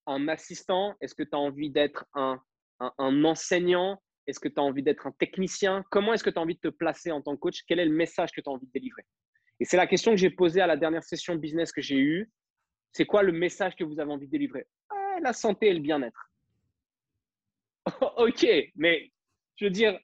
un 0.07 0.27
assistant? 0.27 0.95
Est-ce 1.01 1.15
que 1.15 1.23
tu 1.23 1.33
as 1.33 1.39
envie 1.39 1.69
d'être 1.69 2.05
un, 2.13 2.41
un, 2.79 2.91
un, 2.97 3.23
enseignant? 3.23 4.01
Est-ce 4.27 4.39
que 4.39 4.47
tu 4.47 4.59
as 4.59 4.63
envie 4.63 4.83
d'être 4.83 5.07
un 5.07 5.11
technicien? 5.11 5.83
Comment 5.91 6.13
est-ce 6.13 6.23
que 6.23 6.29
tu 6.29 6.39
as 6.39 6.41
envie 6.41 6.55
de 6.55 6.59
te 6.59 6.67
placer 6.69 7.11
en 7.11 7.21
tant 7.21 7.35
que 7.35 7.39
coach? 7.39 7.63
Quel 7.67 7.79
est 7.79 7.85
le 7.85 7.93
message 7.95 8.31
que 8.31 8.41
tu 8.41 8.49
as 8.49 8.53
envie 8.53 8.67
de 8.67 8.71
délivrer? 8.71 9.05
Et 9.59 9.65
c'est 9.65 9.77
la 9.77 9.87
question 9.87 10.11
que 10.11 10.17
j'ai 10.17 10.29
posée 10.29 10.61
à 10.61 10.67
la 10.67 10.77
dernière 10.77 11.03
session 11.03 11.35
business 11.35 11.71
que 11.71 11.81
j'ai 11.81 11.97
eue. 11.97 12.31
C'est 12.91 13.05
quoi 13.05 13.23
le 13.23 13.31
message 13.31 13.75
que 13.75 13.83
vous 13.83 13.99
avez 13.99 14.11
envie 14.11 14.27
de 14.27 14.31
délivrer? 14.31 14.67
Ah, 14.89 15.17
La 15.21 15.33
santé 15.33 15.67
et 15.67 15.73
le 15.73 15.79
bien-être. 15.79 16.31
ok, 18.17 18.45
mais 18.75 19.11
je 19.57 19.65
veux 19.65 19.71
dire, 19.71 19.97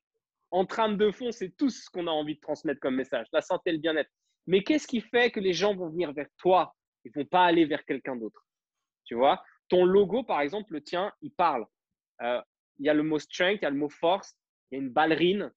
en 0.52 0.66
trame 0.66 0.98
de 0.98 1.12
fond, 1.12 1.32
c'est 1.32 1.56
tout 1.58 1.70
ce 1.70 1.90
qu'on 1.90 2.08
a 2.08 2.12
envie 2.12 2.36
de 2.36 2.40
transmettre 2.40 2.80
comme 2.80 2.96
message, 2.96 3.28
la 3.32 3.42
santé 3.42 3.70
et 3.70 3.74
le 3.74 3.80
bien-être. 3.80 4.10
Mais 4.48 4.64
qu'est-ce 4.64 4.88
qui 4.88 5.02
fait 5.02 5.32
que 5.32 5.40
les 5.40 5.54
gens 5.54 5.76
vont 5.76 5.90
venir 5.90 6.12
vers 6.14 6.28
toi 6.38 6.76
Ils 7.06 7.12
vont 7.12 7.26
pas 7.26 7.46
aller 7.46 7.66
vers 7.66 7.86
quelqu'un 7.86 8.16
d'autre? 8.16 8.44
Tu 9.06 9.16
vois? 9.16 9.44
Ton 9.68 9.86
logo, 9.86 10.24
par 10.24 10.42
exemple, 10.42 10.74
le 10.74 10.82
tien, 10.82 11.12
il 11.22 11.32
parle. 11.32 11.66
Euh, 12.22 12.42
il 12.80 12.86
y 12.86 12.90
a 12.90 12.94
le 12.94 13.04
mot 13.04 13.20
strength, 13.20 13.60
il 13.62 13.64
y 13.64 13.68
a 13.68 13.70
le 13.70 13.78
mot 13.78 13.90
force, 13.90 14.36
il 14.72 14.76
y 14.76 14.82
a 14.82 14.84
une 14.84 14.90
ballerine. 14.90 15.52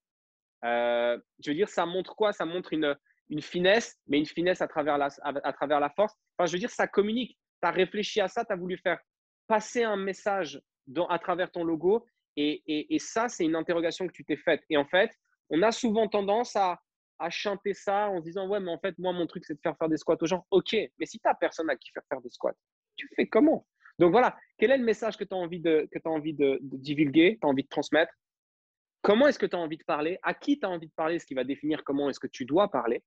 Euh, 0.64 1.18
je 1.42 1.50
veux 1.50 1.54
dire, 1.54 1.68
ça 1.68 1.86
montre 1.86 2.14
quoi? 2.14 2.32
Ça 2.32 2.44
montre 2.44 2.72
une, 2.72 2.94
une 3.32 3.40
finesse, 3.40 3.98
mais 4.06 4.18
une 4.18 4.26
finesse 4.26 4.60
à 4.60 4.68
travers 4.68 4.98
la, 4.98 5.08
à, 5.22 5.52
travers 5.54 5.80
la 5.80 5.88
force. 5.88 6.14
Enfin, 6.36 6.46
je 6.46 6.52
veux 6.52 6.58
dire, 6.58 6.70
ça 6.70 6.86
communique. 6.86 7.38
Tu 7.62 7.68
as 7.68 7.70
réfléchi 7.70 8.20
à 8.20 8.28
ça, 8.28 8.44
tu 8.44 8.52
as 8.52 8.56
voulu 8.56 8.76
faire 8.76 9.00
passer 9.46 9.84
un 9.84 9.96
message 9.96 10.60
à 11.08 11.18
travers 11.18 11.50
ton 11.50 11.64
logo. 11.64 12.04
Et, 12.36 12.62
et, 12.94 12.98
ça, 12.98 13.28
c'est 13.28 13.44
une 13.44 13.56
interrogation 13.56 14.06
que 14.06 14.12
tu 14.12 14.24
t'es 14.24 14.36
faite. 14.36 14.62
Et 14.68 14.76
en 14.76 14.84
fait, 14.84 15.10
on 15.48 15.62
a 15.62 15.72
souvent 15.72 16.08
tendance 16.08 16.56
à, 16.56 16.78
à 17.18 17.30
chanter 17.30 17.72
ça 17.72 18.10
en 18.10 18.18
se 18.18 18.24
disant 18.24 18.46
Ouais, 18.48 18.60
mais 18.60 18.70
en 18.70 18.78
fait, 18.78 18.98
moi, 18.98 19.12
mon 19.12 19.26
truc, 19.26 19.46
c'est 19.46 19.54
de 19.54 19.60
faire 19.60 19.76
faire 19.78 19.88
des 19.88 19.96
squats 19.96 20.18
aux 20.20 20.26
gens. 20.26 20.46
Ok, 20.50 20.72
mais 20.72 21.06
si 21.06 21.18
tu 21.18 21.22
n'as 21.24 21.34
personne 21.34 21.70
à 21.70 21.76
qui 21.76 21.90
faire 21.90 22.04
faire 22.10 22.20
des 22.20 22.30
squats, 22.30 22.54
tu 22.96 23.08
fais 23.16 23.26
comment? 23.26 23.66
Donc 23.98 24.10
voilà, 24.10 24.36
quel 24.58 24.70
est 24.70 24.78
le 24.78 24.84
message 24.84 25.16
que 25.16 25.24
tu 25.24 25.34
as 25.34 25.38
envie 25.38 25.60
de, 25.60 25.88
que 25.90 25.98
envie 26.06 26.34
de, 26.34 26.58
divulguer, 26.62 27.38
tu 27.40 27.46
as 27.46 27.50
envie 27.50 27.62
de 27.62 27.68
transmettre? 27.68 28.12
Comment 29.02 29.26
est-ce 29.26 29.38
que 29.38 29.46
tu 29.46 29.56
as 29.56 29.58
envie 29.58 29.78
de 29.78 29.84
parler? 29.84 30.18
À 30.22 30.34
qui 30.34 30.58
tu 30.58 30.66
as 30.66 30.70
envie 30.70 30.86
de 30.86 30.92
parler? 30.92 31.18
Ce 31.18 31.26
qui 31.26 31.34
va 31.34 31.44
définir 31.44 31.82
comment 31.84 32.10
est-ce 32.10 32.20
que 32.20 32.26
tu 32.26 32.44
dois 32.44 32.70
parler. 32.70 33.02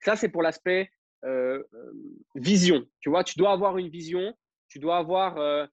Ça, 0.00 0.16
c'est 0.16 0.28
pour 0.28 0.42
l'aspect 0.42 0.90
euh, 1.24 1.62
euh, 1.74 1.92
vision. 2.34 2.86
Tu 3.00 3.10
vois, 3.10 3.24
tu 3.24 3.38
dois 3.38 3.52
avoir 3.52 3.76
une 3.76 3.88
vision, 3.88 4.34
tu 4.68 4.78
dois 4.78 4.96
avoir 4.96 5.36
euh, 5.36 5.66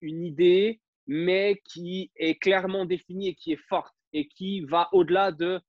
une 0.00 0.22
idée, 0.22 0.80
mais 1.08 1.60
qui 1.64 2.12
est 2.16 2.36
clairement 2.36 2.84
définie 2.84 3.28
et 3.28 3.34
qui 3.34 3.52
est 3.52 3.60
forte 3.68 3.94
et 4.12 4.28
qui 4.28 4.60
va 4.60 4.88
au-delà 4.92 5.32
de 5.32 5.60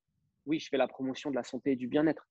oui, 0.46 0.60
je 0.60 0.70
fais 0.70 0.78
la 0.78 0.88
promotion 0.88 1.32
de 1.32 1.36
la 1.36 1.44
santé 1.44 1.72
et 1.72 1.76
du 1.76 1.88
bien-être. 1.88 2.26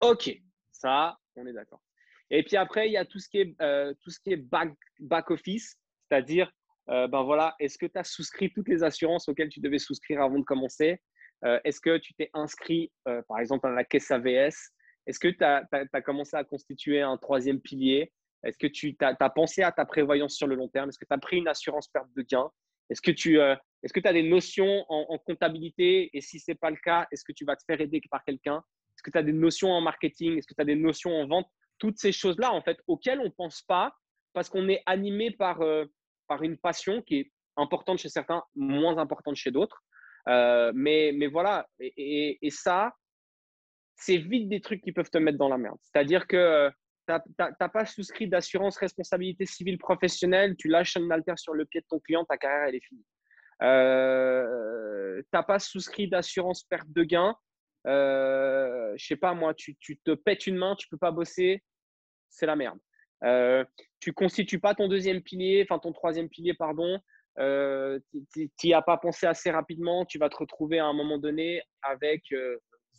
Ok, 0.00 0.30
ça, 0.70 1.18
on 1.34 1.46
est 1.46 1.52
d'accord. 1.52 1.82
Et 2.30 2.42
puis 2.42 2.56
après, 2.56 2.88
il 2.88 2.92
y 2.92 2.96
a 2.96 3.04
tout 3.04 3.18
ce 3.18 3.28
qui 3.28 3.40
est, 3.40 3.56
tout 4.00 4.10
ce 4.10 4.20
qui 4.20 4.32
est 4.32 4.36
back, 4.36 4.72
back 5.00 5.30
office, 5.30 5.76
c'est-à-dire, 6.08 6.50
ben 6.86 7.22
voilà, 7.24 7.54
est-ce 7.58 7.76
que 7.76 7.84
tu 7.84 7.98
as 7.98 8.04
souscrit 8.04 8.50
toutes 8.50 8.68
les 8.68 8.82
assurances 8.82 9.28
auxquelles 9.28 9.50
tu 9.50 9.60
devais 9.60 9.78
souscrire 9.78 10.22
avant 10.22 10.38
de 10.38 10.44
commencer? 10.44 11.02
Est-ce 11.42 11.80
que 11.80 11.98
tu 11.98 12.14
t'es 12.14 12.30
inscrit, 12.32 12.90
par 13.04 13.38
exemple, 13.38 13.66
à 13.66 13.70
la 13.70 13.84
caisse 13.84 14.10
AVS 14.10 14.72
est-ce 15.08 15.18
que 15.18 15.28
tu 15.28 15.42
as, 15.42 16.02
commencé 16.02 16.36
à 16.36 16.44
constituer 16.44 17.00
un 17.00 17.16
troisième 17.16 17.60
pilier? 17.60 18.12
Est-ce 18.44 18.58
que 18.58 18.66
tu 18.66 18.94
as, 19.00 19.30
pensé 19.30 19.62
à 19.62 19.72
ta 19.72 19.86
prévoyance 19.86 20.34
sur 20.34 20.46
le 20.46 20.54
long 20.54 20.68
terme? 20.68 20.90
Est-ce 20.90 20.98
que 20.98 21.06
tu 21.06 21.14
as 21.14 21.18
pris 21.18 21.38
une 21.38 21.48
assurance 21.48 21.88
perte 21.88 22.08
de 22.14 22.20
gain 22.20 22.50
Est-ce 22.90 23.00
que 23.00 23.10
tu 23.10 23.40
euh, 23.40 23.56
est 23.82 23.90
que 23.90 24.06
as 24.06 24.12
des 24.12 24.22
notions 24.22 24.84
en, 24.90 25.16
comptabilité? 25.16 26.10
Et 26.12 26.20
si 26.20 26.38
ce 26.38 26.50
n'est 26.50 26.56
pas 26.56 26.68
le 26.68 26.76
cas, 26.76 27.06
est-ce 27.10 27.24
que 27.24 27.32
tu 27.32 27.46
vas 27.46 27.56
te 27.56 27.64
faire 27.64 27.80
aider 27.80 28.02
par 28.10 28.22
quelqu'un? 28.22 28.58
Est-ce 28.58 29.02
que 29.02 29.10
tu 29.10 29.16
as 29.16 29.22
des 29.22 29.32
notions 29.32 29.70
en 29.70 29.80
marketing? 29.80 30.36
Est-ce 30.36 30.46
que 30.46 30.54
tu 30.54 30.60
as 30.60 30.66
des 30.66 30.76
notions 30.76 31.18
en 31.18 31.26
vente? 31.26 31.48
Toutes 31.78 31.98
ces 31.98 32.12
choses-là, 32.12 32.52
en 32.52 32.60
fait, 32.60 32.78
auxquelles 32.86 33.20
on 33.20 33.24
ne 33.24 33.30
pense 33.30 33.62
pas 33.62 33.94
parce 34.34 34.50
qu'on 34.50 34.68
est 34.68 34.82
animé 34.84 35.30
par, 35.30 35.62
euh, 35.62 35.86
par 36.26 36.42
une 36.42 36.58
passion 36.58 37.00
qui 37.00 37.20
est 37.20 37.32
importante 37.56 37.98
chez 37.98 38.10
certains, 38.10 38.42
moins 38.54 38.98
importante 38.98 39.36
chez 39.36 39.52
d'autres. 39.52 39.82
Euh, 40.28 40.70
mais, 40.74 41.12
mais 41.14 41.28
voilà, 41.28 41.66
et 41.80 42.36
ça, 42.50 42.92
c'est 43.98 44.16
vite 44.16 44.48
des 44.48 44.60
trucs 44.60 44.80
qui 44.80 44.92
peuvent 44.92 45.10
te 45.10 45.18
mettre 45.18 45.38
dans 45.38 45.48
la 45.48 45.58
merde. 45.58 45.78
C'est-à-dire 45.82 46.26
que 46.26 46.36
euh, 46.36 46.70
tu 47.08 47.14
n'as 47.38 47.68
pas 47.68 47.84
souscrit 47.84 48.28
d'assurance 48.28 48.76
responsabilité 48.78 49.44
civile 49.44 49.78
professionnelle, 49.78 50.56
tu 50.56 50.68
lâches 50.68 50.96
un 50.96 51.10
alter 51.10 51.34
sur 51.36 51.54
le 51.54 51.64
pied 51.66 51.80
de 51.80 51.86
ton 51.88 51.98
client, 51.98 52.24
ta 52.24 52.38
carrière, 52.38 52.68
elle 52.68 52.76
est 52.76 52.84
finie. 52.84 53.04
Euh, 53.62 55.20
tu 55.20 55.28
n'as 55.32 55.42
pas 55.42 55.58
souscrit 55.58 56.08
d'assurance 56.08 56.62
perte 56.62 56.88
de 56.90 57.02
gain. 57.02 57.36
Euh, 57.86 58.92
je 58.96 59.04
sais 59.04 59.16
pas, 59.16 59.34
moi, 59.34 59.52
tu, 59.54 59.76
te 59.76 60.14
pètes 60.14 60.46
une 60.46 60.56
main, 60.56 60.76
tu 60.76 60.88
peux 60.88 60.98
pas 60.98 61.10
bosser, 61.10 61.62
c'est 62.28 62.46
la 62.46 62.56
merde. 62.56 62.78
Euh, 63.24 63.64
tu 63.98 64.12
constitues 64.12 64.60
pas 64.60 64.76
ton 64.76 64.86
deuxième 64.86 65.22
pilier, 65.22 65.66
enfin 65.68 65.80
ton 65.80 65.92
troisième 65.92 66.28
pilier, 66.28 66.54
pardon. 66.54 67.00
Euh, 67.40 67.98
tu 68.32 68.50
n'y 68.64 68.74
as 68.74 68.82
pas 68.82 68.96
pensé 68.96 69.26
assez 69.26 69.50
rapidement, 69.50 70.04
tu 70.04 70.18
vas 70.18 70.28
te 70.28 70.36
retrouver 70.36 70.78
à 70.78 70.86
un 70.86 70.92
moment 70.92 71.18
donné 71.18 71.62
avec 71.82 72.22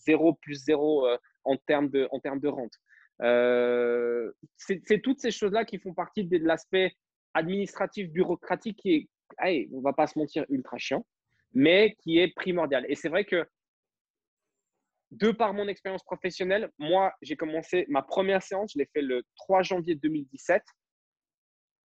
0 0.06 0.34
plus 0.36 0.64
0 0.66 1.08
euh, 1.08 1.18
en, 1.43 1.58
termes 1.58 1.89
de, 1.89 2.08
en 2.12 2.20
termes 2.20 2.39
de 2.39 2.47
rente. 2.47 2.74
Euh, 3.22 4.32
c'est 4.56 5.02
toutes 5.02 5.20
ces 5.20 5.32
choses-là 5.32 5.66
qui 5.66 5.78
font 5.78 5.93
partie 5.93 6.24
de, 6.24 6.38
l'aspect 6.38 6.93
administratif, 7.34 8.10
bureaucratique 8.10 8.78
qui 8.78 9.10
est, 9.43 9.68
on 9.72 9.80
on 9.80 9.82
va 9.82 9.93
pas 9.93 10.08
se 10.08 10.18
mentir, 10.18 10.45
ultra 10.50 10.78
chiant, 10.78 11.06
mais 11.54 11.95
qui 12.02 12.20
est 12.20 12.34
primordial. 12.34 12.86
Et 12.89 12.95
c'est 12.95 13.10
vrai 13.10 13.26
que 13.26 13.45
de 15.12 15.32
par 15.32 15.54
mon 15.54 15.68
expérience 15.68 16.04
professionnelle, 16.04 16.70
moi, 16.78 17.14
j'ai 17.22 17.36
commencé 17.36 17.86
ma 17.89 18.02
première 18.02 18.43
séance, 18.43 18.74
je 18.74 18.80
l'ai 18.80 18.89
fait 18.93 19.02
le 19.02 19.24
3 19.36 19.64
janvier 19.64 19.95
2017. 19.95 20.64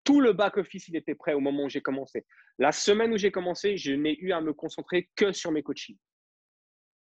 Tout 0.05 0.21
le 0.21 0.35
back-office, 0.35 0.89
il 0.89 0.97
était 0.97 1.15
prêt 1.15 1.33
au 1.33 1.41
moment 1.41 1.65
où 1.65 1.69
j'ai 1.71 1.81
commencé. 1.81 2.27
La 2.59 2.73
semaine 2.73 3.13
où 3.13 3.17
j'ai 3.17 3.31
commencé, 3.31 3.79
je 3.79 3.93
n'ai 3.93 4.19
eu 4.21 4.33
à 4.33 4.43
me 4.43 4.53
concentrer 4.53 5.09
que 5.17 5.33
sur 5.33 5.51
mes 5.51 5.63
coachings. 5.63 5.97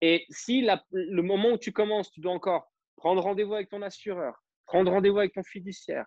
Et 0.01 0.26
si 0.30 0.66
le 0.92 1.22
moment 1.22 1.53
où 1.53 1.59
tu 1.59 1.72
commences, 1.72 2.11
tu 2.11 2.20
dois 2.20 2.32
encore 2.32 2.70
prendre 2.96 3.22
rendez-vous 3.22 3.55
avec 3.55 3.68
ton 3.68 3.82
assureur, 3.82 4.42
prendre 4.66 4.90
rendez-vous 4.90 5.18
avec 5.18 5.32
ton 5.32 5.42
fiduciaire, 5.42 6.07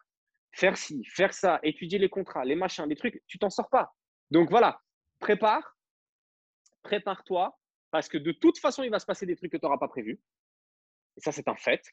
faire 0.52 0.78
ci, 0.78 1.04
faire 1.06 1.34
ça, 1.34 1.60
étudier 1.64 2.00
les 2.00 2.10
contrats, 2.10 2.46
les 2.46 2.56
machins, 2.56 2.86
les 2.88 2.96
trucs, 2.96 3.22
tu 3.28 3.38
t'en 3.40 3.50
sors 3.50 3.70
pas. 3.70 3.94
Donc 4.30 4.50
voilà, 4.50 4.82
prépare, 5.20 5.78
prépare-toi, 6.84 7.58
parce 7.92 8.08
que 8.08 8.18
de 8.18 8.32
toute 8.32 8.58
façon, 8.58 8.84
il 8.84 8.90
va 8.90 9.00
se 9.00 9.06
passer 9.06 9.26
des 9.26 9.36
trucs 9.36 9.52
que 9.52 9.58
tu 9.58 9.66
n'auras 9.66 9.78
pas 9.78 9.88
prévus. 9.88 10.20
Et 11.18 11.22
ça, 11.22 11.32
c'est 11.32 11.48
un 11.48 11.56
fait. 11.56 11.84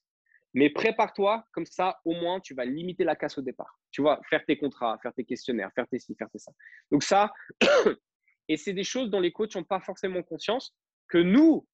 Mais 0.54 0.70
prépare-toi, 0.70 1.44
comme 1.52 1.66
ça, 1.66 2.00
au 2.04 2.14
moins, 2.14 2.40
tu 2.40 2.54
vas 2.54 2.64
limiter 2.64 3.04
la 3.04 3.16
casse 3.16 3.36
au 3.36 3.42
départ. 3.42 3.78
Tu 3.90 4.00
vois, 4.00 4.20
faire 4.30 4.44
tes 4.46 4.56
contrats, 4.56 4.98
faire 5.02 5.12
tes 5.12 5.24
questionnaires, 5.24 5.70
faire 5.74 5.86
tes 5.88 5.98
ci, 5.98 6.14
faire 6.14 6.30
tes 6.30 6.38
ça. 6.38 6.52
Donc 6.90 7.02
ça, 7.02 7.32
et 8.48 8.56
c'est 8.56 8.72
des 8.72 8.84
choses 8.84 9.10
dont 9.10 9.20
les 9.20 9.32
coachs 9.32 9.54
n'ont 9.56 9.64
pas 9.64 9.80
forcément 9.80 10.22
conscience 10.22 10.74
que 11.08 11.18
nous, 11.18 11.66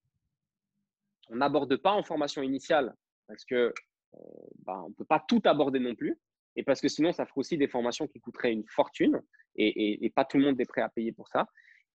on 1.30 1.36
n'aborde 1.36 1.76
pas 1.76 1.92
en 1.92 2.02
formation 2.02 2.42
initiale 2.42 2.94
parce 3.26 3.44
que 3.44 3.54
euh, 3.54 4.18
bah, 4.64 4.82
on 4.84 4.90
ne 4.90 4.94
peut 4.94 5.04
pas 5.04 5.24
tout 5.26 5.42
aborder 5.44 5.78
non 5.78 5.94
plus. 5.94 6.18
Et 6.56 6.62
parce 6.62 6.80
que 6.80 6.88
sinon, 6.88 7.12
ça 7.12 7.26
ferait 7.26 7.40
aussi 7.40 7.58
des 7.58 7.68
formations 7.68 8.06
qui 8.06 8.20
coûteraient 8.20 8.52
une 8.52 8.66
fortune 8.68 9.20
et, 9.56 10.12
pas 10.14 10.24
tout 10.24 10.38
le 10.38 10.44
monde 10.44 10.60
est 10.60 10.66
prêt 10.66 10.82
à 10.82 10.88
payer 10.88 11.12
pour 11.12 11.28
ça. 11.28 11.46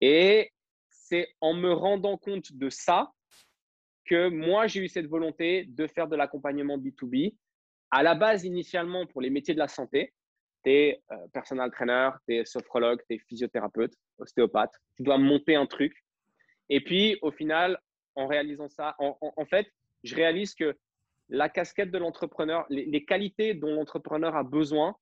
Et 0.01 0.51
c'est 0.89 1.27
en 1.41 1.53
me 1.53 1.71
rendant 1.71 2.17
compte 2.17 2.53
de 2.53 2.69
ça 2.69 3.11
que 4.05 4.27
moi, 4.29 4.67
j'ai 4.67 4.81
eu 4.81 4.87
cette 4.89 5.07
volonté 5.07 5.65
de 5.65 5.87
faire 5.87 6.07
de 6.07 6.15
l'accompagnement 6.15 6.77
B2B. 6.77 7.35
À 7.91 8.03
la 8.03 8.15
base, 8.15 8.43
initialement, 8.43 9.05
pour 9.05 9.21
les 9.21 9.29
métiers 9.29 9.53
de 9.53 9.59
la 9.59 9.67
santé, 9.67 10.13
tu 10.63 10.71
es 10.71 11.01
euh, 11.11 11.15
personal 11.31 11.71
trainer, 11.71 12.09
tu 12.27 12.35
es 12.35 12.45
sophrologue, 12.45 13.01
tu 13.07 13.15
es 13.15 13.19
physiothérapeute, 13.19 13.93
ostéopathe. 14.17 14.73
Tu 14.95 15.03
dois 15.03 15.17
monter 15.17 15.55
un 15.55 15.65
truc. 15.65 15.93
Et 16.69 16.81
puis, 16.81 17.17
au 17.21 17.31
final, 17.31 17.79
en 18.15 18.27
réalisant 18.27 18.69
ça. 18.69 18.95
En, 18.99 19.45
fait, 19.45 19.67
je 20.03 20.15
réalise 20.15 20.55
que 20.55 20.77
la 21.29 21.49
casquette 21.49 21.91
de 21.91 21.97
l'entrepreneur, 21.97 22.65
les, 22.69 23.05
qualités 23.05 23.53
dont 23.53 23.73
l'entrepreneur 23.75 24.35
a 24.35 24.43
besoin, 24.43 24.95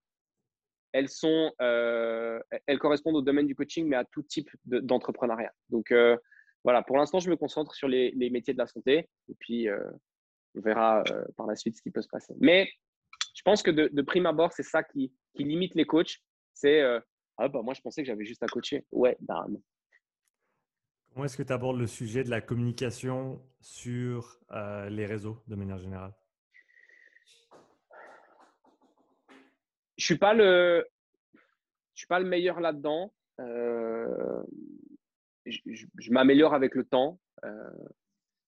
elles, 0.92 1.10
sont, 1.10 1.52
euh, 1.62 2.40
elles 2.66 2.80
correspondent 2.80 3.16
au 3.16 3.22
domaine 3.22 3.48
du 3.48 3.56
coaching, 3.56 3.88
mais 3.88 3.96
à 3.96 4.06
tout 4.06 4.24
type 4.24 4.50
d'entrepreneuriat. 4.66 5.54
Donc 5.70 5.92
euh, 5.92 6.18
voilà, 6.64 6.82
pour 6.82 6.98
l'instant, 6.98 7.20
je 7.20 7.30
me 7.30 7.36
concentre 7.36 7.74
sur 7.76 7.88
les, 7.88 8.14
métiers 8.32 8.54
de 8.54 8.60
la 8.60 8.68
santé 8.68 9.10
et 9.30 9.36
puis 9.40 9.70
euh, 9.70 9.80
on 10.56 10.62
verra 10.62 11.04
par 11.36 11.48
la 11.48 11.56
suite 11.56 11.78
ce 11.78 11.82
qui 11.82 11.92
peut 11.92 12.02
se 12.02 12.10
passer. 12.10 12.34
Mais 12.40 12.70
je 13.36 13.42
pense 13.44 13.62
que 13.62 13.72
de, 13.72 14.02
prime 14.02 14.26
abord, 14.26 14.52
c'est 14.54 14.64
ça 14.64 14.84
qui, 14.84 15.14
limite 15.36 15.76
les 15.76 15.86
coachs. 15.86 16.18
C'est 16.54 16.82
ah 17.38 17.48
bah 17.50 17.62
moi, 17.62 17.74
je 17.74 17.82
pensais 17.82 18.02
que 18.02 18.08
j'avais 18.08 18.26
juste 18.26 18.42
à 18.42 18.48
coacher. 18.48 18.84
Ouais, 18.92 19.16
bah 19.22 19.46
non. 19.48 19.62
Comment 21.18 21.26
est-ce 21.26 21.38
que 21.38 21.42
tu 21.42 21.52
abordes 21.52 21.80
le 21.80 21.88
sujet 21.88 22.24
de 22.24 22.30
la 22.30 22.42
communication 22.42 23.42
sur 23.60 24.38
euh, 24.52 24.88
les 24.88 25.08
réseaux 25.08 25.42
de 25.48 25.56
manière 25.56 25.80
générale? 25.80 26.14
Je 29.98 30.06
suis 30.06 30.20
pas 30.20 30.36
le, 30.36 30.86
je 31.96 32.02
suis 32.02 32.08
pas 32.08 32.20
le 32.20 32.28
meilleur 32.28 32.60
là-dedans. 32.60 33.12
Euh, 33.40 34.44
je, 35.48 36.12
m'améliore 36.12 36.54
avec 36.54 36.76
le 36.76 36.84
temps. 36.84 37.20
Euh, 37.46 37.72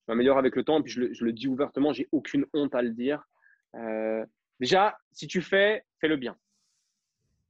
je 0.07 0.11
m'améliore 0.11 0.37
avec 0.37 0.55
le 0.55 0.63
temps 0.63 0.79
et 0.79 0.83
puis 0.83 0.91
je 0.91 0.99
le, 0.99 1.11
je 1.11 1.25
le 1.25 1.33
dis 1.33 1.47
ouvertement. 1.47 1.91
J'ai 1.91 2.07
aucune 2.11 2.45
honte 2.53 2.75
à 2.75 2.83
le 2.83 2.91
dire. 2.91 3.27
déjà, 4.59 4.95
si 5.11 5.25
tu 5.25 5.41
fais, 5.41 5.85
fais-le 6.01 6.17
bien. 6.17 6.37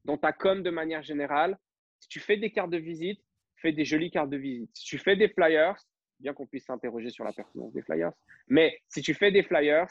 Dans 0.05 0.17
ta 0.17 0.31
com 0.31 0.63
de 0.63 0.69
manière 0.69 1.03
générale, 1.03 1.59
si 1.99 2.07
tu 2.07 2.21
fais 2.21 2.37
des 2.37 2.53
cartes 2.53 2.71
de 2.71 2.77
visite, 2.77 3.21
fais 3.59 3.71
des 3.71 3.85
jolies 3.85 4.11
cartes 4.11 4.29
de 4.29 4.37
visite. 4.37 4.69
Si 4.73 4.85
tu 4.85 4.97
fais 4.97 5.15
des 5.15 5.29
flyers, 5.29 5.75
bien 6.19 6.33
qu'on 6.33 6.47
puisse 6.47 6.65
s'interroger 6.65 7.09
sur 7.09 7.23
la 7.23 7.33
pertinence 7.33 7.73
des 7.73 7.81
flyers, 7.81 8.11
mais 8.47 8.79
si 8.89 9.01
tu 9.01 9.13
fais 9.13 9.31
des 9.31 9.43
flyers, 9.43 9.87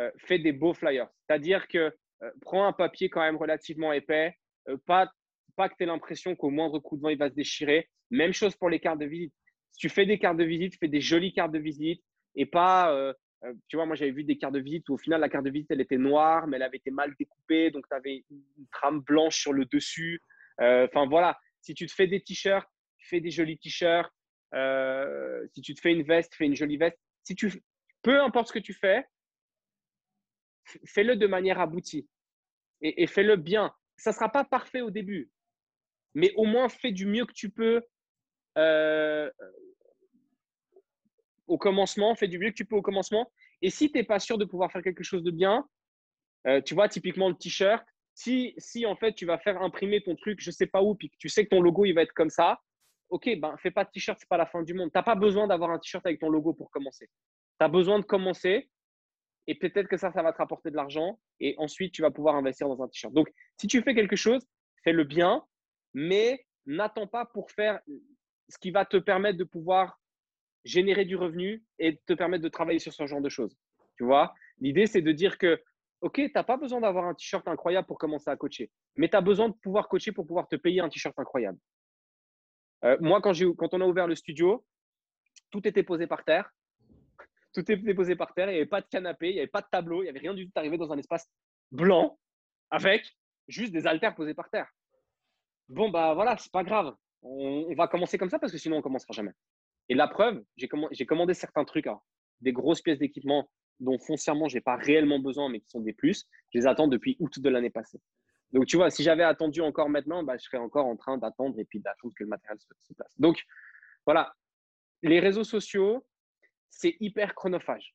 euh, 0.00 0.10
fais 0.18 0.38
des 0.38 0.52
beaux 0.52 0.74
flyers. 0.74 1.08
C'est-à-dire 1.26 1.68
que 1.68 1.92
euh, 2.22 2.30
prends 2.42 2.66
un 2.66 2.72
papier 2.72 3.08
quand 3.08 3.20
même 3.20 3.36
relativement 3.36 3.92
épais, 3.92 4.34
euh, 4.68 4.76
pas, 4.86 5.10
pas 5.56 5.68
que 5.68 5.74
tu 5.76 5.84
aies 5.84 5.86
l'impression 5.86 6.34
qu'au 6.34 6.50
moindre 6.50 6.78
coup 6.78 6.96
de 6.96 7.02
vent, 7.02 7.08
il 7.08 7.18
va 7.18 7.30
se 7.30 7.34
déchirer. 7.34 7.88
Même 8.10 8.32
chose 8.32 8.56
pour 8.56 8.68
les 8.68 8.80
cartes 8.80 8.98
de 8.98 9.06
visite. 9.06 9.34
Si 9.72 9.78
tu 9.78 9.88
fais 9.88 10.06
des 10.06 10.18
cartes 10.18 10.36
de 10.36 10.44
visite, 10.44 10.78
fais 10.78 10.88
des 10.88 11.00
jolies 11.00 11.32
cartes 11.32 11.52
de 11.52 11.58
visite 11.58 12.02
et 12.34 12.46
pas 12.46 13.14
tu 13.68 13.76
vois, 13.76 13.86
moi 13.86 13.94
j'avais 13.94 14.10
vu 14.10 14.24
des 14.24 14.38
cartes 14.38 14.54
de 14.54 14.60
visite 14.60 14.88
où 14.88 14.94
au 14.94 14.98
final 14.98 15.20
la 15.20 15.28
carte 15.28 15.44
de 15.44 15.50
visite 15.50 15.70
elle 15.70 15.80
était 15.80 15.98
noire, 15.98 16.46
mais 16.46 16.56
elle 16.56 16.64
avait 16.64 16.78
été 16.78 16.90
mal 16.90 17.14
découpée, 17.18 17.70
donc 17.70 17.86
tu 17.88 17.94
avais 17.94 18.24
une 18.30 18.66
trame 18.72 19.00
blanche 19.00 19.38
sur 19.38 19.52
le 19.52 19.66
dessus. 19.66 20.20
Enfin 20.58 21.06
voilà, 21.06 21.38
si 21.60 21.74
tu 21.74 21.86
te 21.86 21.92
fais 21.92 22.06
des 22.06 22.20
t-shirts, 22.20 22.68
fais 23.06 23.20
des 23.20 23.30
jolis 23.30 23.58
t-shirts. 23.58 24.12
Euh, 24.54 25.46
si 25.52 25.60
tu 25.60 25.74
te 25.74 25.80
fais 25.80 25.92
une 25.92 26.02
veste, 26.02 26.34
fais 26.34 26.46
une 26.46 26.56
jolie 26.56 26.76
veste. 26.76 26.98
Si 27.24 27.34
tu, 27.34 27.62
peu 28.02 28.20
importe 28.20 28.48
ce 28.48 28.52
que 28.52 28.58
tu 28.58 28.74
fais, 28.74 29.04
fais-le 30.84 31.16
de 31.16 31.26
manière 31.26 31.60
aboutie 31.60 32.08
et, 32.80 33.06
fais-le 33.06 33.36
bien. 33.36 33.72
Ça 33.96 34.10
ne 34.10 34.14
sera 34.14 34.30
pas 34.30 34.44
parfait 34.44 34.80
au 34.80 34.90
début, 34.90 35.30
mais 36.14 36.32
au 36.36 36.44
moins 36.44 36.68
fais 36.68 36.92
du 36.92 37.06
mieux 37.06 37.24
que 37.24 37.32
tu 37.32 37.50
peux 37.50 37.82
au 41.46 41.58
commencement, 41.58 42.14
fais 42.14 42.28
du 42.28 42.38
mieux 42.38 42.50
que 42.50 42.56
tu 42.56 42.64
peux 42.64 42.76
au 42.76 42.82
commencement. 42.82 43.30
Et 43.62 43.70
si 43.70 43.90
tu 43.90 43.98
n'es 43.98 44.04
pas 44.04 44.18
sûr 44.18 44.38
de 44.38 44.44
pouvoir 44.44 44.70
faire 44.70 44.82
quelque 44.82 45.04
chose 45.04 45.22
de 45.22 45.30
bien, 45.30 45.66
euh, 46.46 46.60
tu 46.60 46.74
vois, 46.74 46.88
typiquement 46.88 47.28
le 47.28 47.34
t-shirt, 47.34 47.84
si, 48.14 48.54
si 48.58 48.86
en 48.86 48.96
fait 48.96 49.12
tu 49.14 49.26
vas 49.26 49.38
faire 49.38 49.60
imprimer 49.60 50.02
ton 50.02 50.16
truc, 50.16 50.40
je 50.40 50.50
sais 50.50 50.66
pas 50.66 50.82
où, 50.82 50.94
puis 50.94 51.10
tu 51.18 51.28
sais 51.28 51.44
que 51.44 51.50
ton 51.50 51.60
logo 51.60 51.84
il 51.84 51.92
va 51.92 52.02
être 52.02 52.12
comme 52.12 52.30
ça, 52.30 52.60
ok, 53.10 53.38
ben 53.38 53.56
fais 53.58 53.70
pas 53.70 53.84
de 53.84 53.90
t-shirt, 53.90 54.18
c'est 54.18 54.28
pas 54.28 54.36
la 54.36 54.46
fin 54.46 54.62
du 54.62 54.74
monde. 54.74 54.90
Tu 54.92 54.98
n'as 54.98 55.02
pas 55.02 55.14
besoin 55.14 55.46
d'avoir 55.46 55.70
un 55.70 55.78
t-shirt 55.78 56.04
avec 56.06 56.20
ton 56.20 56.28
logo 56.28 56.52
pour 56.52 56.70
commencer. 56.70 57.08
Tu 57.58 57.64
as 57.64 57.68
besoin 57.68 57.98
de 57.98 58.04
commencer 58.04 58.68
et 59.46 59.54
peut-être 59.54 59.88
que 59.88 59.96
ça, 59.96 60.10
ça 60.10 60.22
va 60.22 60.32
te 60.32 60.38
rapporter 60.38 60.70
de 60.70 60.76
l'argent 60.76 61.18
et 61.40 61.54
ensuite 61.58 61.92
tu 61.92 62.02
vas 62.02 62.10
pouvoir 62.10 62.34
investir 62.34 62.68
dans 62.68 62.82
un 62.82 62.88
t-shirt. 62.88 63.12
Donc, 63.14 63.28
si 63.60 63.66
tu 63.66 63.80
fais 63.82 63.94
quelque 63.94 64.16
chose, 64.16 64.44
fais-le 64.82 65.04
bien, 65.04 65.44
mais 65.94 66.44
n'attends 66.66 67.06
pas 67.06 67.24
pour 67.26 67.50
faire 67.50 67.80
ce 68.48 68.58
qui 68.58 68.70
va 68.70 68.84
te 68.84 68.96
permettre 68.96 69.38
de 69.38 69.44
pouvoir 69.44 70.00
générer 70.64 71.04
du 71.04 71.16
revenu 71.16 71.64
et 71.78 72.00
te 72.06 72.12
permettre 72.12 72.42
de 72.42 72.48
travailler 72.48 72.80
sur 72.80 72.92
ce 72.92 73.06
genre 73.06 73.20
de 73.20 73.28
choses. 73.28 73.56
Tu 73.96 74.04
vois, 74.04 74.34
l'idée, 74.58 74.86
c'est 74.86 75.00
de 75.00 75.12
dire 75.12 75.38
que, 75.38 75.62
OK, 76.00 76.14
tu 76.16 76.32
n'as 76.34 76.42
pas 76.42 76.56
besoin 76.56 76.80
d'avoir 76.80 77.06
un 77.06 77.14
t-shirt 77.14 77.46
incroyable 77.48 77.86
pour 77.86 77.98
commencer 77.98 78.28
à 78.30 78.36
coacher, 78.36 78.70
mais 78.96 79.08
tu 79.08 79.16
as 79.16 79.20
besoin 79.20 79.48
de 79.48 79.54
pouvoir 79.54 79.88
coacher 79.88 80.12
pour 80.12 80.26
pouvoir 80.26 80.48
te 80.48 80.56
payer 80.56 80.80
un 80.80 80.88
t-shirt 80.88 81.18
incroyable. 81.18 81.58
Euh, 82.86 82.96
moi, 83.00 83.20
quand, 83.20 83.34
on 83.74 83.80
a 83.80 83.86
ouvert 83.86 84.06
le 84.06 84.14
studio, 84.14 84.64
tout 85.50 85.66
était 85.66 85.82
posé 85.82 86.06
par 86.06 86.24
terre. 86.24 86.50
Tout 87.54 87.70
était 87.70 87.94
posé 87.94 88.16
par 88.16 88.34
terre. 88.34 88.48
Il 88.50 88.52
n'y 88.52 88.58
avait 88.58 88.66
pas 88.66 88.80
de 88.80 88.86
canapé, 88.86 89.30
il 89.30 89.34
n'y 89.34 89.40
avait 89.40 89.48
pas 89.48 89.62
de 89.62 89.68
tableau, 89.70 90.02
il 90.02 90.04
n'y 90.04 90.10
avait 90.10 90.18
rien 90.18 90.34
du 90.34 90.46
tout. 90.46 90.52
arrivé 90.56 90.76
dans 90.76 90.92
un 90.92 90.98
espace 90.98 91.26
blanc 91.72 92.18
avec 92.70 93.10
juste 93.48 93.72
des 93.72 93.86
haltères 93.86 94.14
posés 94.14 94.34
par 94.34 94.50
terre. 94.50 94.68
Bon, 95.68 95.88
bah 95.90 96.14
voilà, 96.14 96.36
c'est 96.36 96.52
pas 96.52 96.64
grave. 96.64 96.94
On, 97.22 97.74
va 97.74 97.88
commencer 97.88 98.18
comme 98.18 98.30
ça 98.30 98.38
parce 98.38 98.52
que 98.52 98.58
sinon, 98.58 98.76
on 98.76 98.78
ne 98.78 98.82
commencera 98.82 99.12
jamais. 99.12 99.32
Et 99.88 99.94
la 99.94 100.06
preuve, 100.06 100.44
j'ai 100.56 100.68
commandé, 101.06 101.34
certains 101.34 101.64
trucs, 101.64 101.88
des 102.40 102.52
grosses 102.52 102.82
pièces 102.82 102.98
d'équipement 102.98 103.48
dont 103.80 103.98
foncièrement, 103.98 104.48
je 104.48 104.56
n'ai 104.56 104.60
pas 104.60 104.76
réellement 104.76 105.18
besoin, 105.18 105.48
mais 105.48 105.60
qui 105.60 105.68
sont 105.68 105.80
des 105.80 105.92
plus. 105.92 106.26
Je 106.52 106.58
les 106.58 106.66
attends 106.66 106.88
depuis 106.88 107.16
août 107.18 107.40
de 107.40 107.48
l'année 107.48 107.70
passée. 107.70 108.00
Donc, 108.52 108.66
tu 108.66 108.76
vois, 108.76 108.90
si 108.90 109.02
j'avais 109.02 109.24
attendu 109.24 109.60
encore 109.60 109.88
maintenant, 109.88 110.22
bah, 110.22 110.36
je 110.36 110.44
serais 110.44 110.58
encore 110.58 110.86
en 110.86 110.96
train 110.96 111.18
d'attendre 111.18 111.58
et 111.58 111.64
puis 111.64 111.80
d'attendre 111.80 112.14
que 112.16 112.24
le 112.24 112.28
matériel 112.28 112.58
se, 112.60 112.94
place. 112.94 113.12
Donc, 113.18 113.42
voilà, 114.04 114.34
les 115.02 115.20
réseaux 115.20 115.44
sociaux, 115.44 116.06
c'est 116.70 116.96
hyper 117.00 117.34
chronophage. 117.34 117.94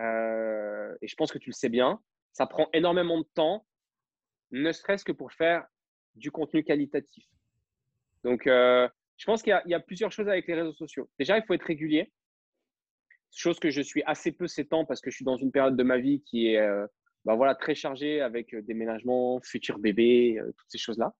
Euh, 0.00 0.96
et 1.00 1.08
je 1.08 1.14
pense 1.14 1.32
que 1.32 1.38
tu 1.38 1.50
le 1.50 1.54
sais 1.54 1.68
bien. 1.68 2.00
Ça 2.32 2.46
prend 2.46 2.68
énormément 2.72 3.18
de 3.18 3.26
temps, 3.34 3.66
ne 4.50 4.72
serait-ce 4.72 5.04
que 5.04 5.12
pour 5.12 5.32
faire 5.32 5.66
du 6.14 6.30
contenu 6.30 6.64
qualitatif. 6.64 7.26
Donc, 8.24 8.46
euh, 8.46 8.88
je 9.16 9.24
pense 9.24 9.42
qu'il 9.42 9.60
y, 9.66 9.74
a 9.74 9.80
plusieurs 9.80 10.12
choses 10.12 10.28
avec 10.28 10.46
les 10.46 10.54
réseaux 10.54 10.72
sociaux. 10.72 11.08
Déjà, 11.18 11.36
il 11.36 11.44
faut 11.44 11.54
être 11.54 11.62
régulier. 11.62 12.12
Chose 13.34 13.58
que 13.58 13.70
je 13.70 13.82
suis 13.82 14.02
assez 14.04 14.32
peu 14.32 14.46
ces 14.46 14.66
temps 14.66 14.84
parce 14.84 15.00
que 15.00 15.10
je 15.10 15.16
suis 15.16 15.24
dans 15.24 15.36
une 15.36 15.52
période 15.52 15.76
de 15.76 15.82
ma 15.82 15.98
vie 15.98 16.22
qui 16.22 16.48
est 16.48 16.58
euh, 16.58 16.86
bah 17.24 17.34
voilà, 17.34 17.54
très 17.54 17.74
chargée 17.74 18.20
avec 18.20 18.54
euh, 18.54 18.62
déménagement, 18.62 19.40
futur 19.42 19.78
bébé, 19.78 20.38
euh, 20.38 20.52
toutes 20.56 20.70
ces 20.70 20.78
choses-là. 20.78 21.12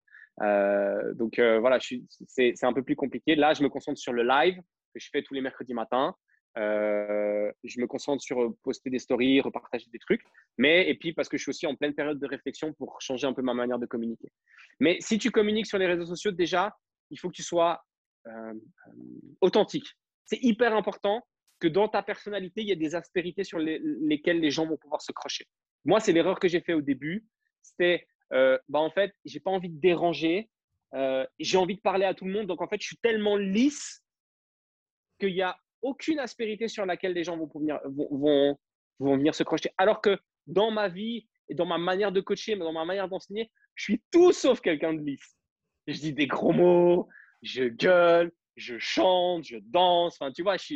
donc 1.14 1.40
voilà, 1.40 1.78
c'est 2.26 2.64
un 2.64 2.72
peu 2.72 2.82
plus 2.82 2.96
compliqué. 2.96 3.34
Là, 3.34 3.54
je 3.54 3.62
me 3.62 3.68
concentre 3.68 3.98
sur 3.98 4.12
le 4.12 4.22
live 4.22 4.56
que 4.94 5.00
je 5.00 5.08
fais 5.12 5.22
tous 5.22 5.34
les 5.34 5.40
mercredis 5.40 5.74
matins. 5.74 6.14
je 6.56 7.80
me 7.80 7.86
concentre 7.86 8.22
sur 8.22 8.54
poster 8.62 8.90
des 8.90 9.00
stories, 9.00 9.40
repartager 9.40 9.86
des 9.92 9.98
trucs. 9.98 10.22
Mais, 10.56 10.88
et 10.88 10.94
puis 10.94 11.12
parce 11.12 11.28
que 11.28 11.36
je 11.36 11.42
suis 11.42 11.50
aussi 11.50 11.66
en 11.66 11.74
pleine 11.74 11.94
période 11.94 12.20
de 12.20 12.26
réflexion 12.26 12.72
pour 12.72 13.00
changer 13.00 13.26
un 13.26 13.32
peu 13.32 13.42
ma 13.42 13.54
manière 13.54 13.78
de 13.78 13.86
communiquer. 13.86 14.30
Mais 14.80 14.98
si 15.00 15.18
tu 15.18 15.30
communiques 15.30 15.66
sur 15.66 15.78
les 15.78 15.86
réseaux 15.86 16.06
sociaux, 16.06 16.30
déjà, 16.30 16.76
il 17.10 17.18
faut 17.18 17.28
que 17.28 17.34
tu 17.34 17.42
sois 17.42 17.80
euh, 18.28 18.30
euh, 18.30 18.92
authentique. 19.40 19.86
C'est 20.24 20.42
hyper 20.42 20.74
important 20.74 21.22
que 21.60 21.68
dans 21.68 21.88
ta 21.88 22.02
personnalité, 22.02 22.60
il 22.62 22.68
y 22.68 22.72
ait 22.72 22.76
des 22.76 22.94
aspérités 22.94 23.44
sur 23.44 23.58
lesquelles 23.58 24.40
les 24.40 24.50
gens 24.50 24.66
vont 24.66 24.76
pouvoir 24.76 25.00
se 25.00 25.12
crocher. 25.12 25.46
Moi, 25.84 26.00
c'est 26.00 26.12
l'erreur 26.12 26.38
que 26.38 26.48
j'ai 26.48 26.60
fait 26.60 26.74
au 26.74 26.80
début. 26.80 27.26
C'était, 27.62 28.06
euh, 28.32 28.58
bah, 28.68 28.80
en 28.80 28.90
fait, 28.90 29.14
j'ai 29.24 29.40
pas 29.40 29.50
envie 29.50 29.70
de 29.70 29.80
déranger. 29.80 30.50
j'ai 31.38 31.58
envie 31.58 31.76
de 31.76 31.80
parler 31.80 32.04
à 32.04 32.14
tout 32.14 32.24
le 32.24 32.32
monde. 32.32 32.46
Donc, 32.46 32.60
en 32.60 32.68
fait, 32.68 32.80
je 32.80 32.86
suis 32.86 32.98
tellement 32.98 33.36
lisse 33.36 34.02
qu'il 35.18 35.34
n'y 35.34 35.42
a 35.42 35.56
aucune 35.82 36.18
aspérité 36.18 36.68
sur 36.68 36.86
laquelle 36.86 37.12
les 37.12 37.24
gens 37.24 37.36
vont, 37.36 37.46
venir, 37.54 37.80
vont, 37.84 38.58
venir 38.98 39.34
se 39.34 39.42
crocher. 39.42 39.70
Alors 39.78 40.00
que 40.00 40.18
dans 40.46 40.70
ma 40.70 40.88
vie 40.88 41.28
et 41.48 41.54
dans 41.54 41.66
ma 41.66 41.78
manière 41.78 42.12
de 42.12 42.20
coacher, 42.20 42.56
dans 42.56 42.72
ma 42.72 42.84
manière 42.84 43.08
d'enseigner, 43.08 43.50
je 43.74 43.84
suis 43.84 44.02
tout 44.10 44.32
sauf 44.32 44.60
quelqu'un 44.60 44.94
de 44.94 45.02
lisse. 45.02 45.36
Je 45.86 45.98
dis 45.98 46.12
des 46.12 46.26
gros 46.26 46.52
mots, 46.52 47.08
je 47.42 47.64
gueule, 47.64 48.32
je 48.56 48.78
chante, 48.78 49.44
je 49.44 49.58
danse. 49.62 50.16
Enfin, 50.20 50.32
tu 50.32 50.42
vois, 50.42 50.56
je, 50.56 50.74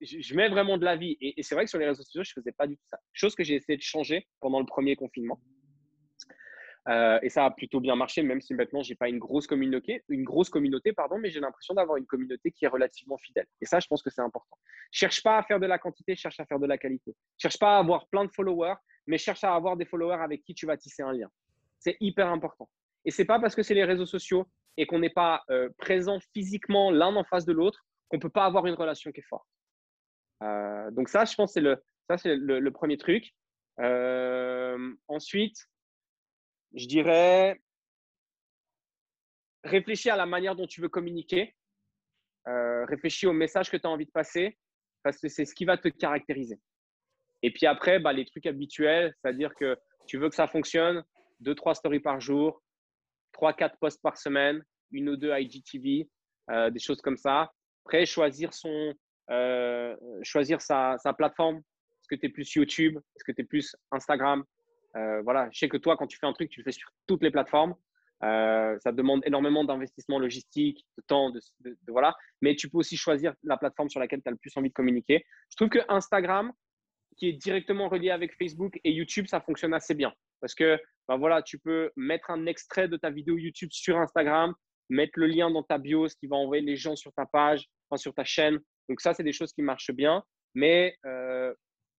je, 0.00 0.34
mets 0.34 0.48
vraiment 0.48 0.78
de 0.78 0.84
la 0.84 0.96
vie. 0.96 1.16
Et, 1.20 1.42
c'est 1.42 1.54
vrai 1.54 1.64
que 1.64 1.70
sur 1.70 1.78
les 1.78 1.86
réseaux 1.86 2.02
sociaux, 2.02 2.22
je 2.24 2.32
ne 2.36 2.42
faisais 2.42 2.52
pas 2.52 2.66
du 2.66 2.76
tout 2.76 2.86
ça. 2.90 2.98
Chose 3.12 3.34
que 3.34 3.44
j'ai 3.44 3.54
essayé 3.54 3.76
de 3.76 3.82
changer 3.82 4.26
pendant 4.40 4.60
le 4.60 4.66
premier 4.66 4.96
confinement. 4.96 5.40
Euh, 6.88 7.18
et 7.22 7.30
ça 7.30 7.44
a 7.44 7.50
plutôt 7.50 7.80
bien 7.80 7.96
marché, 7.96 8.22
même 8.22 8.40
si 8.40 8.54
maintenant, 8.54 8.82
je 8.82 8.90
n'ai 8.90 8.96
pas 8.96 9.08
une 9.08 9.18
grosse 9.18 9.48
communauté, 9.48 10.04
une 10.08 10.22
grosse 10.22 10.48
communauté 10.48 10.92
pardon, 10.92 11.18
mais 11.18 11.30
j'ai 11.30 11.40
l'impression 11.40 11.74
d'avoir 11.74 11.96
une 11.96 12.06
communauté 12.06 12.52
qui 12.52 12.64
est 12.64 12.68
relativement 12.68 13.18
fidèle. 13.18 13.46
Et 13.60 13.66
ça, 13.66 13.80
je 13.80 13.88
pense 13.88 14.02
que 14.02 14.10
c'est 14.10 14.20
important. 14.20 14.56
Cherche 14.92 15.20
pas 15.20 15.38
à 15.38 15.42
faire 15.42 15.58
de 15.58 15.66
la 15.66 15.78
quantité, 15.78 16.14
cherche 16.14 16.38
à 16.38 16.46
faire 16.46 16.60
de 16.60 16.66
la 16.66 16.78
qualité. 16.78 17.16
Cherche 17.38 17.58
pas 17.58 17.76
à 17.76 17.78
avoir 17.80 18.06
plein 18.06 18.24
de 18.24 18.30
followers, 18.30 18.76
mais 19.08 19.18
cherche 19.18 19.42
à 19.42 19.52
avoir 19.52 19.76
des 19.76 19.84
followers 19.84 20.22
avec 20.22 20.44
qui 20.44 20.54
tu 20.54 20.66
vas 20.66 20.76
tisser 20.76 21.02
un 21.02 21.12
lien. 21.12 21.28
C'est 21.80 21.96
hyper 21.98 22.28
important. 22.28 22.68
Et 23.04 23.10
c'est 23.10 23.24
pas 23.24 23.40
parce 23.40 23.56
que 23.56 23.64
c'est 23.64 23.74
les 23.74 23.84
réseaux 23.84 24.06
sociaux 24.06 24.46
et 24.76 24.86
qu'on 24.86 25.00
n'est 25.00 25.10
pas 25.10 25.42
euh, 25.50 25.68
présent 25.78 26.20
physiquement 26.34 26.92
l'un 26.92 27.14
en 27.16 27.24
face 27.24 27.46
de 27.46 27.52
l'autre 27.52 27.84
qu'on 28.08 28.18
peut 28.18 28.30
pas 28.30 28.44
avoir 28.44 28.66
une 28.66 28.74
relation 28.74 29.10
qui 29.10 29.20
est 29.20 29.28
forte. 29.28 29.46
Euh, 30.42 30.90
donc 30.90 31.08
ça, 31.08 31.24
je 31.24 31.34
pense, 31.34 31.52
c'est 31.54 31.60
le, 31.60 31.82
ça, 32.08 32.18
c'est 32.18 32.36
le, 32.36 32.70
premier 32.70 32.96
truc. 32.96 33.32
Euh, 33.80 34.94
ensuite, 35.08 35.56
je 36.74 36.86
dirais, 36.86 37.60
réfléchis 39.64 40.10
à 40.10 40.16
la 40.16 40.26
manière 40.26 40.56
dont 40.56 40.66
tu 40.66 40.80
veux 40.80 40.88
communiquer. 40.88 41.54
réfléchis 42.46 43.26
au 43.26 43.32
message 43.32 43.70
que 43.70 43.76
tu 43.76 43.86
as 43.86 43.90
envie 43.90 44.06
de 44.06 44.10
passer 44.10 44.56
parce 45.02 45.18
que 45.18 45.28
c'est 45.28 45.44
ce 45.44 45.54
qui 45.54 45.64
va 45.64 45.76
te 45.76 45.88
caractériser. 45.88 46.58
Et 47.42 47.52
puis 47.52 47.66
après, 47.66 47.98
bah, 47.98 48.12
les 48.12 48.24
trucs 48.24 48.46
habituels, 48.46 49.14
c'est-à-dire 49.14 49.54
que 49.54 49.78
tu 50.06 50.18
veux 50.18 50.28
que 50.28 50.34
ça 50.34 50.46
fonctionne, 50.46 51.04
deux, 51.40 51.54
trois 51.54 51.74
stories 51.74 52.00
par 52.00 52.20
jour, 52.20 52.62
3-4 53.34 53.78
posts 53.78 54.02
par 54.02 54.16
semaine, 54.16 54.64
une 54.90 55.10
ou 55.10 55.16
deux 55.16 55.32
IGTV, 55.32 56.08
euh, 56.50 56.70
des 56.70 56.78
choses 56.78 57.00
comme 57.00 57.16
ça. 57.16 57.52
Après, 57.84 58.06
choisir, 58.06 58.52
son, 58.54 58.94
euh, 59.30 59.96
choisir 60.22 60.60
sa, 60.60 60.96
plateforme. 61.16 61.56
Est-ce 61.56 62.08
que 62.08 62.20
tu 62.20 62.26
es 62.26 62.28
plus 62.28 62.54
YouTube? 62.54 62.96
Est-ce 63.16 63.24
que 63.24 63.32
tu 63.32 63.42
es 63.42 63.44
plus 63.44 63.74
Instagram? 63.90 64.44
Euh, 64.96 65.22
Voilà, 65.22 65.48
je 65.52 65.58
sais 65.58 65.68
que 65.68 65.76
toi, 65.76 65.96
quand 65.96 66.06
tu 66.06 66.18
fais 66.18 66.26
un 66.26 66.32
truc, 66.32 66.50
tu 66.50 66.60
le 66.60 66.64
fais 66.64 66.72
sur 66.72 66.88
toutes 67.06 67.22
les 67.22 67.30
plateformes. 67.30 67.74
ça 68.20 68.92
demande 68.92 69.22
énormément 69.24 69.64
d'investissement 69.64 70.18
logistique, 70.18 70.86
de 70.96 71.02
temps, 71.06 71.30
de, 71.30 71.40
voilà. 71.88 72.14
Mais 72.40 72.54
tu 72.56 72.68
peux 72.68 72.78
aussi 72.78 72.96
choisir 72.96 73.34
la 73.42 73.56
plateforme 73.56 73.88
sur 73.88 74.00
laquelle 74.00 74.22
tu 74.22 74.28
as 74.28 74.32
le 74.32 74.38
plus 74.38 74.56
envie 74.56 74.68
de 74.68 74.74
communiquer. 74.74 75.24
Je 75.50 75.56
trouve 75.56 75.68
que 75.68 75.80
Instagram, 75.88 76.52
qui 77.16 77.28
est 77.28 77.32
directement 77.32 77.88
relié 77.88 78.10
avec 78.10 78.36
Facebook 78.36 78.78
et 78.84 78.92
YouTube, 78.92 79.26
ça 79.26 79.40
fonctionne 79.40 79.74
assez 79.74 79.94
bien. 79.94 80.12
Parce 80.40 80.54
que 80.54 80.78
ben 81.08 81.16
voilà, 81.16 81.42
tu 81.42 81.58
peux 81.58 81.90
mettre 81.96 82.30
un 82.30 82.46
extrait 82.46 82.88
de 82.88 82.96
ta 82.96 83.10
vidéo 83.10 83.38
YouTube 83.38 83.70
sur 83.72 83.96
Instagram, 83.98 84.54
mettre 84.88 85.18
le 85.18 85.26
lien 85.26 85.50
dans 85.50 85.62
ta 85.62 85.78
bio, 85.78 86.08
ce 86.08 86.16
qui 86.16 86.26
va 86.26 86.36
envoyer 86.36 86.62
les 86.62 86.76
gens 86.76 86.96
sur 86.96 87.12
ta 87.12 87.26
page, 87.26 87.66
enfin 87.88 87.96
sur 87.96 88.14
ta 88.14 88.24
chaîne. 88.24 88.58
Donc 88.88 89.00
ça, 89.00 89.14
c'est 89.14 89.22
des 89.22 89.32
choses 89.32 89.52
qui 89.52 89.62
marchent 89.62 89.92
bien. 89.92 90.24
Mais 90.54 90.96
euh, 91.04 91.54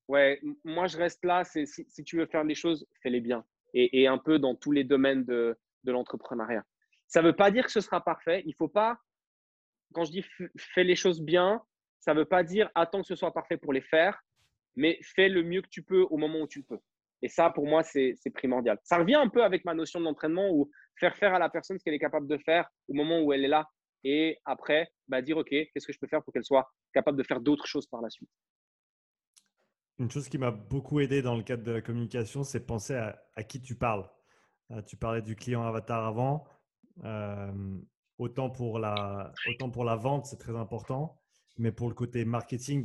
ouais, 0.07 0.41
moi, 0.63 0.87
je 0.87 0.97
reste 0.97 1.23
là. 1.25 1.43
Si, 1.43 1.65
si, 1.67 2.03
tu 2.03 2.17
veux 2.17 2.25
faire 2.25 2.45
des 2.45 2.55
choses, 2.55 2.87
fais-les 3.01 3.21
bien. 3.21 3.45
Et, 3.73 4.07
un 4.07 4.17
peu 4.17 4.39
dans 4.39 4.55
tous 4.55 4.71
les 4.71 4.83
domaines 4.83 5.23
de, 5.25 5.57
l'entrepreneuriat. 5.85 6.65
Ça 7.07 7.21
ne 7.21 7.27
veut 7.27 7.35
pas 7.35 7.51
dire 7.51 7.65
que 7.65 7.71
ce 7.71 7.79
sera 7.81 8.03
parfait. 8.03 8.41
Il 8.45 8.49
ne 8.49 8.55
faut 8.55 8.67
pas, 8.67 8.99
quand 9.93 10.03
je 10.03 10.11
dis 10.11 10.25
fais 10.57 10.83
les 10.83 10.95
choses 10.95 11.21
bien, 11.21 11.61
ça 11.99 12.13
ne 12.13 12.19
veut 12.19 12.25
pas 12.25 12.43
dire 12.43 12.69
attends 12.75 13.01
que 13.01 13.07
ce 13.07 13.15
soit 13.15 13.33
parfait 13.33 13.55
pour 13.55 13.71
les 13.71 13.81
faire, 13.81 14.21
mais 14.75 14.99
fais 15.01 15.29
le 15.29 15.43
mieux 15.43 15.61
que 15.61 15.69
tu 15.69 15.83
peux 15.83 16.01
au 16.09 16.17
moment 16.17 16.41
où 16.41 16.47
tu 16.47 16.63
peux. 16.63 16.79
Et 17.21 17.29
ça, 17.29 17.49
pour 17.49 17.65
moi, 17.65 17.83
c'est 17.83 18.15
primordial. 18.33 18.77
Ça 18.83 18.97
revient 18.97 19.15
un 19.15 19.29
peu 19.29 19.43
avec 19.43 19.65
ma 19.65 19.73
notion 19.73 19.99
de 19.99 20.05
l'entraînement 20.05 20.49
où 20.51 20.69
faire 20.99 21.15
faire 21.15 21.33
à 21.33 21.39
la 21.39 21.49
personne 21.49 21.79
ce 21.79 21.83
qu'elle 21.83 21.93
est 21.93 21.99
capable 21.99 22.27
de 22.27 22.37
faire 22.37 22.69
au 22.87 22.93
moment 22.93 23.21
où 23.21 23.33
elle 23.33 23.43
est 23.43 23.49
là. 23.49 23.67
Et 24.03 24.39
après, 24.45 24.91
bah, 25.07 25.21
dire, 25.21 25.37
OK, 25.37 25.49
qu'est-ce 25.49 25.87
que 25.87 25.93
je 25.93 25.99
peux 25.99 26.07
faire 26.07 26.23
pour 26.23 26.33
qu'elle 26.33 26.45
soit 26.45 26.71
capable 26.93 27.17
de 27.17 27.23
faire 27.23 27.41
d'autres 27.41 27.65
choses 27.65 27.87
par 27.87 28.01
la 28.01 28.09
suite? 28.09 28.29
Une 29.99 30.11
chose 30.11 30.29
qui 30.29 30.37
m'a 30.37 30.51
beaucoup 30.51 30.99
aidé 30.99 31.21
dans 31.21 31.35
le 31.35 31.43
cadre 31.43 31.63
de 31.63 31.71
la 31.71 31.81
communication, 31.81 32.43
c'est 32.43 32.65
penser 32.65 32.93
à, 32.93 33.43
qui 33.43 33.61
tu 33.61 33.75
parles. 33.75 34.07
Euh, 34.71 34.81
tu 34.83 34.95
parlais 34.95 35.21
du 35.21 35.35
client 35.35 35.63
avatar 35.63 36.05
avant. 36.05 36.45
Euh, 37.03 37.77
autant, 38.19 38.49
pour 38.49 38.79
la, 38.79 39.33
autant 39.49 39.69
pour 39.71 39.83
la 39.83 39.95
vente, 39.95 40.27
c'est 40.27 40.37
très 40.37 40.55
important, 40.55 41.19
mais 41.57 41.71
pour 41.71 41.89
le 41.89 41.95
côté 41.95 42.25
marketing, 42.25 42.83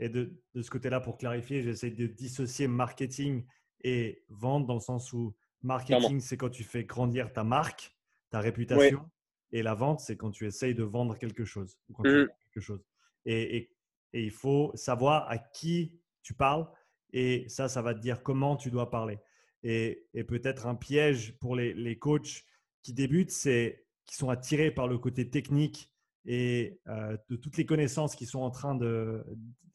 et 0.00 0.08
de, 0.08 0.42
de 0.54 0.62
ce 0.62 0.70
côté-là, 0.70 1.00
pour 1.00 1.18
clarifier, 1.18 1.62
j'essaie 1.62 1.90
de 1.90 2.06
dissocier 2.06 2.66
marketing 2.66 3.46
et 3.82 4.24
vente 4.28 4.66
dans 4.66 4.74
le 4.74 4.80
sens 4.80 5.12
où 5.12 5.36
marketing, 5.62 6.20
c'est 6.20 6.36
quand 6.36 6.50
tu 6.50 6.64
fais 6.64 6.84
grandir 6.84 7.32
ta 7.32 7.44
marque, 7.44 7.94
ta 8.30 8.40
réputation, 8.40 9.08
et 9.54 9.62
la 9.62 9.74
vente, 9.74 10.00
c'est 10.00 10.16
quand 10.16 10.32
tu 10.32 10.46
essayes 10.46 10.74
de 10.74 10.82
vendre 10.82 11.16
quelque 11.16 11.44
chose. 11.44 11.78
Mmh. 11.88 12.02
quelque 12.02 12.60
chose. 12.60 12.84
Et, 13.24 13.56
et, 13.56 13.70
et, 14.12 14.24
il 14.24 14.32
faut 14.32 14.72
savoir 14.74 15.30
à 15.30 15.38
qui 15.38 16.00
tu 16.22 16.34
parles, 16.34 16.66
et 17.12 17.48
ça, 17.48 17.68
ça 17.68 17.80
va 17.80 17.94
te 17.94 18.00
dire 18.00 18.24
comment 18.24 18.56
tu 18.56 18.72
dois 18.72 18.90
parler. 18.90 19.20
Et, 19.62 20.08
et 20.12 20.24
peut-être 20.24 20.66
un 20.66 20.74
piège 20.74 21.38
pour 21.38 21.54
les, 21.54 21.72
les 21.72 21.96
coachs 21.96 22.44
qui 22.82 22.92
débutent, 22.92 23.30
c'est 23.30 23.86
qui 24.06 24.16
sont 24.16 24.28
attirés 24.28 24.72
par 24.72 24.88
le 24.88 24.98
côté 24.98 25.30
technique 25.30 25.88
et 26.26 26.80
euh, 26.88 27.16
de 27.28 27.36
toutes 27.36 27.56
les 27.56 27.64
connaissances 27.64 28.16
qui 28.16 28.26
sont 28.26 28.40
en 28.40 28.50
train 28.50 28.74
de, 28.74 29.24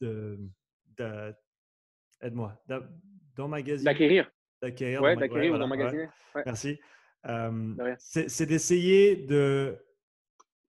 de, 0.00 0.38
aide-moi, 2.20 2.62
d'emmagasiner. 3.34 3.90
D'acquérir. 3.90 4.30
D'acquérir. 4.60 5.00
Ouais, 5.00 5.16
d'acquérir 5.16 5.54
ou 5.54 5.58
d'emmagasiner. 5.58 6.08
Merci. 6.44 6.78
Euh, 7.26 7.96
c'est 7.98 8.46
d'essayer 8.46 9.16
de 9.16 9.76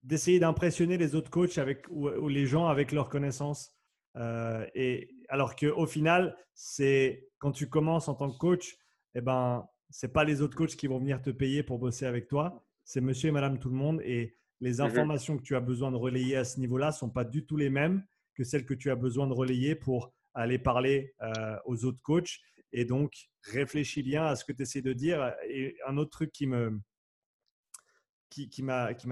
d'essayer 0.04 0.40
d'impressionner 0.40 0.98
les 0.98 1.14
autres 1.14 1.30
coachs 1.30 1.58
avec 1.58 1.86
ou, 1.90 2.28
les 2.28 2.46
gens 2.48 2.68
avec 2.68 2.92
leurs 2.92 3.08
connaissances. 3.08 3.76
Euh, 4.18 4.66
et 4.74 5.10
alors 5.30 5.56
qu'au 5.56 5.86
final, 5.86 6.36
c'est 6.56 7.30
quand 7.38 7.52
tu 7.52 7.70
commences 7.70 8.08
en 8.08 8.16
tant 8.16 8.32
que 8.32 8.38
coach, 8.38 8.78
eh 9.14 9.22
ben, 9.22 9.68
c'est 9.90 10.12
pas 10.12 10.24
les 10.24 10.42
autres 10.42 10.58
coachs 10.58 10.76
qui 10.76 10.88
vont 10.88 11.00
venir 11.00 11.22
te 11.22 11.30
payer 11.30 11.62
pour 11.62 11.78
bosser 11.78 12.06
avec 12.06 12.28
toi, 12.28 12.66
c'est 12.84 13.02
Monsieur 13.02 13.30
et 13.30 13.32
Madame 13.32 13.60
tout 13.60 13.70
le 13.70 13.76
monde. 13.76 14.02
Et 14.04 14.36
les 14.60 14.78
mmh 14.78 14.82
informations 14.82 15.38
que 15.38 15.44
tu 15.44 15.56
as 15.56 15.60
besoin 15.60 15.92
de 15.92 15.98
relayer 15.98 16.36
à 16.36 16.44
ce 16.44 16.60
niveau-là 16.60 16.92
sont 16.92 17.10
pas 17.10 17.24
du 17.24 17.46
tout 17.46 17.58
les 17.58 17.70
mêmes 17.70 18.04
que 18.34 18.44
celles 18.44 18.66
que 18.66 18.74
tu 18.74 18.90
as 18.90 18.96
besoin 18.96 19.28
de 19.28 19.34
relayer 19.34 19.76
pour 19.76 20.14
aller 20.34 20.58
parler 20.58 21.14
euh, 21.22 21.58
aux 21.66 21.86
autres 21.86 22.02
coachs. 22.02 22.40
Et 22.74 22.86
donc, 22.86 23.30
réfléchis 23.44 24.04
bien 24.04 24.26
à 24.26 24.36
ce 24.36 24.46
que 24.46 24.54
tu 24.54 24.62
essaies 24.64 24.82
de 24.82 24.94
dire. 24.94 25.34
Et 25.48 25.78
un 25.88 25.98
autre 25.98 26.12
truc 26.12 26.32
qui 26.32 26.48
m'a 26.48 26.72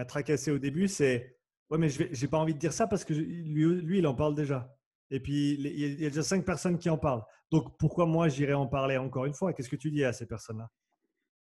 tracassé 0.08 0.52
au 0.52 0.60
début, 0.60 0.88
c'est 0.88 1.40
Ouais, 1.70 1.78
mais 1.78 1.90
je 1.90 2.04
n'ai 2.04 2.28
pas 2.30 2.40
envie 2.40 2.56
de 2.56 2.60
dire 2.60 2.74
ça 2.74 2.88
parce 2.88 3.06
que 3.06 3.14
lui, 3.14 4.00
il 4.00 4.08
en 4.08 4.16
parle 4.16 4.34
déjà. 4.34 4.76
Et 5.12 5.20
puis, 5.20 5.54
il 5.54 6.02
y 6.02 6.06
a 6.06 6.10
déjà 6.10 6.24
cinq 6.24 6.44
personnes 6.46 6.78
qui 6.78 6.90
en 6.90 6.98
parlent. 6.98 7.24
Donc, 7.52 7.78
pourquoi 7.78 8.06
moi, 8.06 8.28
j'irais 8.28 8.54
en 8.54 8.68
parler 8.68 8.98
encore 8.98 9.26
une 9.26 9.34
fois? 9.34 9.54
Qu'est-ce 9.54 9.70
que 9.70 9.76
tu 9.76 9.92
dis 9.92 10.04
à 10.04 10.14
ces 10.14 10.26
personnes-là? 10.26 10.70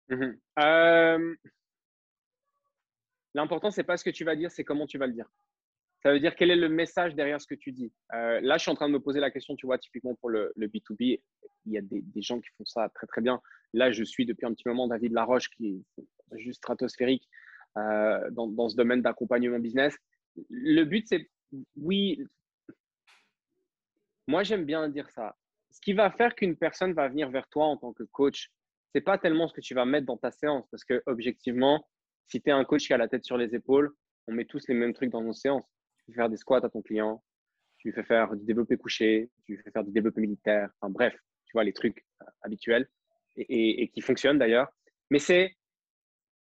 Mmh 0.09 0.37
euh, 0.59 1.35
L'important, 3.33 3.69
c'est 3.69 3.83
pas 3.83 3.97
ce 3.97 4.03
que 4.03 4.11
tu 4.11 4.23
vas 4.23 4.35
dire, 4.35 4.51
c'est 4.51 4.63
comment 4.63 4.87
tu 4.87 4.97
vas 4.97 5.07
le 5.07 5.13
dire. 5.13 5.29
Ça 6.05 6.13
veut 6.13 6.19
dire 6.19 6.35
quel 6.35 6.51
est 6.51 6.55
le 6.55 6.69
message 6.69 7.15
derrière 7.15 7.41
ce 7.41 7.47
que 7.47 7.55
tu 7.55 7.71
dis? 7.71 7.91
Euh, 8.13 8.39
là, 8.39 8.57
je 8.57 8.61
suis 8.61 8.69
en 8.69 8.75
train 8.75 8.87
de 8.87 8.93
me 8.93 8.99
poser 8.99 9.19
la 9.19 9.31
question, 9.31 9.55
tu 9.55 9.65
vois, 9.65 9.79
typiquement 9.79 10.13
pour 10.13 10.29
le, 10.29 10.53
B2B, 10.55 11.19
il 11.65 11.73
y 11.73 11.79
a 11.79 11.81
des, 11.81 12.21
gens 12.21 12.39
qui 12.39 12.47
font 12.55 12.63
ça 12.63 12.89
très, 12.89 13.07
très 13.07 13.21
bien. 13.21 13.41
Là, 13.73 13.91
je 13.91 14.03
suis 14.03 14.23
depuis 14.27 14.45
un 14.45 14.53
petit 14.53 14.67
moment 14.67 14.87
David 14.87 15.13
Laroche, 15.13 15.49
qui 15.49 15.83
est 15.97 16.37
juste 16.37 16.57
stratosphérique 16.57 17.27
euh, 17.79 18.29
dans, 18.29 18.69
ce 18.69 18.75
domaine 18.75 19.01
d'accompagnement 19.01 19.57
business. 19.57 19.97
Le 20.51 20.83
but, 20.83 21.07
c'est, 21.07 21.27
oui, 21.75 22.23
moi, 24.27 24.43
j'aime 24.43 24.65
bien 24.65 24.87
dire 24.89 25.09
ça. 25.09 25.35
Ce 25.71 25.81
qui 25.81 25.93
va 25.93 26.11
faire 26.11 26.35
qu'une 26.35 26.55
personne 26.55 26.93
va 26.93 27.07
venir 27.07 27.31
vers 27.31 27.47
toi 27.47 27.65
en 27.65 27.77
tant 27.77 27.93
que 27.93 28.03
coach, 28.03 28.51
c'est 28.93 29.01
pas 29.01 29.17
tellement 29.17 29.47
ce 29.47 29.55
que 29.55 29.61
tu 29.61 29.73
vas 29.73 29.85
mettre 29.85 30.05
dans 30.05 30.17
ta 30.17 30.29
séance, 30.29 30.67
parce 30.69 30.83
que 30.83 31.01
objectivement, 31.07 31.83
si 32.27 32.43
tu 32.43 32.51
es 32.51 32.53
un 32.53 32.63
coach 32.63 32.85
qui 32.85 32.93
a 32.93 32.97
la 32.97 33.07
tête 33.07 33.25
sur 33.25 33.37
les 33.37 33.55
épaules, 33.55 33.91
on 34.27 34.33
met 34.33 34.45
tous 34.45 34.67
les 34.67 34.75
mêmes 34.75 34.93
trucs 34.93 35.09
dans 35.09 35.23
nos 35.23 35.33
séances. 35.33 35.74
Tu 36.05 36.13
fais 36.13 36.17
faire 36.17 36.29
des 36.29 36.37
squats 36.37 36.63
à 36.63 36.69
ton 36.69 36.81
client, 36.81 37.23
tu 37.77 37.91
fais 37.91 38.03
faire 38.03 38.35
du 38.35 38.45
développé 38.45 38.77
couché, 38.77 39.29
tu 39.45 39.57
fais 39.57 39.71
faire 39.71 39.83
du 39.83 39.91
développé 39.91 40.21
militaire, 40.21 40.69
enfin 40.79 40.91
bref, 40.91 41.13
tu 41.45 41.51
vois, 41.53 41.63
les 41.63 41.73
trucs 41.73 42.05
euh, 42.21 42.25
habituels 42.41 42.87
et, 43.37 43.89
qui 43.89 44.01
fonctionnent 44.01 44.39
d'ailleurs. 44.39 44.69
Mais 45.09 45.19
c'est 45.19 45.55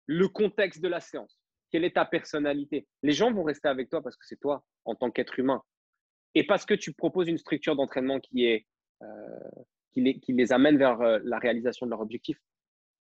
le 0.06 0.28
contexte 0.28 0.82
de 0.82 0.88
la 0.88 1.00
séance. 1.00 1.40
Quelle 1.70 1.84
est 1.84 1.94
ta 1.94 2.04
personnalité? 2.04 2.86
Les 3.02 3.12
gens 3.12 3.32
vont 3.32 3.44
rester 3.44 3.68
avec 3.68 3.88
toi 3.88 4.02
parce 4.02 4.16
que 4.16 4.26
c'est 4.26 4.40
toi 4.40 4.64
en 4.84 4.94
tant 4.94 5.10
qu'être 5.10 5.38
humain. 5.38 5.62
Et 6.34 6.46
parce 6.46 6.66
que 6.66 6.74
tu 6.74 6.92
proposes 6.92 7.28
une 7.28 7.38
structure 7.38 7.76
d'entraînement 7.76 8.20
qui, 8.20 8.66
euh, 9.02 9.06
les 9.96 10.52
amène 10.52 10.78
vers 10.78 11.00
euh, 11.00 11.18
la 11.22 11.38
réalisation 11.38 11.86
de 11.86 11.90
leur 11.90 12.00
objectif. 12.00 12.38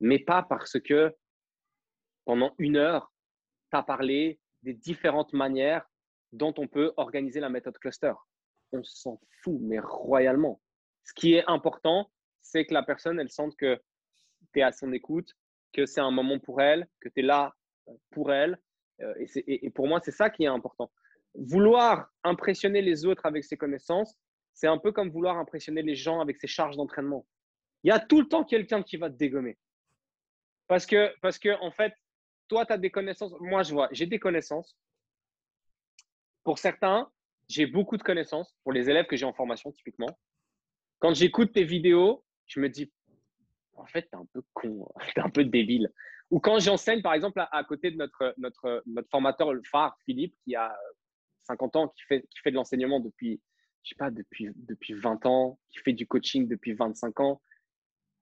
Mais 0.01 0.19
pas 0.19 0.43
parce 0.43 0.79
que 0.81 1.15
pendant 2.25 2.55
une 2.59 2.77
heure, 2.77 3.13
tu 3.71 3.77
as 3.77 3.83
parlé 3.83 4.39
des 4.63 4.75
différentes 4.75 5.33
manières 5.33 5.88
dont 6.33 6.55
on 6.59 6.67
peut 6.67 6.93
organiser 6.97 7.41
la 7.41 7.49
méthode 7.49 7.79
cluster. 7.79 8.13
On 8.73 8.83
s'en 8.83 9.21
fout, 9.43 9.59
mais 9.61 9.79
royalement. 9.79 10.61
Ce 11.05 11.13
qui 11.15 11.35
est 11.35 11.45
important, 11.47 12.11
c'est 12.43 12.67
que 12.67 12.75
la 12.75 12.83
personne, 12.83 13.19
elle 13.19 13.31
sente 13.31 13.57
que 13.57 13.81
tu 14.53 14.61
es 14.61 14.63
à 14.63 14.73
son 14.73 14.93
écoute, 14.93 15.35
que 15.73 15.87
c'est 15.87 16.01
un 16.01 16.11
moment 16.11 16.39
pour 16.39 16.61
elle, 16.61 16.89
que 17.01 17.09
tu 17.09 17.21
es 17.21 17.23
là 17.23 17.55
euh, 17.89 17.93
pour 18.11 18.33
elle. 18.33 18.59
Euh, 19.01 19.15
et, 19.47 19.71
pour 19.71 19.87
moi, 19.87 20.01
c'est 20.03 20.13
ça 20.13 20.31
qui 20.31 20.45
est 20.45 20.49
important. 20.49 20.91
Vouloir 21.35 22.11
impressionner 22.25 22.83
les 22.83 23.07
autres 23.07 23.25
avec 23.27 23.45
ses 23.45 23.57
connaissances, 23.57 24.17
c'est 24.55 24.67
un 24.67 24.79
peu 24.79 24.93
comme 24.93 25.11
vouloir 25.11 25.39
impressionner 25.39 25.83
les 25.83 25.95
gens 25.95 26.21
avec 26.21 26.37
ses 26.39 26.49
charges 26.49 26.77
d'entraînement. 26.77 27.27
Il 27.85 27.89
y 27.89 27.93
a 27.93 28.01
tout 28.01 28.21
le 28.21 28.29
temps 28.29 28.45
quelqu'un 28.45 28.83
qui 28.83 28.97
va 28.97 29.09
te 29.09 29.17
dégommer. 29.17 29.57
Parce 30.67 30.85
que, 30.85 31.15
parce 31.21 31.39
que 31.39 31.51
en 31.63 31.71
fait, 31.71 31.95
toi, 32.49 32.67
tu 32.67 32.73
as 32.73 32.79
des 32.79 32.91
connaissances. 32.91 33.33
Moi, 33.41 33.63
je 33.63 33.73
vois, 33.73 33.89
j'ai 33.93 34.07
des 34.07 34.19
connaissances. 34.19 34.77
Pour 36.45 36.59
certains, 36.59 37.11
j'ai 37.49 37.67
beaucoup 37.67 37.97
de 37.97 38.03
connaissances. 38.03 38.55
Pour 38.63 38.73
les 38.73 38.91
élèves 38.91 39.07
que 39.07 39.17
j'ai 39.17 39.25
en 39.25 39.33
formation, 39.33 39.73
typiquement. 39.73 40.19
Quand 40.99 41.15
j'écoute 41.15 41.53
tes 41.53 41.65
vidéos, 41.65 42.25
je 42.47 42.61
me 42.61 42.69
dis, 42.69 42.93
en 43.75 43.87
fait, 43.87 44.03
tu 44.03 44.09
es 44.13 44.17
un 44.17 44.27
peu 44.33 44.43
con, 44.55 44.89
tu 45.15 45.21
es 45.21 45.23
un 45.23 45.31
peu 45.31 45.45
débile. 45.45 45.93
Ou 46.31 46.41
quand 46.41 46.59
j'enseigne, 46.59 47.01
par 47.03 47.15
exemple, 47.15 47.41
à, 47.51 47.65
côté 47.65 47.91
de 47.91 47.97
notre, 47.97 48.35
notre, 48.37 48.83
notre 48.87 49.09
formateur 49.11 49.55
le 49.55 49.63
phare, 49.65 49.97
Philippe, 50.05 50.35
qui 50.45 50.55
a 50.57 50.77
50 51.45 51.77
ans, 51.77 51.89
qui 51.89 52.03
fait, 52.03 52.23
qui 52.23 52.41
fait 52.41 52.51
de 52.51 52.57
l'enseignement 52.57 53.01
depuis, 53.01 53.41
je 53.83 53.91
sais 53.91 53.95
pas, 53.95 54.11
depuis, 54.11 54.51
depuis 54.55 54.93
20 54.93 55.25
ans, 55.25 55.59
qui 55.71 55.79
fait 55.79 55.95
du 55.95 56.07
coaching 56.07 56.47
depuis 56.47 56.75
25 56.75 57.21
ans. 57.21 57.41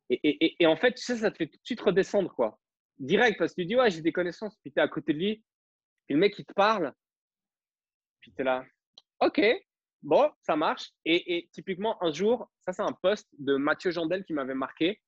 Et, 0.08 0.62
et, 0.62 0.66
en 0.68 0.76
fait, 0.76 0.96
sais, 0.98 1.16
ça 1.16 1.32
te 1.32 1.36
fait 1.36 1.48
tout 1.48 1.56
de 1.56 1.66
suite 1.66 1.80
redescendre, 1.80 2.32
quoi 2.32 2.60
direct 2.98 3.38
parce 3.38 3.52
que 3.52 3.62
tu 3.62 3.66
dis, 3.66 3.76
ouais, 3.76 3.90
j'ai 3.90 4.00
des 4.00 4.12
connaissances, 4.12 4.56
puis 4.56 4.72
tu 4.72 4.78
es 4.78 4.82
à 4.82 4.88
côté 4.88 5.12
de 5.12 5.18
lui, 5.18 5.44
puis 6.06 6.14
le 6.14 6.20
mec, 6.20 6.38
il 6.38 6.44
te 6.44 6.52
parle, 6.52 6.92
puis 8.26 8.34
tu 8.34 8.42
es 8.42 8.44
là, 8.44 8.64
ok, 9.20 9.40
bon, 10.02 10.30
ça 10.42 10.56
marche. 10.56 10.90
Et, 11.04 11.48
typiquement, 11.52 12.02
un 12.02 12.12
jour, 12.12 12.50
ça, 12.60 12.72
c'est 12.72 12.82
un 12.82 12.92
post 12.92 13.28
de 13.38 13.56
Mathieu 13.56 13.90
Jandel 13.90 14.24
qui 14.24 14.32
m'avait 14.32 14.54
marqué. 14.54 15.00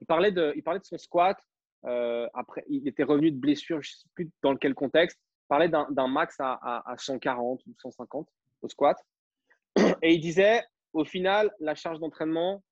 Il 0.00 0.06
parlait 0.06 0.32
de, 0.32 0.52
il 0.56 0.62
parlait 0.62 0.80
de 0.80 0.84
son 0.84 0.98
squat. 0.98 1.38
Euh, 1.84 2.28
après, 2.34 2.64
il 2.68 2.86
était 2.86 3.04
revenu 3.04 3.30
de 3.30 3.38
blessure, 3.38 3.80
je 3.82 3.90
ne 3.90 3.96
sais 3.96 4.08
plus 4.14 4.30
dans 4.42 4.56
quel 4.56 4.74
contexte. 4.74 5.18
Il 5.44 5.48
parlait 5.48 5.68
d'un 5.68 6.08
max 6.08 6.36
à, 6.40 6.58
à 6.84 6.96
140 6.98 7.62
ou 7.66 7.74
150 7.80 8.28
au 8.62 8.68
squat. 8.68 8.96
Et 10.02 10.14
il 10.14 10.20
disait, 10.20 10.64
au 10.92 11.04
final, 11.04 11.52
la 11.60 11.74
charge 11.74 12.00
d'entraînement, 12.00 12.62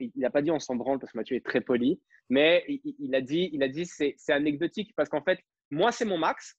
il 0.00 0.10
n'a 0.16 0.30
pas 0.30 0.42
dit 0.42 0.50
on 0.50 0.58
s'en 0.58 0.76
branle 0.76 0.98
parce 0.98 1.12
que 1.12 1.18
Mathieu 1.18 1.36
est 1.36 1.44
très 1.44 1.60
poli, 1.60 2.00
mais 2.30 2.64
il, 2.68 3.14
a 3.14 3.20
dit, 3.20 3.50
il 3.52 3.62
a 3.62 3.68
dit 3.68 3.84
c'est, 3.84 4.16
anecdotique 4.28 4.94
parce 4.96 5.08
qu'en 5.08 5.22
fait, 5.22 5.40
moi, 5.70 5.92
c'est 5.92 6.04
mon 6.04 6.18
max. 6.18 6.56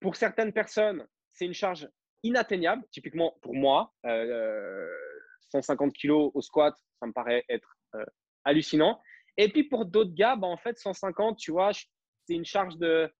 Pour 0.00 0.16
certaines 0.16 0.52
personnes, 0.52 1.06
c'est 1.32 1.46
une 1.46 1.54
charge 1.54 1.88
inatteignable. 2.22 2.82
Typiquement, 2.90 3.36
pour 3.42 3.54
moi, 3.54 3.92
150 4.04 5.88
euh, 5.88 5.92
kg 5.92 6.10
au 6.34 6.40
squat, 6.40 6.74
ça 6.98 7.06
me 7.06 7.12
paraît 7.12 7.44
être 7.48 7.76
euh, 7.94 8.04
hallucinant. 8.44 9.00
Et 9.36 9.48
puis 9.48 9.64
pour 9.64 9.86
d'autres 9.86 10.14
gars, 10.14 10.36
bah, 10.36 10.48
en 10.48 10.56
fait, 10.56 10.78
150, 10.78 11.38
tu 11.38 11.52
vois, 11.52 11.72
c'est 11.72 12.34
une 12.34 12.44
charge 12.44 12.76
de. 12.78 13.10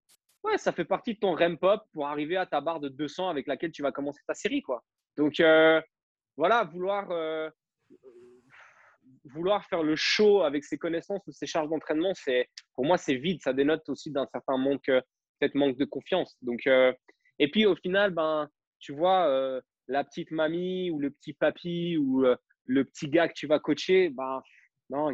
Ouais, 0.42 0.56
ça 0.56 0.72
fait 0.72 0.86
partie 0.86 1.14
de 1.14 1.18
ton 1.18 1.34
REM 1.34 1.58
pop 1.58 1.82
pour 1.92 2.06
arriver 2.06 2.36
à 2.36 2.46
ta 2.46 2.60
barre 2.60 2.80
de 2.80 2.88
200 2.88 3.28
avec 3.28 3.46
laquelle 3.46 3.72
tu 3.72 3.82
vas 3.82 3.92
commencer 3.92 4.22
ta 4.26 4.34
série, 4.34 4.62
quoi. 4.62 4.82
Donc, 5.16 5.38
euh, 5.40 5.80
voilà, 6.36 6.64
vouloir 6.64 7.10
vouloir 9.24 9.64
faire 9.66 9.82
le 9.82 9.96
show 9.96 10.42
avec 10.42 10.64
ses 10.64 10.78
connaissances 10.78 11.26
ou 11.26 11.32
ses 11.32 11.46
charges 11.46 11.68
d'entraînement, 11.68 12.12
pour 12.74 12.84
moi 12.84 12.96
c'est 12.96 13.14
vide. 13.14 13.40
Ça 13.42 13.52
dénote 13.52 13.88
aussi 13.88 14.10
d'un 14.10 14.26
certain 14.26 14.56
manque, 14.56 14.88
euh, 14.88 15.00
peut-être 15.40 15.54
manque 15.54 15.76
de 15.76 15.84
confiance. 15.84 16.36
Donc, 16.42 16.66
euh, 16.66 16.92
et 17.38 17.50
puis 17.50 17.66
au 17.66 17.74
final, 17.76 18.12
ben, 18.12 18.48
tu 18.78 18.92
vois, 18.92 19.28
euh, 19.28 19.60
la 19.88 20.04
petite 20.04 20.30
mamie 20.30 20.90
ou 20.90 20.98
le 20.98 21.10
petit 21.10 21.32
papy 21.32 21.96
ou 21.96 22.24
le 22.66 22.84
petit 22.84 23.08
gars 23.08 23.28
que 23.28 23.34
tu 23.34 23.46
vas 23.46 23.58
coacher, 23.58 24.10
ben, 24.10 24.42
non, 24.90 25.10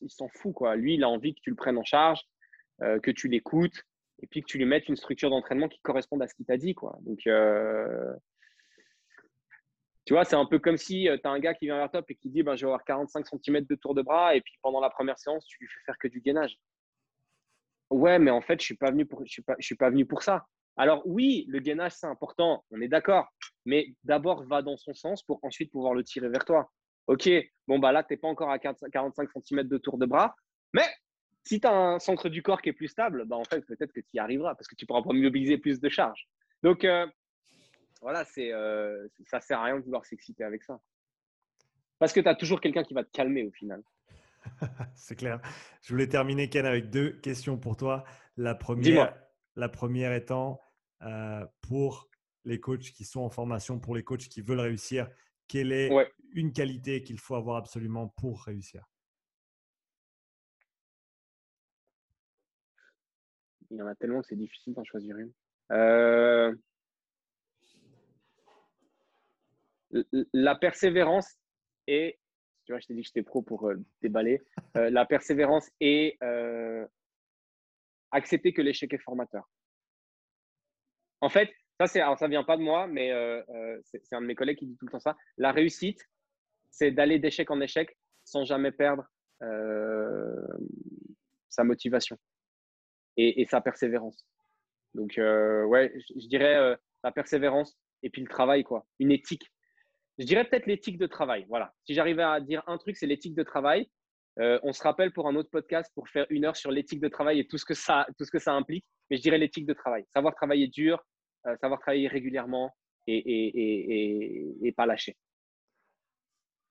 il, 0.00 0.10
s'en 0.10 0.28
fout 0.28 0.54
quoi. 0.54 0.76
Lui, 0.76 0.94
il 0.94 1.04
a 1.04 1.08
envie 1.08 1.34
que 1.34 1.40
tu 1.42 1.50
le 1.50 1.56
prennes 1.56 1.78
en 1.78 1.84
charge, 1.84 2.20
que 2.80 3.10
tu 3.10 3.28
l'écoutes 3.28 3.82
et 4.22 4.26
puis 4.26 4.42
que 4.42 4.46
tu 4.46 4.58
lui 4.58 4.66
mettes 4.66 4.88
une 4.88 4.96
structure 4.96 5.30
d'entraînement 5.30 5.68
qui 5.68 5.80
corresponde 5.80 6.22
à 6.22 6.28
ce 6.28 6.34
qu'il 6.34 6.46
t'a 6.46 6.56
dit 6.56 6.74
quoi. 6.74 6.98
Donc 7.02 7.20
Tu 10.06 10.14
vois, 10.14 10.24
c'est 10.24 10.36
un 10.36 10.46
peu 10.46 10.58
comme 10.58 10.76
si 10.76 11.04
tu 11.04 11.28
as 11.28 11.30
un 11.30 11.38
gars 11.38 11.54
qui 11.54 11.66
vient 11.66 11.78
vers 11.78 11.90
toi 11.90 12.02
et 12.06 12.14
qui 12.14 12.28
dit 12.28 12.42
ben, 12.42 12.56
Je 12.56 12.66
vais 12.66 12.70
avoir 12.70 12.84
45 12.84 13.26
cm 13.26 13.64
de 13.64 13.74
tour 13.76 13.94
de 13.94 14.02
bras, 14.02 14.34
et 14.34 14.40
puis 14.40 14.54
pendant 14.62 14.80
la 14.80 14.90
première 14.90 15.18
séance, 15.18 15.46
tu 15.46 15.58
lui 15.60 15.68
fais 15.68 15.80
faire 15.86 15.98
que 15.98 16.08
du 16.08 16.20
gainage. 16.20 16.58
Ouais, 17.90 18.18
mais 18.18 18.30
en 18.30 18.40
fait, 18.40 18.60
je 18.60 18.66
suis, 18.66 18.76
pas 18.76 18.90
venu 18.90 19.04
pour, 19.04 19.22
suis, 19.26 19.42
pas, 19.42 19.90
venu 19.90 20.06
pour 20.06 20.22
ça. 20.22 20.46
Alors, 20.76 21.02
oui, 21.04 21.44
le 21.48 21.58
gainage, 21.58 21.92
c'est 21.92 22.06
important, 22.06 22.64
on 22.70 22.80
est 22.80 22.88
d'accord, 22.88 23.28
mais 23.66 23.94
d'abord, 24.04 24.44
va 24.44 24.62
dans 24.62 24.76
son 24.76 24.94
sens 24.94 25.22
pour 25.22 25.40
ensuite 25.42 25.72
pouvoir 25.72 25.94
le 25.94 26.04
tirer 26.04 26.28
vers 26.28 26.44
toi. 26.44 26.70
Ok, 27.08 27.28
bon, 27.66 27.78
bah 27.80 27.90
là, 27.90 28.04
tu 28.04 28.12
n'es 28.12 28.16
pas 28.16 28.28
encore 28.28 28.50
à 28.50 28.58
45 28.58 29.28
cm 29.44 29.64
de 29.64 29.78
tour 29.78 29.98
de 29.98 30.06
bras, 30.06 30.34
mais 30.72 30.86
si 31.44 31.60
tu 31.60 31.66
as 31.66 31.72
un 31.72 31.98
centre 31.98 32.28
du 32.28 32.42
corps 32.42 32.62
qui 32.62 32.68
est 32.68 32.72
plus 32.72 32.88
stable, 32.88 33.24
bah, 33.24 33.36
en 33.36 33.44
fait, 33.44 33.60
peut-être 33.62 33.92
que 33.92 34.00
tu 34.00 34.08
y 34.14 34.18
arriveras 34.18 34.54
parce 34.54 34.68
que 34.68 34.76
tu 34.76 34.86
pourras 34.86 35.00
mobiliser 35.00 35.58
plus 35.58 35.80
de 35.80 35.88
charges. 35.88 36.28
Donc, 36.62 36.84
euh, 36.84 37.06
voilà, 38.00 38.24
c'est, 38.24 38.52
euh, 38.52 39.08
ça 39.26 39.40
sert 39.40 39.58
à 39.58 39.64
rien 39.64 39.78
de 39.78 39.84
vouloir 39.84 40.04
s'exciter 40.06 40.44
avec 40.44 40.62
ça. 40.62 40.80
Parce 41.98 42.12
que 42.12 42.20
tu 42.20 42.28
as 42.28 42.34
toujours 42.34 42.60
quelqu'un 42.60 42.84
qui 42.84 42.94
va 42.94 43.04
te 43.04 43.10
calmer 43.10 43.44
au 43.44 43.50
final. 43.50 43.82
c'est 44.94 45.16
clair. 45.16 45.40
Je 45.82 45.92
voulais 45.92 46.08
terminer, 46.08 46.48
Ken, 46.48 46.66
avec 46.66 46.90
deux 46.90 47.12
questions 47.20 47.58
pour 47.58 47.76
toi. 47.76 48.04
La 48.36 48.54
première, 48.54 49.14
la 49.56 49.68
première 49.68 50.12
étant 50.12 50.60
euh, 51.02 51.46
pour 51.62 52.08
les 52.44 52.60
coachs 52.60 52.92
qui 52.92 53.04
sont 53.04 53.20
en 53.20 53.30
formation, 53.30 53.78
pour 53.78 53.94
les 53.94 54.02
coachs 54.02 54.28
qui 54.28 54.40
veulent 54.40 54.60
réussir, 54.60 55.08
quelle 55.48 55.72
est 55.72 55.90
une 56.32 56.52
qualité 56.52 57.02
qu'il 57.02 57.18
faut 57.18 57.34
avoir 57.34 57.56
absolument 57.56 58.08
pour 58.08 58.42
réussir? 58.44 58.84
Il 63.70 63.76
y 63.76 63.82
en 63.82 63.86
a 63.86 63.94
tellement 63.94 64.20
que 64.20 64.26
c'est 64.26 64.36
difficile 64.36 64.74
d'en 64.74 64.84
choisir 64.84 65.16
une. 65.16 65.32
Euh, 65.72 66.54
la 70.32 70.54
persévérance 70.56 71.38
et, 71.86 72.18
je 72.78 72.86
t'ai 72.86 72.94
dit 72.94 73.02
que 73.02 73.06
j'étais 73.06 73.22
pro 73.22 73.42
pour 73.42 73.68
euh, 73.68 73.76
déballer, 74.02 74.40
euh, 74.76 74.90
la 74.90 75.04
persévérance 75.04 75.68
et 75.80 76.18
accepter 78.12 78.52
que 78.52 78.62
l'échec 78.62 78.92
est 78.92 78.98
formateur. 78.98 79.48
En 81.20 81.28
fait, 81.28 81.50
ça, 81.78 81.86
c'est, 81.86 82.28
vient 82.28 82.44
pas 82.44 82.56
de 82.56 82.62
moi, 82.62 82.86
mais 82.86 83.10
c'est, 83.84 84.12
un 84.12 84.20
de 84.20 84.26
mes 84.26 84.34
collègues 84.34 84.58
qui 84.58 84.66
dit 84.66 84.76
tout 84.76 84.86
le 84.86 84.92
temps 84.92 85.00
ça. 85.00 85.16
La 85.36 85.52
réussite, 85.52 86.00
c'est 86.70 86.90
d'aller 86.90 87.18
d'échec 87.18 87.50
en 87.50 87.60
échec 87.60 87.96
sans 88.24 88.44
jamais 88.44 88.72
perdre 88.72 89.06
sa 91.48 91.64
motivation 91.64 92.18
et, 93.16 93.46
sa 93.46 93.60
persévérance. 93.60 94.24
Donc, 94.94 95.18
euh, 95.18 95.64
ouais, 95.64 95.92
je, 96.16 96.26
dirais 96.26 96.56
euh, 96.56 96.76
la 97.04 97.12
persévérance 97.12 97.76
et 98.02 98.10
puis 98.10 98.22
le 98.22 98.28
travail, 98.28 98.64
quoi. 98.64 98.86
Une 98.98 99.12
éthique. 99.12 99.52
Je 100.20 100.26
dirais 100.26 100.44
peut-être 100.44 100.66
l'éthique 100.66 100.98
de 100.98 101.06
travail. 101.06 101.46
Voilà. 101.48 101.72
Si 101.86 101.94
j'arrivais 101.94 102.22
à 102.22 102.40
dire 102.40 102.62
un 102.66 102.76
truc, 102.76 102.94
c'est 102.94 103.06
l'éthique 103.06 103.34
de 103.34 103.42
travail. 103.42 103.90
Euh, 104.38 104.60
on 104.62 104.74
se 104.74 104.82
rappelle 104.82 105.12
pour 105.12 105.26
un 105.26 105.34
autre 105.34 105.48
podcast 105.50 105.90
pour 105.94 106.10
faire 106.10 106.26
une 106.28 106.44
heure 106.44 106.56
sur 106.56 106.70
l'éthique 106.70 107.00
de 107.00 107.08
travail 107.08 107.40
et 107.40 107.46
tout 107.46 107.56
ce 107.56 107.64
que 107.64 107.72
ça, 107.72 108.06
implique. 108.48 108.84
Mais 109.08 109.16
je 109.16 109.22
dirais 109.22 109.38
l'éthique 109.38 109.64
de 109.64 109.72
travail. 109.72 110.04
Savoir 110.14 110.34
travailler 110.34 110.68
dur, 110.68 111.02
savoir 111.62 111.80
travailler 111.80 112.06
régulièrement 112.06 112.70
et, 113.06 113.16
et, 113.16 114.56
et, 114.62 114.72
pas 114.72 114.84
lâcher. 114.84 115.16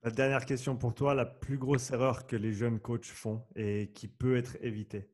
La 0.04 0.12
dernière 0.12 0.46
question 0.46 0.76
pour 0.76 0.94
toi, 0.94 1.14
la 1.14 1.26
plus 1.26 1.58
grosse 1.58 1.90
erreur 1.90 2.28
que 2.28 2.36
les 2.36 2.52
jeunes 2.52 2.78
coachs 2.78 3.04
font 3.04 3.44
et 3.56 3.90
qui 3.92 4.06
peut 4.06 4.36
être 4.36 4.56
évitée 4.62 5.10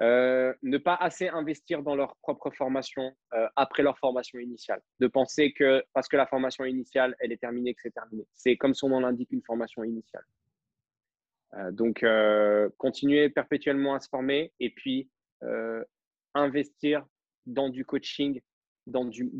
Euh, 0.00 0.54
ne 0.62 0.78
pas 0.78 0.94
assez 0.94 1.26
investir 1.26 1.82
dans 1.82 1.96
leur 1.96 2.16
propre 2.18 2.50
formation 2.50 3.16
euh, 3.32 3.48
après 3.56 3.82
leur 3.82 3.98
formation 3.98 4.38
initiale. 4.38 4.80
De 5.00 5.08
penser 5.08 5.52
que 5.52 5.82
parce 5.92 6.06
que 6.06 6.16
la 6.16 6.26
formation 6.26 6.64
initiale, 6.64 7.16
elle 7.18 7.32
est 7.32 7.38
terminée, 7.38 7.74
que 7.74 7.82
c'est 7.82 7.90
terminé. 7.94 8.24
C'est 8.32 8.56
comme 8.56 8.74
son 8.74 8.90
nom 8.90 9.00
l'indique, 9.00 9.32
une 9.32 9.42
formation 9.42 9.82
initiale. 9.82 10.24
Euh, 11.54 11.72
donc, 11.72 12.04
continuer 12.76 13.28
perpétuellement 13.28 13.94
à 13.94 14.00
se 14.00 14.08
former 14.08 14.52
et 14.60 14.70
puis 14.70 15.08
investir 16.34 17.04
dans 17.46 17.68
du 17.68 17.84
coaching, 17.84 18.40
dans 18.86 19.04
du, 19.04 19.30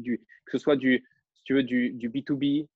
que 0.46 0.52
ce 0.52 0.58
soit 0.58 0.76
du, 0.76 1.04
si 1.34 1.44
tu 1.44 1.54
veux, 1.54 1.62
du, 1.62 1.92
du 1.92 2.10
B2B 2.10 2.66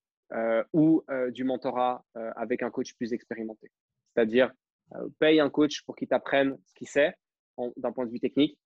ou 0.73 1.05
du 1.31 1.45
mentorat 1.45 2.05
avec 2.37 2.63
un 2.63 2.71
coach 2.71 2.95
plus 2.95 3.13
expérimenté. 3.13 3.71
C'est-à-dire, 4.15 4.53
paye 5.19 5.41
un 5.41 5.51
coach 5.51 5.83
pour 5.83 5.97
qu'il 5.97 6.09
t'apprenne 6.09 6.59
ce 6.67 6.75
qu'il 6.75 6.89
sait 6.89 7.15
d'un 7.77 7.93
point 7.93 8.07
de 8.07 8.11
vue 8.11 8.20
technique, 8.20 8.59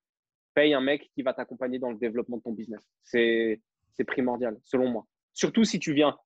paye 0.54 0.74
un 0.74 0.80
mec 0.80 1.10
qui 1.14 1.22
va 1.22 1.34
t'accompagner 1.34 1.78
dans 1.78 1.90
le 1.90 1.98
développement 1.98 2.38
de 2.38 2.42
ton 2.42 2.52
business. 2.52 2.80
C'est 3.02 3.60
primordial, 4.06 4.58
selon 4.64 4.88
moi. 4.88 5.06
Surtout 5.32 5.64
si 5.64 5.78
tu 5.78 5.92
viens, 5.92 6.16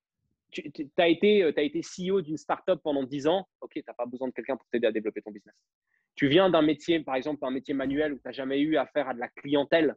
tu 0.50 0.90
as, 0.98 1.08
été, 1.08 1.44
as 1.44 1.62
été 1.62 1.80
CEO 1.80 2.20
d'une 2.20 2.36
startup 2.36 2.80
pendant 2.82 3.04
10 3.04 3.26
ans, 3.26 3.48
ok, 3.60 3.72
tu 3.74 3.82
n'as 3.86 3.94
pas 3.94 4.06
besoin 4.06 4.28
de 4.28 4.32
quelqu'un 4.32 4.56
pour 4.56 4.68
t'aider 4.68 4.86
à 4.86 4.92
développer 4.92 5.22
ton 5.22 5.30
business. 5.30 5.54
Tu 6.14 6.28
viens 6.28 6.50
d'un 6.50 6.62
métier, 6.62 7.00
par 7.00 7.14
exemple, 7.14 7.44
un 7.44 7.50
métier 7.50 7.74
manuel 7.74 8.12
où 8.12 8.16
tu 8.16 8.22
n'as 8.24 8.32
jamais 8.32 8.60
eu 8.60 8.76
affaire 8.76 9.08
à 9.08 9.14
de 9.14 9.20
la 9.20 9.28
clientèle, 9.28 9.94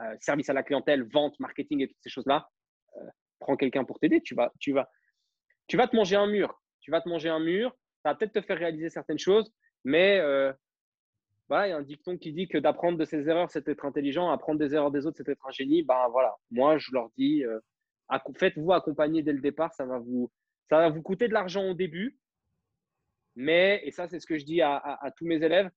euh, 0.00 0.14
service 0.20 0.48
à 0.48 0.52
la 0.52 0.62
clientèle, 0.62 1.02
vente, 1.10 1.38
marketing 1.40 1.82
et 1.82 1.88
toutes 1.88 2.00
ces 2.00 2.10
choses-là, 2.10 2.48
euh, 2.96 3.00
prends 3.38 3.56
quelqu'un 3.56 3.84
pour 3.84 3.98
t'aider. 3.98 4.20
Tu 4.20 4.34
vas, 4.34 4.52
tu, 4.60 4.72
vas, 4.72 4.88
tu 5.66 5.76
vas 5.76 5.88
te 5.88 5.96
manger 5.96 6.16
un 6.16 6.26
mur. 6.26 6.62
Tu 6.80 6.90
vas 6.90 7.00
te 7.00 7.08
manger 7.08 7.28
un 7.28 7.40
mur. 7.40 7.74
Ça 8.02 8.10
va 8.10 8.14
peut-être 8.14 8.32
te 8.32 8.40
faire 8.40 8.58
réaliser 8.58 8.90
certaines 8.90 9.18
choses, 9.18 9.52
mais 9.84 10.20
euh, 10.20 10.52
il 11.50 11.70
y 11.70 11.72
a 11.72 11.76
un 11.76 11.82
dicton 11.82 12.18
qui 12.18 12.32
dit 12.32 12.46
que 12.46 12.58
d'apprendre 12.58 12.98
de 12.98 13.04
ses 13.04 13.28
erreurs, 13.28 13.50
c'est 13.50 13.66
être 13.68 13.84
intelligent, 13.84 14.30
apprendre 14.30 14.58
des 14.58 14.74
erreurs 14.74 14.90
des 14.90 15.06
autres, 15.06 15.16
c'est 15.16 15.28
être 15.28 15.46
un 15.46 15.50
génie. 15.50 15.82
Ben 15.82 16.08
voilà, 16.10 16.36
moi, 16.50 16.76
je 16.78 16.92
leur 16.92 17.10
dis, 17.16 17.44
euh, 17.44 17.58
faites-vous 18.36 18.72
accompagner 18.72 19.22
dès 19.22 19.32
le 19.32 19.40
départ, 19.40 19.72
ça 19.72 19.86
va 19.86 19.98
vous, 19.98 20.30
ça 20.68 20.78
va 20.78 20.90
vous 20.90 21.02
coûter 21.02 21.26
de 21.28 21.32
l'argent 21.32 21.70
au 21.70 21.74
début. 21.74 22.18
Mais, 23.34 23.80
et 23.84 23.92
ça, 23.92 24.08
c'est 24.08 24.20
ce 24.20 24.26
que 24.26 24.36
je 24.36 24.44
dis 24.44 24.60
à, 24.60 24.98
tous 25.16 25.24
mes 25.24 25.42
élèves, 25.42 25.70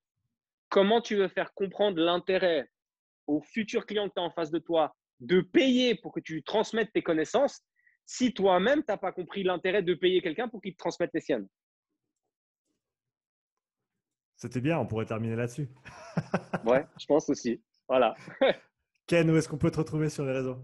comment 0.70 1.00
tu 1.00 1.16
veux 1.16 1.28
faire 1.28 1.54
comprendre 1.54 2.02
l'intérêt 2.02 2.70
aux 3.28 3.42
futurs 3.42 3.86
clients 3.86 4.10
que 4.10 4.14
tu 4.16 4.20
as 4.20 4.24
en 4.24 4.32
face 4.32 4.52
de 4.52 4.60
toi 4.60 4.96
de 5.20 5.42
payer 5.42 5.96
pour 5.96 6.12
que 6.12 6.20
tu 6.20 6.42
transmettes 6.44 6.92
tes 6.92 7.04
connaissances 7.04 7.62
si 8.08 8.34
toi-même, 8.34 8.80
tu 8.80 8.86
n'as 8.90 8.98
pas 8.98 9.12
compris 9.12 9.44
l'intérêt 9.44 9.84
de 9.84 9.94
payer 9.94 10.22
quelqu'un 10.22 10.50
pour 10.50 10.62
qu'il 10.62 10.74
te 10.74 10.78
transmette 10.78 11.12
les 11.14 11.22
siennes? 11.22 11.48
C'était 14.42 14.60
bien, 14.60 14.80
on 14.80 14.88
pourrait 14.88 15.06
terminer 15.06 15.36
là-dessus. 15.36 15.70
ouais, 16.66 16.84
je 17.00 17.06
pense 17.06 17.30
aussi. 17.30 17.62
Voilà. 17.88 18.16
Ken, 19.08 19.30
où 19.30 19.38
est-ce 19.38 19.48
qu'on 19.48 19.60
peut 19.60 19.70
te 19.70 19.78
retrouver 19.78 20.10
sur 20.10 20.26
les 20.26 20.32
réseaux? 20.32 20.58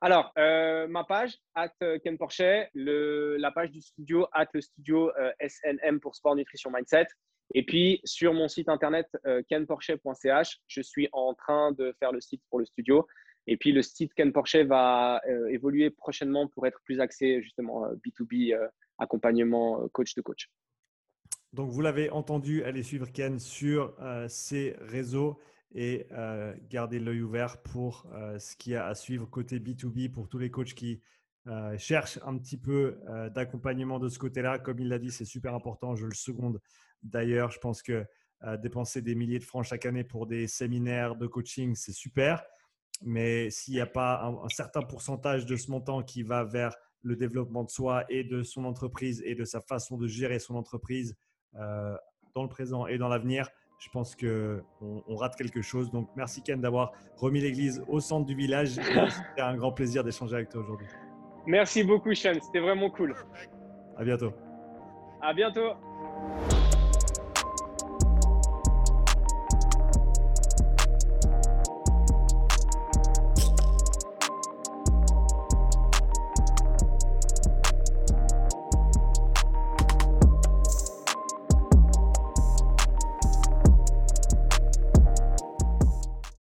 Alors, 0.00 0.32
euh, 0.38 0.88
ma 0.88 1.04
page, 1.04 1.38
at 1.54 1.72
euh, 1.84 2.00
Ken 2.02 2.18
Porchet, 2.18 2.68
le, 2.74 3.36
la 3.36 3.52
page 3.52 3.70
du 3.70 3.80
studio, 3.80 4.26
at 4.32 4.48
le 4.52 4.60
studio 4.60 5.12
euh, 5.16 5.30
SNM 5.40 6.00
pour 6.00 6.16
Sport 6.16 6.34
Nutrition 6.34 6.72
Mindset. 6.72 7.06
Et 7.54 7.64
puis, 7.64 8.00
sur 8.04 8.34
mon 8.34 8.48
site 8.48 8.68
internet, 8.68 9.06
kenporchet.ch, 9.48 10.58
je 10.66 10.80
suis 10.80 11.08
en 11.12 11.34
train 11.34 11.70
de 11.72 11.94
faire 12.00 12.10
le 12.10 12.20
site 12.20 12.42
pour 12.50 12.58
le 12.58 12.64
studio. 12.64 13.06
Et 13.46 13.56
puis, 13.56 13.70
le 13.70 13.82
site 13.82 14.14
Ken 14.14 14.32
Porchet 14.32 14.64
va 14.64 15.20
évoluer 15.50 15.90
prochainement 15.90 16.48
pour 16.48 16.66
être 16.66 16.80
plus 16.84 17.00
axé, 17.00 17.42
justement, 17.42 17.86
B2B, 18.04 18.58
accompagnement 18.98 19.86
coach 19.92 20.14
de 20.14 20.22
coach. 20.22 20.48
Donc, 21.54 21.70
vous 21.70 21.82
l'avez 21.82 22.10
entendu, 22.10 22.64
allez 22.64 22.82
suivre 22.82 23.06
Ken 23.12 23.38
sur 23.38 23.94
euh, 24.00 24.26
ses 24.28 24.74
réseaux 24.80 25.38
et 25.72 26.08
euh, 26.10 26.52
gardez 26.68 26.98
l'œil 26.98 27.20
ouvert 27.20 27.62
pour 27.62 28.08
euh, 28.12 28.40
ce 28.40 28.56
qu'il 28.56 28.72
y 28.72 28.76
a 28.76 28.86
à 28.86 28.96
suivre 28.96 29.26
côté 29.26 29.60
B2B 29.60 30.10
pour 30.10 30.28
tous 30.28 30.38
les 30.38 30.50
coachs 30.50 30.74
qui 30.74 31.00
cherchent 31.76 32.18
un 32.24 32.38
petit 32.38 32.56
peu 32.56 32.98
d'accompagnement 33.34 33.98
de 33.98 34.08
ce 34.08 34.18
côté-là. 34.18 34.58
Comme 34.58 34.78
il 34.78 34.88
l'a 34.88 34.98
dit, 34.98 35.10
c'est 35.10 35.26
super 35.26 35.54
important. 35.54 35.94
Je 35.94 36.06
le 36.06 36.14
seconde 36.14 36.58
d'ailleurs. 37.02 37.50
Je 37.50 37.58
pense 37.58 37.82
que 37.82 38.06
dépenser 38.62 39.02
des 39.02 39.14
milliers 39.14 39.40
de 39.40 39.44
francs 39.44 39.66
chaque 39.66 39.84
année 39.84 40.04
pour 40.04 40.26
des 40.26 40.46
séminaires 40.46 41.16
de 41.16 41.26
coaching, 41.26 41.74
c'est 41.74 41.92
super. 41.92 42.42
Mais 43.02 43.50
s'il 43.50 43.74
n'y 43.74 43.80
a 43.82 43.86
pas 43.86 44.24
un, 44.24 44.48
certain 44.48 44.80
pourcentage 44.80 45.44
de 45.44 45.54
ce 45.54 45.70
montant 45.70 46.02
qui 46.02 46.22
va 46.22 46.44
vers 46.44 46.74
le 47.02 47.14
développement 47.14 47.64
de 47.64 47.70
soi 47.70 48.06
et 48.08 48.24
de 48.24 48.42
son 48.42 48.64
entreprise 48.64 49.22
et 49.26 49.34
de 49.34 49.44
sa 49.44 49.60
façon 49.60 49.98
de 49.98 50.06
gérer 50.06 50.38
son 50.38 50.54
entreprise, 50.54 51.14
euh, 51.60 51.96
dans 52.34 52.42
le 52.42 52.48
présent 52.48 52.86
et 52.86 52.98
dans 52.98 53.08
l'avenir, 53.08 53.48
je 53.78 53.88
pense 53.90 54.16
qu'on 54.16 54.62
on 54.80 55.16
rate 55.16 55.36
quelque 55.36 55.62
chose. 55.62 55.90
Donc, 55.90 56.08
merci 56.16 56.42
Ken 56.42 56.60
d'avoir 56.60 56.92
remis 57.16 57.40
l'église 57.40 57.82
au 57.88 58.00
centre 58.00 58.26
du 58.26 58.34
village. 58.34 58.70
C'était 59.08 59.42
un 59.42 59.56
grand 59.56 59.72
plaisir 59.72 60.02
d'échanger 60.04 60.36
avec 60.36 60.48
toi 60.48 60.62
aujourd'hui. 60.62 60.86
Merci 61.46 61.84
beaucoup, 61.84 62.14
Sean. 62.14 62.34
C'était 62.40 62.60
vraiment 62.60 62.90
cool. 62.90 63.14
À 63.96 64.04
bientôt. 64.04 64.32
À 65.20 65.34
bientôt. 65.34 65.74